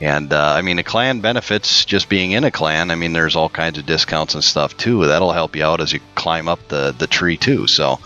And 0.00 0.30
uh, 0.30 0.52
I 0.52 0.60
mean, 0.60 0.78
a 0.78 0.82
clan 0.82 1.20
benefits 1.20 1.86
just 1.86 2.10
being 2.10 2.32
in 2.32 2.44
a 2.44 2.50
clan. 2.50 2.90
I 2.90 2.96
mean, 2.96 3.14
there's 3.14 3.34
all 3.34 3.48
kinds 3.48 3.78
of 3.78 3.86
discounts 3.86 4.34
and 4.34 4.44
stuff 4.44 4.76
too. 4.76 5.06
That'll 5.06 5.32
help 5.32 5.56
you 5.56 5.64
out 5.64 5.80
as 5.80 5.90
you 5.90 6.00
climb 6.14 6.48
up 6.48 6.68
the, 6.68 6.94
the 6.96 7.06
tree 7.06 7.38
too. 7.38 7.66
So, 7.66 7.98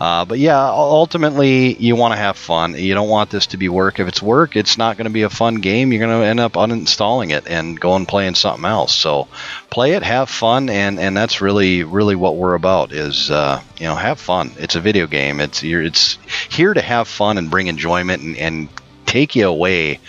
uh, 0.00 0.24
but 0.24 0.40
yeah, 0.40 0.60
ultimately, 0.60 1.74
you 1.74 1.94
want 1.94 2.14
to 2.14 2.18
have 2.18 2.36
fun. 2.36 2.74
You 2.74 2.94
don't 2.94 3.08
want 3.08 3.30
this 3.30 3.46
to 3.48 3.58
be 3.58 3.68
work. 3.68 4.00
If 4.00 4.08
it's 4.08 4.20
work, 4.20 4.56
it's 4.56 4.76
not 4.76 4.96
going 4.96 5.06
to 5.06 5.12
be 5.12 5.22
a 5.22 5.30
fun 5.30 5.56
game. 5.56 5.92
You're 5.92 6.04
going 6.04 6.20
to 6.20 6.26
end 6.26 6.40
up 6.40 6.54
uninstalling 6.54 7.30
it 7.30 7.46
and 7.46 7.78
going 7.78 8.06
playing 8.06 8.34
something 8.34 8.64
else. 8.64 8.92
So, 8.92 9.28
play 9.70 9.92
it, 9.92 10.02
have 10.02 10.28
fun, 10.28 10.68
and 10.68 10.98
and 10.98 11.16
that's 11.16 11.40
really 11.40 11.84
really 11.84 12.16
what 12.16 12.36
we're 12.36 12.54
about. 12.54 12.90
Is 12.90 13.30
uh, 13.30 13.62
you 13.78 13.86
know, 13.86 13.94
have 13.94 14.18
fun. 14.18 14.50
It's 14.58 14.74
a 14.74 14.80
video 14.80 15.06
game. 15.06 15.40
It's 15.40 15.62
it's 15.62 16.18
here 16.50 16.74
to 16.74 16.82
have 16.82 17.06
fun 17.06 17.38
and 17.38 17.52
bring 17.52 17.68
enjoyment 17.68 18.22
and, 18.22 18.36
and 18.36 18.68
take 19.06 19.36
you 19.36 19.46
away 19.46 20.00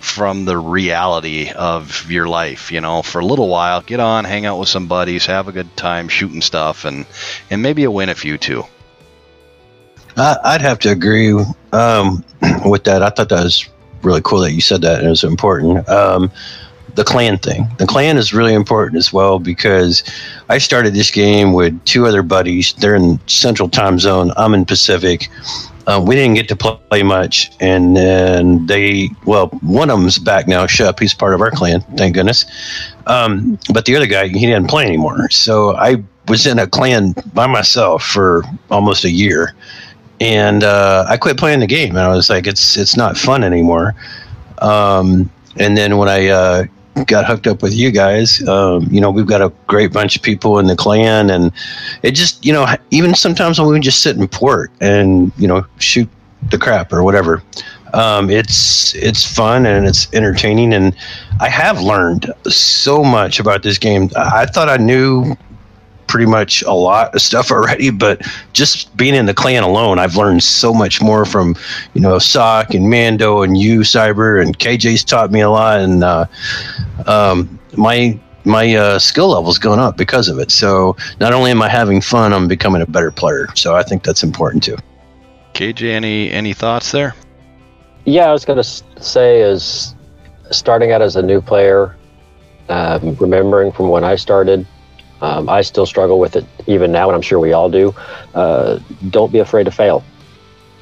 from 0.00 0.44
the 0.44 0.56
reality 0.56 1.50
of 1.50 2.10
your 2.10 2.28
life 2.28 2.70
you 2.70 2.80
know 2.80 3.02
for 3.02 3.20
a 3.20 3.26
little 3.26 3.48
while 3.48 3.80
get 3.80 4.00
on 4.00 4.24
hang 4.24 4.46
out 4.46 4.58
with 4.58 4.68
some 4.68 4.86
buddies 4.86 5.26
have 5.26 5.48
a 5.48 5.52
good 5.52 5.76
time 5.76 6.08
shooting 6.08 6.42
stuff 6.42 6.84
and 6.84 7.06
and 7.50 7.62
maybe 7.62 7.82
you 7.82 7.90
win 7.90 8.08
a 8.08 8.14
few 8.14 8.38
too 8.38 8.64
I, 10.16 10.36
I'd 10.44 10.62
have 10.62 10.78
to 10.80 10.90
agree 10.90 11.32
um, 11.72 12.24
with 12.64 12.84
that. 12.84 13.02
I 13.02 13.10
thought 13.10 13.28
that 13.28 13.44
was 13.44 13.68
really 14.02 14.22
cool 14.22 14.40
that 14.40 14.52
you 14.52 14.60
said 14.60 14.82
that 14.82 14.98
and 14.98 15.06
it 15.06 15.10
was 15.10 15.24
important. 15.24 15.88
Um, 15.88 16.30
the 16.94 17.04
clan 17.04 17.36
thing. 17.38 17.68
The 17.78 17.86
clan 17.86 18.16
is 18.16 18.32
really 18.32 18.54
important 18.54 18.96
as 18.96 19.12
well 19.12 19.38
because 19.38 20.02
I 20.48 20.56
started 20.58 20.94
this 20.94 21.10
game 21.10 21.52
with 21.52 21.84
two 21.84 22.06
other 22.06 22.22
buddies. 22.22 22.72
They're 22.74 22.94
in 22.94 23.20
Central 23.26 23.68
Time 23.68 23.98
Zone. 23.98 24.32
I'm 24.36 24.54
in 24.54 24.64
Pacific. 24.64 25.28
Um, 25.88 26.04
we 26.04 26.16
didn't 26.16 26.34
get 26.34 26.48
to 26.48 26.56
play 26.56 27.02
much, 27.02 27.52
and 27.60 27.96
then 27.96 28.66
they 28.66 29.08
well, 29.24 29.48
one 29.62 29.88
of 29.88 30.00
them's 30.00 30.18
back 30.18 30.48
now. 30.48 30.66
Shep, 30.66 30.98
he's 30.98 31.14
part 31.14 31.32
of 31.34 31.40
our 31.40 31.50
clan, 31.50 31.80
thank 31.96 32.14
goodness. 32.14 32.44
Um, 33.06 33.58
but 33.72 33.84
the 33.84 33.94
other 33.94 34.06
guy, 34.06 34.28
he 34.28 34.46
didn't 34.46 34.68
play 34.68 34.84
anymore. 34.84 35.30
So 35.30 35.76
I 35.76 36.02
was 36.28 36.46
in 36.46 36.58
a 36.58 36.66
clan 36.66 37.14
by 37.34 37.46
myself 37.46 38.02
for 38.02 38.42
almost 38.70 39.04
a 39.04 39.10
year, 39.10 39.54
and 40.20 40.64
uh, 40.64 41.06
I 41.08 41.16
quit 41.16 41.38
playing 41.38 41.60
the 41.60 41.68
game. 41.68 41.90
And 41.90 42.00
I 42.00 42.08
was 42.08 42.30
like, 42.30 42.46
it's 42.46 42.76
it's 42.76 42.96
not 42.96 43.16
fun 43.16 43.44
anymore. 43.44 43.94
Um, 44.58 45.30
and 45.58 45.76
then 45.76 45.98
when 45.98 46.08
I 46.08 46.28
uh, 46.28 46.64
got 47.04 47.26
hooked 47.26 47.46
up 47.46 47.62
with 47.62 47.74
you 47.74 47.90
guys, 47.90 48.46
um, 48.48 48.88
you 48.90 49.00
know, 49.00 49.10
we've 49.10 49.26
got 49.26 49.42
a 49.42 49.52
great 49.66 49.92
bunch 49.92 50.16
of 50.16 50.22
people 50.22 50.58
in 50.58 50.66
the 50.66 50.76
clan, 50.76 51.30
and 51.30 51.52
it 52.02 52.12
just, 52.12 52.44
you 52.44 52.52
know, 52.52 52.66
even 52.90 53.14
sometimes 53.14 53.60
when 53.60 53.68
we 53.68 53.80
just 53.80 54.02
sit 54.02 54.16
in 54.16 54.26
port 54.28 54.70
and 54.80 55.32
you 55.36 55.46
know 55.46 55.64
shoot 55.78 56.08
the 56.50 56.58
crap 56.58 56.92
or 56.92 57.02
whatever, 57.02 57.42
um, 57.92 58.30
it's 58.30 58.94
it's 58.94 59.24
fun 59.24 59.66
and 59.66 59.86
it's 59.86 60.12
entertaining, 60.14 60.72
and 60.72 60.96
I 61.40 61.48
have 61.48 61.80
learned 61.80 62.32
so 62.44 63.04
much 63.04 63.38
about 63.40 63.62
this 63.62 63.78
game. 63.78 64.10
I 64.16 64.42
I 64.42 64.46
thought 64.46 64.68
I 64.68 64.76
knew 64.78 65.36
pretty 66.06 66.26
much 66.26 66.62
a 66.62 66.72
lot 66.72 67.14
of 67.14 67.20
stuff 67.20 67.50
already, 67.56 67.90
but 67.90 68.22
just 68.52 68.96
being 68.96 69.14
in 69.14 69.26
the 69.26 69.34
clan 69.34 69.62
alone, 69.62 69.98
I've 69.98 70.16
learned 70.16 70.42
so 70.42 70.72
much 70.72 71.00
more 71.00 71.24
from, 71.24 71.56
you 71.94 72.00
know, 72.00 72.18
Sock 72.18 72.74
and 72.74 72.88
Mando 72.90 73.42
and 73.42 73.56
you, 73.56 73.80
Cyber, 73.80 74.40
and 74.40 74.58
KJ's 74.58 75.04
taught 75.04 75.30
me 75.30 75.40
a 75.40 75.50
lot, 75.50 75.80
and 75.80 76.04
uh, 76.04 76.26
um, 77.06 77.58
my 77.76 78.18
my 78.44 78.76
uh, 78.76 78.98
skill 78.98 79.30
level's 79.30 79.58
going 79.58 79.80
up 79.80 79.96
because 79.96 80.28
of 80.28 80.38
it. 80.38 80.52
So 80.52 80.96
not 81.18 81.32
only 81.32 81.50
am 81.50 81.60
I 81.60 81.68
having 81.68 82.00
fun, 82.00 82.32
I'm 82.32 82.46
becoming 82.46 82.80
a 82.80 82.86
better 82.86 83.10
player. 83.10 83.48
So 83.56 83.74
I 83.74 83.82
think 83.82 84.04
that's 84.04 84.22
important 84.22 84.62
too. 84.62 84.76
kj 85.52 85.82
any 85.82 86.30
any 86.30 86.52
thoughts 86.52 86.92
there 86.92 87.14
Yeah, 88.04 88.26
I 88.28 88.32
was 88.32 88.44
going 88.44 88.62
to 88.62 89.02
say 89.02 89.40
is 89.40 89.94
starting 90.50 90.92
out 90.92 91.02
as 91.02 91.16
a 91.16 91.22
new 91.22 91.40
player, 91.40 91.96
um, 92.68 93.16
remembering 93.16 93.72
from 93.72 93.88
when 93.88 94.04
I 94.04 94.14
started, 94.14 94.66
um, 95.20 95.48
I 95.48 95.62
still 95.62 95.86
struggle 95.86 96.18
with 96.18 96.36
it 96.36 96.44
even 96.66 96.92
now, 96.92 97.08
and 97.08 97.16
I'm 97.16 97.22
sure 97.22 97.38
we 97.38 97.52
all 97.52 97.70
do. 97.70 97.94
Uh, 98.34 98.78
don't 99.10 99.32
be 99.32 99.38
afraid 99.38 99.64
to 99.64 99.70
fail. 99.70 100.04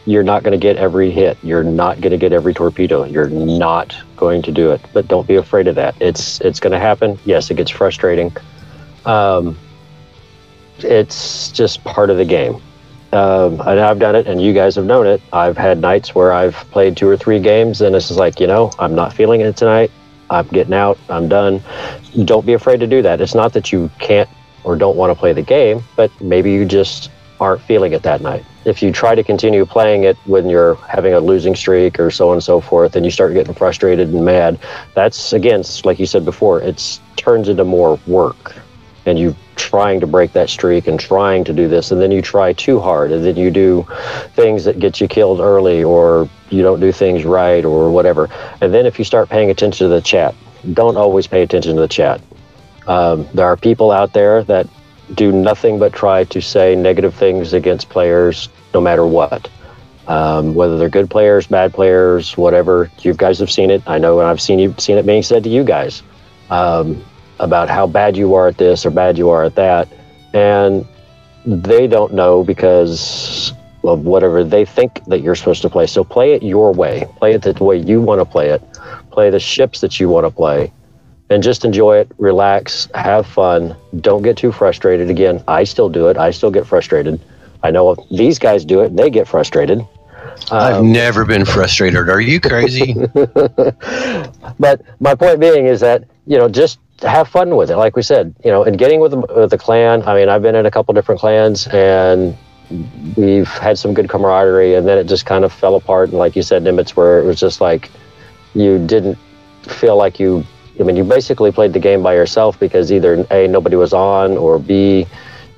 You're 0.06 0.22
not 0.22 0.42
going 0.42 0.52
to 0.52 0.58
get 0.58 0.76
every 0.76 1.10
hit. 1.10 1.38
You're 1.42 1.64
not 1.64 2.00
going 2.00 2.10
to 2.10 2.18
get 2.18 2.32
every 2.32 2.52
torpedo. 2.52 3.04
You're 3.04 3.30
not 3.30 3.96
going 4.16 4.42
to 4.42 4.52
do 4.52 4.70
it. 4.72 4.80
But 4.92 5.08
don't 5.08 5.26
be 5.26 5.36
afraid 5.36 5.66
of 5.66 5.76
that. 5.76 5.94
It's 6.00 6.40
it's 6.42 6.60
going 6.60 6.72
to 6.72 6.78
happen. 6.78 7.18
Yes, 7.24 7.50
it 7.50 7.54
gets 7.54 7.70
frustrating. 7.70 8.36
Um, 9.06 9.56
it's 10.78 11.50
just 11.52 11.82
part 11.84 12.10
of 12.10 12.16
the 12.16 12.24
game. 12.24 12.60
Um, 13.12 13.60
and 13.60 13.78
I've 13.78 14.00
done 14.00 14.16
it, 14.16 14.26
and 14.26 14.42
you 14.42 14.52
guys 14.52 14.74
have 14.74 14.84
known 14.84 15.06
it. 15.06 15.22
I've 15.32 15.56
had 15.56 15.78
nights 15.78 16.14
where 16.16 16.32
I've 16.32 16.56
played 16.72 16.96
two 16.96 17.08
or 17.08 17.16
three 17.16 17.38
games, 17.38 17.80
and 17.80 17.94
it's 17.94 18.08
just 18.08 18.18
like, 18.18 18.40
you 18.40 18.48
know, 18.48 18.72
I'm 18.78 18.96
not 18.96 19.12
feeling 19.12 19.40
it 19.40 19.56
tonight. 19.56 19.92
I'm 20.30 20.46
getting 20.48 20.74
out. 20.74 20.98
I'm 21.08 21.28
done. 21.28 21.62
Don't 22.24 22.46
be 22.46 22.54
afraid 22.54 22.80
to 22.80 22.86
do 22.86 23.02
that. 23.02 23.20
It's 23.20 23.34
not 23.34 23.52
that 23.52 23.72
you 23.72 23.90
can't 23.98 24.28
or 24.64 24.76
don't 24.76 24.96
want 24.96 25.10
to 25.10 25.18
play 25.18 25.32
the 25.32 25.42
game, 25.42 25.82
but 25.96 26.10
maybe 26.20 26.50
you 26.50 26.64
just 26.64 27.10
aren't 27.40 27.60
feeling 27.62 27.92
it 27.92 28.02
that 28.02 28.22
night. 28.22 28.44
If 28.64 28.82
you 28.82 28.92
try 28.92 29.14
to 29.14 29.22
continue 29.22 29.66
playing 29.66 30.04
it 30.04 30.16
when 30.24 30.48
you're 30.48 30.76
having 30.76 31.12
a 31.12 31.20
losing 31.20 31.54
streak 31.54 32.00
or 32.00 32.10
so 32.10 32.30
on 32.30 32.34
and 32.34 32.42
so 32.42 32.60
forth, 32.60 32.96
and 32.96 33.04
you 33.04 33.10
start 33.10 33.34
getting 33.34 33.52
frustrated 33.52 34.08
and 34.08 34.24
mad, 34.24 34.58
that's 34.94 35.32
again, 35.32 35.62
like 35.84 35.98
you 35.98 36.06
said 36.06 36.24
before, 36.24 36.60
it 36.60 37.00
turns 37.16 37.48
into 37.48 37.64
more 37.64 37.98
work. 38.06 38.54
And 39.04 39.18
you 39.18 39.36
trying 39.56 40.00
to 40.00 40.06
break 40.06 40.32
that 40.32 40.48
streak 40.48 40.86
and 40.86 40.98
trying 40.98 41.44
to 41.44 41.52
do 41.52 41.68
this, 41.68 41.90
and 41.90 42.00
then 42.00 42.10
you 42.10 42.22
try 42.22 42.52
too 42.52 42.80
hard, 42.80 43.12
and 43.12 43.24
then 43.24 43.36
you 43.36 43.50
do 43.50 43.86
things 44.34 44.64
that 44.64 44.78
get 44.78 45.00
you 45.00 45.08
killed 45.08 45.40
early, 45.40 45.82
or 45.82 46.28
you 46.50 46.62
don't 46.62 46.80
do 46.80 46.92
things 46.92 47.24
right, 47.24 47.64
or 47.64 47.90
whatever. 47.90 48.28
And 48.60 48.72
then 48.72 48.86
if 48.86 48.98
you 48.98 49.04
start 49.04 49.28
paying 49.28 49.50
attention 49.50 49.88
to 49.88 49.94
the 49.94 50.00
chat, 50.00 50.34
don't 50.72 50.96
always 50.96 51.26
pay 51.26 51.42
attention 51.42 51.74
to 51.76 51.80
the 51.80 51.88
chat. 51.88 52.20
Um, 52.86 53.26
there 53.34 53.46
are 53.46 53.56
people 53.56 53.90
out 53.90 54.12
there 54.12 54.44
that 54.44 54.68
do 55.14 55.32
nothing 55.32 55.78
but 55.78 55.92
try 55.92 56.24
to 56.24 56.40
say 56.40 56.74
negative 56.74 57.14
things 57.14 57.52
against 57.52 57.88
players 57.88 58.48
no 58.72 58.80
matter 58.80 59.06
what. 59.06 59.50
Um, 60.06 60.54
whether 60.54 60.76
they're 60.76 60.90
good 60.90 61.08
players, 61.08 61.46
bad 61.46 61.72
players, 61.72 62.36
whatever. 62.36 62.90
You 63.00 63.14
guys 63.14 63.38
have 63.38 63.50
seen 63.50 63.70
it. 63.70 63.82
I 63.86 63.96
know, 63.96 64.20
and 64.20 64.28
I've 64.28 64.40
seen 64.40 64.58
you 64.58 64.74
seen 64.76 64.98
it 64.98 65.06
being 65.06 65.22
said 65.22 65.44
to 65.44 65.48
you 65.48 65.64
guys 65.64 66.02
um, 66.50 67.02
about 67.40 67.68
how 67.68 67.86
bad 67.86 68.16
you 68.16 68.34
are 68.34 68.48
at 68.48 68.58
this 68.58 68.86
or 68.86 68.90
bad 68.90 69.18
you 69.18 69.30
are 69.30 69.44
at 69.44 69.54
that, 69.56 69.88
and 70.32 70.86
they 71.46 71.86
don't 71.86 72.14
know 72.14 72.42
because 72.44 73.52
of 73.84 74.04
whatever 74.06 74.42
they 74.42 74.64
think 74.64 75.04
that 75.06 75.20
you're 75.20 75.34
supposed 75.34 75.62
to 75.62 75.68
play. 75.68 75.86
So 75.86 76.02
play 76.04 76.32
it 76.32 76.42
your 76.42 76.72
way. 76.72 77.06
Play 77.16 77.34
it 77.34 77.42
the 77.42 77.52
way 77.62 77.76
you 77.76 78.00
want 78.00 78.20
to 78.20 78.24
play 78.24 78.48
it. 78.48 78.62
Play 79.10 79.28
the 79.30 79.40
ships 79.40 79.80
that 79.82 80.00
you 80.00 80.08
want 80.08 80.26
to 80.26 80.30
play 80.30 80.72
and 81.30 81.42
just 81.42 81.64
enjoy 81.64 81.98
it, 81.98 82.10
relax, 82.18 82.88
have 82.94 83.26
fun. 83.26 83.74
Don't 84.00 84.22
get 84.22 84.36
too 84.36 84.52
frustrated. 84.52 85.10
Again, 85.10 85.42
I 85.48 85.64
still 85.64 85.88
do 85.88 86.08
it. 86.08 86.16
I 86.16 86.30
still 86.30 86.50
get 86.50 86.66
frustrated. 86.66 87.20
I 87.62 87.70
know 87.70 87.96
these 88.10 88.38
guys 88.38 88.64
do 88.64 88.82
it, 88.82 88.86
and 88.86 88.98
they 88.98 89.10
get 89.10 89.26
frustrated. 89.26 89.86
I've 90.50 90.76
Um, 90.76 90.92
never 90.92 91.24
been 91.24 91.44
frustrated. 91.44 92.08
Are 92.08 92.20
you 92.20 92.40
crazy? 92.40 92.94
but 94.58 94.82
my 95.00 95.14
point 95.14 95.40
being 95.40 95.66
is 95.66 95.80
that 95.80 96.04
you 96.26 96.38
know 96.38 96.48
just 96.48 96.78
have 97.02 97.28
fun 97.28 97.56
with 97.56 97.70
it 97.70 97.76
like 97.76 97.96
we 97.96 98.02
said 98.02 98.34
you 98.44 98.50
know 98.50 98.62
and 98.64 98.78
getting 98.78 99.00
with 99.00 99.10
the, 99.10 99.18
with 99.18 99.50
the 99.50 99.58
clan 99.58 100.02
i 100.02 100.14
mean 100.14 100.28
i've 100.28 100.42
been 100.42 100.54
in 100.54 100.66
a 100.66 100.70
couple 100.70 100.94
different 100.94 101.20
clans 101.20 101.66
and 101.68 102.36
we've 103.16 103.48
had 103.48 103.78
some 103.78 103.92
good 103.92 104.08
camaraderie 104.08 104.74
and 104.74 104.86
then 104.86 104.96
it 104.96 105.04
just 105.04 105.26
kind 105.26 105.44
of 105.44 105.52
fell 105.52 105.74
apart 105.74 106.08
and 106.10 106.18
like 106.18 106.34
you 106.36 106.42
said 106.42 106.62
nimitz 106.62 106.90
where 106.90 107.20
it 107.20 107.24
was 107.24 107.38
just 107.38 107.60
like 107.60 107.90
you 108.54 108.84
didn't 108.86 109.18
feel 109.62 109.96
like 109.96 110.18
you 110.20 110.44
i 110.80 110.82
mean 110.82 110.96
you 110.96 111.04
basically 111.04 111.50
played 111.50 111.72
the 111.72 111.78
game 111.78 112.02
by 112.02 112.14
yourself 112.14 112.58
because 112.60 112.92
either 112.92 113.26
a 113.30 113.48
nobody 113.48 113.76
was 113.76 113.92
on 113.92 114.36
or 114.36 114.58
b 114.58 115.06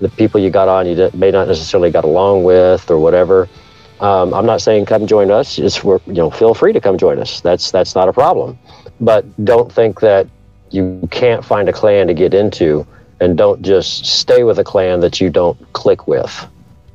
the 0.00 0.08
people 0.10 0.40
you 0.40 0.50
got 0.50 0.68
on 0.68 0.86
you 0.86 1.10
may 1.14 1.30
not 1.30 1.46
necessarily 1.46 1.90
got 1.90 2.04
along 2.04 2.44
with 2.44 2.90
or 2.90 2.98
whatever 2.98 3.48
um, 4.00 4.34
I'm 4.34 4.44
not 4.44 4.60
saying 4.60 4.84
come 4.84 5.06
join 5.06 5.30
us. 5.30 5.56
Just 5.56 5.82
you 5.82 6.00
know, 6.06 6.30
feel 6.30 6.52
free 6.52 6.72
to 6.72 6.80
come 6.80 6.98
join 6.98 7.18
us. 7.18 7.40
That's 7.40 7.70
that's 7.70 7.94
not 7.94 8.08
a 8.08 8.12
problem. 8.12 8.58
But 9.00 9.24
don't 9.44 9.72
think 9.72 10.00
that 10.00 10.26
you 10.70 11.06
can't 11.10 11.44
find 11.44 11.68
a 11.68 11.72
clan 11.72 12.06
to 12.08 12.14
get 12.14 12.34
into, 12.34 12.86
and 13.20 13.36
don't 13.36 13.62
just 13.62 14.06
stay 14.06 14.44
with 14.44 14.58
a 14.58 14.64
clan 14.64 15.00
that 15.00 15.20
you 15.20 15.30
don't 15.30 15.58
click 15.72 16.06
with. 16.06 16.46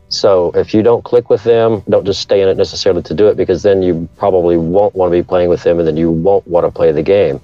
So 0.10 0.52
if 0.56 0.74
you 0.74 0.84
don't 0.84 1.04
click 1.06 1.30
with 1.30 1.44
them, 1.46 1.84
don't 1.90 2.06
just 2.06 2.20
stay 2.20 2.42
in 2.42 2.50
it 2.50 2.58
necessarily 2.58 3.02
to 3.04 3.14
do 3.14 3.28
it 3.28 3.38
because 3.38 3.64
then 3.64 3.82
you 3.82 4.10
probably 4.18 4.58
won't 4.58 4.94
want 4.94 5.12
to 5.12 5.18
be 5.18 5.24
playing 5.24 5.50
with 5.50 5.64
them, 5.64 5.80
and 5.80 5.88
then 5.88 5.98
you 5.98 6.12
won't 6.12 6.46
want 6.48 6.66
to 6.66 6.72
play 6.72 6.92
the 6.92 7.02
game. 7.02 7.40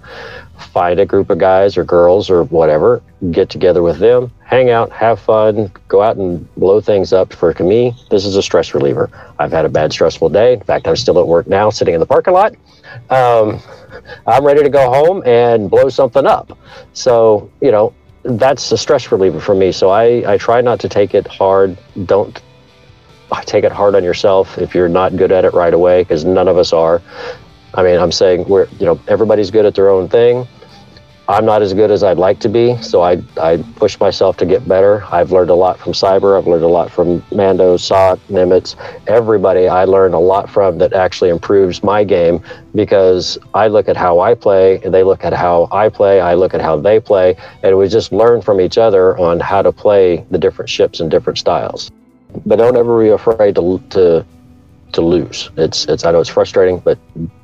Find 0.58 1.00
a 1.00 1.06
group 1.06 1.30
of 1.30 1.38
guys 1.38 1.78
or 1.78 1.84
girls 1.84 2.30
or 2.30 2.44
whatever, 2.46 3.02
get 3.32 3.50
together 3.50 3.82
with 3.84 4.00
them, 4.00 4.32
hang 4.44 4.70
out, 4.70 4.92
have 4.92 5.20
fun, 5.20 5.72
go 5.88 6.02
out 6.02 6.18
and 6.18 6.54
blow 6.56 6.82
things 6.82 7.14
up. 7.14 7.34
For 7.34 7.54
me, 7.60 7.94
this 8.10 8.26
is 8.26 8.36
a 8.36 8.42
stress 8.42 8.74
reliever. 8.74 9.10
I've 9.40 9.52
had 9.52 9.66
a 9.66 9.70
bad, 9.70 9.92
stressful 9.92 10.30
day. 10.30 10.54
In 10.54 10.62
fact, 10.62 10.88
I'm 10.88 10.96
still 10.96 11.20
at 11.20 11.28
work 11.28 11.48
now, 11.48 11.70
sitting 11.70 11.94
in 11.94 12.00
the 12.00 12.06
parking 12.06 12.34
lot. 12.34 12.56
Um, 13.10 13.60
I'm 14.26 14.46
ready 14.46 14.64
to 14.64 14.70
go 14.70 14.92
home 14.92 15.24
and 15.26 15.70
blow 15.70 15.90
something 15.90 16.26
up. 16.26 16.58
So, 16.94 17.52
you 17.62 17.72
know, 17.72 17.94
that's 18.24 18.72
a 18.72 18.78
stress 18.78 19.12
reliever 19.12 19.40
for 19.40 19.56
me. 19.56 19.72
So 19.72 19.90
I, 19.90 20.34
I 20.34 20.38
try 20.38 20.62
not 20.62 20.80
to 20.82 20.90
take 20.90 21.14
it 21.14 21.28
hard. 21.28 21.78
Don't 22.06 22.42
take 23.46 23.64
it 23.64 23.72
hard 23.72 23.96
on 23.96 24.04
yourself 24.04 24.58
if 24.58 24.74
you're 24.74 24.90
not 24.90 25.16
good 25.18 25.32
at 25.32 25.46
it 25.46 25.54
right 25.54 25.74
away, 25.74 26.04
because 26.04 26.26
none 26.26 26.48
of 26.48 26.58
us 26.58 26.74
are. 26.74 27.02
I 27.78 27.84
mean, 27.84 28.00
I'm 28.00 28.12
saying 28.12 28.46
we're, 28.50 28.68
you 28.80 28.88
know, 28.88 29.00
everybody's 29.08 29.52
good 29.52 29.66
at 29.66 29.76
their 29.76 29.90
own 29.90 30.10
thing. 30.10 30.48
I'm 31.30 31.46
not 31.46 31.62
as 31.62 31.74
good 31.74 31.92
as 31.92 32.04
I'd 32.04 32.18
like 32.18 32.40
to 32.40 32.50
be, 32.50 32.82
so 32.82 33.02
I, 33.02 33.22
I 33.40 33.58
push 33.76 34.00
myself 34.00 34.38
to 34.38 34.46
get 34.46 34.66
better. 34.68 35.04
I've 35.12 35.32
learned 35.32 35.50
a 35.50 35.56
lot 35.56 35.78
from 35.78 35.92
Cyber. 35.92 36.38
I've 36.38 36.48
learned 36.48 36.64
a 36.64 36.70
lot 36.70 36.90
from 36.90 37.22
Mando, 37.32 37.76
Sock, 37.76 38.18
Nimitz, 38.30 38.76
everybody. 39.08 39.68
I 39.68 39.84
learned 39.84 40.14
a 40.14 40.20
lot 40.20 40.50
from 40.50 40.78
that 40.78 40.94
actually 40.94 41.30
improves 41.30 41.84
my 41.84 42.04
game 42.06 42.42
because 42.74 43.38
I 43.54 43.68
look 43.68 43.90
at 43.90 43.98
how 43.98 44.22
I 44.22 44.36
play, 44.36 44.82
and 44.84 44.94
they 44.94 45.04
look 45.04 45.26
at 45.26 45.34
how 45.34 45.68
I 45.70 45.90
play. 45.90 46.22
I 46.22 46.34
look 46.34 46.54
at 46.54 46.62
how 46.62 46.78
they 46.78 47.00
play, 47.00 47.36
and 47.62 47.78
we 47.78 47.90
just 47.90 48.14
learn 48.14 48.42
from 48.42 48.62
each 48.62 48.78
other 48.78 49.18
on 49.18 49.42
how 49.42 49.62
to 49.62 49.72
play 49.74 50.26
the 50.32 50.38
different 50.38 50.70
ships 50.70 51.02
and 51.02 51.12
different 51.12 51.38
styles. 51.38 51.92
But 52.46 52.56
don't 52.56 52.78
ever 52.78 53.04
be 53.04 53.10
afraid 53.10 53.56
to 53.56 53.84
to 53.90 54.26
to 54.94 55.02
lose. 55.02 55.50
It's 55.58 55.86
it's 55.86 56.06
I 56.06 56.12
know 56.12 56.20
it's 56.20 56.30
frustrating, 56.30 56.80
but 56.80 56.98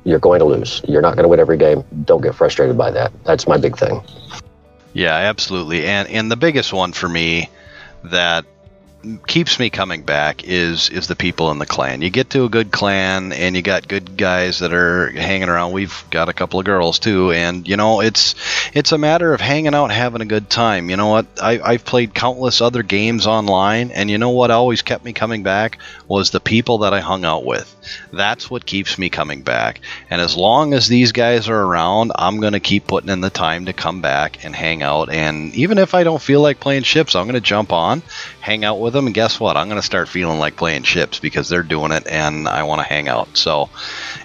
you're 0.04 0.18
going 0.18 0.40
to 0.40 0.44
lose. 0.44 0.80
You're 0.88 1.02
not 1.02 1.14
going 1.14 1.24
to 1.24 1.28
win 1.28 1.40
every 1.40 1.56
game. 1.56 1.84
Don't 2.04 2.22
get 2.22 2.34
frustrated 2.34 2.76
by 2.76 2.90
that. 2.92 3.12
That's 3.24 3.46
my 3.46 3.56
big 3.56 3.76
thing. 3.76 4.02
Yeah, 4.92 5.14
absolutely. 5.14 5.86
And 5.86 6.08
and 6.08 6.30
the 6.30 6.36
biggest 6.36 6.72
one 6.72 6.92
for 6.92 7.08
me 7.08 7.48
that 8.04 8.44
keeps 9.26 9.58
me 9.58 9.70
coming 9.70 10.02
back 10.02 10.44
is 10.44 10.90
is 10.90 11.06
the 11.06 11.16
people 11.16 11.50
in 11.50 11.58
the 11.58 11.66
clan. 11.66 12.02
You 12.02 12.10
get 12.10 12.30
to 12.30 12.44
a 12.44 12.48
good 12.48 12.70
clan 12.70 13.32
and 13.32 13.54
you 13.54 13.62
got 13.62 13.86
good 13.88 14.16
guys 14.16 14.60
that 14.60 14.72
are 14.72 15.10
hanging 15.10 15.48
around. 15.48 15.72
We've 15.72 16.04
got 16.10 16.28
a 16.28 16.32
couple 16.32 16.58
of 16.58 16.66
girls 16.66 16.98
too, 16.98 17.30
and 17.32 17.66
you 17.68 17.76
know 17.76 18.00
it's 18.00 18.34
it's 18.72 18.92
a 18.92 18.98
matter 18.98 19.34
of 19.34 19.40
hanging 19.40 19.74
out, 19.74 19.90
having 19.90 20.22
a 20.22 20.26
good 20.26 20.48
time. 20.48 20.90
You 20.90 20.96
know 20.96 21.08
what? 21.08 21.26
I, 21.42 21.60
I've 21.60 21.84
played 21.84 22.14
countless 22.14 22.60
other 22.60 22.82
games 22.82 23.26
online, 23.26 23.90
and 23.90 24.10
you 24.10 24.18
know 24.18 24.30
what 24.30 24.50
always 24.50 24.82
kept 24.82 25.04
me 25.04 25.12
coming 25.12 25.42
back 25.42 25.78
was 26.08 26.30
the 26.30 26.40
people 26.40 26.78
that 26.78 26.94
I 26.94 27.00
hung 27.00 27.24
out 27.24 27.44
with. 27.44 27.70
That's 28.12 28.50
what 28.50 28.64
keeps 28.64 28.98
me 28.98 29.10
coming 29.10 29.42
back. 29.42 29.80
And 30.08 30.20
as 30.20 30.36
long 30.36 30.72
as 30.72 30.88
these 30.88 31.12
guys 31.12 31.48
are 31.48 31.62
around, 31.62 32.12
I'm 32.14 32.40
gonna 32.40 32.60
keep 32.60 32.86
putting 32.86 33.10
in 33.10 33.20
the 33.20 33.30
time 33.30 33.66
to 33.66 33.72
come 33.72 34.00
back 34.00 34.44
and 34.44 34.54
hang 34.54 34.82
out. 34.82 35.10
And 35.10 35.54
even 35.54 35.78
if 35.78 35.94
I 35.94 36.04
don't 36.04 36.22
feel 36.22 36.40
like 36.40 36.60
playing 36.60 36.84
ships, 36.84 37.14
I'm 37.14 37.26
gonna 37.26 37.40
jump 37.40 37.72
on, 37.72 38.02
hang 38.40 38.64
out 38.64 38.80
with 38.80 38.93
them, 38.94 39.06
and 39.06 39.14
guess 39.14 39.38
what? 39.38 39.56
I'm 39.56 39.68
gonna 39.68 39.82
start 39.82 40.08
feeling 40.08 40.38
like 40.38 40.56
playing 40.56 40.84
ships 40.84 41.18
because 41.18 41.48
they're 41.50 41.62
doing 41.62 41.92
it, 41.92 42.06
and 42.06 42.48
I 42.48 42.62
want 42.62 42.80
to 42.80 42.86
hang 42.86 43.08
out. 43.08 43.36
So 43.36 43.68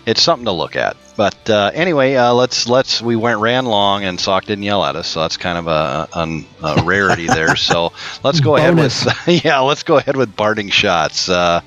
it's 0.06 0.22
something 0.22 0.46
to 0.46 0.52
look 0.54 0.78
at. 0.78 0.96
But 1.18 1.50
uh, 1.50 1.72
anyway, 1.74 2.16
uh, 2.16 2.34
let's 2.34 2.70
let's 2.70 3.02
we 3.02 3.18
went 3.18 3.42
ran 3.42 3.66
long 3.66 4.06
and 4.06 4.18
Sock 4.18 4.46
didn't 4.46 4.64
yell 4.64 4.86
at 4.86 4.96
us, 4.96 5.10
so 5.10 5.20
that's 5.20 5.36
kind 5.36 5.58
of 5.58 5.68
a, 5.68 6.08
a, 6.14 6.46
a 6.64 6.84
rarity 6.84 7.28
there. 7.28 7.58
So 7.58 7.92
let's 8.24 8.40
go 8.40 8.56
ahead 8.56 8.76
with 8.76 9.06
yeah, 9.44 9.60
let's 9.60 9.84
go 9.84 9.98
ahead 9.98 10.16
with 10.16 10.34
parting 10.38 10.70
shots. 10.70 11.28
Uh, 11.28 11.60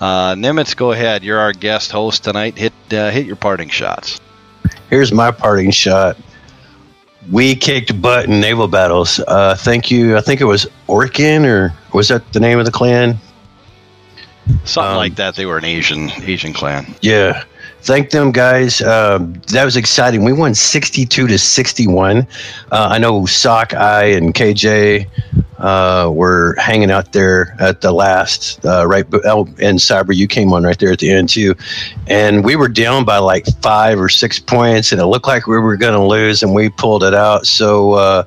uh, 0.00 0.34
Nimitz, 0.34 0.74
go 0.76 0.90
ahead. 0.90 1.22
You're 1.22 1.38
our 1.38 1.52
guest 1.52 1.92
host 1.92 2.24
tonight. 2.24 2.58
Hit 2.58 2.72
uh, 2.90 3.10
hit 3.10 3.26
your 3.26 3.36
parting 3.36 3.68
shots. 3.68 4.20
Here's 4.90 5.12
my 5.12 5.30
parting 5.30 5.70
shot. 5.70 6.16
We 7.30 7.56
kicked 7.56 8.00
butt 8.00 8.26
in 8.26 8.40
naval 8.40 8.68
battles. 8.68 9.18
Uh, 9.26 9.56
thank 9.56 9.90
you. 9.90 10.16
I 10.16 10.20
think 10.20 10.40
it 10.40 10.44
was 10.44 10.66
Orkin, 10.88 11.44
or 11.44 11.72
was 11.92 12.08
that 12.08 12.32
the 12.32 12.40
name 12.40 12.58
of 12.58 12.64
the 12.66 12.70
clan? 12.72 13.18
Something 14.64 14.92
Um, 14.92 14.96
like 14.96 15.16
that. 15.16 15.34
They 15.34 15.44
were 15.46 15.58
an 15.58 15.64
Asian 15.64 16.10
Asian 16.22 16.52
clan. 16.52 16.94
Yeah. 17.00 17.42
Thank 17.86 18.10
them, 18.10 18.32
guys. 18.32 18.82
Um, 18.82 19.34
that 19.52 19.64
was 19.64 19.76
exciting. 19.76 20.24
We 20.24 20.32
won 20.32 20.56
62 20.56 21.28
to 21.28 21.38
61. 21.38 22.18
Uh, 22.18 22.24
I 22.72 22.98
know 22.98 23.26
Sock, 23.26 23.74
I, 23.74 24.06
and 24.06 24.34
KJ 24.34 25.08
uh, 25.58 26.10
were 26.12 26.56
hanging 26.58 26.90
out 26.90 27.12
there 27.12 27.54
at 27.60 27.82
the 27.82 27.92
last, 27.92 28.66
uh, 28.66 28.84
right? 28.88 29.06
Oh, 29.24 29.46
and 29.62 29.78
Cyber, 29.78 30.16
you 30.16 30.26
came 30.26 30.52
on 30.52 30.64
right 30.64 30.76
there 30.76 30.90
at 30.90 30.98
the 30.98 31.12
end, 31.12 31.28
too. 31.28 31.54
And 32.08 32.44
we 32.44 32.56
were 32.56 32.66
down 32.66 33.04
by 33.04 33.18
like 33.18 33.46
five 33.62 34.00
or 34.00 34.08
six 34.08 34.40
points, 34.40 34.90
and 34.90 35.00
it 35.00 35.06
looked 35.06 35.28
like 35.28 35.46
we 35.46 35.56
were 35.56 35.76
going 35.76 35.94
to 35.94 36.04
lose, 36.04 36.42
and 36.42 36.52
we 36.52 36.70
pulled 36.70 37.04
it 37.04 37.14
out. 37.14 37.46
So, 37.46 37.92
uh, 37.92 38.24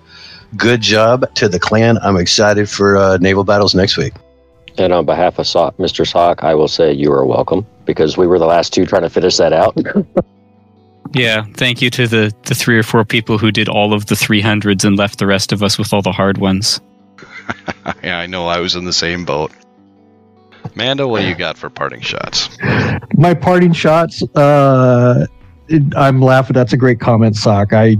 good 0.55 0.79
job 0.79 1.35
to 1.35 1.49
the 1.49 1.59
clan. 1.59 1.97
I'm 1.97 2.15
excited 2.15 2.69
for 2.69 2.95
uh, 2.95 3.17
naval 3.17 3.43
battles 3.43 3.75
next 3.75 3.97
week. 3.97 4.13
And 4.77 4.93
on 4.93 5.05
behalf 5.05 5.37
of 5.37 5.47
Sock, 5.47 5.75
Mr. 5.75 6.07
Sock, 6.07 6.45
I 6.45 6.55
will 6.55 6.69
say 6.69 6.93
you 6.93 7.11
are 7.11 7.25
welcome 7.25 7.67
because 7.89 8.17
we 8.17 8.27
were 8.27 8.37
the 8.37 8.45
last 8.45 8.71
two 8.71 8.85
trying 8.85 9.01
to 9.01 9.09
finish 9.09 9.37
that 9.37 9.51
out. 9.51 9.75
Yeah, 11.13 11.43
thank 11.55 11.81
you 11.81 11.89
to 11.89 12.07
the, 12.07 12.31
the 12.45 12.53
three 12.53 12.77
or 12.77 12.83
four 12.83 13.03
people 13.03 13.39
who 13.39 13.51
did 13.51 13.67
all 13.67 13.93
of 13.93 14.05
the 14.05 14.13
300s 14.13 14.85
and 14.85 14.95
left 14.95 15.17
the 15.17 15.25
rest 15.25 15.51
of 15.51 15.63
us 15.63 15.79
with 15.79 15.91
all 15.91 16.03
the 16.03 16.11
hard 16.11 16.37
ones. 16.37 16.79
yeah, 18.03 18.19
I 18.19 18.27
know. 18.27 18.45
I 18.45 18.59
was 18.59 18.75
in 18.75 18.85
the 18.85 18.93
same 18.93 19.25
boat. 19.25 19.51
Mando, 20.75 21.07
what 21.07 21.21
do 21.21 21.27
you 21.27 21.33
got 21.33 21.57
for 21.57 21.67
parting 21.67 22.01
shots? 22.01 22.55
My 23.15 23.33
parting 23.33 23.73
shots. 23.73 24.21
Uh, 24.35 25.25
I'm 25.95 26.21
laughing. 26.21 26.53
That's 26.53 26.73
a 26.73 26.77
great 26.77 26.99
comment, 26.99 27.35
Sock. 27.35 27.73
I 27.73 27.97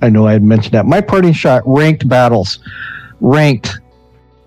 I 0.00 0.08
know 0.08 0.28
I 0.28 0.32
had 0.32 0.44
mentioned 0.44 0.74
that. 0.74 0.86
My 0.86 1.00
parting 1.00 1.32
shot: 1.32 1.62
ranked 1.66 2.08
battles. 2.08 2.60
Ranked. 3.20 3.80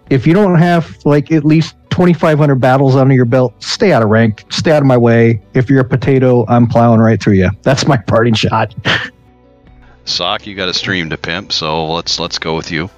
If 0.10 0.26
you 0.26 0.34
don't 0.34 0.58
have 0.58 0.98
like 1.06 1.34
at 1.34 1.44
least 1.44 1.76
2,500 1.96 2.56
battles 2.56 2.98
under 2.98 3.14
your 3.14 3.24
belt, 3.24 3.54
stay 3.64 3.94
out 3.94 4.04
of 4.04 4.10
rank. 4.10 4.44
Stay 4.50 4.72
out 4.74 4.82
of 4.82 4.86
my 4.86 4.98
way. 4.98 5.42
If 5.54 5.70
you're 5.70 5.80
a 5.80 5.88
potato, 5.88 6.46
I'm 6.50 6.68
plowing 6.68 7.00
right 7.00 7.22
through 7.24 7.36
you. 7.36 7.50
That's 7.62 7.88
my 7.88 7.96
parting 8.08 8.34
shot. 8.34 8.76
Sock, 10.04 10.46
you 10.46 10.56
got 10.56 10.68
a 10.68 10.74
stream 10.74 11.10
to 11.10 11.18
pimp, 11.18 11.54
so 11.54 11.86
let's 11.94 12.20
let's 12.20 12.38
go 12.38 12.54
with 12.54 12.70
you. 12.70 12.90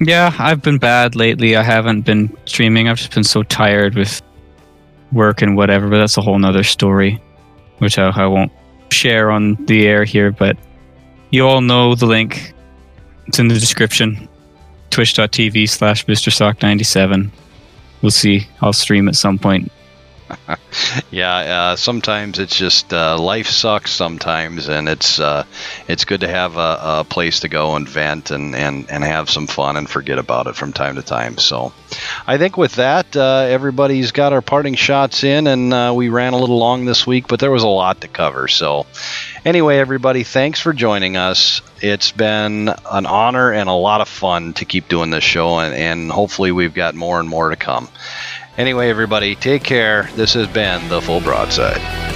Yeah, 0.00 0.32
I've 0.38 0.62
been 0.62 0.78
bad 0.78 1.16
lately. 1.16 1.56
I 1.56 1.64
haven't 1.64 2.02
been 2.02 2.36
streaming. 2.44 2.88
I've 2.88 2.98
just 2.98 3.12
been 3.12 3.24
so 3.24 3.42
tired 3.42 3.96
with 3.96 4.22
work 5.10 5.42
and 5.42 5.56
whatever, 5.56 5.88
but 5.88 5.98
that's 5.98 6.16
a 6.16 6.22
whole 6.22 6.38
nother 6.38 6.62
story, 6.62 7.20
which 7.78 7.98
I, 7.98 8.10
I 8.10 8.26
won't 8.26 8.52
share 8.92 9.32
on 9.32 9.56
the 9.64 9.88
air 9.88 10.04
here. 10.04 10.30
But 10.30 10.56
you 11.30 11.44
all 11.48 11.62
know 11.62 11.96
the 11.96 12.06
link. 12.06 12.54
It's 13.26 13.40
in 13.40 13.48
the 13.48 13.58
description. 13.58 14.28
Twitch.tv 14.90 15.68
slash 15.68 16.06
Mr. 16.06 16.32
Sock 16.32 16.62
97 16.62 17.32
We'll 18.06 18.12
see. 18.12 18.46
I'll 18.62 18.72
stream 18.72 19.08
at 19.08 19.16
some 19.16 19.36
point. 19.36 19.72
Yeah, 21.10 21.36
uh, 21.36 21.76
sometimes 21.76 22.38
it's 22.38 22.56
just 22.56 22.92
uh, 22.92 23.18
life 23.18 23.48
sucks 23.48 23.92
sometimes, 23.92 24.68
and 24.68 24.88
it's 24.88 25.18
uh, 25.18 25.44
it's 25.88 26.04
good 26.04 26.20
to 26.20 26.28
have 26.28 26.56
a, 26.56 26.78
a 27.00 27.06
place 27.08 27.40
to 27.40 27.48
go 27.48 27.76
and 27.76 27.88
vent 27.88 28.30
and, 28.30 28.54
and, 28.54 28.90
and 28.90 29.04
have 29.04 29.30
some 29.30 29.46
fun 29.46 29.76
and 29.76 29.88
forget 29.88 30.18
about 30.18 30.46
it 30.46 30.56
from 30.56 30.72
time 30.72 30.96
to 30.96 31.02
time. 31.02 31.38
So, 31.38 31.72
I 32.26 32.38
think 32.38 32.56
with 32.56 32.76
that, 32.76 33.16
uh, 33.16 33.46
everybody's 33.48 34.12
got 34.12 34.32
our 34.32 34.42
parting 34.42 34.74
shots 34.74 35.24
in, 35.24 35.46
and 35.46 35.72
uh, 35.72 35.92
we 35.94 36.08
ran 36.08 36.32
a 36.32 36.38
little 36.38 36.58
long 36.58 36.84
this 36.84 37.06
week, 37.06 37.28
but 37.28 37.40
there 37.40 37.50
was 37.50 37.62
a 37.62 37.68
lot 37.68 38.02
to 38.02 38.08
cover. 38.08 38.48
So, 38.48 38.86
anyway, 39.44 39.78
everybody, 39.78 40.24
thanks 40.24 40.60
for 40.60 40.72
joining 40.72 41.16
us. 41.16 41.62
It's 41.80 42.12
been 42.12 42.68
an 42.90 43.06
honor 43.06 43.52
and 43.52 43.68
a 43.68 43.74
lot 43.74 44.00
of 44.00 44.08
fun 44.08 44.54
to 44.54 44.64
keep 44.64 44.88
doing 44.88 45.10
this 45.10 45.24
show, 45.24 45.58
and, 45.58 45.74
and 45.74 46.12
hopefully, 46.12 46.52
we've 46.52 46.74
got 46.74 46.94
more 46.94 47.20
and 47.20 47.28
more 47.28 47.50
to 47.50 47.56
come. 47.56 47.88
Anyway, 48.58 48.88
everybody, 48.88 49.34
take 49.34 49.62
care. 49.62 50.08
This 50.14 50.32
has 50.32 50.48
been 50.48 50.88
the 50.88 51.02
Full 51.02 51.20
Broadside. 51.20 52.15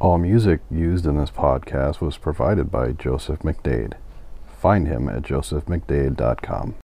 All 0.00 0.16
music 0.16 0.60
used 0.70 1.04
in 1.04 1.18
this 1.18 1.30
podcast 1.30 2.00
was 2.00 2.16
provided 2.16 2.70
by 2.70 2.92
Joseph 2.92 3.40
McDade. 3.40 3.92
Find 4.58 4.88
him 4.88 5.10
at 5.10 5.20
josephmcdade.com. 5.22 6.74